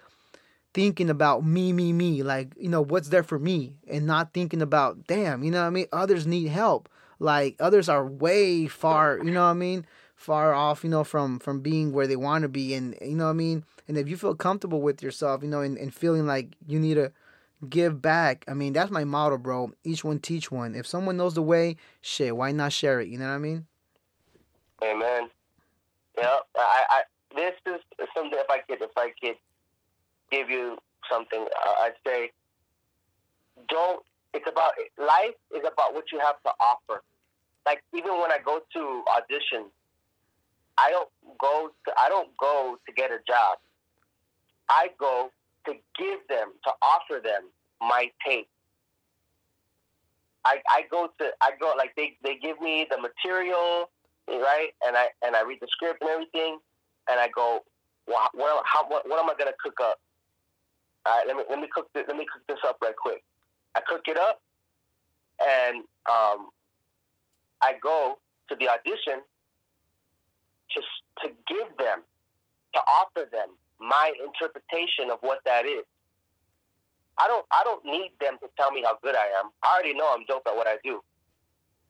thinking 0.73 1.11
about 1.11 1.45
me, 1.45 1.73
me, 1.73 1.93
me, 1.93 2.23
like, 2.23 2.55
you 2.59 2.69
know, 2.69 2.83
what's 2.83 3.09
there 3.09 3.23
for 3.23 3.39
me, 3.39 3.75
and 3.89 4.07
not 4.07 4.33
thinking 4.33 4.63
about, 4.63 5.07
damn, 5.07 5.43
you 5.43 5.51
know 5.51 5.61
what 5.61 5.67
I 5.67 5.71
mean? 5.71 5.87
Others 5.93 6.27
need 6.27 6.49
help. 6.49 6.89
Like, 7.19 7.57
others 7.61 7.89
are 7.89 8.07
way 8.07 8.67
far, 8.67 9.19
you 9.19 9.31
know 9.31 9.45
what 9.45 9.51
I 9.51 9.55
mean? 9.55 9.85
far 10.21 10.53
off, 10.53 10.85
you 10.85 10.91
know, 10.91 11.03
from 11.03 11.39
from 11.39 11.61
being 11.61 11.93
where 11.93 12.07
they 12.07 12.17
want 12.17 12.43
to 12.43 12.49
be, 12.49 12.75
and 12.75 12.95
you 13.01 13.17
know 13.17 13.25
what 13.25 13.31
I 13.31 13.35
mean. 13.35 13.65
And 13.89 13.97
if 13.97 14.07
you 14.07 14.19
feel 14.19 14.35
comfortable 14.35 14.83
with 14.83 15.03
yourself, 15.03 15.43
you 15.43 15.49
know, 15.49 15.63
and, 15.63 15.79
and 15.79 15.95
feeling 15.95 16.27
like 16.27 16.55
you 16.67 16.79
need 16.79 16.95
to 16.95 17.11
give 17.69 18.03
back, 18.03 18.45
I 18.47 18.53
mean, 18.53 18.75
that's 18.75 18.91
my 18.91 19.05
motto, 19.05 19.39
bro. 19.39 19.73
Each 19.83 20.05
one 20.05 20.19
teach 20.19 20.53
one. 20.53 20.75
If 20.75 20.87
someone 20.87 21.17
knows 21.17 21.35
the 21.35 21.43
way, 21.43 21.77
shit, 22.03 22.37
why 22.37 22.53
not 22.53 22.73
share 22.73 23.01
it? 23.01 23.09
You 23.09 23.19
know 23.19 23.29
what 23.29 23.35
I 23.35 23.39
mean? 23.39 23.67
Amen. 24.85 25.31
Yeah, 26.19 26.37
I, 26.55 26.85
I 26.91 27.03
this 27.35 27.55
is 27.67 27.81
something. 28.15 28.39
If 28.39 28.51
I 28.51 28.59
could, 28.59 28.83
if 28.83 28.91
I 28.99 29.13
could 29.23 29.37
give 30.31 30.49
you 30.51 30.79
something, 31.11 31.41
uh, 31.41 31.83
I'd 31.83 31.93
say, 32.07 32.31
don't. 33.69 34.03
It's 34.33 34.47
about 34.49 34.73
life 34.97 35.35
is 35.55 35.63
about 35.67 35.93
what 35.93 36.05
you 36.13 36.21
have 36.21 36.41
to 36.45 36.51
offer. 36.61 37.03
Like 37.67 37.83
even 37.95 38.13
when 38.21 38.31
I 38.31 38.39
go 38.45 38.61
to 38.73 39.03
audition, 39.17 39.71
I 40.79 40.91
don't 40.91 41.09
go 41.39 41.71
to, 41.87 41.93
I 41.99 42.09
don't 42.09 42.29
go 42.39 42.77
to 42.87 42.93
get 42.93 43.11
a 43.11 43.19
job. 43.27 43.59
I 44.69 44.89
go 44.99 45.31
to 45.67 45.73
give 45.99 46.21
them, 46.29 46.53
to 46.65 46.71
offer 46.81 47.21
them 47.23 47.51
my 47.81 48.11
tape. 48.25 48.49
I, 50.45 50.59
I 50.71 50.83
go 50.91 51.11
to 51.19 51.31
I 51.43 51.51
go 51.61 51.75
like 51.77 51.93
they, 51.97 52.17
they 52.23 52.37
give 52.37 52.61
me 52.61 52.87
the 52.91 52.97
material, 52.97 53.91
right? 54.29 54.71
And 54.87 54.97
I 54.97 55.09
and 55.23 55.37
I 55.37 55.43
read 55.43 55.59
the 55.61 55.67
script 55.71 56.01
and 56.01 56.09
everything, 56.09 56.59
and 57.11 57.21
I 57.21 57.29
go, 57.35 57.61
well, 58.07 58.31
what, 58.33 58.65
how, 58.65 58.89
what, 58.89 59.09
what 59.09 59.23
am 59.23 59.29
I 59.29 59.35
gonna 59.39 59.53
cook 59.63 59.79
up? 59.83 59.99
All 61.07 61.17
right, 61.17 61.27
let 61.27 61.37
me 61.37 61.45
let 61.49 61.59
me 61.59 61.69
cook 61.73 61.89
this, 61.95 62.05
let 62.09 62.17
me 62.17 62.27
cook 62.31 62.43
this 62.49 62.59
up 62.67 62.79
right 62.83 62.97
quick. 62.97 63.23
I 63.75 63.81
cook 63.87 64.03
it 64.07 64.19
up, 64.19 64.41
and 65.41 65.85
um, 66.11 66.51
I 67.63 67.75
go 67.83 68.19
to 68.49 68.57
the 68.59 68.69
audition, 68.69 69.23
to, 70.75 70.81
to 71.23 71.29
give 71.49 71.69
them, 71.79 72.03
to 72.75 72.81
offer 72.81 73.29
them 73.31 73.49
my 73.81 74.13
interpretation 74.19 75.11
of 75.11 75.19
what 75.21 75.41
that 75.45 75.65
is. 75.65 75.85
I 77.19 77.29
don't 77.29 77.45
I 77.53 77.63
don't 77.65 77.85
need 77.85 78.13
them 78.21 78.37
to 78.41 78.49
tell 78.59 78.71
me 78.71 78.83
how 78.85 78.97
good 79.03 79.15
I 79.15 79.29
am. 79.41 79.51
I 79.63 79.75
already 79.75 79.95
know 79.95 80.13
I'm 80.13 80.25
dope 80.27 80.43
at 80.47 80.57
what 80.57 80.67
I 80.67 80.77
do. 80.85 81.01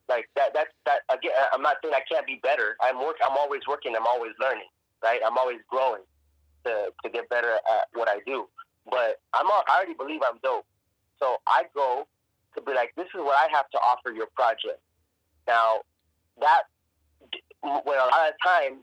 Like 0.09 0.29
that 0.35 0.55
that's 0.55 0.71
that 0.87 1.03
again 1.13 1.33
I'm 1.53 1.63
not 1.63 1.77
saying 1.83 1.95
I 1.95 2.03
can't 2.11 2.27
be 2.27 2.41
better. 2.43 2.77
I'm 2.81 2.99
work 2.99 3.17
I'm 3.23 3.37
always 3.37 3.63
working, 3.69 3.95
I'm 3.95 4.07
always 4.07 4.33
learning, 4.41 4.71
right? 5.03 5.21
I'm 5.25 5.39
always 5.39 5.59
growing 5.69 6.03
to 6.65 6.91
to 7.05 7.11
get 7.11 7.29
better 7.29 7.55
at 7.55 7.87
what 7.95 8.09
I 8.09 8.19
do. 8.27 8.47
But 8.91 9.21
I'm 9.35 9.47
I 9.47 9.63
already 9.77 9.95
believe 9.95 10.21
I'm 10.27 10.39
dope. 10.43 10.67
So 11.19 11.37
I 11.47 11.65
go 11.75 12.07
to 12.55 12.63
be 12.63 12.75
like, 12.75 12.93
this 12.97 13.07
is 13.15 13.21
what 13.21 13.37
I 13.37 13.49
have 13.55 13.69
to 13.71 13.79
offer 13.79 14.11
your 14.11 14.27
project. 14.35 14.81
Now, 15.47 15.81
that 16.41 16.63
when 17.63 17.99
a 17.99 18.09
lot 18.09 18.29
of 18.29 18.35
times 18.45 18.83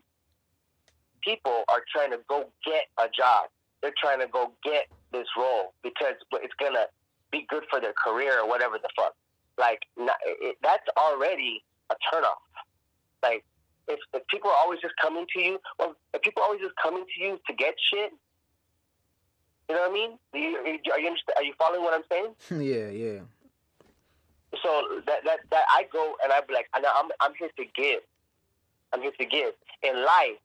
people 1.22 1.64
are 1.68 1.82
trying 1.92 2.10
to 2.10 2.18
go 2.28 2.46
get 2.64 2.84
a 2.98 3.08
job. 3.08 3.50
They're 3.82 3.94
trying 4.00 4.20
to 4.20 4.26
go 4.26 4.52
get 4.64 4.86
this 5.12 5.26
role 5.36 5.74
because 5.82 6.14
it's 6.32 6.54
gonna 6.58 6.86
be 7.30 7.46
good 7.48 7.64
for 7.70 7.80
their 7.80 7.92
career 7.92 8.40
or 8.40 8.48
whatever 8.48 8.78
the 8.78 8.88
fuck. 8.96 9.14
Like 9.58 9.80
it, 9.96 10.56
that's 10.62 10.86
already 10.96 11.62
a 11.90 11.94
turnoff. 12.12 12.42
Like 13.22 13.44
if, 13.88 13.98
if 14.14 14.26
people 14.28 14.50
are 14.50 14.56
always 14.56 14.80
just 14.80 14.94
coming 15.00 15.26
to 15.34 15.40
you, 15.40 15.58
well, 15.78 15.94
if 16.14 16.22
people 16.22 16.42
are 16.42 16.46
always 16.46 16.60
just 16.60 16.74
coming 16.82 17.04
to 17.04 17.24
you 17.24 17.38
to 17.46 17.54
get 17.54 17.74
shit, 17.92 18.10
you 19.68 19.74
know 19.74 19.82
what 19.82 19.90
I 19.90 19.92
mean? 19.92 20.18
Are 20.34 20.38
you, 20.38 20.56
are 20.92 21.00
you, 21.00 21.16
are 21.36 21.42
you 21.42 21.54
following 21.58 21.82
what 21.82 21.94
I'm 21.94 22.04
saying? 22.08 22.34
yeah, 22.50 22.88
yeah. 22.90 23.20
So 24.62 25.02
that 25.06 25.24
that 25.24 25.40
that 25.50 25.64
I 25.68 25.86
go 25.92 26.14
and 26.24 26.32
I 26.32 26.40
be 26.40 26.54
like, 26.54 26.68
I'm 26.72 26.84
I'm 27.20 27.32
here 27.38 27.50
to 27.56 27.64
give. 27.74 28.00
I'm 28.92 29.02
here 29.02 29.12
to 29.18 29.26
give. 29.26 29.52
In 29.82 29.96
life, 29.96 30.40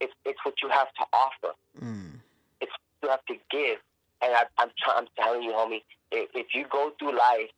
it's 0.00 0.14
it's 0.24 0.38
what 0.44 0.54
you 0.62 0.70
have 0.70 0.88
to 0.94 1.04
offer. 1.12 1.54
Mm. 1.82 2.20
It's 2.60 2.72
you 3.02 3.10
have 3.10 3.24
to 3.26 3.34
give. 3.50 3.78
And 4.22 4.32
I, 4.32 4.44
I'm 4.56 4.70
I'm 4.96 5.06
telling 5.18 5.42
you, 5.42 5.52
homie, 5.52 5.82
if, 6.10 6.30
if 6.34 6.46
you 6.54 6.64
go 6.70 6.92
through 6.98 7.18
life 7.18 7.50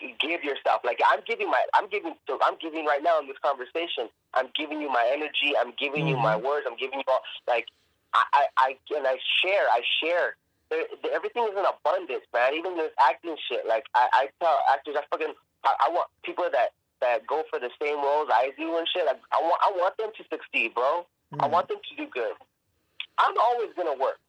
to 0.00 0.06
give 0.18 0.42
yourself, 0.42 0.80
like 0.84 1.00
I'm 1.06 1.20
giving 1.26 1.48
my, 1.48 1.60
I'm 1.74 1.88
giving, 1.88 2.14
so 2.26 2.38
I'm 2.42 2.56
giving 2.60 2.84
right 2.84 3.02
now 3.02 3.20
in 3.20 3.26
this 3.26 3.36
conversation. 3.42 4.08
I'm 4.34 4.48
giving 4.56 4.80
you 4.80 4.88
my 4.88 5.08
energy. 5.12 5.54
I'm 5.58 5.72
giving 5.78 6.06
mm-hmm. 6.06 6.16
you 6.16 6.16
my 6.16 6.36
mm-hmm. 6.36 6.46
words. 6.46 6.66
I'm 6.68 6.76
giving 6.76 6.98
you 6.98 7.04
all 7.08 7.20
like 7.46 7.66
I, 8.14 8.22
I, 8.32 8.44
I 8.56 8.68
and 8.96 9.06
I 9.06 9.16
share. 9.42 9.66
I 9.70 9.80
share. 10.02 10.36
There, 10.70 10.86
everything 11.12 11.44
is 11.44 11.58
in 11.58 11.64
abundance, 11.66 12.26
man. 12.32 12.54
Even 12.54 12.76
this 12.76 12.92
acting 13.00 13.36
shit. 13.48 13.66
Like 13.66 13.84
I, 13.94 14.08
I 14.12 14.22
tell 14.40 14.58
actors, 14.70 14.96
I 14.98 15.02
fucking, 15.10 15.34
I, 15.64 15.74
I 15.86 15.90
want 15.90 16.08
people 16.22 16.46
that 16.52 16.70
that 17.00 17.26
go 17.26 17.42
for 17.50 17.58
the 17.58 17.70
same 17.80 17.96
roles 17.96 18.28
I 18.30 18.52
do 18.56 18.76
and 18.76 18.86
shit. 18.92 19.04
Like, 19.06 19.20
I 19.32 19.40
want 19.40 19.60
I 19.64 19.70
want 19.74 19.96
them 19.96 20.10
to 20.16 20.22
succeed, 20.28 20.74
bro. 20.74 21.06
Mm. 21.34 21.42
I 21.42 21.46
want 21.48 21.68
them 21.68 21.78
to 21.78 21.92
do 21.96 22.06
good. 22.10 22.34
I'm 23.18 23.34
always 23.38 23.70
gonna 23.76 23.96
work. 23.98 24.20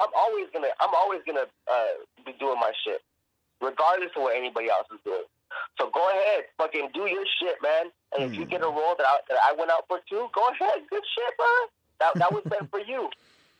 I'm 0.00 0.12
always 0.16 0.46
gonna 0.52 0.72
I'm 0.80 0.94
always 0.94 1.20
gonna 1.26 1.46
uh, 1.66 1.94
be 2.24 2.32
doing 2.38 2.60
my 2.60 2.72
shit, 2.84 3.02
regardless 3.60 4.10
of 4.16 4.22
what 4.22 4.36
anybody 4.36 4.70
else 4.70 4.86
is 4.92 5.00
doing. 5.04 5.28
So 5.80 5.90
go 5.90 6.08
ahead, 6.08 6.46
fucking 6.58 6.90
do 6.94 7.10
your 7.10 7.26
shit, 7.40 7.58
man. 7.62 7.90
And 8.14 8.22
mm. 8.22 8.26
if 8.32 8.38
you 8.38 8.44
get 8.46 8.62
a 8.62 8.70
mm. 8.70 8.76
role 8.76 8.94
that 8.96 9.06
I, 9.06 9.16
that 9.28 9.38
I 9.42 9.52
went 9.58 9.70
out 9.70 9.84
for 9.88 9.98
too, 10.08 10.28
go 10.32 10.42
ahead, 10.48 10.86
good 10.88 11.02
shit, 11.02 11.32
bro. 11.36 11.46
That 12.00 12.14
that 12.16 12.32
was 12.32 12.42
meant 12.50 12.70
for 12.70 12.80
you. 12.80 13.08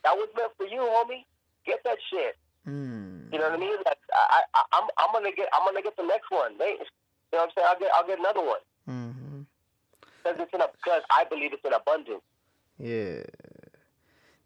That 0.03 0.17
was 0.17 0.29
meant 0.37 0.53
for 0.57 0.67
you, 0.67 0.81
homie. 0.81 1.25
Get 1.67 1.85
that 1.85 1.99
shit. 2.11 2.37
Mm. 2.67 3.33
You 3.33 3.39
know 3.39 3.51
what 3.51 3.55
I 3.55 3.59
mean? 3.59 3.77
Like 3.87 3.99
I, 4.13 4.43
I 4.55 4.63
I'm 4.73 4.89
I'm 4.99 5.13
gonna 5.13 5.33
get 5.37 5.49
I'm 5.53 5.65
gonna 5.65 5.83
get 5.83 5.97
the 5.97 6.05
next 6.05 6.31
one. 6.31 6.59
They, 6.59 6.71
you 6.73 6.79
know 7.33 7.39
what 7.39 7.43
I'm 7.45 7.51
saying? 7.55 7.67
I'll 7.71 7.79
get 7.79 7.91
I'll 7.95 8.07
get 8.07 8.19
another 8.19 8.41
one. 8.41 8.61
Mm-hmm. 8.89 9.41
Because 10.23 10.41
it's 10.41 10.53
in 10.53 10.61
a, 10.61 10.69
because 10.77 11.03
I 11.11 11.25
believe 11.25 11.53
it's 11.53 11.65
in 11.65 11.73
abundance. 11.73 12.23
Yeah. 12.79 13.23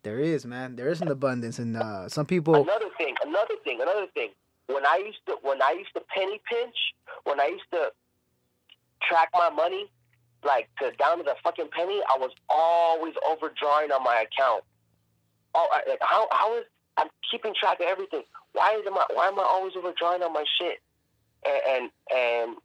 There 0.03 0.21
is, 0.21 0.45
man. 0.45 0.77
There 0.77 0.91
is 0.91 1.01
an 1.01 1.09
abundance, 1.09 1.59
and 1.59 1.77
uh, 1.77 2.09
some 2.09 2.27
people. 2.27 2.55
Another 2.55 2.91
thing, 2.99 3.15
another 3.25 3.55
thing, 3.65 3.81
another 3.81 4.07
thing. 4.13 4.31
When 4.67 4.85
I 4.85 5.03
used 5.05 5.25
to, 5.27 5.37
when 5.43 5.63
I 5.63 5.73
used 5.73 5.95
to 5.95 6.03
penny 6.15 6.41
pinch, 6.49 6.77
when 7.25 7.41
I 7.41 7.47
used 7.47 7.71
to 7.73 7.91
track 9.09 9.31
my 9.33 9.49
money, 9.49 9.91
like 10.45 10.69
to 10.81 10.91
down 10.93 11.19
to 11.19 11.25
the 11.25 11.35
fucking 11.43 11.69
penny, 11.73 12.01
I 12.09 12.19
was 12.19 12.31
always 12.49 13.15
overdrawing 13.29 13.91
on 13.91 14.03
my 14.03 14.25
account. 14.25 14.65
Oh, 15.55 15.69
like 15.89 15.99
how 16.01 16.29
how 16.31 16.59
is 16.59 16.65
I'm 16.97 17.09
keeping 17.31 17.55
track 17.59 17.81
of 17.81 17.87
everything? 17.87 18.23
Why 18.53 18.77
is 18.79 18.87
I 18.87 19.07
why 19.13 19.29
am 19.29 19.39
I 19.39 19.45
always 19.45 19.75
overdrawing 19.77 20.23
on 20.23 20.33
my 20.33 20.45
shit? 20.59 20.79
And 21.45 21.61
and, 21.69 21.91
and 22.15 22.57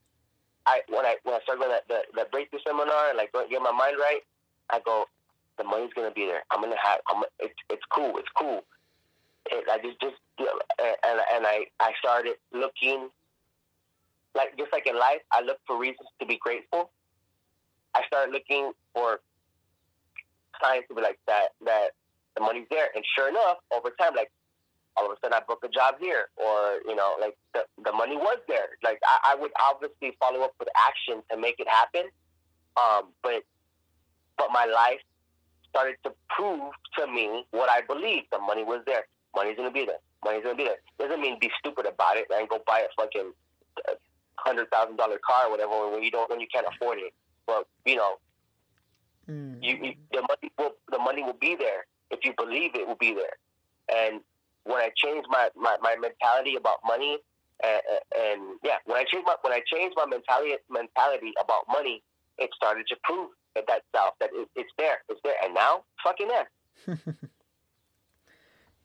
I 0.66 0.82
when 0.90 1.06
I 1.06 1.16
when 1.24 1.36
I 1.36 1.40
started 1.44 1.62
going 1.62 1.72
that 1.72 1.88
the, 1.88 2.02
the 2.14 2.28
breakthrough 2.32 2.60
seminar 2.66 3.10
and 3.10 3.18
like 3.18 3.32
get 3.50 3.62
my 3.62 3.72
mind 3.72 3.98
right, 4.00 4.22
I 4.70 4.80
go, 4.84 5.06
the 5.58 5.64
money's 5.64 5.94
gonna 5.94 6.12
be 6.12 6.26
there. 6.26 6.44
I'm 6.52 6.62
gonna 6.62 6.76
have. 6.82 7.00
I'm. 7.08 7.24
It's 7.40 7.56
it's 7.70 7.84
cool. 7.94 8.18
It's 8.18 8.30
cool. 8.38 8.62
It, 9.52 9.66
I 9.70 9.78
just 9.80 10.00
just 10.00 10.16
and 10.38 11.20
and 11.34 11.46
I 11.46 11.66
I 11.80 11.94
started 12.00 12.36
looking. 12.54 13.10
Like 14.36 14.56
just 14.58 14.72
like 14.72 14.86
in 14.86 14.98
life, 14.98 15.22
I 15.32 15.42
look 15.42 15.58
for 15.66 15.78
reasons 15.78 16.08
to 16.20 16.26
be 16.26 16.38
grateful. 16.38 16.92
I 18.00 18.08
started 18.08 18.32
looking 18.32 18.72
for 18.94 19.20
signs 20.62 20.86
to 20.90 20.96
be 20.96 21.02
like 21.02 21.20
that 21.28 21.50
that 21.66 21.90
the 22.36 22.42
money's 22.42 22.68
there, 22.70 22.88
and 22.96 23.04
sure 23.16 23.30
enough, 23.30 23.58
over 23.76 23.92
time, 24.00 24.16
like 24.16 24.32
all 24.96 25.06
of 25.06 25.12
a 25.12 25.16
sudden 25.22 25.36
I 25.36 25.42
book 25.48 25.64
a 25.64 25.70
job 25.70 25.96
here, 26.00 26.30
or 26.38 26.80
you 26.88 26.96
know, 26.96 27.16
like 27.20 27.38
the 27.54 27.64
the 27.84 27.92
money 27.92 28.16
was 28.16 28.40
there. 28.48 28.80
Like 28.84 29.00
I, 29.06 29.34
I 29.34 29.36
would 29.36 29.52
obviously 29.60 30.16
follow 30.20 30.42
up 30.42 30.54
with 30.60 30.70
action 30.76 31.22
to 31.32 31.38
make 31.38 31.60
it 31.60 31.68
happen, 31.68 32.08
um, 32.78 33.12
but 33.24 33.44
but 34.38 34.50
my 34.52 34.66
life 34.66 35.02
started 35.70 35.96
to 36.04 36.12
prove 36.30 36.72
to 36.98 37.08
me 37.08 37.46
what 37.52 37.70
I 37.70 37.82
believed. 37.82 38.28
The 38.32 38.40
money 38.40 38.64
was 38.64 38.82
there. 38.86 39.06
Money's 39.36 39.58
gonna 39.58 39.72
be 39.72 39.86
there. 39.86 40.02
Money's 40.24 40.44
gonna 40.44 40.56
be 40.56 40.66
there. 40.66 40.80
Doesn't 41.00 41.22
mean 41.22 41.38
be 41.40 41.52
stupid 41.60 41.86
about 41.86 42.18
it 42.18 42.26
and 42.34 42.48
go 42.50 42.60
buy 42.66 42.80
a 42.80 42.90
fucking 43.00 43.34
hundred 44.36 44.70
thousand 44.72 44.96
dollar 44.96 45.20
car 45.26 45.48
or 45.48 45.52
whatever 45.52 45.90
when 45.92 46.04
you 46.04 46.12
don't 46.12 46.30
when 46.30 46.40
you 46.40 46.48
can't 46.54 46.66
afford 46.68 46.98
it. 47.00 47.14
But 47.50 47.68
you 47.86 47.98
know, 47.98 48.14
mm. 49.30 49.58
you, 49.62 49.76
you 49.82 49.94
the 50.12 50.22
money 50.22 50.52
will 50.58 50.72
the 50.92 51.00
money 51.00 51.24
will 51.24 51.38
be 51.40 51.56
there 51.56 51.86
if 52.12 52.20
you 52.24 52.34
believe 52.38 52.76
it 52.76 52.88
will 52.88 52.96
be 53.00 53.14
there. 53.14 53.38
And 53.92 54.22
when 54.66 54.78
I 54.78 54.90
changed 54.96 55.28
my, 55.32 55.50
my, 55.56 55.78
my 55.82 55.96
mentality 55.96 56.56
about 56.56 56.78
money, 56.86 57.18
and, 57.64 57.82
and 58.16 58.42
yeah, 58.64 58.78
when 58.86 58.98
I 58.98 59.04
changed 59.04 59.26
my 59.26 59.36
when 59.42 59.54
I 59.54 59.62
changed 59.66 59.96
my 59.98 60.06
mentality 60.06 60.56
mentality 60.70 61.34
about 61.42 61.64
money, 61.68 62.04
it 62.38 62.50
started 62.56 62.86
to 62.88 62.96
prove 63.04 63.32
that 63.56 63.66
that 63.68 63.82
self 63.96 64.14
that 64.20 64.30
it, 64.34 64.48
it's 64.56 64.72
there, 64.78 65.00
it's 65.10 65.20
there, 65.24 65.36
and 65.44 65.54
now 65.54 65.84
fucking 66.04 66.28
there. 66.28 66.98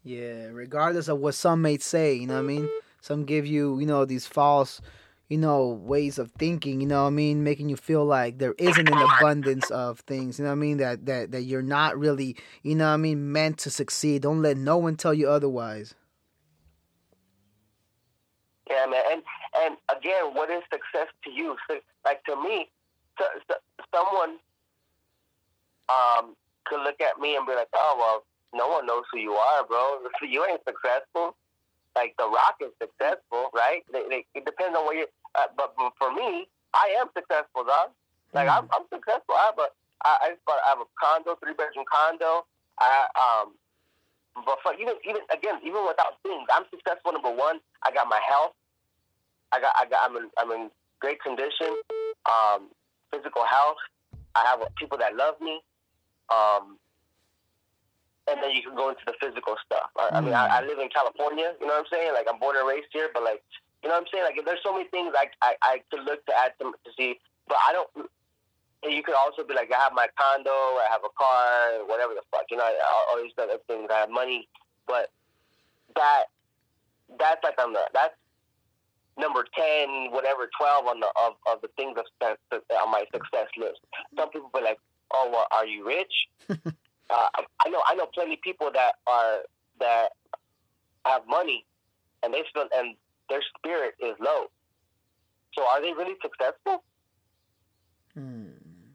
yeah, 0.02 0.48
regardless 0.50 1.08
of 1.08 1.18
what 1.18 1.34
some 1.34 1.62
may 1.62 1.78
say, 1.78 2.14
you 2.14 2.26
know 2.26 2.34
what 2.34 2.40
I 2.40 2.42
mean. 2.42 2.68
Some 3.00 3.26
give 3.26 3.46
you, 3.46 3.78
you 3.78 3.84
know, 3.84 4.06
these 4.06 4.26
false 4.26 4.80
you 5.28 5.38
know, 5.38 5.68
ways 5.68 6.18
of 6.18 6.30
thinking, 6.32 6.80
you 6.80 6.86
know 6.86 7.02
what 7.02 7.08
I 7.08 7.10
mean, 7.10 7.42
making 7.42 7.68
you 7.68 7.76
feel 7.76 8.04
like 8.04 8.38
there 8.38 8.54
isn't 8.58 8.88
an 8.88 8.98
abundance 8.98 9.70
of 9.70 10.00
things, 10.00 10.38
you 10.38 10.44
know 10.44 10.50
what 10.50 10.56
I 10.56 10.60
mean, 10.60 10.76
that 10.78 11.06
that 11.06 11.32
that 11.32 11.42
you're 11.42 11.62
not 11.62 11.98
really, 11.98 12.36
you 12.62 12.74
know 12.74 12.86
what 12.88 12.94
I 12.94 12.98
mean, 12.98 13.32
meant 13.32 13.58
to 13.58 13.70
succeed. 13.70 14.22
Don't 14.22 14.42
let 14.42 14.56
no 14.56 14.76
one 14.76 14.96
tell 14.96 15.14
you 15.14 15.28
otherwise. 15.28 15.94
Yeah, 18.68 18.86
man. 18.86 19.02
And 19.10 19.22
and 19.62 19.76
again, 19.96 20.34
what 20.34 20.50
is 20.50 20.62
success 20.70 21.08
to 21.24 21.30
you? 21.30 21.56
Like 22.04 22.22
to 22.24 22.36
me, 22.36 22.68
so, 23.18 23.24
so, 23.48 23.54
someone 23.94 24.38
um 25.88 26.36
could 26.64 26.82
look 26.82 27.00
at 27.00 27.18
me 27.18 27.36
and 27.36 27.46
be 27.46 27.54
like, 27.54 27.68
"Oh, 27.74 27.96
well, 27.98 28.24
no 28.54 28.68
one 28.68 28.86
knows 28.86 29.04
who 29.12 29.18
you 29.18 29.32
are, 29.32 29.64
bro. 29.66 30.00
You 30.28 30.44
ain't 30.50 30.60
successful." 30.66 31.36
Like 31.96 32.14
The 32.18 32.26
Rock 32.26 32.58
is 32.60 32.74
successful, 32.80 33.50
right? 33.54 33.82
They, 33.92 34.02
they, 34.08 34.20
it 34.34 34.44
depends 34.44 34.76
on 34.76 34.84
what 34.84 34.96
you. 34.96 35.06
Uh, 35.34 35.50
but, 35.56 35.74
but 35.76 35.92
for 35.98 36.12
me, 36.14 36.46
I 36.74 36.94
am 36.98 37.08
successful, 37.16 37.64
dog. 37.64 37.90
Like 38.34 38.48
mm. 38.48 38.58
I'm, 38.58 38.66
I'm 38.74 38.86
successful. 38.92 39.34
I 39.34 39.50
have 39.50 39.58
a, 39.58 39.68
I, 40.04 40.10
I 40.22 40.26
just 40.34 40.44
bought, 40.44 40.58
I 40.66 40.74
have 40.74 40.82
a 40.82 40.90
condo, 40.98 41.38
three 41.42 41.54
bedroom 41.54 41.86
condo. 41.86 42.46
I 42.78 43.06
um, 43.14 43.54
but 44.34 44.58
for 44.62 44.74
even 44.74 44.98
even 45.06 45.22
again, 45.30 45.62
even 45.62 45.86
without 45.86 46.18
things, 46.22 46.46
I'm 46.50 46.66
successful. 46.70 47.12
Number 47.12 47.30
one, 47.30 47.62
I 47.82 47.92
got 47.92 48.08
my 48.08 48.20
health. 48.26 48.52
I 49.52 49.60
got 49.60 49.74
I 49.78 49.86
got 49.86 50.10
I'm 50.10 50.16
in 50.16 50.30
I'm 50.38 50.50
in 50.50 50.70
great 51.00 51.22
condition. 51.22 51.70
Um, 52.26 52.70
physical 53.12 53.44
health. 53.44 53.78
I 54.34 54.42
have 54.46 54.66
people 54.74 54.98
that 54.98 55.14
love 55.14 55.34
me. 55.40 55.62
Um, 56.34 56.78
and 58.28 58.42
then 58.42 58.52
you 58.52 58.62
can 58.62 58.74
go 58.74 58.88
into 58.88 59.04
the 59.06 59.14
physical 59.20 59.56
stuff. 59.64 59.90
I, 59.96 60.18
I 60.18 60.20
mean, 60.20 60.32
I, 60.32 60.58
I 60.58 60.62
hmm. 60.62 60.68
live 60.68 60.78
in 60.78 60.88
California. 60.88 61.52
You 61.60 61.66
know 61.66 61.74
what 61.74 61.86
I'm 61.86 61.92
saying? 61.92 62.12
Like 62.14 62.26
I'm 62.28 62.38
born 62.38 62.56
and 62.56 62.66
raised 62.66 62.88
here, 62.92 63.10
but 63.12 63.22
like, 63.22 63.42
you 63.82 63.88
know 63.88 63.96
what 63.96 64.08
I'm 64.08 64.10
saying? 64.12 64.24
Like, 64.24 64.40
there's 64.44 64.64
so 64.64 64.72
many 64.72 64.88
things 64.88 65.12
I 65.12 65.28
I, 65.42 65.54
I 65.62 65.74
could 65.90 66.04
look 66.04 66.24
to 66.26 66.32
add 66.32 66.52
to, 66.60 66.72
to 66.72 66.90
see, 66.96 67.20
but 67.48 67.58
I 67.60 67.72
don't. 67.72 68.08
You 68.84 69.02
could 69.02 69.14
also 69.16 69.44
be 69.44 69.54
like, 69.54 69.72
I 69.72 69.80
have 69.80 69.94
my 69.94 70.08
condo, 70.12 70.52
I 70.52 70.88
have 70.92 71.00
a 71.04 71.12
car, 71.16 71.88
whatever 71.88 72.12
the 72.12 72.20
fuck, 72.30 72.44
you 72.50 72.58
know, 72.58 72.64
all, 72.64 73.04
all 73.16 73.22
these 73.22 73.32
other 73.40 73.56
things. 73.66 73.88
I 73.90 74.00
have 74.00 74.10
money, 74.10 74.46
but 74.86 75.08
that 75.96 76.24
that's 77.18 77.42
like 77.44 77.60
on 77.60 77.72
the 77.72 77.80
that's 77.92 78.14
number 79.18 79.44
ten, 79.56 80.10
whatever, 80.12 80.48
twelve 80.58 80.86
on 80.86 81.00
the 81.00 81.08
of, 81.16 81.34
of 81.50 81.60
the 81.62 81.68
things 81.76 81.96
of, 81.98 82.36
on 82.52 82.90
my 82.90 83.04
success 83.12 83.48
list. 83.56 83.80
Some 84.16 84.30
people 84.30 84.50
be 84.54 84.60
like, 84.60 84.78
"Oh, 85.12 85.28
well, 85.32 85.46
are 85.50 85.66
you 85.66 85.86
rich?" 85.86 86.28
uh, 87.10 87.28
I 87.64 87.68
know 87.68 87.82
I 87.86 87.94
know 87.94 88.06
plenty 88.14 88.34
of 88.34 88.40
people 88.40 88.70
that 88.72 88.94
are 89.06 89.38
that 89.80 90.10
have 91.04 91.22
money, 91.28 91.64
and 92.22 92.32
they 92.32 92.42
feel 92.52 92.66
and 92.74 92.96
their 93.28 93.40
spirit 93.56 93.94
is 94.00 94.14
low. 94.20 94.46
So 95.54 95.62
are 95.66 95.80
they 95.80 95.92
really 95.92 96.14
successful? 96.22 96.82
Hmm. 98.14 98.46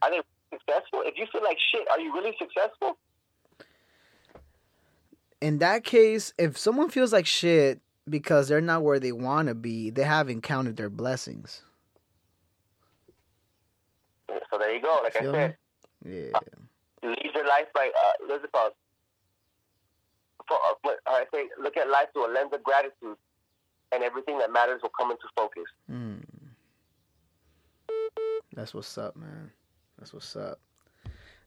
Are 0.01 0.11
they 0.11 0.21
successful? 0.51 1.01
If 1.05 1.17
you 1.17 1.25
feel 1.31 1.43
like 1.43 1.57
shit, 1.71 1.87
are 1.89 1.99
you 1.99 2.13
really 2.13 2.35
successful? 2.37 2.97
In 5.41 5.59
that 5.59 5.83
case, 5.83 6.33
if 6.37 6.57
someone 6.57 6.89
feels 6.89 7.13
like 7.13 7.25
shit 7.25 7.79
because 8.09 8.47
they're 8.47 8.59
not 8.59 8.83
where 8.83 8.99
they 8.99 9.11
want 9.11 9.47
to 9.47 9.55
be, 9.55 9.89
they 9.89 10.03
haven't 10.03 10.41
counted 10.41 10.75
their 10.75 10.89
blessings. 10.89 11.61
So 14.27 14.57
there 14.57 14.73
you 14.73 14.81
go. 14.81 14.99
Like 15.03 15.15
I 15.15 15.21
said, 15.21 15.55
me? 16.03 16.11
yeah. 16.11 16.31
Uh, 16.33 16.39
Lead 17.03 17.31
your 17.33 17.47
life 17.47 17.67
by 17.73 17.89
uh? 17.89 18.69
For, 20.47 20.55
uh, 20.55 20.89
I 21.07 21.25
say, 21.31 21.47
look 21.61 21.77
at 21.77 21.89
life 21.89 22.07
through 22.13 22.31
a 22.31 22.33
lens 22.33 22.51
of 22.53 22.63
gratitude, 22.63 23.17
and 23.91 24.03
everything 24.03 24.39
that 24.39 24.51
matters 24.51 24.81
will 24.81 24.91
come 24.99 25.11
into 25.11 25.27
focus. 25.35 25.65
Mm. 25.91 26.23
That's 28.53 28.73
what's 28.73 28.97
up, 28.97 29.15
man. 29.15 29.51
That's 29.97 30.13
what's 30.13 30.35
up. 30.35 30.59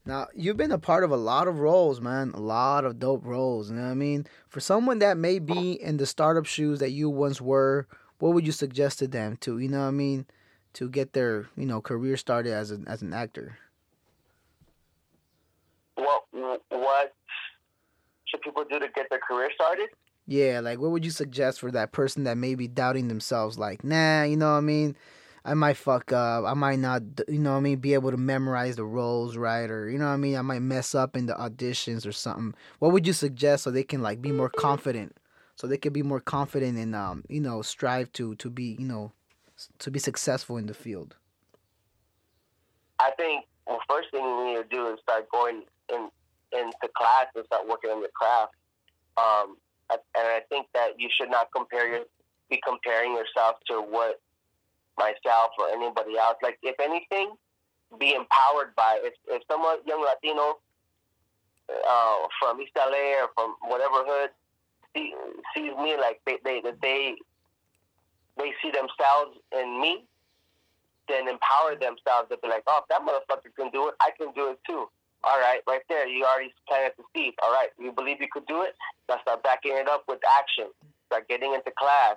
Now, 0.05 0.27
you've 0.35 0.57
been 0.57 0.73
a 0.73 0.79
part 0.79 1.05
of 1.05 1.11
a 1.11 1.17
lot 1.17 1.47
of 1.47 1.61
roles, 1.61 2.01
man. 2.01 2.33
A 2.35 2.41
lot 2.41 2.85
of 2.85 2.99
dope 2.99 3.25
roles. 3.25 3.71
You 3.71 3.77
know 3.77 3.85
what 3.85 3.91
I 3.91 3.95
mean? 3.95 4.27
For 4.49 4.61
someone 4.61 4.99
that 4.99 5.17
may 5.17 5.39
be 5.39 5.73
in 5.73 5.97
the 5.97 6.07
startup 6.07 6.47
shoes 6.47 6.81
that 6.81 6.91
you 6.91 7.09
once 7.09 7.41
were, 7.41 7.87
what 8.19 8.35
would 8.35 8.47
you 8.47 8.53
suggest 8.53 8.99
to 9.01 9.09
them 9.09 9.37
to, 9.39 9.59
you 9.59 9.69
know 9.69 9.81
what 9.81 9.89
I 9.89 9.93
mean, 9.93 10.27
to 10.75 10.89
get 10.89 11.13
their, 11.13 11.49
you 11.57 11.67
know, 11.67 11.81
career 11.81 12.17
started 12.17 12.53
as 12.53 12.71
an 12.71 12.85
as 12.89 13.03
an 13.03 13.13
actor? 13.13 13.59
What 16.71 17.15
should 18.27 18.43
people 18.43 18.65
do 18.71 18.79
to 18.79 18.89
get 18.95 19.07
their 19.11 19.21
career 19.21 19.51
started? 19.55 19.89
Yeah, 20.27 20.61
like 20.61 20.79
what 20.79 20.91
would 20.91 21.05
you 21.05 21.11
suggest 21.11 21.61
for 21.61 21.71
that 21.73 21.93
person 21.93 22.25
that 22.25 22.37
may 22.37 22.55
be 22.55 22.69
doubting 22.69 23.09
themselves? 23.09 23.59
Like, 23.59 23.83
nah, 23.83 24.23
you 24.23 24.37
know 24.37 24.53
what 24.53 24.59
I 24.59 24.61
mean? 24.61 24.97
I 25.45 25.55
might 25.55 25.77
fuck 25.77 26.13
up. 26.13 26.45
I 26.45 26.55
might 26.55 26.79
not, 26.79 27.03
you 27.27 27.41
know 27.41 27.53
what 27.53 27.59
I 27.59 27.63
mean, 27.63 27.79
be 27.79 27.95
able 27.95 28.13
to 28.13 28.17
memorize 28.17 28.77
the 28.77 28.85
roles 28.85 29.37
right, 29.37 29.69
or 29.69 29.91
you 29.91 29.99
know 29.99 30.07
what 30.07 30.13
I 30.13 30.17
mean. 30.17 30.37
I 30.37 30.43
might 30.43 30.63
mess 30.63 30.95
up 30.95 31.17
in 31.17 31.27
the 31.27 31.35
auditions 31.35 32.07
or 32.07 32.13
something. 32.13 32.55
What 32.79 32.93
would 32.93 33.07
you 33.07 33.13
suggest 33.13 33.65
so 33.65 33.71
they 33.71 33.83
can 33.83 34.03
like 34.03 34.23
be 34.23 34.31
more 34.31 34.49
confident? 34.49 35.17
So 35.57 35.67
they 35.67 35.77
can 35.77 35.93
be 35.93 36.03
more 36.03 36.21
confident 36.21 36.79
and 36.79 36.95
um, 36.95 37.25
you 37.29 37.41
know, 37.41 37.61
strive 37.63 38.13
to 38.13 38.37
to 38.37 38.51
be, 38.51 38.77
you 38.79 38.87
know, 38.87 39.13
to 39.81 39.91
be 39.91 39.99
successful 39.99 40.57
in 40.57 40.67
the 40.67 40.75
field. 40.75 41.17
I 43.01 43.11
think 43.17 43.45
the 43.67 43.79
first 43.91 44.13
thing 44.13 44.25
you 44.25 44.47
need 44.47 44.63
to 44.63 44.69
do 44.71 44.93
is 44.93 45.01
start 45.03 45.29
going 45.31 45.63
in 45.93 46.09
into 46.53 46.89
class 46.97 47.27
and 47.35 47.45
start 47.47 47.69
working 47.69 47.91
on 47.91 48.01
your 48.01 48.13
craft. 48.15 48.55
Um, 49.17 49.57
and 49.91 50.27
I 50.27 50.41
think 50.49 50.69
that 50.75 50.99
you 50.99 51.09
should 51.13 51.31
not 51.31 51.49
compare 51.55 51.89
your 51.89 52.05
be 52.49 52.61
comparing 52.67 53.13
yourself 53.13 53.57
to 53.69 53.81
what 53.81 54.21
myself 54.99 55.51
or 55.59 55.69
anybody 55.71 56.19
else. 56.19 56.37
Like 56.43 56.59
if 56.63 56.79
anything, 56.81 57.33
be 57.99 58.15
empowered 58.15 58.75
by 58.77 59.01
if 59.03 59.15
if 59.29 59.43
someone 59.51 59.79
young 59.87 60.05
Latino 60.05 60.59
uh, 61.69 62.17
from 62.39 62.61
East 62.61 62.73
LA 62.77 63.23
or 63.23 63.29
from 63.35 63.55
whatever 63.63 64.05
hood 64.05 64.31
see, 64.95 65.15
sees 65.55 65.73
me 65.77 65.97
like 65.97 66.21
they 66.27 66.39
they 66.45 66.61
they 66.81 67.15
they 68.39 68.53
see 68.63 68.71
themselves 68.71 69.37
in 69.53 69.81
me, 69.81 70.05
then 71.09 71.29
empower 71.29 71.75
themselves 71.75 72.29
to 72.31 72.37
be 72.43 72.49
like, 72.49 72.63
oh, 72.67 72.81
if 72.83 72.89
that 72.89 73.03
motherfucker 73.03 73.55
can 73.57 73.71
do 73.71 73.89
it, 73.89 73.95
I 74.01 74.11
can 74.19 74.33
do 74.35 74.51
it 74.51 74.59
too. 74.67 74.89
All 75.25 75.39
right, 75.39 75.61
right 75.69 75.83
there, 75.89 76.09
you 76.09 76.25
already 76.25 76.53
planted 76.67 76.93
the 76.99 77.05
seed. 77.15 77.35
All 77.43 77.53
right, 77.53 77.69
you 77.79 77.93
believe 77.93 78.21
you 78.21 78.27
could 78.31 78.47
do 78.47 78.63
it? 78.63 78.75
Now 79.09 79.21
start 79.23 79.43
backing 79.43 79.73
it 79.77 79.89
up 79.89 80.05
with 80.09 80.19
action. 80.39 80.67
Start 81.07 81.29
getting 81.29 81.55
into 81.55 81.71
class. 81.79 82.17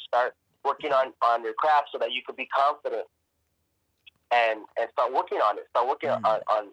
Start 0.00 0.34
working 0.64 0.92
on, 0.92 1.12
on 1.20 1.44
your 1.44 1.52
craft 1.52 1.88
so 1.92 1.98
that 1.98 2.12
you 2.12 2.22
could 2.24 2.36
be 2.36 2.46
confident. 2.46 3.06
And 4.32 4.60
and 4.80 4.88
start 4.90 5.12
working 5.12 5.38
on 5.38 5.58
it. 5.58 5.66
Start 5.70 5.86
working 5.86 6.10
mm. 6.10 6.24
on, 6.24 6.40
on 6.50 6.64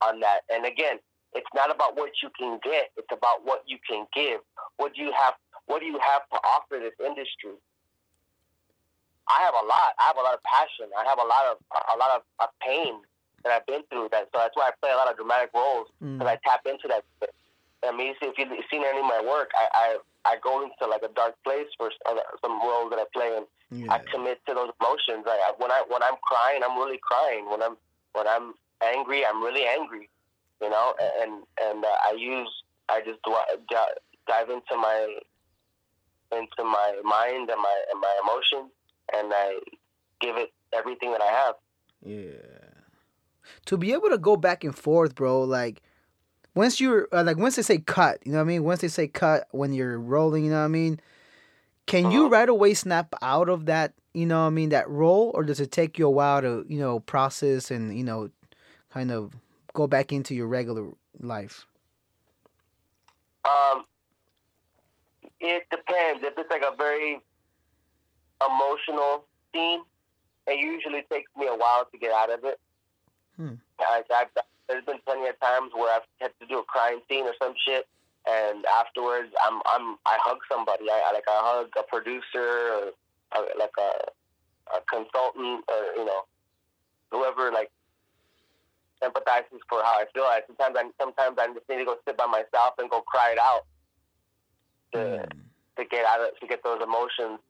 on 0.00 0.20
that. 0.20 0.46
And 0.52 0.64
again, 0.64 0.98
it's 1.32 1.50
not 1.54 1.74
about 1.74 1.96
what 1.96 2.10
you 2.22 2.30
can 2.38 2.60
get. 2.62 2.94
It's 2.96 3.10
about 3.10 3.42
what 3.42 3.64
you 3.66 3.78
can 3.82 4.06
give. 4.14 4.40
What 4.76 4.94
do 4.94 5.02
you 5.02 5.10
have? 5.10 5.34
What 5.66 5.80
do 5.80 5.86
you 5.86 5.98
have 5.98 6.22
to 6.30 6.38
offer 6.46 6.78
this 6.78 6.94
industry? 7.00 7.58
I 9.26 9.40
have 9.42 9.54
a 9.54 9.66
lot. 9.66 9.96
I 9.98 10.04
have 10.06 10.16
a 10.16 10.22
lot 10.22 10.34
of 10.34 10.42
passion. 10.44 10.86
I 10.94 11.02
have 11.08 11.18
a 11.18 11.26
lot 11.26 11.44
of 11.50 11.56
a 11.72 11.96
lot 11.98 12.10
of, 12.14 12.22
of 12.38 12.48
pain 12.60 13.00
that 13.44 13.52
I've 13.52 13.66
been 13.66 13.82
through. 13.90 14.08
That 14.10 14.28
so 14.32 14.40
that's 14.40 14.56
why 14.56 14.68
I 14.68 14.72
play 14.80 14.90
a 14.90 14.96
lot 14.96 15.10
of 15.10 15.16
dramatic 15.16 15.50
roles 15.54 15.88
because 16.00 16.26
mm. 16.26 16.26
I 16.26 16.40
tap 16.42 16.64
into 16.66 16.88
that. 16.88 17.04
I 17.84 17.92
mean, 17.92 18.14
if 18.20 18.38
you've 18.38 18.48
seen 18.70 18.82
any 18.82 18.98
of 18.98 19.04
my 19.04 19.20
work, 19.20 19.50
I, 19.54 19.68
I 19.74 20.32
I 20.32 20.36
go 20.42 20.64
into 20.64 20.88
like 20.88 21.02
a 21.04 21.12
dark 21.12 21.36
place 21.44 21.68
for 21.76 21.92
some 22.40 22.60
roles 22.60 22.90
that 22.90 22.98
I 22.98 23.06
play, 23.12 23.36
and 23.36 23.46
yeah. 23.70 23.92
I 23.92 23.98
commit 24.10 24.40
to 24.48 24.54
those 24.54 24.72
emotions. 24.80 25.24
I, 25.28 25.52
when 25.58 25.70
I 25.70 25.84
when 25.88 26.02
I'm 26.02 26.16
crying, 26.24 26.62
I'm 26.64 26.78
really 26.78 27.00
crying. 27.02 27.48
When 27.50 27.62
I'm 27.62 27.76
when 28.12 28.26
I'm 28.26 28.54
angry, 28.82 29.24
I'm 29.24 29.42
really 29.42 29.66
angry. 29.68 30.08
You 30.62 30.70
know, 30.70 30.94
and 31.20 31.44
and 31.60 31.84
uh, 31.84 31.96
I 32.08 32.16
use 32.18 32.48
I 32.88 33.00
just 33.04 33.20
dive 34.26 34.48
into 34.48 34.76
my 34.76 35.18
into 36.32 36.64
my 36.64 37.00
mind 37.04 37.50
and 37.50 37.60
my 37.60 37.76
and 37.92 38.00
my 38.00 38.14
emotions, 38.24 38.72
and 39.12 39.28
I 39.34 39.58
give 40.20 40.36
it 40.36 40.52
everything 40.72 41.12
that 41.12 41.20
I 41.20 41.30
have. 41.30 41.54
Yeah 42.02 42.63
to 43.66 43.76
be 43.76 43.92
able 43.92 44.08
to 44.10 44.18
go 44.18 44.36
back 44.36 44.64
and 44.64 44.76
forth, 44.76 45.14
bro, 45.14 45.42
like 45.42 45.82
once 46.54 46.80
you're 46.80 47.08
uh, 47.12 47.24
like 47.24 47.36
once 47.38 47.56
they 47.56 47.62
say 47.62 47.78
cut, 47.78 48.18
you 48.24 48.32
know 48.32 48.38
what 48.38 48.44
I 48.44 48.48
mean. 48.48 48.64
Once 48.64 48.80
they 48.80 48.88
say 48.88 49.08
cut 49.08 49.48
when 49.52 49.72
you're 49.72 49.98
rolling, 49.98 50.44
you 50.44 50.50
know 50.50 50.58
what 50.60 50.64
I 50.64 50.68
mean. 50.68 51.00
Can 51.86 52.10
you 52.10 52.26
Uh-huh. 52.26 52.30
right 52.30 52.48
away 52.48 52.74
snap 52.74 53.14
out 53.22 53.48
of 53.48 53.66
that, 53.66 53.94
you 54.14 54.26
know 54.26 54.40
what 54.42 54.46
I 54.48 54.50
mean, 54.50 54.70
that 54.70 54.88
role, 54.88 55.30
or 55.34 55.44
does 55.44 55.60
it 55.60 55.72
take 55.72 55.98
you 55.98 56.06
a 56.06 56.10
while 56.10 56.40
to, 56.42 56.64
you 56.68 56.78
know, 56.78 57.00
process 57.00 57.70
and 57.70 57.96
you 57.96 58.04
know, 58.04 58.30
kind 58.90 59.10
of 59.10 59.34
go 59.74 59.86
back 59.86 60.12
into 60.12 60.34
your 60.34 60.46
regular 60.46 60.90
life? 61.20 61.66
Um, 63.44 63.84
it 65.40 65.64
depends. 65.70 66.22
If 66.24 66.34
it's 66.38 66.50
like 66.50 66.62
a 66.62 66.74
very 66.76 67.20
emotional 68.44 69.24
scene, 69.52 69.82
it 70.46 70.58
usually 70.58 71.02
takes 71.10 71.30
me 71.36 71.46
a 71.46 71.54
while 71.54 71.86
to 71.90 71.98
get 71.98 72.12
out 72.12 72.30
of 72.32 72.40
it. 72.44 72.58
Hmm. 73.36 73.54
I, 73.80 74.02
I've, 74.14 74.28
there's 74.68 74.84
been 74.84 74.98
plenty 75.06 75.28
of 75.28 75.38
times 75.40 75.72
where 75.74 75.94
I've 75.94 76.06
had 76.20 76.32
to 76.40 76.46
do 76.46 76.58
a 76.60 76.64
crying 76.64 77.00
scene 77.08 77.24
or 77.24 77.34
some 77.42 77.54
shit, 77.66 77.86
and 78.28 78.64
afterwards 78.66 79.28
I'm 79.44 79.60
I'm 79.66 79.96
I 80.06 80.16
hug 80.22 80.38
somebody. 80.50 80.90
I, 80.90 81.02
I 81.08 81.12
like 81.12 81.24
I 81.28 81.40
hug 81.42 81.68
a 81.78 81.82
producer 81.82 82.38
or 82.72 82.90
a, 83.36 83.58
like 83.58 83.74
a 83.78 83.90
a 84.76 84.80
consultant 84.90 85.64
or 85.68 85.82
you 85.96 86.04
know 86.06 86.22
whoever 87.10 87.52
like 87.52 87.70
empathizes 89.02 89.60
for 89.68 89.82
how 89.82 90.00
I 90.00 90.04
feel. 90.14 90.22
I 90.24 90.40
sometimes 90.46 90.76
I 90.78 90.90
sometimes 91.00 91.36
I 91.38 91.46
just 91.52 91.68
need 91.68 91.78
to 91.78 91.84
go 91.84 91.96
sit 92.06 92.16
by 92.16 92.26
myself 92.26 92.74
and 92.78 92.88
go 92.88 93.00
cry 93.02 93.32
it 93.32 93.38
out 93.38 93.66
to 94.92 94.98
Mm. 94.98 95.28
to 95.76 95.84
get 95.84 96.06
out 96.06 96.20
of 96.20 96.38
to 96.40 96.46
get 96.46 96.62
those 96.62 96.80
emotions 96.82 97.40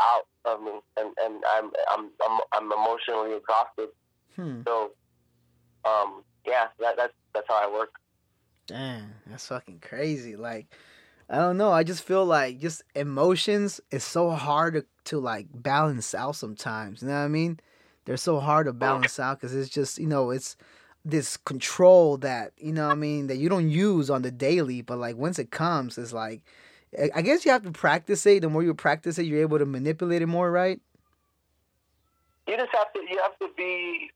out 0.00 0.26
of 0.44 0.60
me, 0.60 0.72
and 0.96 1.14
and 1.22 1.42
I'm 1.50 1.70
I'm 1.90 2.10
I'm, 2.26 2.40
I'm 2.52 2.72
emotionally 2.72 3.34
exhausted. 3.36 3.88
Hmm. 4.36 4.62
So, 4.66 4.92
um, 5.84 6.22
yeah, 6.46 6.68
that, 6.78 6.96
that's 6.96 7.14
that's 7.34 7.48
how 7.48 7.54
I 7.54 7.72
work. 7.72 7.94
Damn, 8.66 9.14
that's 9.26 9.46
fucking 9.48 9.80
crazy. 9.80 10.36
Like, 10.36 10.66
I 11.28 11.36
don't 11.38 11.56
know. 11.56 11.72
I 11.72 11.82
just 11.82 12.02
feel 12.04 12.24
like 12.24 12.58
just 12.60 12.82
emotions 12.94 13.80
is 13.90 14.04
so 14.04 14.30
hard 14.30 14.74
to, 14.74 14.84
to 15.06 15.18
like 15.18 15.46
balance 15.52 16.14
out 16.14 16.36
sometimes. 16.36 17.02
You 17.02 17.08
know 17.08 17.14
what 17.14 17.20
I 17.20 17.28
mean? 17.28 17.58
They're 18.04 18.16
so 18.16 18.40
hard 18.40 18.66
to 18.66 18.72
balance 18.72 19.18
out 19.18 19.40
because 19.40 19.54
it's 19.54 19.68
just, 19.68 19.98
you 19.98 20.06
know, 20.06 20.30
it's 20.30 20.56
this 21.04 21.36
control 21.36 22.16
that, 22.18 22.52
you 22.58 22.72
know 22.72 22.86
what 22.86 22.92
I 22.92 22.96
mean, 22.96 23.26
that 23.26 23.36
you 23.36 23.48
don't 23.48 23.70
use 23.70 24.10
on 24.10 24.22
the 24.22 24.30
daily. 24.30 24.82
But 24.82 24.98
like 24.98 25.16
once 25.16 25.38
it 25.38 25.50
comes, 25.50 25.98
it's 25.98 26.12
like, 26.12 26.42
I- 26.98 27.10
I 27.16 27.22
guess 27.22 27.44
you 27.44 27.50
have 27.52 27.62
to 27.64 27.72
practice 27.72 28.24
it. 28.26 28.42
The 28.42 28.48
more 28.48 28.62
you 28.62 28.74
practice 28.74 29.18
it, 29.18 29.26
you're 29.26 29.40
able 29.40 29.58
to 29.58 29.66
manipulate 29.66 30.22
it 30.22 30.26
more, 30.26 30.50
right? 30.50 30.80
You 32.46 32.56
just 32.56 32.70
have 32.72 32.92
to 32.92 33.00
you 33.08 33.18
have 33.22 33.38
to 33.38 33.48
be 33.56 34.10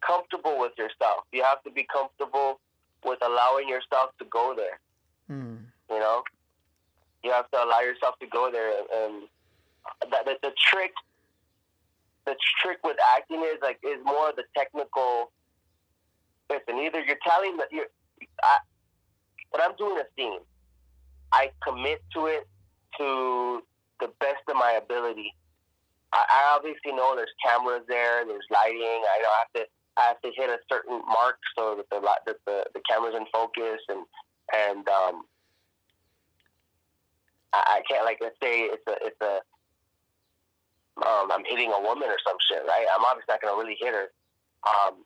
comfortable 0.00 0.58
with 0.58 0.72
yourself. 0.78 1.24
You 1.32 1.42
have 1.44 1.62
to 1.64 1.70
be 1.70 1.86
comfortable 1.92 2.60
with 3.04 3.18
allowing 3.24 3.68
yourself 3.68 4.10
to 4.18 4.24
go 4.26 4.54
there. 4.56 4.80
Hmm. 5.28 5.56
You 5.90 5.98
know, 5.98 6.22
you 7.22 7.32
have 7.32 7.50
to 7.50 7.62
allow 7.62 7.80
yourself 7.80 8.18
to 8.20 8.26
go 8.26 8.50
there, 8.50 8.70
and 8.94 9.28
that 10.10 10.24
the, 10.24 10.36
the 10.42 10.52
trick, 10.70 10.92
the 12.26 12.36
trick 12.62 12.78
with 12.84 12.96
acting 13.16 13.42
is 13.42 13.58
like 13.62 13.78
is 13.82 13.98
more 14.04 14.32
the 14.36 14.44
technical. 14.56 15.30
Listen, 16.50 16.78
either 16.80 17.02
you're 17.02 17.18
telling 17.26 17.56
that 17.58 17.68
you're, 17.70 17.88
I, 18.42 18.58
when 19.50 19.62
I'm 19.62 19.76
doing 19.76 19.98
a 19.98 20.04
scene, 20.16 20.40
I 21.32 21.50
commit 21.62 22.02
to 22.14 22.26
it 22.26 22.48
to 22.96 23.62
the 24.00 24.08
best 24.20 24.42
of 24.48 24.56
my 24.56 24.72
ability. 24.82 25.34
I, 26.12 26.24
I 26.30 26.56
obviously 26.56 26.92
know 26.92 27.14
there's 27.16 27.28
cameras 27.44 27.82
there, 27.86 28.24
there's 28.24 28.46
lighting. 28.50 28.80
I 28.80 29.20
don't 29.20 29.38
have 29.38 29.52
to 29.56 29.66
I 29.98 30.06
have 30.06 30.20
to 30.22 30.30
hit 30.34 30.48
a 30.48 30.58
certain 30.70 31.02
mark 31.06 31.38
so 31.58 31.76
that 31.76 31.90
the 31.90 32.00
that 32.00 32.36
the, 32.46 32.64
the 32.72 32.80
camera's 32.88 33.14
in 33.16 33.26
focus 33.32 33.80
and 33.88 34.06
and 34.54 34.88
um, 34.88 35.22
I, 37.52 37.80
I 37.80 37.82
can't 37.88 38.04
like 38.04 38.18
let's 38.20 38.38
say 38.42 38.70
it's 38.70 38.86
a 38.86 38.94
it's 39.02 39.20
a 39.20 39.40
um, 41.06 41.30
I'm 41.30 41.44
hitting 41.46 41.70
a 41.72 41.80
woman 41.80 42.08
or 42.08 42.18
some 42.26 42.36
shit, 42.50 42.62
right? 42.66 42.86
I'm 42.92 43.04
obviously 43.04 43.30
not 43.30 43.42
gonna 43.42 43.58
really 43.58 43.76
hit 43.78 43.94
her. 43.94 44.10
Um, 44.66 45.04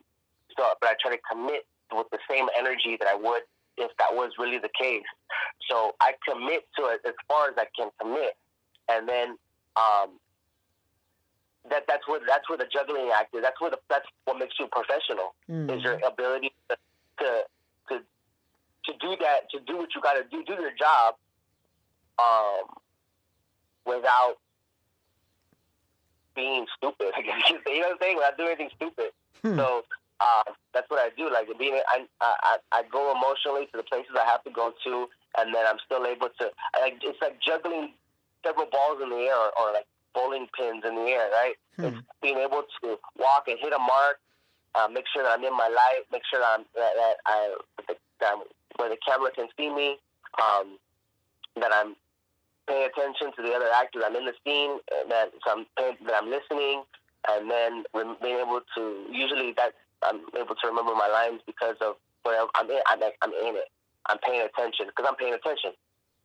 so, 0.57 0.73
but 0.81 0.89
I 0.89 0.95
try 1.01 1.15
to 1.15 1.21
commit 1.29 1.65
with 1.91 2.07
the 2.11 2.19
same 2.29 2.47
energy 2.57 2.97
that 2.99 3.07
I 3.07 3.15
would 3.15 3.43
if 3.77 3.91
that 3.97 4.13
was 4.13 4.31
really 4.37 4.57
the 4.57 4.69
case. 4.79 5.05
So 5.69 5.93
I 6.01 6.13
commit 6.27 6.65
to 6.77 6.85
it 6.93 7.01
as 7.05 7.13
far 7.27 7.49
as 7.49 7.55
I 7.57 7.65
can 7.77 7.89
commit, 7.99 8.37
and 8.89 9.07
then 9.07 9.37
um, 9.75 10.19
that 11.69 11.83
that's 11.87 12.07
where 12.07 12.19
that's 12.27 12.47
where 12.49 12.57
the 12.57 12.67
juggling 12.71 13.09
act 13.13 13.33
is. 13.35 13.41
That's 13.41 13.59
where 13.61 13.71
the 13.71 13.79
that's 13.89 14.05
what 14.25 14.37
makes 14.37 14.55
you 14.59 14.67
professional 14.67 15.33
Hmm. 15.47 15.69
is 15.69 15.83
your 15.83 15.99
ability 16.05 16.51
to 16.69 16.75
to 17.19 17.43
to, 17.89 17.95
to 17.99 18.91
do 18.99 19.15
that 19.21 19.49
to 19.51 19.59
do 19.61 19.77
what 19.77 19.89
you 19.95 20.01
got 20.01 20.13
to 20.13 20.23
do 20.29 20.43
do 20.43 20.53
your 20.53 20.71
job 20.77 21.15
um, 22.19 22.67
without 23.85 24.35
being 26.35 26.65
stupid. 26.77 27.11
I 27.15 27.21
guess 27.21 27.49
you 27.49 27.57
say, 27.65 27.75
you 27.75 27.81
know 27.81 27.87
what 27.87 27.93
I'm 27.93 27.97
saying? 28.01 28.15
Without 28.17 28.37
doing 28.37 28.49
anything 28.49 28.69
stupid. 28.75 29.11
Hmm. 29.43 29.57
So 29.57 29.83
uh, 30.19 30.43
that's 30.73 30.89
what 30.89 30.99
I 30.99 31.09
do. 31.17 31.31
Like 31.31 31.47
being, 31.59 31.79
I, 31.87 32.05
I 32.21 32.57
I 32.71 32.83
go 32.91 33.11
emotionally 33.11 33.67
to 33.71 33.77
the 33.77 33.83
places 33.83 34.11
I 34.19 34.25
have 34.29 34.43
to 34.43 34.51
go 34.51 34.73
to, 34.83 35.07
and 35.37 35.53
then 35.53 35.65
I'm 35.67 35.77
still 35.85 36.05
able 36.05 36.29
to. 36.39 36.45
Like 36.79 36.99
it's 37.01 37.19
like 37.21 37.39
juggling 37.41 37.93
several 38.45 38.67
balls 38.71 38.99
in 39.01 39.09
the 39.09 39.15
air, 39.17 39.35
or, 39.35 39.51
or 39.59 39.73
like 39.73 39.87
bowling 40.13 40.47
pins 40.57 40.83
in 40.87 40.95
the 40.95 41.01
air, 41.11 41.29
right? 41.31 41.55
Hmm. 41.77 41.85
It's 41.85 41.97
being 42.21 42.37
able 42.37 42.63
to 42.81 42.97
walk 43.17 43.47
and 43.47 43.57
hit 43.59 43.73
a 43.73 43.79
mark, 43.79 44.19
uh, 44.75 44.87
make 44.87 45.05
sure 45.13 45.23
that 45.23 45.37
I'm 45.37 45.43
in 45.43 45.53
my 45.53 45.67
light, 45.67 46.03
make 46.11 46.23
sure 46.29 46.39
that 46.39 46.59
I'm 46.59 46.65
that, 46.75 46.93
that 46.95 47.15
I 47.25 47.55
that, 47.87 47.97
I'm, 48.33 48.43
where 48.77 48.89
the 48.89 48.97
camera 49.05 49.31
can 49.31 49.47
see 49.57 49.69
me, 49.69 49.97
um, 50.41 50.77
that 51.57 51.71
I'm 51.73 51.95
paying 52.67 52.87
attention 52.89 53.31
to 53.35 53.41
the 53.41 53.53
other 53.53 53.69
actors. 53.75 54.03
I'm 54.05 54.15
in 54.15 54.25
the 54.25 54.33
scene, 54.45 54.79
that 55.09 55.31
so 55.45 55.51
I'm 55.51 55.65
paying, 55.77 55.97
that 56.05 56.15
I'm 56.15 56.29
listening, 56.29 56.83
and 57.29 57.49
then 57.49 57.83
being 58.21 58.39
able 58.39 58.61
to 58.75 59.05
usually 59.11 59.53
that 59.57 59.73
I'm 60.03 60.21
able 60.35 60.55
to 60.55 60.67
remember 60.67 60.95
my 60.95 61.07
lines 61.07 61.41
because 61.45 61.75
of 61.81 61.95
where 62.23 62.45
I'm 62.55 62.69
in. 62.69 62.81
I'm, 62.87 62.99
I'm 63.21 63.33
in 63.33 63.55
it. 63.55 63.69
I'm 64.07 64.17
paying 64.19 64.41
attention 64.41 64.87
because 64.87 65.05
I'm 65.07 65.15
paying 65.15 65.33
attention. 65.33 65.71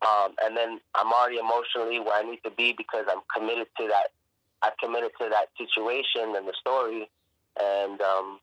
Um, 0.07 0.35
and 0.41 0.55
then 0.55 0.79
I'm 0.95 1.11
already 1.11 1.37
emotionally 1.37 1.99
where 1.99 2.13
I 2.15 2.23
need 2.23 2.39
to 2.43 2.51
be 2.51 2.73
because 2.77 3.05
I'm 3.09 3.21
committed 3.35 3.67
to 3.77 3.87
that. 3.87 4.11
I've 4.61 4.77
committed 4.77 5.11
to 5.19 5.29
that 5.29 5.47
situation 5.57 6.35
and 6.35 6.47
the 6.47 6.53
story, 6.59 7.09
and 7.59 8.01
um, 8.01 8.39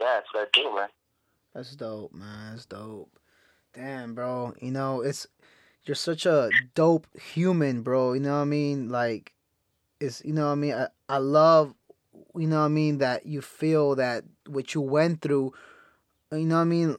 yeah, 0.00 0.20
what 0.32 0.48
I 0.54 0.60
do, 0.60 0.74
man. 0.74 0.88
That's 1.54 1.74
dope, 1.74 2.12
man. 2.14 2.52
That's 2.52 2.66
dope. 2.66 3.18
Damn, 3.74 4.14
bro. 4.14 4.54
You 4.60 4.70
know, 4.70 5.00
it's 5.00 5.26
you're 5.84 5.94
such 5.94 6.26
a 6.26 6.50
dope 6.74 7.06
human, 7.18 7.82
bro. 7.82 8.12
You 8.12 8.20
know 8.20 8.36
what 8.36 8.42
I 8.42 8.44
mean? 8.44 8.88
Like 8.90 9.32
it's 10.00 10.22
you 10.24 10.32
know 10.32 10.46
what 10.46 10.52
I 10.52 10.56
mean? 10.56 10.74
I, 10.74 10.88
I 11.08 11.18
love 11.18 11.74
you 12.36 12.46
know 12.46 12.60
what 12.60 12.66
I 12.66 12.68
mean 12.68 12.98
that 12.98 13.26
you 13.26 13.40
feel 13.40 13.94
that 13.96 14.24
what 14.46 14.74
you 14.74 14.80
went 14.80 15.22
through, 15.22 15.52
you 16.32 16.44
know 16.44 16.56
what 16.56 16.62
I 16.62 16.64
mean, 16.64 16.96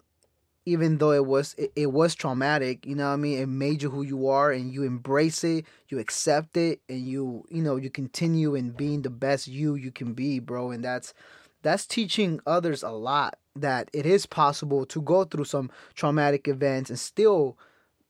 even 0.65 0.97
though 0.97 1.11
it 1.11 1.25
was 1.25 1.55
it, 1.57 1.71
it 1.75 1.87
was 1.91 2.15
traumatic, 2.15 2.85
you 2.85 2.95
know 2.95 3.07
what 3.07 3.13
I 3.13 3.17
mean, 3.17 3.39
it 3.39 3.47
made 3.47 3.81
you 3.81 3.89
who 3.89 4.03
you 4.03 4.27
are 4.27 4.51
and 4.51 4.73
you 4.73 4.83
embrace 4.83 5.43
it, 5.43 5.65
you 5.89 5.99
accept 5.99 6.57
it 6.57 6.81
and 6.89 7.05
you 7.07 7.45
you 7.49 7.61
know, 7.61 7.75
you 7.75 7.89
continue 7.89 8.55
in 8.55 8.71
being 8.71 9.01
the 9.01 9.09
best 9.09 9.47
you 9.47 9.75
you 9.75 9.91
can 9.91 10.13
be, 10.13 10.39
bro, 10.39 10.71
and 10.71 10.83
that's 10.83 11.13
that's 11.61 11.85
teaching 11.85 12.39
others 12.45 12.83
a 12.83 12.89
lot 12.91 13.37
that 13.55 13.89
it 13.93 14.05
is 14.05 14.25
possible 14.25 14.85
to 14.85 15.01
go 15.01 15.23
through 15.23 15.45
some 15.45 15.69
traumatic 15.95 16.47
events 16.47 16.89
and 16.89 16.99
still, 16.99 17.57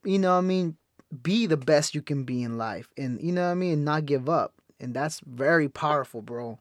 you 0.04 0.20
know 0.20 0.34
what 0.34 0.40
I 0.40 0.42
mean, 0.42 0.78
be 1.24 1.48
the 1.48 1.58
best 1.58 1.96
you 1.96 2.02
can 2.02 2.24
be 2.24 2.44
in 2.44 2.58
life 2.58 2.90
and 2.98 3.22
you 3.22 3.32
know 3.32 3.46
what 3.46 3.52
I 3.52 3.56
mean, 3.56 3.74
and 3.74 3.86
not 3.86 4.06
give 4.06 4.30
up. 4.30 4.54
And 4.80 4.94
that's 4.94 5.20
very 5.22 5.68
powerful, 5.68 6.22
bro. 6.22 6.60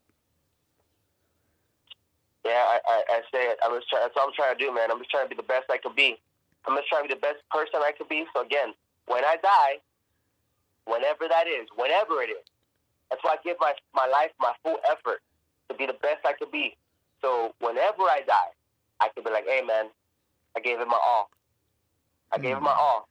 Yeah, 2.45 2.63
I, 2.65 2.79
I, 2.87 2.97
I 3.11 3.21
say 3.33 3.51
it. 3.51 3.59
I'm 3.63 3.75
just 3.77 3.89
trying. 3.91 4.03
That's 4.03 4.15
all 4.17 4.29
I'm 4.29 4.35
trying 4.35 4.57
to 4.57 4.61
do, 4.63 4.73
man. 4.73 4.91
I'm 4.91 4.99
just 4.99 5.11
trying 5.11 5.25
to 5.27 5.29
be 5.31 5.37
the 5.37 5.47
best 5.47 5.67
I 5.71 5.79
could 5.79 5.97
be. 5.97 6.17
I'm 6.67 6.77
just 6.77 6.89
trying 6.89 7.03
to 7.05 7.09
be 7.09 7.15
the 7.15 7.21
best 7.21 7.43
person 7.51 7.81
I 7.83 7.93
could 7.93 8.09
be. 8.09 8.25
So 8.35 8.43
again, 8.43 8.73
when 9.07 9.25
I 9.25 9.37
die, 9.43 9.81
whenever 10.87 11.29
that 11.29 11.47
is, 11.47 11.67
whenever 11.77 12.23
it 12.23 12.31
is, 12.31 12.45
that's 13.11 13.23
why 13.25 13.37
I 13.37 13.37
give 13.45 13.57
my 13.61 13.73
my 13.95 14.07
life 14.07 14.31
my 14.41 14.53
full 14.63 14.79
effort 14.91 15.21
to 15.69 15.75
be 15.75 15.87
the 15.87 15.99
best 16.01 16.25
I 16.25 16.33
could 16.33 16.51
be. 16.53 16.77
So 17.21 17.55
whenever 17.61 18.03
I 18.07 18.23
die, 18.27 18.53
I 19.01 19.09
can 19.15 19.25
be 19.25 19.31
like, 19.31 19.45
hey, 19.47 19.63
man, 19.67 19.87
I 20.57 20.61
gave 20.61 20.81
it 20.81 20.87
my 20.89 20.99
all. 21.01 21.31
I 22.33 22.39
gave 22.39 22.57
it 22.57 22.61
my 22.63 22.73
all. 22.73 23.09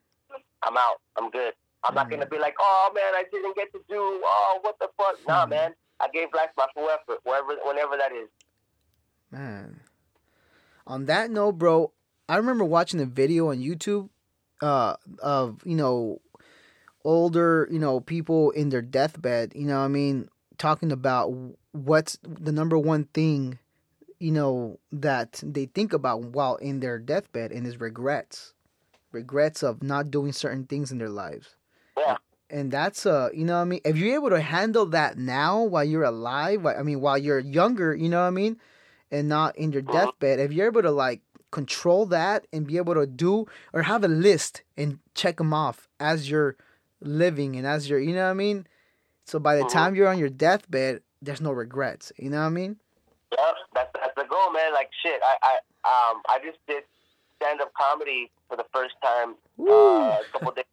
I'm 0.63 0.77
out. 0.77 1.01
I'm 1.17 1.29
good. 1.29 1.53
I'm 1.83 1.93
not 1.95 2.09
gonna 2.09 2.25
be 2.25 2.39
like, 2.39 2.55
oh 2.59 2.91
man, 2.95 3.13
I 3.15 3.23
didn't 3.31 3.55
get 3.55 3.71
to 3.73 3.79
do. 3.89 4.21
Oh, 4.23 4.59
what 4.61 4.79
the 4.79 4.89
fuck? 4.97 5.15
Nah, 5.27 5.45
Mhm. 5.45 5.49
man. 5.49 5.71
I 5.99 6.07
gave 6.09 6.27
life 6.33 6.49
my 6.57 6.67
full 6.75 6.89
effort, 6.89 7.19
wherever, 7.23 7.55
whenever 7.65 7.97
that 7.97 8.11
is. 8.11 8.29
Man. 9.31 9.81
On 10.85 11.05
that 11.05 11.29
note, 11.31 11.53
bro, 11.53 11.91
I 12.29 12.37
remember 12.37 12.63
watching 12.63 12.99
a 13.01 13.05
video 13.05 13.49
on 13.49 13.57
YouTube 13.59 14.09
uh 14.61 14.95
of, 15.21 15.61
you 15.65 15.75
know, 15.75 16.21
older, 17.03 17.67
you 17.71 17.79
know, 17.79 17.99
people 17.99 18.51
in 18.51 18.69
their 18.69 18.81
deathbed, 18.81 19.53
you 19.55 19.65
know 19.67 19.79
what 19.79 19.85
I 19.85 19.89
mean, 19.89 20.29
talking 20.57 20.91
about 20.91 21.31
what's 21.71 22.17
the 22.23 22.51
number 22.51 22.77
one 22.77 23.05
thing 23.13 23.59
you 24.19 24.31
know 24.31 24.79
that 24.91 25.39
they 25.43 25.65
think 25.67 25.93
about 25.93 26.21
while 26.23 26.55
in 26.55 26.79
their 26.79 26.97
deathbed 26.97 27.51
and 27.51 27.67
is 27.67 27.79
regrets. 27.79 28.53
Regrets 29.11 29.63
of 29.63 29.83
not 29.83 30.11
doing 30.11 30.33
certain 30.33 30.65
things 30.65 30.91
in 30.91 30.97
their 30.97 31.09
lives. 31.09 31.55
Yeah. 31.97 32.17
and 32.49 32.71
that's 32.71 33.05
uh 33.05 33.29
you 33.33 33.45
know 33.45 33.55
what 33.55 33.61
i 33.61 33.65
mean? 33.65 33.81
If 33.85 33.97
you're 33.97 34.15
able 34.15 34.29
to 34.31 34.41
handle 34.41 34.85
that 34.87 35.17
now 35.17 35.61
while 35.63 35.83
you're 35.83 36.03
alive 36.03 36.65
i 36.65 36.81
mean 36.83 37.01
while 37.01 37.17
you're 37.17 37.39
younger 37.39 37.93
you 37.95 38.09
know 38.09 38.21
what 38.21 38.27
i 38.27 38.31
mean 38.31 38.57
and 39.11 39.27
not 39.29 39.55
in 39.57 39.71
your 39.71 39.81
Mhm. 39.81 39.91
deathbed 39.91 40.39
if 40.39 40.51
you're 40.51 40.67
able 40.67 40.81
to 40.81 40.91
like 40.91 41.21
control 41.51 42.05
that 42.05 42.45
and 42.51 42.67
be 42.67 42.77
able 42.77 42.93
to 42.93 43.07
do 43.07 43.45
or 43.73 43.83
have 43.83 44.03
a 44.03 44.07
list 44.07 44.63
and 44.75 44.99
check 45.15 45.37
them 45.37 45.53
off 45.53 45.87
as 45.99 46.29
you're 46.29 46.57
living 46.99 47.55
and 47.55 47.65
as 47.65 47.89
you're 47.89 47.99
you 47.99 48.13
know 48.13 48.25
what 48.25 48.31
i 48.31 48.33
mean 48.33 48.67
so 49.25 49.39
by 49.39 49.55
the 49.55 49.63
Mhm. 49.63 49.69
time 49.71 49.95
you're 49.95 50.07
on 50.09 50.17
your 50.19 50.29
deathbed 50.29 51.01
there's 51.21 51.39
no 51.41 51.51
regrets 51.51 52.11
you 52.17 52.29
know 52.29 52.39
what 52.39 52.47
i 52.47 52.49
mean 52.49 52.79
Yeah, 53.31 53.51
that's 53.73 53.89
that's 53.93 54.15
the 54.15 54.23
goal, 54.23 54.51
man. 54.51 54.73
Like 54.73 54.89
shit, 55.03 55.21
I 55.23 55.35
I 55.43 55.53
um 55.87 56.21
I 56.29 56.39
just 56.43 56.59
did 56.67 56.83
stand 57.35 57.61
up 57.61 57.71
comedy 57.79 58.31
for 58.47 58.55
the 58.57 58.65
first 58.73 58.95
time 59.03 59.35
uh, 59.59 60.23
a 60.23 60.25
couple 60.31 60.51
days, 60.51 60.65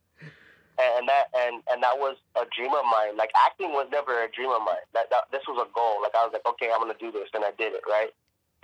and 0.78 1.08
that 1.08 1.26
and 1.34 1.62
and 1.70 1.82
that 1.82 1.98
was 1.98 2.16
a 2.36 2.44
dream 2.56 2.72
of 2.74 2.84
mine. 2.86 3.16
Like 3.16 3.30
acting 3.46 3.70
was 3.72 3.88
never 3.90 4.22
a 4.22 4.30
dream 4.30 4.50
of 4.50 4.62
mine. 4.62 4.86
That, 4.94 5.10
that 5.10 5.24
this 5.32 5.42
was 5.48 5.58
a 5.58 5.68
goal. 5.74 6.00
Like 6.02 6.14
I 6.14 6.24
was 6.24 6.32
like, 6.32 6.46
okay, 6.46 6.70
I'm 6.72 6.80
gonna 6.80 6.94
do 6.98 7.10
this, 7.10 7.28
and 7.34 7.44
I 7.44 7.50
did 7.58 7.74
it, 7.74 7.82
right? 7.88 8.10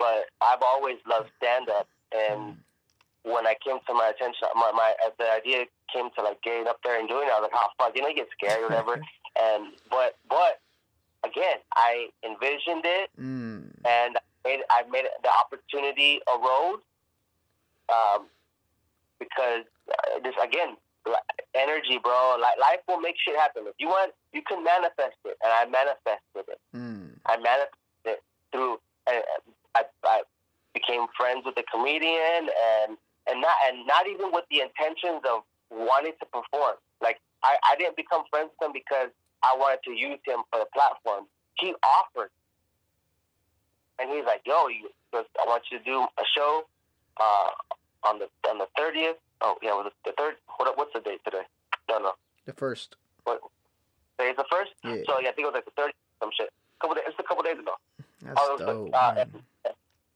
But 0.00 0.32
I've 0.40 0.62
always 0.64 0.96
loved 1.06 1.28
stand 1.36 1.68
up, 1.68 1.86
and 2.10 2.56
when 3.22 3.46
I 3.46 3.54
came 3.62 3.76
to 3.86 3.92
my 3.94 4.08
attention, 4.08 4.48
my 4.56 4.72
my 4.72 4.94
uh, 5.04 5.10
the 5.18 5.30
idea 5.30 5.66
came 5.92 6.08
to 6.16 6.22
like 6.22 6.40
getting 6.42 6.66
up 6.66 6.80
there 6.82 6.98
and 6.98 7.06
doing 7.06 7.28
it. 7.28 7.30
I 7.30 7.38
was 7.38 7.50
like, 7.52 7.60
oh 7.60 7.68
fuck, 7.78 7.94
you 7.94 8.00
know, 8.02 8.08
you 8.08 8.16
get 8.16 8.28
scared 8.32 8.62
or 8.62 8.68
whatever. 8.68 8.94
and 9.40 9.74
but 9.90 10.16
but 10.28 10.58
again, 11.22 11.58
I 11.76 12.08
envisioned 12.24 12.84
it 12.86 13.10
Mm. 13.20 13.68
and 13.84 14.16
I 14.16 14.20
made, 14.48 14.60
I 14.70 14.82
made 14.90 15.04
it, 15.04 15.12
the 15.22 15.28
opportunity 15.28 16.20
arose 16.26 16.80
um, 17.92 18.26
because 19.18 19.64
uh, 19.90 20.18
this 20.24 20.34
again 20.42 20.76
energy, 21.54 21.98
bro. 22.02 22.36
Like 22.40 22.58
life 22.58 22.80
will 22.88 23.00
make 23.00 23.16
shit 23.22 23.36
happen. 23.36 23.64
If 23.66 23.74
you 23.78 23.88
want, 23.88 24.12
you 24.32 24.40
can 24.42 24.64
manifest 24.64 25.16
it, 25.26 25.36
and 25.44 25.52
I 25.52 25.66
manifested 25.66 26.48
it. 26.48 26.60
Mm. 26.74 27.18
I 27.26 27.36
manifested 27.36 28.06
it 28.06 28.22
through. 28.52 28.78
And 29.06 29.22
I, 29.74 29.84
I 30.04 30.22
became 30.74 31.06
friends 31.16 31.42
with 31.44 31.54
the 31.54 31.64
comedian, 31.72 32.48
and 32.48 32.96
and 33.28 33.40
not 33.40 33.56
and 33.68 33.86
not 33.86 34.06
even 34.08 34.32
with 34.32 34.44
the 34.50 34.60
intentions 34.60 35.22
of 35.28 35.42
wanting 35.70 36.12
to 36.20 36.26
perform. 36.26 36.76
Like 37.00 37.18
I, 37.42 37.56
I 37.64 37.76
didn't 37.76 37.96
become 37.96 38.24
friends 38.30 38.50
with 38.58 38.66
him 38.68 38.72
because 38.72 39.10
I 39.42 39.54
wanted 39.58 39.80
to 39.84 39.92
use 39.92 40.18
him 40.26 40.40
for 40.52 40.58
the 40.60 40.66
platform. 40.74 41.24
He 41.58 41.74
offered, 41.84 42.30
and 43.98 44.10
he's 44.10 44.24
like, 44.24 44.42
"Yo, 44.46 44.68
you, 44.68 44.90
I 45.14 45.24
want 45.46 45.64
you 45.70 45.78
to 45.78 45.84
do 45.84 46.00
a 46.02 46.24
show 46.36 46.64
uh, 47.20 47.50
on 48.04 48.18
the 48.18 48.28
on 48.48 48.58
the 48.58 48.66
thirtieth. 48.76 49.16
Oh 49.40 49.56
yeah, 49.62 49.70
well, 49.74 49.84
the, 49.84 49.92
the 50.04 50.12
third. 50.18 50.34
What, 50.56 50.76
what's 50.76 50.92
the 50.92 51.00
date 51.00 51.20
today? 51.24 51.42
No, 51.88 51.98
no. 51.98 52.12
The 52.46 52.52
first. 52.52 52.96
Today's 54.18 54.36
the 54.36 54.44
first. 54.50 54.72
Yeah. 54.84 54.96
So 55.06 55.18
yeah, 55.20 55.30
I 55.30 55.32
think 55.32 55.38
it 55.38 55.44
was 55.46 55.54
like 55.54 55.64
the 55.64 55.70
thirtieth. 55.76 55.96
Some 56.20 56.30
shit. 56.36 56.50
Couple 56.80 56.94
days. 56.94 57.04
It's 57.08 57.16
a 57.18 57.22
couple 57.22 57.42
days 57.42 57.58
ago. 57.58 57.72
That's 58.22 58.38
Oh, 58.42 58.52
was 58.52 58.60
dope. 58.60 58.92
like, 58.92 59.18
uh. 59.18 59.24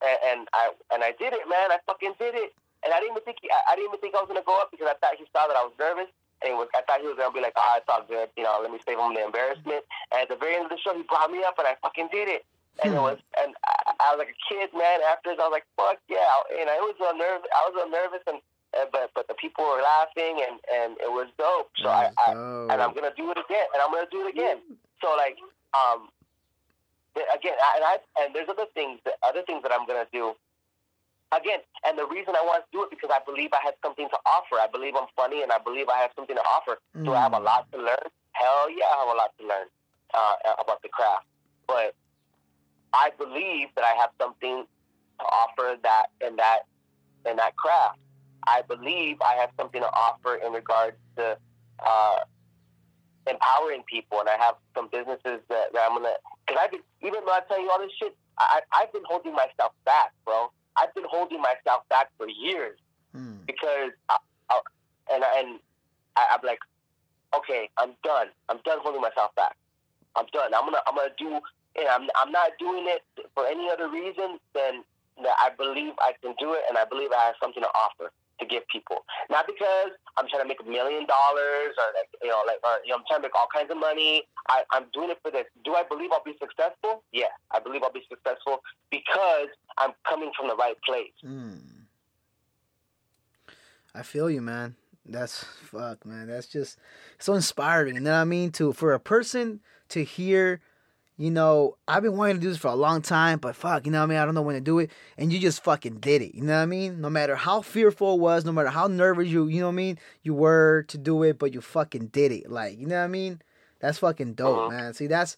And, 0.05 0.18
and 0.28 0.40
I 0.52 0.64
and 0.93 1.01
I 1.02 1.12
did 1.16 1.32
it, 1.32 1.48
man. 1.48 1.72
I 1.72 1.78
fucking 1.89 2.14
did 2.20 2.35
it. 2.36 2.52
And 2.85 2.93
I 2.93 3.01
didn't 3.01 3.16
even 3.16 3.24
think 3.24 3.39
he, 3.40 3.48
I, 3.48 3.72
I 3.72 3.81
didn't 3.81 3.97
even 3.97 4.01
think 4.05 4.12
I 4.14 4.20
was 4.20 4.28
gonna 4.28 4.44
go 4.44 4.60
up 4.60 4.68
because 4.70 4.86
I 4.93 4.97
thought 5.01 5.16
he 5.16 5.24
saw 5.32 5.48
that 5.48 5.56
I 5.56 5.64
was 5.64 5.72
nervous, 5.81 6.12
and 6.44 6.60
was, 6.60 6.68
I 6.76 6.85
thought 6.85 7.01
he 7.01 7.09
was 7.09 7.16
gonna 7.16 7.32
be 7.32 7.40
like, 7.40 7.56
"Ah, 7.56 7.81
it's 7.81 7.89
all 7.89 8.05
good, 8.05 8.28
you 8.36 8.44
know. 8.44 8.60
Let 8.60 8.68
me 8.70 8.78
save 8.85 9.01
him 9.01 9.16
the 9.16 9.24
embarrassment." 9.24 9.82
And 10.12 10.20
at 10.20 10.28
the 10.28 10.36
very 10.36 10.60
end 10.60 10.68
of 10.68 10.72
the 10.72 10.81
show, 10.85 10.93
he 10.93 11.02
brought 11.09 11.32
me 11.32 11.40
up, 11.43 11.56
and 11.56 11.64
I 11.66 11.81
fucking 11.81 12.12
did 12.12 12.28
it. 12.28 12.44
And 12.85 12.93
it 12.93 13.01
Hmm. 13.01 13.06
was, 13.09 13.18
and 13.40 13.56
I, 13.64 13.94
I 14.05 14.06
was 14.12 14.18
like 14.20 14.35
a 14.36 14.40
kid, 14.52 14.68
man. 14.76 15.01
Afterwards, 15.01 15.40
I 15.40 15.48
was 15.48 15.55
like, 15.56 15.68
"Fuck 15.81 15.98
yeah!" 16.12 16.28
And 16.60 16.68
I 16.68 16.76
was 16.85 16.97
a 17.01 17.16
nervous. 17.16 17.48
I 17.56 17.62
was 17.70 17.74
a 17.81 17.89
nervous, 17.89 18.22
and, 18.28 18.39
and 18.76 18.86
but 18.93 19.10
but 19.16 19.28
the 19.28 19.35
people 19.40 19.64
were 19.64 19.81
laughing, 19.81 20.44
and 20.44 20.60
and 20.68 21.01
it 21.01 21.09
was 21.09 21.32
dope. 21.40 21.72
So 21.81 21.89
I, 21.89 22.12
That's 22.12 22.18
I 22.20 22.36
and 22.68 22.82
I'm 22.82 22.93
gonna 22.93 23.14
do 23.16 23.31
it 23.32 23.39
again, 23.40 23.66
and 23.72 23.81
I'm 23.81 23.89
gonna 23.93 24.10
do 24.10 24.26
it 24.26 24.31
again. 24.36 24.60
So 25.01 25.14
like, 25.16 25.39
um, 25.72 26.10
again, 27.16 27.55
I- 27.62 27.74
and 27.77 27.85
I 27.85 27.99
and 28.23 28.35
there's 28.35 28.49
other 28.49 28.66
things, 28.74 29.01
that, 29.05 29.15
other 29.23 29.43
things 29.43 29.62
that 29.62 29.73
I'm 29.73 29.86
gonna 29.86 30.07
do. 30.12 30.35
Again, 31.32 31.61
and 31.85 31.99
the 31.99 32.07
reason 32.07 32.36
I 32.36 32.43
want 32.43 32.65
to 32.65 32.70
do 32.70 32.85
it 32.85 32.91
because 32.91 33.11
I 33.11 33.19
believe 33.24 33.51
I 33.53 33.59
have 33.65 33.74
something 33.82 34.09
to 34.09 34.19
offer. 34.27 34.61
I 34.61 34.69
believe 34.69 34.95
I'm 34.95 35.09
funny, 35.16 35.43
and 35.43 35.51
I 35.51 35.59
believe 35.59 35.89
I 35.89 35.99
have 35.99 36.12
something 36.15 36.36
to 36.36 36.43
offer. 36.43 36.78
Do 37.03 37.12
I 37.12 37.20
have 37.20 37.32
a 37.32 37.39
Mm. 37.41 37.45
lot 37.45 37.70
to 37.73 37.78
learn? 37.78 38.07
Hell 38.32 38.70
yeah, 38.70 38.86
I 38.86 38.99
have 38.99 39.09
a 39.09 39.15
lot 39.19 39.36
to 39.39 39.47
learn 39.47 39.69
uh, 40.12 40.36
about 40.59 40.81
the 40.82 40.89
craft. 40.89 41.27
But 41.66 41.95
I 42.93 43.11
believe 43.11 43.74
that 43.74 43.85
I 43.85 43.95
have 44.01 44.11
something 44.20 44.66
to 45.19 45.24
offer 45.27 45.77
that 45.82 46.07
in 46.20 46.36
that 46.36 46.66
in 47.27 47.36
that 47.36 47.57
craft. 47.57 47.99
I 48.47 48.62
believe 48.62 49.20
I 49.23 49.35
have 49.35 49.51
something 49.57 49.81
to 49.81 49.91
offer 49.93 50.36
in 50.36 50.53
regards 50.53 50.97
to 51.16 51.36
uh, 51.85 52.19
empowering 53.27 53.82
people, 53.85 54.20
and 54.20 54.28
I 54.28 54.36
have 54.36 54.57
some 54.74 54.89
businesses 54.89 55.41
that, 55.49 55.73
that 55.73 55.91
I'm 55.91 55.97
gonna. 55.97 56.15
Because 56.47 56.61
I've 56.62 56.71
been, 56.71 56.81
even 57.03 57.25
though 57.25 57.33
I 57.33 57.41
tell 57.49 57.61
you 57.61 57.71
all 57.71 57.79
this 57.81 57.93
shit, 57.99 58.15
I, 58.39 58.61
I've 58.73 58.93
been 58.93 59.03
holding 59.09 59.33
myself 59.33 59.73
back, 59.85 60.12
bro. 60.25 60.51
I've 60.77 60.93
been 60.95 61.05
holding 61.09 61.41
myself 61.41 61.89
back 61.89 62.09
for 62.19 62.29
years 62.29 62.79
Mm. 63.15 63.47
because 63.47 63.93
I, 64.11 64.16
I, 64.51 64.59
and 65.12 65.23
and 65.39 65.61
I, 66.16 66.27
I'm 66.35 66.41
like, 66.43 66.59
okay, 67.37 67.71
I'm 67.79 67.93
done. 68.03 68.27
I'm 68.49 68.59
done 68.65 68.79
holding 68.83 69.01
myself 69.01 69.33
back. 69.37 69.55
I'm 70.16 70.27
done. 70.33 70.53
I'm 70.53 70.65
gonna 70.65 70.83
I'm 70.89 70.97
gonna 70.97 71.15
do. 71.16 71.39
And 71.77 71.87
I'm 71.89 72.09
I'm 72.19 72.33
not 72.33 72.51
doing 72.59 72.87
it 72.89 73.03
for 73.35 73.47
any 73.47 73.71
other 73.71 73.89
reason 73.89 74.39
than 74.53 74.83
that 75.23 75.37
I 75.41 75.51
believe 75.57 75.93
I 76.01 76.12
can 76.23 76.35
do 76.41 76.55
it, 76.55 76.62
and 76.69 76.77
I 76.77 76.85
believe 76.87 77.11
I 77.12 77.23
have 77.27 77.37
something 77.41 77.62
to 77.62 77.69
offer 77.69 78.11
to 78.47 78.53
give 78.55 78.66
people. 78.69 79.05
Not 79.31 79.47
because 79.47 79.97
I'm 80.16 80.29
trying 80.29 80.43
to 80.43 80.49
make 80.49 80.61
a 80.61 80.69
million 80.69 81.07
dollars 81.07 81.75
or 81.77 81.87
like 81.97 82.11
you 82.23 82.29
know 82.29 82.43
like 82.47 82.59
or, 82.62 82.79
you 82.85 82.93
know 82.93 83.01
I'm 83.01 83.05
trying 83.09 83.21
to 83.21 83.29
make 83.29 83.35
all 83.35 83.49
kinds 83.53 83.71
of 83.71 83.79
money. 83.79 84.23
I, 84.49 84.62
I'm 84.71 84.87
doing 84.93 85.11
it 85.11 85.19
for 85.23 85.31
this. 85.31 85.45
Do 85.65 85.75
I 85.75 85.83
believe 85.89 86.11
I'll 86.12 86.25
be 86.25 86.37
successful? 86.41 87.03
Yeah, 87.12 87.33
I 87.51 87.61
believe 87.61 87.83
I'll 87.83 87.93
be 87.93 88.05
successful 88.09 88.61
because 88.91 89.49
I'm 89.79 89.93
coming 90.09 90.31
from 90.37 90.49
the 90.49 90.57
right 90.57 90.77
place. 90.87 91.15
Mm. 91.25 91.89
I 93.95 94.03
feel 94.03 94.31
you, 94.31 94.43
man. 94.43 94.75
That's 95.07 95.45
fuck, 95.45 96.05
man. 96.07 96.29
That's 96.29 96.47
just 96.47 96.79
so 97.19 97.35
inspiring. 97.35 98.03
Know 98.03 98.12
what 98.12 98.19
I 98.19 98.25
mean? 98.25 98.51
To 98.53 98.73
for 98.73 98.93
a 98.93 99.01
person 99.01 99.61
to 99.91 100.03
hear, 100.03 100.61
you 101.16 101.31
know, 101.31 101.77
I've 101.86 102.03
been 102.03 102.16
wanting 102.16 102.36
to 102.36 102.41
do 102.43 102.49
this 102.49 102.59
for 102.59 102.69
a 102.69 102.74
long 102.74 103.01
time, 103.03 103.39
but 103.39 103.55
fuck, 103.55 103.86
you 103.86 103.93
know 103.93 104.01
what 104.01 104.05
I 104.05 104.09
mean? 104.09 104.19
I 104.19 104.24
don't 104.24 104.35
know 104.35 104.43
when 104.43 104.57
to 104.57 104.61
do 104.61 104.78
it, 104.81 104.91
and 105.16 105.32
you 105.32 105.39
just 105.39 105.62
fucking 105.62 105.99
did 106.01 106.23
it. 106.23 106.35
You 106.35 106.43
know 106.43 106.57
what 106.57 106.62
I 106.62 106.66
mean? 106.66 107.01
No 107.01 107.09
matter 107.09 107.36
how 107.36 107.61
fearful 107.62 108.15
it 108.15 108.20
was, 108.20 108.45
no 108.45 108.53
matter 108.53 108.69
how 108.70 108.89
nervous 108.89 109.28
you, 109.28 109.47
you 109.47 109.61
know 109.61 109.66
what 109.66 109.73
I 109.73 109.77
mean, 109.77 109.99
you 110.23 110.35
were 110.35 110.85
to 110.89 110.99
do 110.99 111.23
it, 111.23 111.39
but 111.39 111.55
you 111.55 111.61
fucking 111.61 112.09
did 112.09 112.32
it. 112.32 112.51
Like, 112.51 112.78
you 112.78 112.86
know 112.86 112.99
what 112.99 113.05
I 113.05 113.09
mean? 113.09 113.41
That's 113.81 113.99
fucking 113.99 114.35
dope, 114.35 114.59
Uh-huh. 114.59 114.69
man. 114.70 114.95
See, 114.95 115.07
that's 115.07 115.36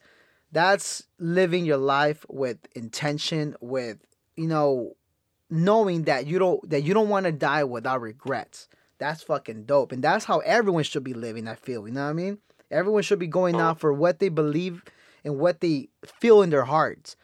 that's 0.53 1.07
living 1.19 1.65
your 1.67 1.77
life 1.77 2.25
with 2.29 2.59
intention, 2.75 3.57
with 3.61 3.99
you 4.37 4.47
know, 4.47 4.95
knowing 5.51 6.05
that 6.05 6.27
you 6.27 6.39
don't 6.39 6.69
that 6.71 6.83
you 6.83 6.95
don't 6.95 7.09
want 7.09 7.27
to 7.27 7.33
die 7.33 7.65
without 7.65 8.01
regrets. 8.01 8.69
That's 8.99 9.23
fucking 9.23 9.65
dope. 9.65 9.93
And 9.93 10.03
that's 10.03 10.25
how 10.25 10.39
everyone 10.39 10.85
should 10.85 11.05
be 11.05 11.13
living, 11.15 11.49
I 11.49 11.55
feel. 11.55 11.87
You 11.87 11.93
know 11.93 12.05
what 12.05 12.11
I 12.11 12.15
mean? 12.15 12.39
Everyone 12.71 13.03
should 13.03 13.19
be 13.19 13.27
going 13.27 13.57
out 13.57 13.79
for 13.79 13.93
what 13.93 14.19
they 14.21 14.29
believe 14.31 14.83
and 15.27 15.39
what 15.39 15.61
they 15.61 15.89
feel 16.07 16.41
in 16.41 16.51
their 16.51 16.65
hearts. 16.65 17.17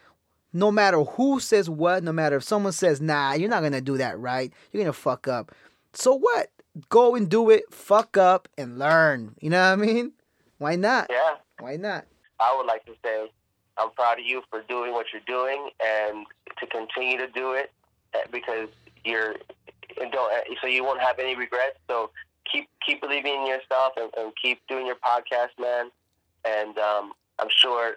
No 0.53 0.71
matter 0.71 1.03
who 1.03 1.41
says 1.41 1.71
what, 1.71 2.03
no 2.03 2.13
matter 2.13 2.37
if 2.37 2.43
someone 2.43 2.73
says, 2.73 3.01
nah, 3.01 3.33
you're 3.33 3.49
not 3.49 3.63
gonna 3.63 3.81
do 3.81 3.97
that 3.97 4.19
right, 4.19 4.53
you're 4.71 4.83
gonna 4.83 4.93
fuck 4.93 5.27
up. 5.27 5.53
So 5.95 6.15
what? 6.15 6.51
Go 6.91 7.15
and 7.15 7.29
do 7.29 7.49
it, 7.49 7.73
fuck 7.73 8.17
up, 8.19 8.49
and 8.59 8.79
learn. 8.79 9.35
You 9.41 9.51
know 9.51 9.61
what 9.61 9.83
I 9.83 9.87
mean? 9.87 10.13
Why 10.59 10.77
not? 10.77 11.07
Yeah. 11.11 11.37
Why 11.61 11.77
not? 11.77 12.07
I 12.41 12.55
would 12.57 12.67
like 12.67 12.85
to 12.87 12.93
say 13.05 13.31
I'm 13.79 13.91
proud 13.93 14.19
of 14.19 14.27
you 14.27 14.43
for 14.51 14.63
doing 14.69 14.93
what 14.93 15.07
you're 15.13 15.23
doing 15.27 15.71
and 15.85 16.27
to 16.59 16.67
continue 16.67 17.17
to 17.19 17.29
do 17.29 17.53
it 17.53 17.71
uh, 18.15 18.19
because 18.31 18.69
you're 19.05 19.37
don't 20.11 20.33
uh, 20.33 20.41
so 20.61 20.67
you 20.67 20.83
won't 20.85 21.01
have 21.01 21.19
any 21.19 21.37
regrets. 21.37 21.79
So 21.89 22.11
keep 22.51 22.69
keep 22.85 23.01
believing 23.01 23.35
in 23.35 23.47
yourself 23.47 23.93
and, 23.97 24.11
and 24.19 24.33
keep 24.43 24.61
doing 24.69 24.87
your 24.87 24.97
podcast, 24.97 25.51
man. 25.59 25.91
And 26.45 26.77
um, 26.79 27.13
I'm 27.39 27.49
sure, 27.51 27.95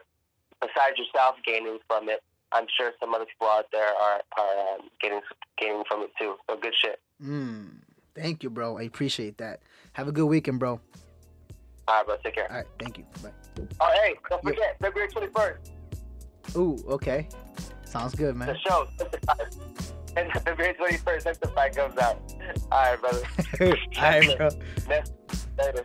besides 0.62 0.98
yourself 0.98 1.36
gaining 1.46 1.80
from 1.88 2.10
it, 2.10 2.22
I'm 2.52 2.66
sure 2.78 2.92
some 3.00 3.14
other 3.14 3.26
people 3.26 3.48
out 3.48 3.66
there 3.72 3.88
are 3.90 4.22
are 4.38 4.76
um, 4.76 4.90
getting 5.02 5.22
gaining 5.58 5.84
from 5.88 6.02
it 6.04 6.12
too. 6.20 6.36
So 6.50 6.58
good 6.58 6.74
shit. 6.82 7.00
Mm. 7.24 7.80
Thank 8.16 8.44
you, 8.44 8.50
bro. 8.50 8.78
I 8.78 8.84
appreciate 8.84 9.38
that. 9.40 9.62
Have 9.94 10.08
a 10.08 10.12
good 10.12 10.26
weekend, 10.26 10.60
bro. 10.60 10.80
All 11.88 11.96
right, 11.98 12.06
bro. 12.06 12.16
Take 12.24 12.36
care. 12.36 12.50
All 12.50 12.58
right, 12.58 12.66
thank 12.80 12.98
you. 12.98 13.06
Bye. 13.22 13.32
Oh, 13.82 13.92
hey, 14.02 14.16
don't 14.30 14.42
Yeah. 14.44 14.50
forget 14.52 14.78
February 14.82 15.10
21st. 15.12 15.72
Ooh, 16.56 16.78
okay. 16.88 17.28
Sounds 17.84 18.16
good, 18.16 18.36
man. 18.36 18.48
The 18.48 18.58
show. 18.60 18.88
And 20.18 20.32
February 20.46 20.74
21st, 20.76 21.24
Testify 21.24 21.70
comes 21.72 21.98
out. 21.98 22.18
All 22.72 22.82
right, 22.92 23.02
brother. 23.02 23.22
All 23.62 24.02
right, 24.02 24.38
bro. 24.38 24.50
Later. 24.88 25.84